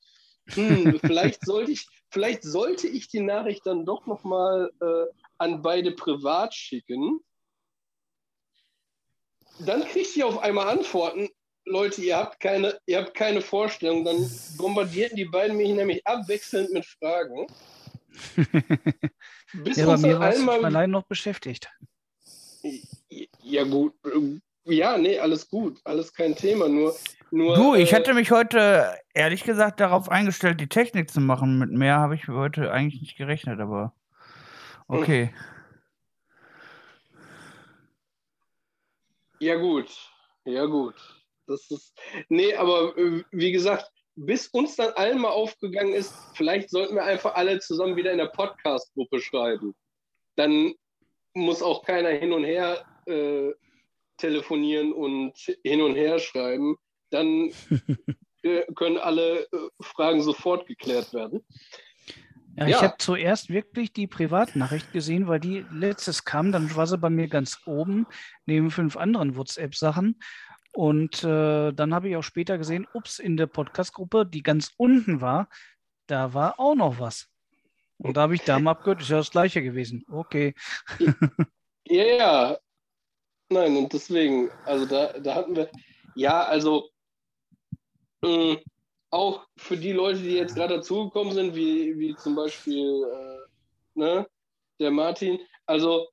Hm, 0.49 0.99
vielleicht 1.03 1.43
sollte 1.45 1.71
ich, 1.71 1.87
vielleicht 2.09 2.43
sollte 2.43 2.87
ich 2.87 3.07
die 3.09 3.21
Nachricht 3.21 3.65
dann 3.65 3.85
doch 3.85 4.05
noch 4.05 4.23
mal 4.23 4.71
äh, 4.81 5.05
an 5.37 5.61
beide 5.61 5.91
privat 5.91 6.53
schicken. 6.53 7.19
Dann 9.59 9.83
kriegt 9.83 10.07
sie 10.07 10.23
auf 10.23 10.39
einmal 10.39 10.67
Antworten. 10.67 11.29
Leute, 11.65 12.01
ihr 12.01 12.17
habt 12.17 12.39
keine, 12.39 12.79
ihr 12.85 12.99
habt 12.99 13.13
keine 13.13 13.41
Vorstellung. 13.41 14.05
Dann 14.05 14.29
bombardierten 14.57 15.17
die 15.17 15.25
beiden 15.25 15.57
mich 15.57 15.71
nämlich 15.71 16.05
abwechselnd 16.05 16.71
mit 16.71 16.85
Fragen. 16.85 17.47
Bis 19.53 19.77
ja, 19.77 19.85
bei 19.85 19.97
mir 19.97 20.19
einmal... 20.19 20.63
allein 20.63 20.91
noch 20.91 21.03
beschäftigt. 21.03 21.69
Ja, 23.41 23.63
gut. 23.63 23.93
Ja, 24.69 24.97
nee, 24.97 25.17
alles 25.17 25.49
gut. 25.49 25.79
Alles 25.85 26.13
kein 26.13 26.35
Thema. 26.35 26.67
Nur, 26.67 26.93
nur, 27.31 27.55
du, 27.55 27.75
ich 27.75 27.93
äh, 27.93 27.95
hatte 27.95 28.13
mich 28.13 28.31
heute 28.31 28.97
ehrlich 29.13 29.43
gesagt 29.43 29.79
darauf 29.79 30.09
eingestellt, 30.09 30.59
die 30.59 30.67
Technik 30.67 31.09
zu 31.09 31.21
machen. 31.21 31.57
Mit 31.57 31.71
mehr 31.71 31.97
habe 31.97 32.15
ich 32.15 32.27
heute 32.27 32.71
eigentlich 32.71 33.01
nicht 33.01 33.17
gerechnet, 33.17 33.59
aber 33.61 33.93
okay. 34.87 35.33
Ja, 39.39 39.55
gut. 39.55 39.89
Ja, 40.45 40.65
gut. 40.65 40.95
Das 41.45 41.71
ist. 41.71 41.97
Nee, 42.27 42.53
aber 42.55 42.97
äh, 42.97 43.23
wie 43.31 43.51
gesagt, 43.53 43.89
bis 44.15 44.47
uns 44.47 44.75
dann 44.75 44.91
allen 44.95 45.21
mal 45.21 45.29
aufgegangen 45.29 45.93
ist, 45.93 46.13
vielleicht 46.33 46.69
sollten 46.69 46.95
wir 46.95 47.03
einfach 47.03 47.35
alle 47.35 47.59
zusammen 47.59 47.95
wieder 47.95 48.11
in 48.11 48.17
der 48.17 48.25
Podcast-Gruppe 48.25 49.21
schreiben. 49.21 49.75
Dann 50.35 50.73
muss 51.33 51.61
auch 51.61 51.85
keiner 51.85 52.09
hin 52.09 52.33
und 52.33 52.43
her 52.43 52.83
äh, 53.05 53.51
telefonieren 54.17 54.93
und 54.93 55.33
hin 55.63 55.81
und 55.81 55.95
her 55.95 56.19
schreiben. 56.19 56.77
Dann 57.09 57.51
äh, 58.43 58.63
können 58.75 58.97
alle 58.97 59.43
äh, 59.43 59.47
Fragen 59.81 60.21
sofort 60.21 60.67
geklärt 60.67 61.13
werden. 61.13 61.45
Ja, 62.55 62.67
ja. 62.67 62.77
ich 62.77 62.83
habe 62.83 62.95
zuerst 62.97 63.49
wirklich 63.49 63.93
die 63.93 64.07
Privatnachricht 64.07 64.91
gesehen, 64.91 65.27
weil 65.27 65.39
die 65.39 65.63
letztes 65.71 66.25
kam, 66.25 66.51
dann 66.51 66.75
war 66.75 66.87
sie 66.87 66.97
bei 66.97 67.09
mir 67.09 67.27
ganz 67.27 67.59
oben, 67.65 68.07
neben 68.45 68.71
fünf 68.71 68.97
anderen 68.97 69.35
WhatsApp-Sachen. 69.35 70.19
Und 70.73 71.23
äh, 71.23 71.71
dann 71.71 71.93
habe 71.93 72.09
ich 72.09 72.15
auch 72.15 72.23
später 72.23 72.57
gesehen, 72.57 72.87
ups, 72.93 73.19
in 73.19 73.37
der 73.37 73.47
Podcast-Gruppe, 73.47 74.25
die 74.25 74.43
ganz 74.43 74.71
unten 74.77 75.21
war, 75.21 75.49
da 76.07 76.33
war 76.33 76.59
auch 76.59 76.75
noch 76.75 76.99
was. 76.99 77.29
Und 77.97 78.17
da 78.17 78.21
habe 78.21 78.35
ich 78.35 78.41
da 78.41 78.59
mal 78.59 78.71
abgehört, 78.71 79.01
ist 79.01 79.09
ja 79.09 79.17
das 79.17 79.31
gleiche 79.31 79.61
gewesen. 79.61 80.03
Okay. 80.09 80.53
Ja, 81.89 82.03
ja. 82.03 82.57
Nein, 83.49 83.77
und 83.77 83.93
deswegen, 83.93 84.51
also 84.65 84.85
da, 84.85 85.13
da 85.19 85.35
hatten 85.35 85.55
wir, 85.55 85.69
ja, 86.15 86.43
also 86.43 86.89
mh, 88.21 88.53
mm, 88.53 88.57
auch 89.09 89.47
für 89.55 89.77
die 89.77 89.93
Leute, 89.93 90.19
die 90.19 90.35
jetzt 90.35 90.55
gerade 90.55 90.75
dazugekommen 90.75 91.33
sind, 91.33 91.55
wie, 91.55 91.97
wie 91.97 92.15
zum 92.15 92.35
Beispiel 92.35 93.03
äh, 93.03 93.99
ne, 93.99 94.27
der 94.79 94.91
Martin, 94.91 95.39
also 95.65 96.07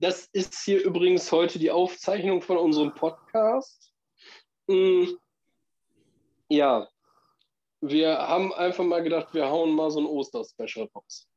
das 0.00 0.28
ist 0.32 0.62
hier 0.64 0.84
übrigens 0.84 1.30
heute 1.32 1.58
die 1.58 1.70
Aufzeichnung 1.70 2.40
von 2.40 2.56
unserem 2.56 2.94
Podcast. 2.94 3.92
Mhm. 4.68 5.18
Ja, 6.48 6.88
wir 7.80 8.16
haben 8.16 8.52
einfach 8.54 8.84
mal 8.84 9.02
gedacht, 9.02 9.34
wir 9.34 9.48
hauen 9.48 9.74
mal 9.74 9.90
so 9.90 10.00
ein 10.00 10.06
Oster-Special 10.06 10.88
raus. 10.94 11.28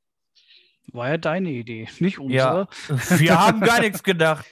War 0.94 1.10
ja 1.10 1.18
deine 1.18 1.50
Idee, 1.50 1.88
nicht 2.00 2.20
unsere. 2.20 2.68
Ja, 2.90 3.20
wir 3.20 3.40
haben 3.40 3.62
gar 3.62 3.80
nichts 3.82 4.04
gedacht. 4.04 4.46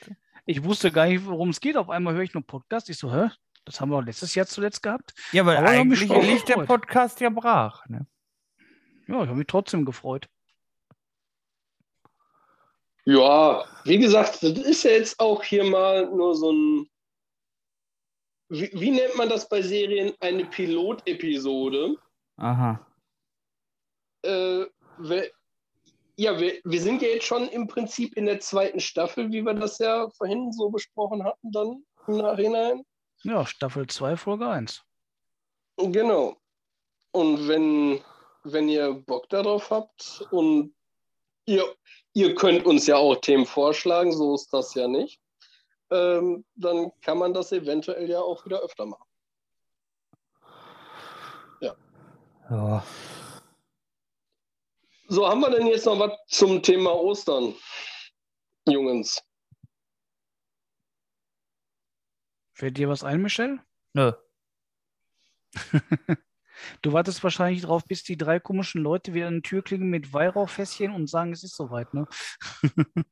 Ich 0.50 0.64
wusste 0.64 0.92
gar 0.92 1.06
nicht, 1.06 1.28
worum 1.28 1.50
es 1.50 1.60
geht. 1.60 1.78
Auf 1.78 1.92
einmal 1.92 2.16
höre 2.16 2.24
ich 2.24 2.34
nur 2.34 2.42
Podcast. 2.42 2.90
Ich 2.90 2.98
so, 2.98 3.14
hä? 3.14 3.30
Das 3.66 3.80
haben 3.80 3.92
wir 3.92 4.02
letztes 4.02 4.34
Jahr 4.34 4.48
zuletzt 4.48 4.82
gehabt. 4.82 5.14
Ja, 5.32 5.46
weil 5.46 5.58
Aber 5.58 5.70
eigentlich 5.70 6.10
liegt 6.10 6.50
der 6.50 6.66
Podcast 6.66 7.20
ja 7.20 7.30
brach. 7.30 7.86
Ne? 7.88 8.08
Ja, 9.08 9.22
ich 9.22 9.28
habe 9.28 9.36
mich 9.36 9.46
trotzdem 9.46 9.86
gefreut. 9.86 10.28
Ja, 13.06 13.64
wie 13.84 14.00
gesagt, 14.00 14.42
das 14.42 14.58
ist 14.58 14.82
ja 14.82 14.90
jetzt 14.90 15.20
auch 15.20 15.44
hier 15.44 15.66
mal 15.66 16.08
nur 16.08 16.36
so 16.36 16.52
ein 16.52 16.90
wie, 18.50 18.72
wie 18.74 18.90
nennt 18.90 19.16
man 19.18 19.30
das 19.30 19.48
bei 19.48 19.62
Serien? 19.62 20.16
Eine 20.20 20.46
Pilotepisode. 20.46 21.96
Aha. 22.38 22.88
Äh, 24.24 24.66
ja, 26.20 26.38
wir, 26.38 26.60
wir 26.66 26.82
sind 26.82 27.02
ja 27.02 27.08
jetzt 27.08 27.26
schon 27.26 27.48
im 27.48 27.68
Prinzip 27.68 28.18
in 28.18 28.26
der 28.26 28.42
zweiten 28.42 28.82
Staffel, 28.82 29.32
wie 29.32 29.42
wir 29.42 29.54
das 29.54 29.80
ja 29.80 30.10
vorhin 30.10 30.52
so 30.52 30.70
besprochen 30.70 31.24
hatten, 31.24 31.52
dann 31.54 31.86
im 32.08 32.18
Nachhinein. 32.18 32.84
Ja, 33.24 33.46
Staffel 33.46 33.88
2, 33.88 34.18
Folge 34.18 34.50
1. 34.50 34.84
Genau. 35.78 36.36
Und 37.12 37.48
wenn, 37.48 38.02
wenn 38.44 38.68
ihr 38.68 38.92
Bock 38.92 39.30
darauf 39.30 39.72
habt 39.72 40.28
und 40.32 40.76
ihr, 41.46 41.64
ihr 42.12 42.36
könnt 42.36 42.66
uns 42.66 42.86
ja 42.86 42.98
auch 42.98 43.16
Themen 43.16 43.46
vorschlagen, 43.46 44.12
so 44.12 44.36
ist 44.36 44.54
das 44.54 44.74
ja 44.74 44.90
nicht. 44.90 45.22
Ähm, 45.90 46.44
dann 46.56 46.92
kann 47.02 47.18
man 47.18 47.34
das 47.34 47.54
eventuell 47.54 48.10
ja 48.10 48.20
auch 48.20 48.46
wieder 48.46 48.60
öfter 48.60 48.86
machen. 48.86 49.08
Ja. 51.62 52.84
So, 55.12 55.28
haben 55.28 55.42
wir 55.42 55.50
denn 55.50 55.66
jetzt 55.66 55.88
noch 55.88 55.98
was 55.98 56.12
zum 56.28 56.62
Thema 56.62 56.94
Ostern, 56.94 57.56
Jungens? 58.68 59.20
Fällt 62.54 62.78
dir 62.78 62.90
was 62.90 63.04
ein, 63.04 63.22
Michelle? 63.22 63.60
Nö. 63.94 64.14
Du 66.82 66.92
wartest 66.92 67.24
wahrscheinlich 67.24 67.62
drauf, 67.62 67.86
bis 67.86 68.04
die 68.04 68.18
drei 68.18 68.38
komischen 68.38 68.82
Leute 68.82 69.14
wieder 69.14 69.28
an 69.28 69.36
die 69.36 69.42
Tür 69.42 69.62
klingen 69.62 69.90
mit 69.90 70.12
Weihrauchfässchen 70.12 70.94
und 70.94 71.10
sagen, 71.10 71.32
es 71.32 71.42
ist 71.44 71.56
soweit, 71.56 71.94
ne? 71.94 72.06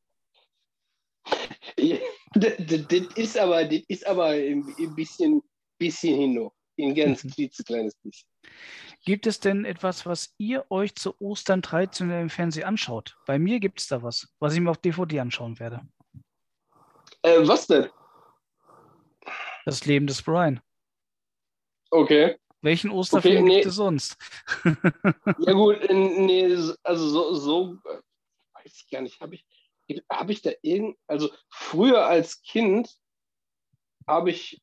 Ja, 1.77 1.97
das, 2.33 2.53
das, 2.57 3.07
ist 3.15 3.37
aber, 3.37 3.63
das 3.63 3.81
ist 3.87 4.05
aber 4.05 4.27
ein, 4.27 4.65
bisschen, 4.95 5.41
bisschen 5.77 6.15
hin 6.17 6.33
noch. 6.33 6.53
Ein 6.77 6.93
ganz 6.93 7.21
klitzekleines 7.35 7.95
bisschen. 8.03 8.29
Gibt 9.05 9.25
es 9.27 9.39
denn 9.39 9.63
etwas, 9.63 10.05
was 10.05 10.33
ihr 10.37 10.65
euch 10.69 10.95
zu 10.95 11.19
Ostern 11.21 11.61
traditionell 11.61 12.21
im 12.21 12.29
Fernsehen 12.29 12.65
anschaut? 12.65 13.17
Bei 13.25 13.39
mir 13.39 13.59
gibt 13.59 13.79
es 13.79 13.87
da 13.87 14.03
was, 14.03 14.33
was 14.39 14.53
ich 14.53 14.59
mir 14.59 14.69
auf 14.71 14.77
DVD 14.79 15.19
anschauen 15.21 15.59
werde. 15.59 15.87
Äh, 17.21 17.47
was 17.47 17.67
denn? 17.67 17.89
Das 19.65 19.85
Leben 19.85 20.07
des 20.07 20.21
Brian. 20.21 20.61
Okay. 21.91 22.37
Welchen 22.61 22.89
Osterfilm 22.89 23.37
Okay, 23.37 23.43
nee. 23.45 23.55
gibt 23.55 23.67
es 23.67 23.75
sonst? 23.75 24.17
Ja 25.39 25.53
gut, 25.53 25.77
nee, 25.89 26.45
also 26.83 27.09
so, 27.09 27.33
so 27.35 27.73
äh, 27.85 28.01
weiß 28.53 28.73
ich 28.75 28.89
gar 28.89 29.01
nicht. 29.01 29.21
Habe 29.21 29.35
ich, 29.35 29.45
habe 30.11 30.31
ich 30.31 30.41
da 30.41 30.51
irgend, 30.61 30.97
also 31.05 31.29
früher 31.49 32.05
als 32.05 32.41
Kind 32.41 32.89
habe 34.07 34.31
ich, 34.31 34.61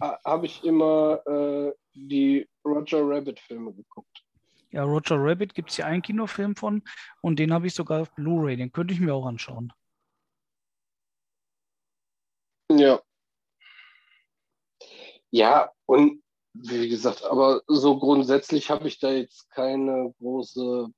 ha- 0.00 0.20
habe 0.24 0.46
ich 0.46 0.62
immer 0.62 1.20
äh, 1.26 1.72
die 1.94 2.48
Roger 2.64 3.02
Rabbit 3.02 3.40
Filme 3.40 3.72
geguckt. 3.72 4.24
Ja, 4.70 4.84
Roger 4.84 5.16
Rabbit 5.18 5.54
gibt 5.54 5.70
es 5.70 5.76
hier 5.76 5.86
einen 5.86 6.02
Kinofilm 6.02 6.56
von 6.56 6.82
und 7.20 7.38
den 7.38 7.52
habe 7.52 7.66
ich 7.66 7.74
sogar 7.74 8.02
auf 8.02 8.14
Blu-ray. 8.14 8.56
Den 8.56 8.72
könnte 8.72 8.94
ich 8.94 9.00
mir 9.00 9.14
auch 9.14 9.26
anschauen. 9.26 9.72
Ja. 12.70 13.00
Ja, 15.30 15.70
und 15.86 16.22
wie 16.54 16.88
gesagt, 16.88 17.24
aber 17.24 17.62
so 17.66 17.98
grundsätzlich 17.98 18.70
habe 18.70 18.88
ich 18.88 18.98
da 18.98 19.10
jetzt 19.10 19.50
keine 19.50 20.14
große. 20.18 20.88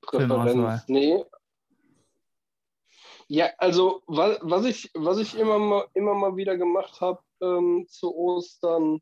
Präferenz. 0.00 0.84
Nee. 0.88 1.24
Ja, 3.28 3.50
also 3.58 4.02
was, 4.06 4.38
was 4.40 4.64
ich, 4.64 4.90
was 4.94 5.18
ich 5.18 5.36
immer 5.36 5.58
mal, 5.58 5.86
immer 5.94 6.14
mal 6.14 6.36
wieder 6.36 6.56
gemacht 6.56 7.00
habe 7.00 7.22
ähm, 7.42 7.86
zu 7.88 8.14
Ostern, 8.16 9.00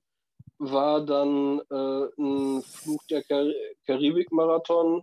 war 0.59 1.05
dann 1.05 1.61
äh, 1.71 2.07
ein 2.19 2.63
Fluch 2.63 3.03
der 3.11 3.23
Kar 3.25 3.45
Karibik-Marathon. 3.87 5.03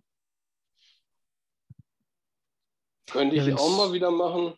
Könnte 3.12 3.36
Ja, 3.36 3.42
ich 3.44 3.48
wenn's- 3.50 3.62
auch 3.62 3.78
mal 3.78 3.94
wieder 3.94 4.12
machen. 4.12 4.54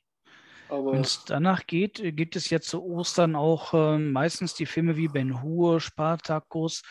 Wenn 0.68 1.02
es 1.02 1.24
danach 1.26 1.68
geht, 1.68 2.00
äh, 2.00 2.12
gibt 2.12 2.36
es 2.36 2.50
jetzt 2.50 2.70
zu 2.70 2.84
Ostern 2.84 3.36
auch 3.36 3.74
äh, 3.74 4.00
meistens 4.00 4.56
die 4.56 4.66
Filme 4.66 4.96
wie 4.98 5.08
Ben 5.08 5.44
Hur, 5.44 5.80
Spartacus. 5.80 6.82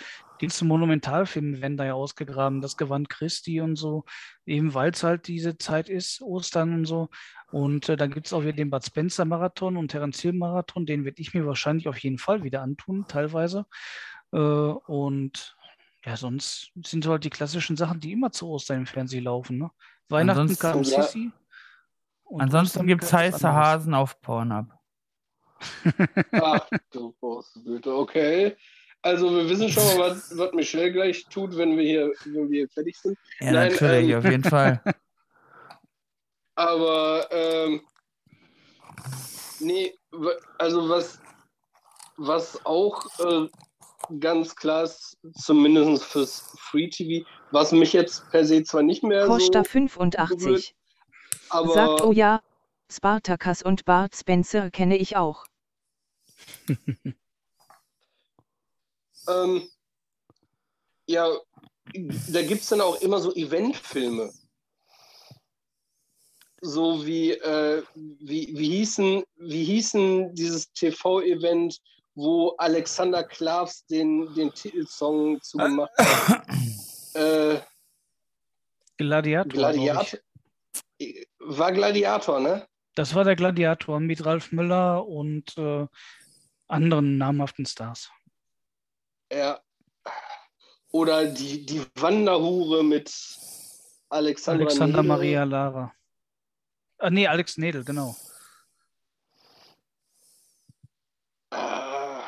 Die 0.40 0.46
ganzen 0.46 0.66
Monumentalfilme 0.68 1.60
werden 1.60 1.76
da 1.76 1.84
ja 1.84 1.94
ausgegraben, 1.94 2.60
das 2.60 2.76
Gewand 2.76 3.08
Christi 3.08 3.60
und 3.60 3.76
so, 3.76 4.04
eben 4.46 4.74
weil 4.74 4.90
es 4.90 5.02
halt 5.04 5.28
diese 5.28 5.56
Zeit 5.58 5.88
ist, 5.88 6.20
Ostern 6.22 6.74
und 6.74 6.84
so. 6.86 7.08
Und 7.52 7.88
äh, 7.88 7.96
dann 7.96 8.10
gibt 8.10 8.26
es 8.26 8.32
auch 8.32 8.42
wieder 8.42 8.52
den 8.52 8.70
Bud 8.70 8.84
Spencer 8.84 9.24
Marathon 9.24 9.76
und 9.76 9.88
Terence 9.92 10.20
Hill 10.20 10.32
Marathon, 10.32 10.86
den 10.86 11.04
werde 11.04 11.20
ich 11.22 11.34
mir 11.34 11.46
wahrscheinlich 11.46 11.86
auf 11.88 11.98
jeden 11.98 12.18
Fall 12.18 12.42
wieder 12.42 12.62
antun, 12.62 13.06
teilweise. 13.06 13.66
Äh, 14.32 14.38
und 14.38 15.56
ja, 16.04 16.16
sonst 16.16 16.72
sind 16.84 17.06
halt 17.06 17.24
die 17.24 17.30
klassischen 17.30 17.76
Sachen, 17.76 18.00
die 18.00 18.12
immer 18.12 18.32
zu 18.32 18.48
Ostern 18.48 18.78
im 18.78 18.86
Fernsehen 18.86 19.24
laufen. 19.24 19.58
Ne? 19.58 19.70
Weihnachten 20.08 20.40
Ansonsten- 20.40 20.60
kam 20.60 20.82
Ja. 20.82 21.02
Sissi. 21.02 21.30
und 22.24 22.40
Ansonsten 22.40 22.86
gibt 22.86 23.04
es 23.04 23.12
heiße 23.12 23.48
anderes. 23.48 23.66
Hasen 23.66 23.94
auf 23.94 24.20
Pornhub. 24.20 24.66
Ach, 26.32 26.68
du 26.90 27.12
große 27.20 27.62
Güte, 27.62 27.94
okay. 27.94 28.56
Also 29.04 29.30
wir 29.30 29.46
wissen 29.50 29.68
schon 29.68 29.84
mal, 29.84 30.12
was, 30.12 30.36
was 30.38 30.52
Michelle 30.54 30.90
gleich 30.90 31.26
tut, 31.26 31.54
wenn 31.58 31.76
wir 31.76 31.84
hier, 31.84 32.12
wenn 32.24 32.48
wir 32.48 32.60
hier 32.60 32.68
fertig 32.70 32.96
sind. 32.96 33.18
Ja, 33.38 33.52
Nein, 33.52 33.72
natürlich, 33.72 34.08
ähm, 34.08 34.18
auf 34.18 34.24
jeden 34.24 34.44
Fall. 34.44 34.80
Aber 36.54 37.28
ähm, 37.30 37.82
nee, 39.60 39.92
also 40.56 40.88
was, 40.88 41.20
was 42.16 42.64
auch 42.64 43.04
äh, 43.18 43.46
ganz 44.20 44.56
klar 44.56 44.84
ist, 44.84 45.18
zumindest 45.34 46.04
fürs 46.04 46.56
Free 46.58 46.88
TV, 46.88 47.26
was 47.50 47.72
mich 47.72 47.92
jetzt 47.92 48.30
per 48.30 48.46
se 48.46 48.62
zwar 48.62 48.82
nicht 48.82 49.02
mehr 49.02 49.26
Costa 49.26 49.64
so, 49.64 49.70
85. 49.70 50.74
aber 51.50 51.74
Sagt, 51.74 52.00
oh 52.00 52.12
ja, 52.12 52.40
Spartacus 52.90 53.62
und 53.62 53.84
Bart 53.84 54.16
Spencer 54.16 54.70
kenne 54.70 54.96
ich 54.96 55.18
auch. 55.18 55.44
ähm, 59.28 59.68
ja, 61.06 61.28
da 62.28 62.42
gibt 62.42 62.62
es 62.62 62.68
dann 62.68 62.80
auch 62.80 63.00
immer 63.00 63.20
so 63.20 63.34
Eventfilme. 63.34 64.32
So 66.60 67.04
wie, 67.04 67.32
äh, 67.32 67.82
wie, 67.94 68.56
wie, 68.56 68.68
hießen, 68.70 69.22
wie 69.36 69.64
hießen 69.64 70.34
dieses 70.34 70.72
TV-Event, 70.72 71.78
wo 72.14 72.54
Alexander 72.56 73.22
Klavs 73.22 73.84
den, 73.86 74.32
den 74.34 74.52
Titelsong 74.54 75.42
zugemacht 75.42 75.90
hat? 75.98 76.46
äh, 77.14 77.60
Gladiator. 78.96 79.52
Gladiator. 79.52 80.18
War 81.40 81.72
Gladiator, 81.72 82.40
ne? 82.40 82.66
Das 82.94 83.14
war 83.14 83.24
der 83.24 83.36
Gladiator 83.36 84.00
mit 84.00 84.24
Ralf 84.24 84.52
Müller 84.52 85.06
und 85.06 85.58
äh, 85.58 85.86
anderen 86.68 87.18
namhaften 87.18 87.66
Stars. 87.66 88.10
Ja. 89.32 89.60
Oder 90.92 91.26
die, 91.26 91.66
die 91.66 91.84
Wanderhure 91.96 92.84
mit 92.84 93.12
Alexandra 94.08 94.66
Alexander 94.66 95.02
Nedel. 95.02 95.08
Maria 95.08 95.44
Lara. 95.44 95.92
Ah, 96.98 97.10
nee, 97.10 97.26
Alex 97.26 97.58
Nedel, 97.58 97.84
genau. 97.84 98.16
Ah, 101.50 102.22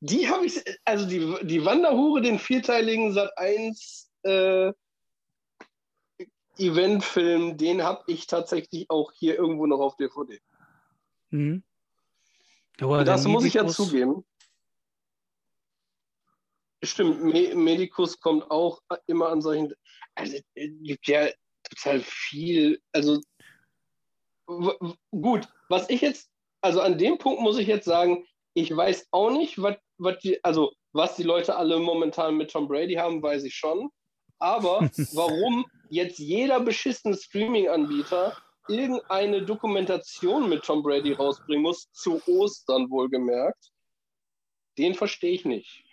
Die 0.00 0.28
habe 0.28 0.46
ich, 0.46 0.62
also 0.84 1.06
die, 1.06 1.46
die 1.46 1.64
Wanderhure, 1.64 2.22
den 2.22 2.38
vierteiligen 2.38 3.12
Sat 3.12 3.36
1 3.36 4.10
äh, 4.22 4.72
Eventfilm, 6.56 7.56
den 7.56 7.82
habe 7.82 8.02
ich 8.06 8.26
tatsächlich 8.26 8.88
auch 8.90 9.12
hier 9.12 9.36
irgendwo 9.36 9.66
noch 9.66 9.80
auf 9.80 9.96
DVD. 9.96 10.40
Mhm. 11.30 11.62
Das 12.78 13.26
muss 13.26 13.44
ich 13.44 13.54
ja 13.54 13.66
zugeben. 13.66 14.24
Stimmt, 16.82 17.22
Me 17.22 17.54
Medikus 17.54 18.20
kommt 18.20 18.50
auch 18.50 18.80
immer 19.06 19.30
an 19.30 19.40
solchen. 19.40 19.72
Also 20.14 20.36
es 20.36 20.70
gibt 20.82 21.06
ja 21.08 21.28
total 21.64 22.00
viel. 22.00 22.80
Also 22.92 23.20
gut, 25.10 25.48
was 25.68 25.90
ich 25.90 26.00
jetzt, 26.00 26.30
also 26.60 26.80
an 26.80 26.98
dem 26.98 27.18
Punkt 27.18 27.40
muss 27.40 27.58
ich 27.58 27.66
jetzt 27.66 27.84
sagen, 27.84 28.24
ich 28.54 28.74
weiß 28.74 29.08
auch 29.10 29.30
nicht, 29.30 29.60
was, 29.60 29.76
was 29.98 30.18
die, 30.18 30.42
also 30.44 30.72
was 30.92 31.16
die 31.16 31.22
Leute 31.22 31.56
alle 31.56 31.78
momentan 31.78 32.36
mit 32.36 32.50
Tom 32.50 32.68
Brady 32.68 32.94
haben, 32.94 33.22
weiß 33.22 33.44
ich 33.44 33.54
schon. 33.54 33.90
Aber 34.38 34.80
warum 35.14 35.66
jetzt 35.90 36.18
jeder 36.18 36.60
beschissene 36.60 37.16
Streaming-Anbieter 37.16 38.36
irgendeine 38.68 39.44
Dokumentation 39.44 40.48
mit 40.48 40.64
Tom 40.64 40.82
Brady 40.82 41.12
rausbringen 41.12 41.62
muss, 41.62 41.90
zu 41.92 42.20
Ostern 42.26 42.90
wohlgemerkt, 42.90 43.70
den 44.76 44.94
verstehe 44.94 45.32
ich 45.32 45.44
nicht. 45.44 45.84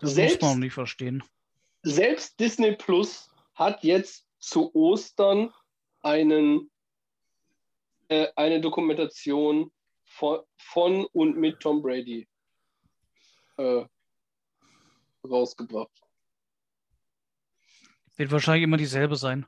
Das 0.00 0.14
Selbst- 0.14 0.40
muss 0.40 0.42
man 0.42 0.50
auch 0.56 0.60
nicht 0.60 0.74
verstehen. 0.74 1.22
Selbst 1.82 2.38
Disney 2.40 2.72
Plus 2.76 3.30
hat 3.54 3.82
jetzt 3.84 4.26
zu 4.38 4.74
Ostern 4.74 5.52
einen, 6.02 6.70
äh, 8.08 8.28
eine 8.36 8.60
Dokumentation 8.60 9.70
von, 10.04 10.40
von 10.56 11.06
und 11.12 11.36
mit 11.36 11.60
Tom 11.60 11.82
Brady 11.82 12.26
äh, 13.56 13.84
rausgebracht. 15.24 15.90
Wird 18.16 18.32
wahrscheinlich 18.32 18.64
immer 18.64 18.76
dieselbe 18.76 19.16
sein. 19.16 19.46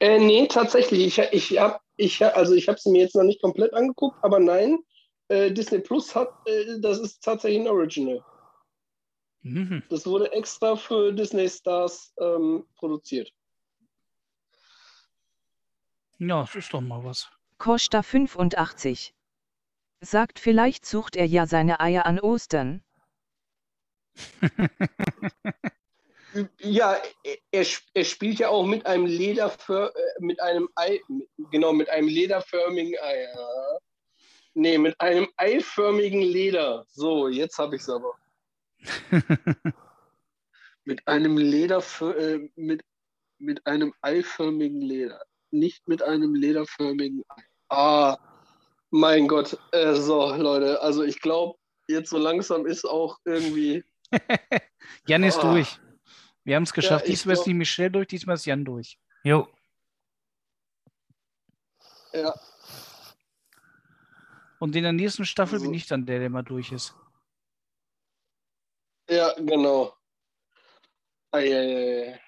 Äh, 0.00 0.18
nee, 0.18 0.46
tatsächlich. 0.46 1.18
Ich, 1.18 1.18
ich 1.18 1.58
habe 1.58 1.80
ich, 1.96 2.24
also 2.24 2.54
ich 2.54 2.68
es 2.68 2.86
mir 2.86 3.02
jetzt 3.02 3.16
noch 3.16 3.24
nicht 3.24 3.42
komplett 3.42 3.74
angeguckt, 3.74 4.16
aber 4.22 4.38
nein, 4.38 4.78
äh, 5.28 5.50
Disney 5.50 5.80
Plus 5.80 6.14
hat, 6.14 6.30
äh, 6.46 6.80
das 6.80 6.98
ist 7.00 7.22
tatsächlich 7.22 7.60
ein 7.60 7.68
Original. 7.68 8.24
Mhm. 9.42 9.82
Das 9.88 10.06
wurde 10.06 10.32
extra 10.32 10.76
für 10.76 11.12
Disney 11.12 11.48
Stars 11.48 12.12
ähm, 12.20 12.66
produziert. 12.76 13.32
Ja, 16.18 16.40
das 16.40 16.54
ist 16.56 16.74
doch 16.74 16.80
mal 16.80 17.04
was. 17.04 17.30
Costa 17.58 18.02
85. 18.02 19.14
Sagt 20.00 20.38
vielleicht 20.38 20.86
sucht 20.86 21.16
er 21.16 21.26
ja 21.26 21.46
seine 21.46 21.80
Eier 21.80 22.06
an 22.06 22.20
Ostern. 22.20 22.82
Ja, 26.60 27.00
er, 27.50 27.64
er 27.94 28.04
spielt 28.04 28.38
ja 28.38 28.48
auch 28.48 28.66
mit 28.66 28.84
einem 28.86 29.06
Lederför 29.06 29.94
äh, 29.96 30.20
mit 30.20 30.40
einem 30.40 30.68
Ei, 30.74 31.00
genau, 31.50 31.72
mit 31.72 31.88
einem 31.88 32.08
lederförmigen 32.08 32.94
Ei. 33.00 33.26
Nee, 34.54 34.76
mit 34.78 35.00
einem 35.00 35.28
eiförmigen 35.36 36.20
Leder. 36.20 36.84
So, 36.88 37.28
jetzt 37.28 37.58
habe 37.58 37.76
ich 37.76 37.82
es 37.82 37.88
aber. 37.88 38.14
mit 40.84 41.06
einem 41.06 41.36
Leder 41.36 41.82
äh, 42.00 42.48
mit, 42.56 42.82
mit 43.38 43.66
einem 43.66 43.92
eiförmigen 44.02 44.80
Leder. 44.80 45.22
Nicht 45.50 45.86
mit 45.88 46.02
einem 46.02 46.34
lederförmigen 46.34 47.22
Ei. 47.28 47.42
Ah, 47.70 48.18
mein 48.90 49.28
Gott. 49.28 49.58
Äh, 49.72 49.94
so, 49.94 50.34
Leute, 50.34 50.80
also 50.82 51.02
ich 51.02 51.20
glaube, 51.20 51.58
jetzt 51.86 52.10
so 52.10 52.18
langsam 52.18 52.66
ist 52.66 52.84
auch 52.84 53.18
irgendwie. 53.24 53.84
Jan 55.06 55.22
ist 55.24 55.38
Oh. 55.38 55.52
durch. 55.52 55.78
Wir 56.44 56.56
haben 56.56 56.62
es 56.64 56.72
geschafft. 56.72 57.04
ich 57.06 57.12
diesmal 57.12 57.34
ist 57.34 57.44
die 57.44 57.54
Michelle 57.54 57.90
durch, 57.90 58.08
diesmal 58.08 58.34
ist 58.36 58.46
Jan 58.46 58.64
durch. 58.64 58.98
Jo. 59.24 59.48
Ja, 62.12 62.34
Und 64.58 64.74
in 64.74 64.82
der 64.82 64.92
nächsten 64.92 65.24
Staffel 65.24 65.58
So. 65.58 65.66
bin 65.66 65.74
ich 65.74 65.86
dann 65.86 66.06
der, 66.06 66.18
der 66.18 66.30
mal 66.30 66.42
durch 66.42 66.72
ist. 66.72 66.94
Ja, 69.08 69.34
genau. 69.38 69.92
Eieiei. 71.32 72.20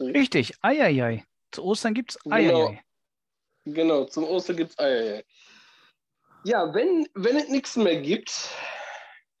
Richtig, 0.00 0.54
Eieiei. 0.62 1.24
Zu 1.50 1.64
Ostern 1.64 1.94
gibt's 1.94 2.18
Genau. 2.24 2.34
Eieiei. 2.34 2.84
Genau, 3.64 4.04
zum 4.04 4.24
Ostern 4.24 4.56
gibt 4.56 4.70
es 4.70 4.78
Eier. 4.78 5.22
Ja, 6.44 6.74
wenn, 6.74 7.08
wenn 7.14 7.36
es 7.36 7.48
nichts 7.48 7.76
mehr 7.76 8.00
gibt, 8.00 8.50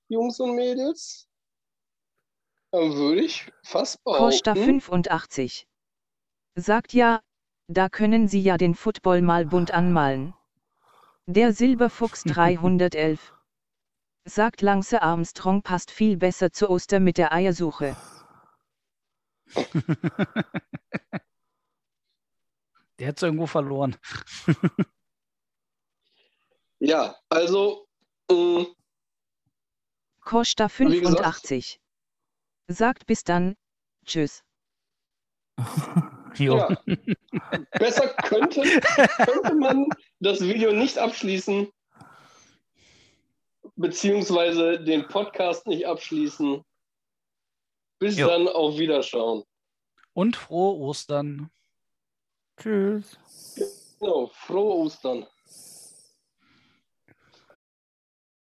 Jungs 0.08 0.38
und 0.38 0.54
Mädels, 0.54 1.28
dann 2.70 2.94
würde 2.94 3.22
ich 3.22 3.50
fast 3.64 4.02
Costa 4.04 4.54
behaupten, 4.54 4.80
85. 4.80 5.66
Sagt 6.54 6.92
ja, 6.92 7.20
da 7.66 7.88
können 7.88 8.28
Sie 8.28 8.40
ja 8.40 8.56
den 8.56 8.74
Football 8.74 9.22
mal 9.22 9.46
bunt 9.46 9.72
anmalen. 9.72 10.34
Der 11.26 11.52
Silberfuchs 11.52 12.22
311. 12.26 13.32
Sagt 14.24 14.62
Lance 14.62 15.02
Armstrong 15.02 15.62
passt 15.62 15.90
viel 15.90 16.16
besser 16.16 16.52
zu 16.52 16.70
Oster 16.70 17.00
mit 17.00 17.18
der 17.18 17.32
Eiersuche. 17.32 17.96
Der 22.98 23.08
hat 23.08 23.16
es 23.16 23.22
irgendwo 23.22 23.46
verloren. 23.46 23.96
ja, 26.78 27.16
also, 27.28 27.88
mh, 28.30 28.66
Costa 30.20 30.68
Wie 30.78 31.00
gesagt- 31.00 31.48
85. 31.48 31.80
Sagt 32.68 33.06
bis 33.06 33.24
dann. 33.24 33.56
Tschüss. 34.04 34.44
Jo. 36.36 36.56
ja, 36.58 36.68
besser 37.72 38.14
könnte, 38.22 38.62
könnte 38.62 39.54
man 39.54 39.86
das 40.20 40.40
Video 40.40 40.72
nicht 40.72 40.96
abschließen, 40.96 41.70
beziehungsweise 43.76 44.82
den 44.82 45.06
Podcast 45.08 45.66
nicht 45.66 45.86
abschließen. 45.86 46.64
Bis 47.98 48.18
Jo. 48.18 48.26
dann, 48.26 48.48
auf 48.48 48.78
Wiederschauen. 48.78 49.44
Und 50.12 50.36
frohe 50.36 50.76
Ostern. 50.78 51.50
Tschüss. 52.58 53.18
Genau, 53.98 54.28
frohe 54.34 54.74
Ostern. 54.74 55.26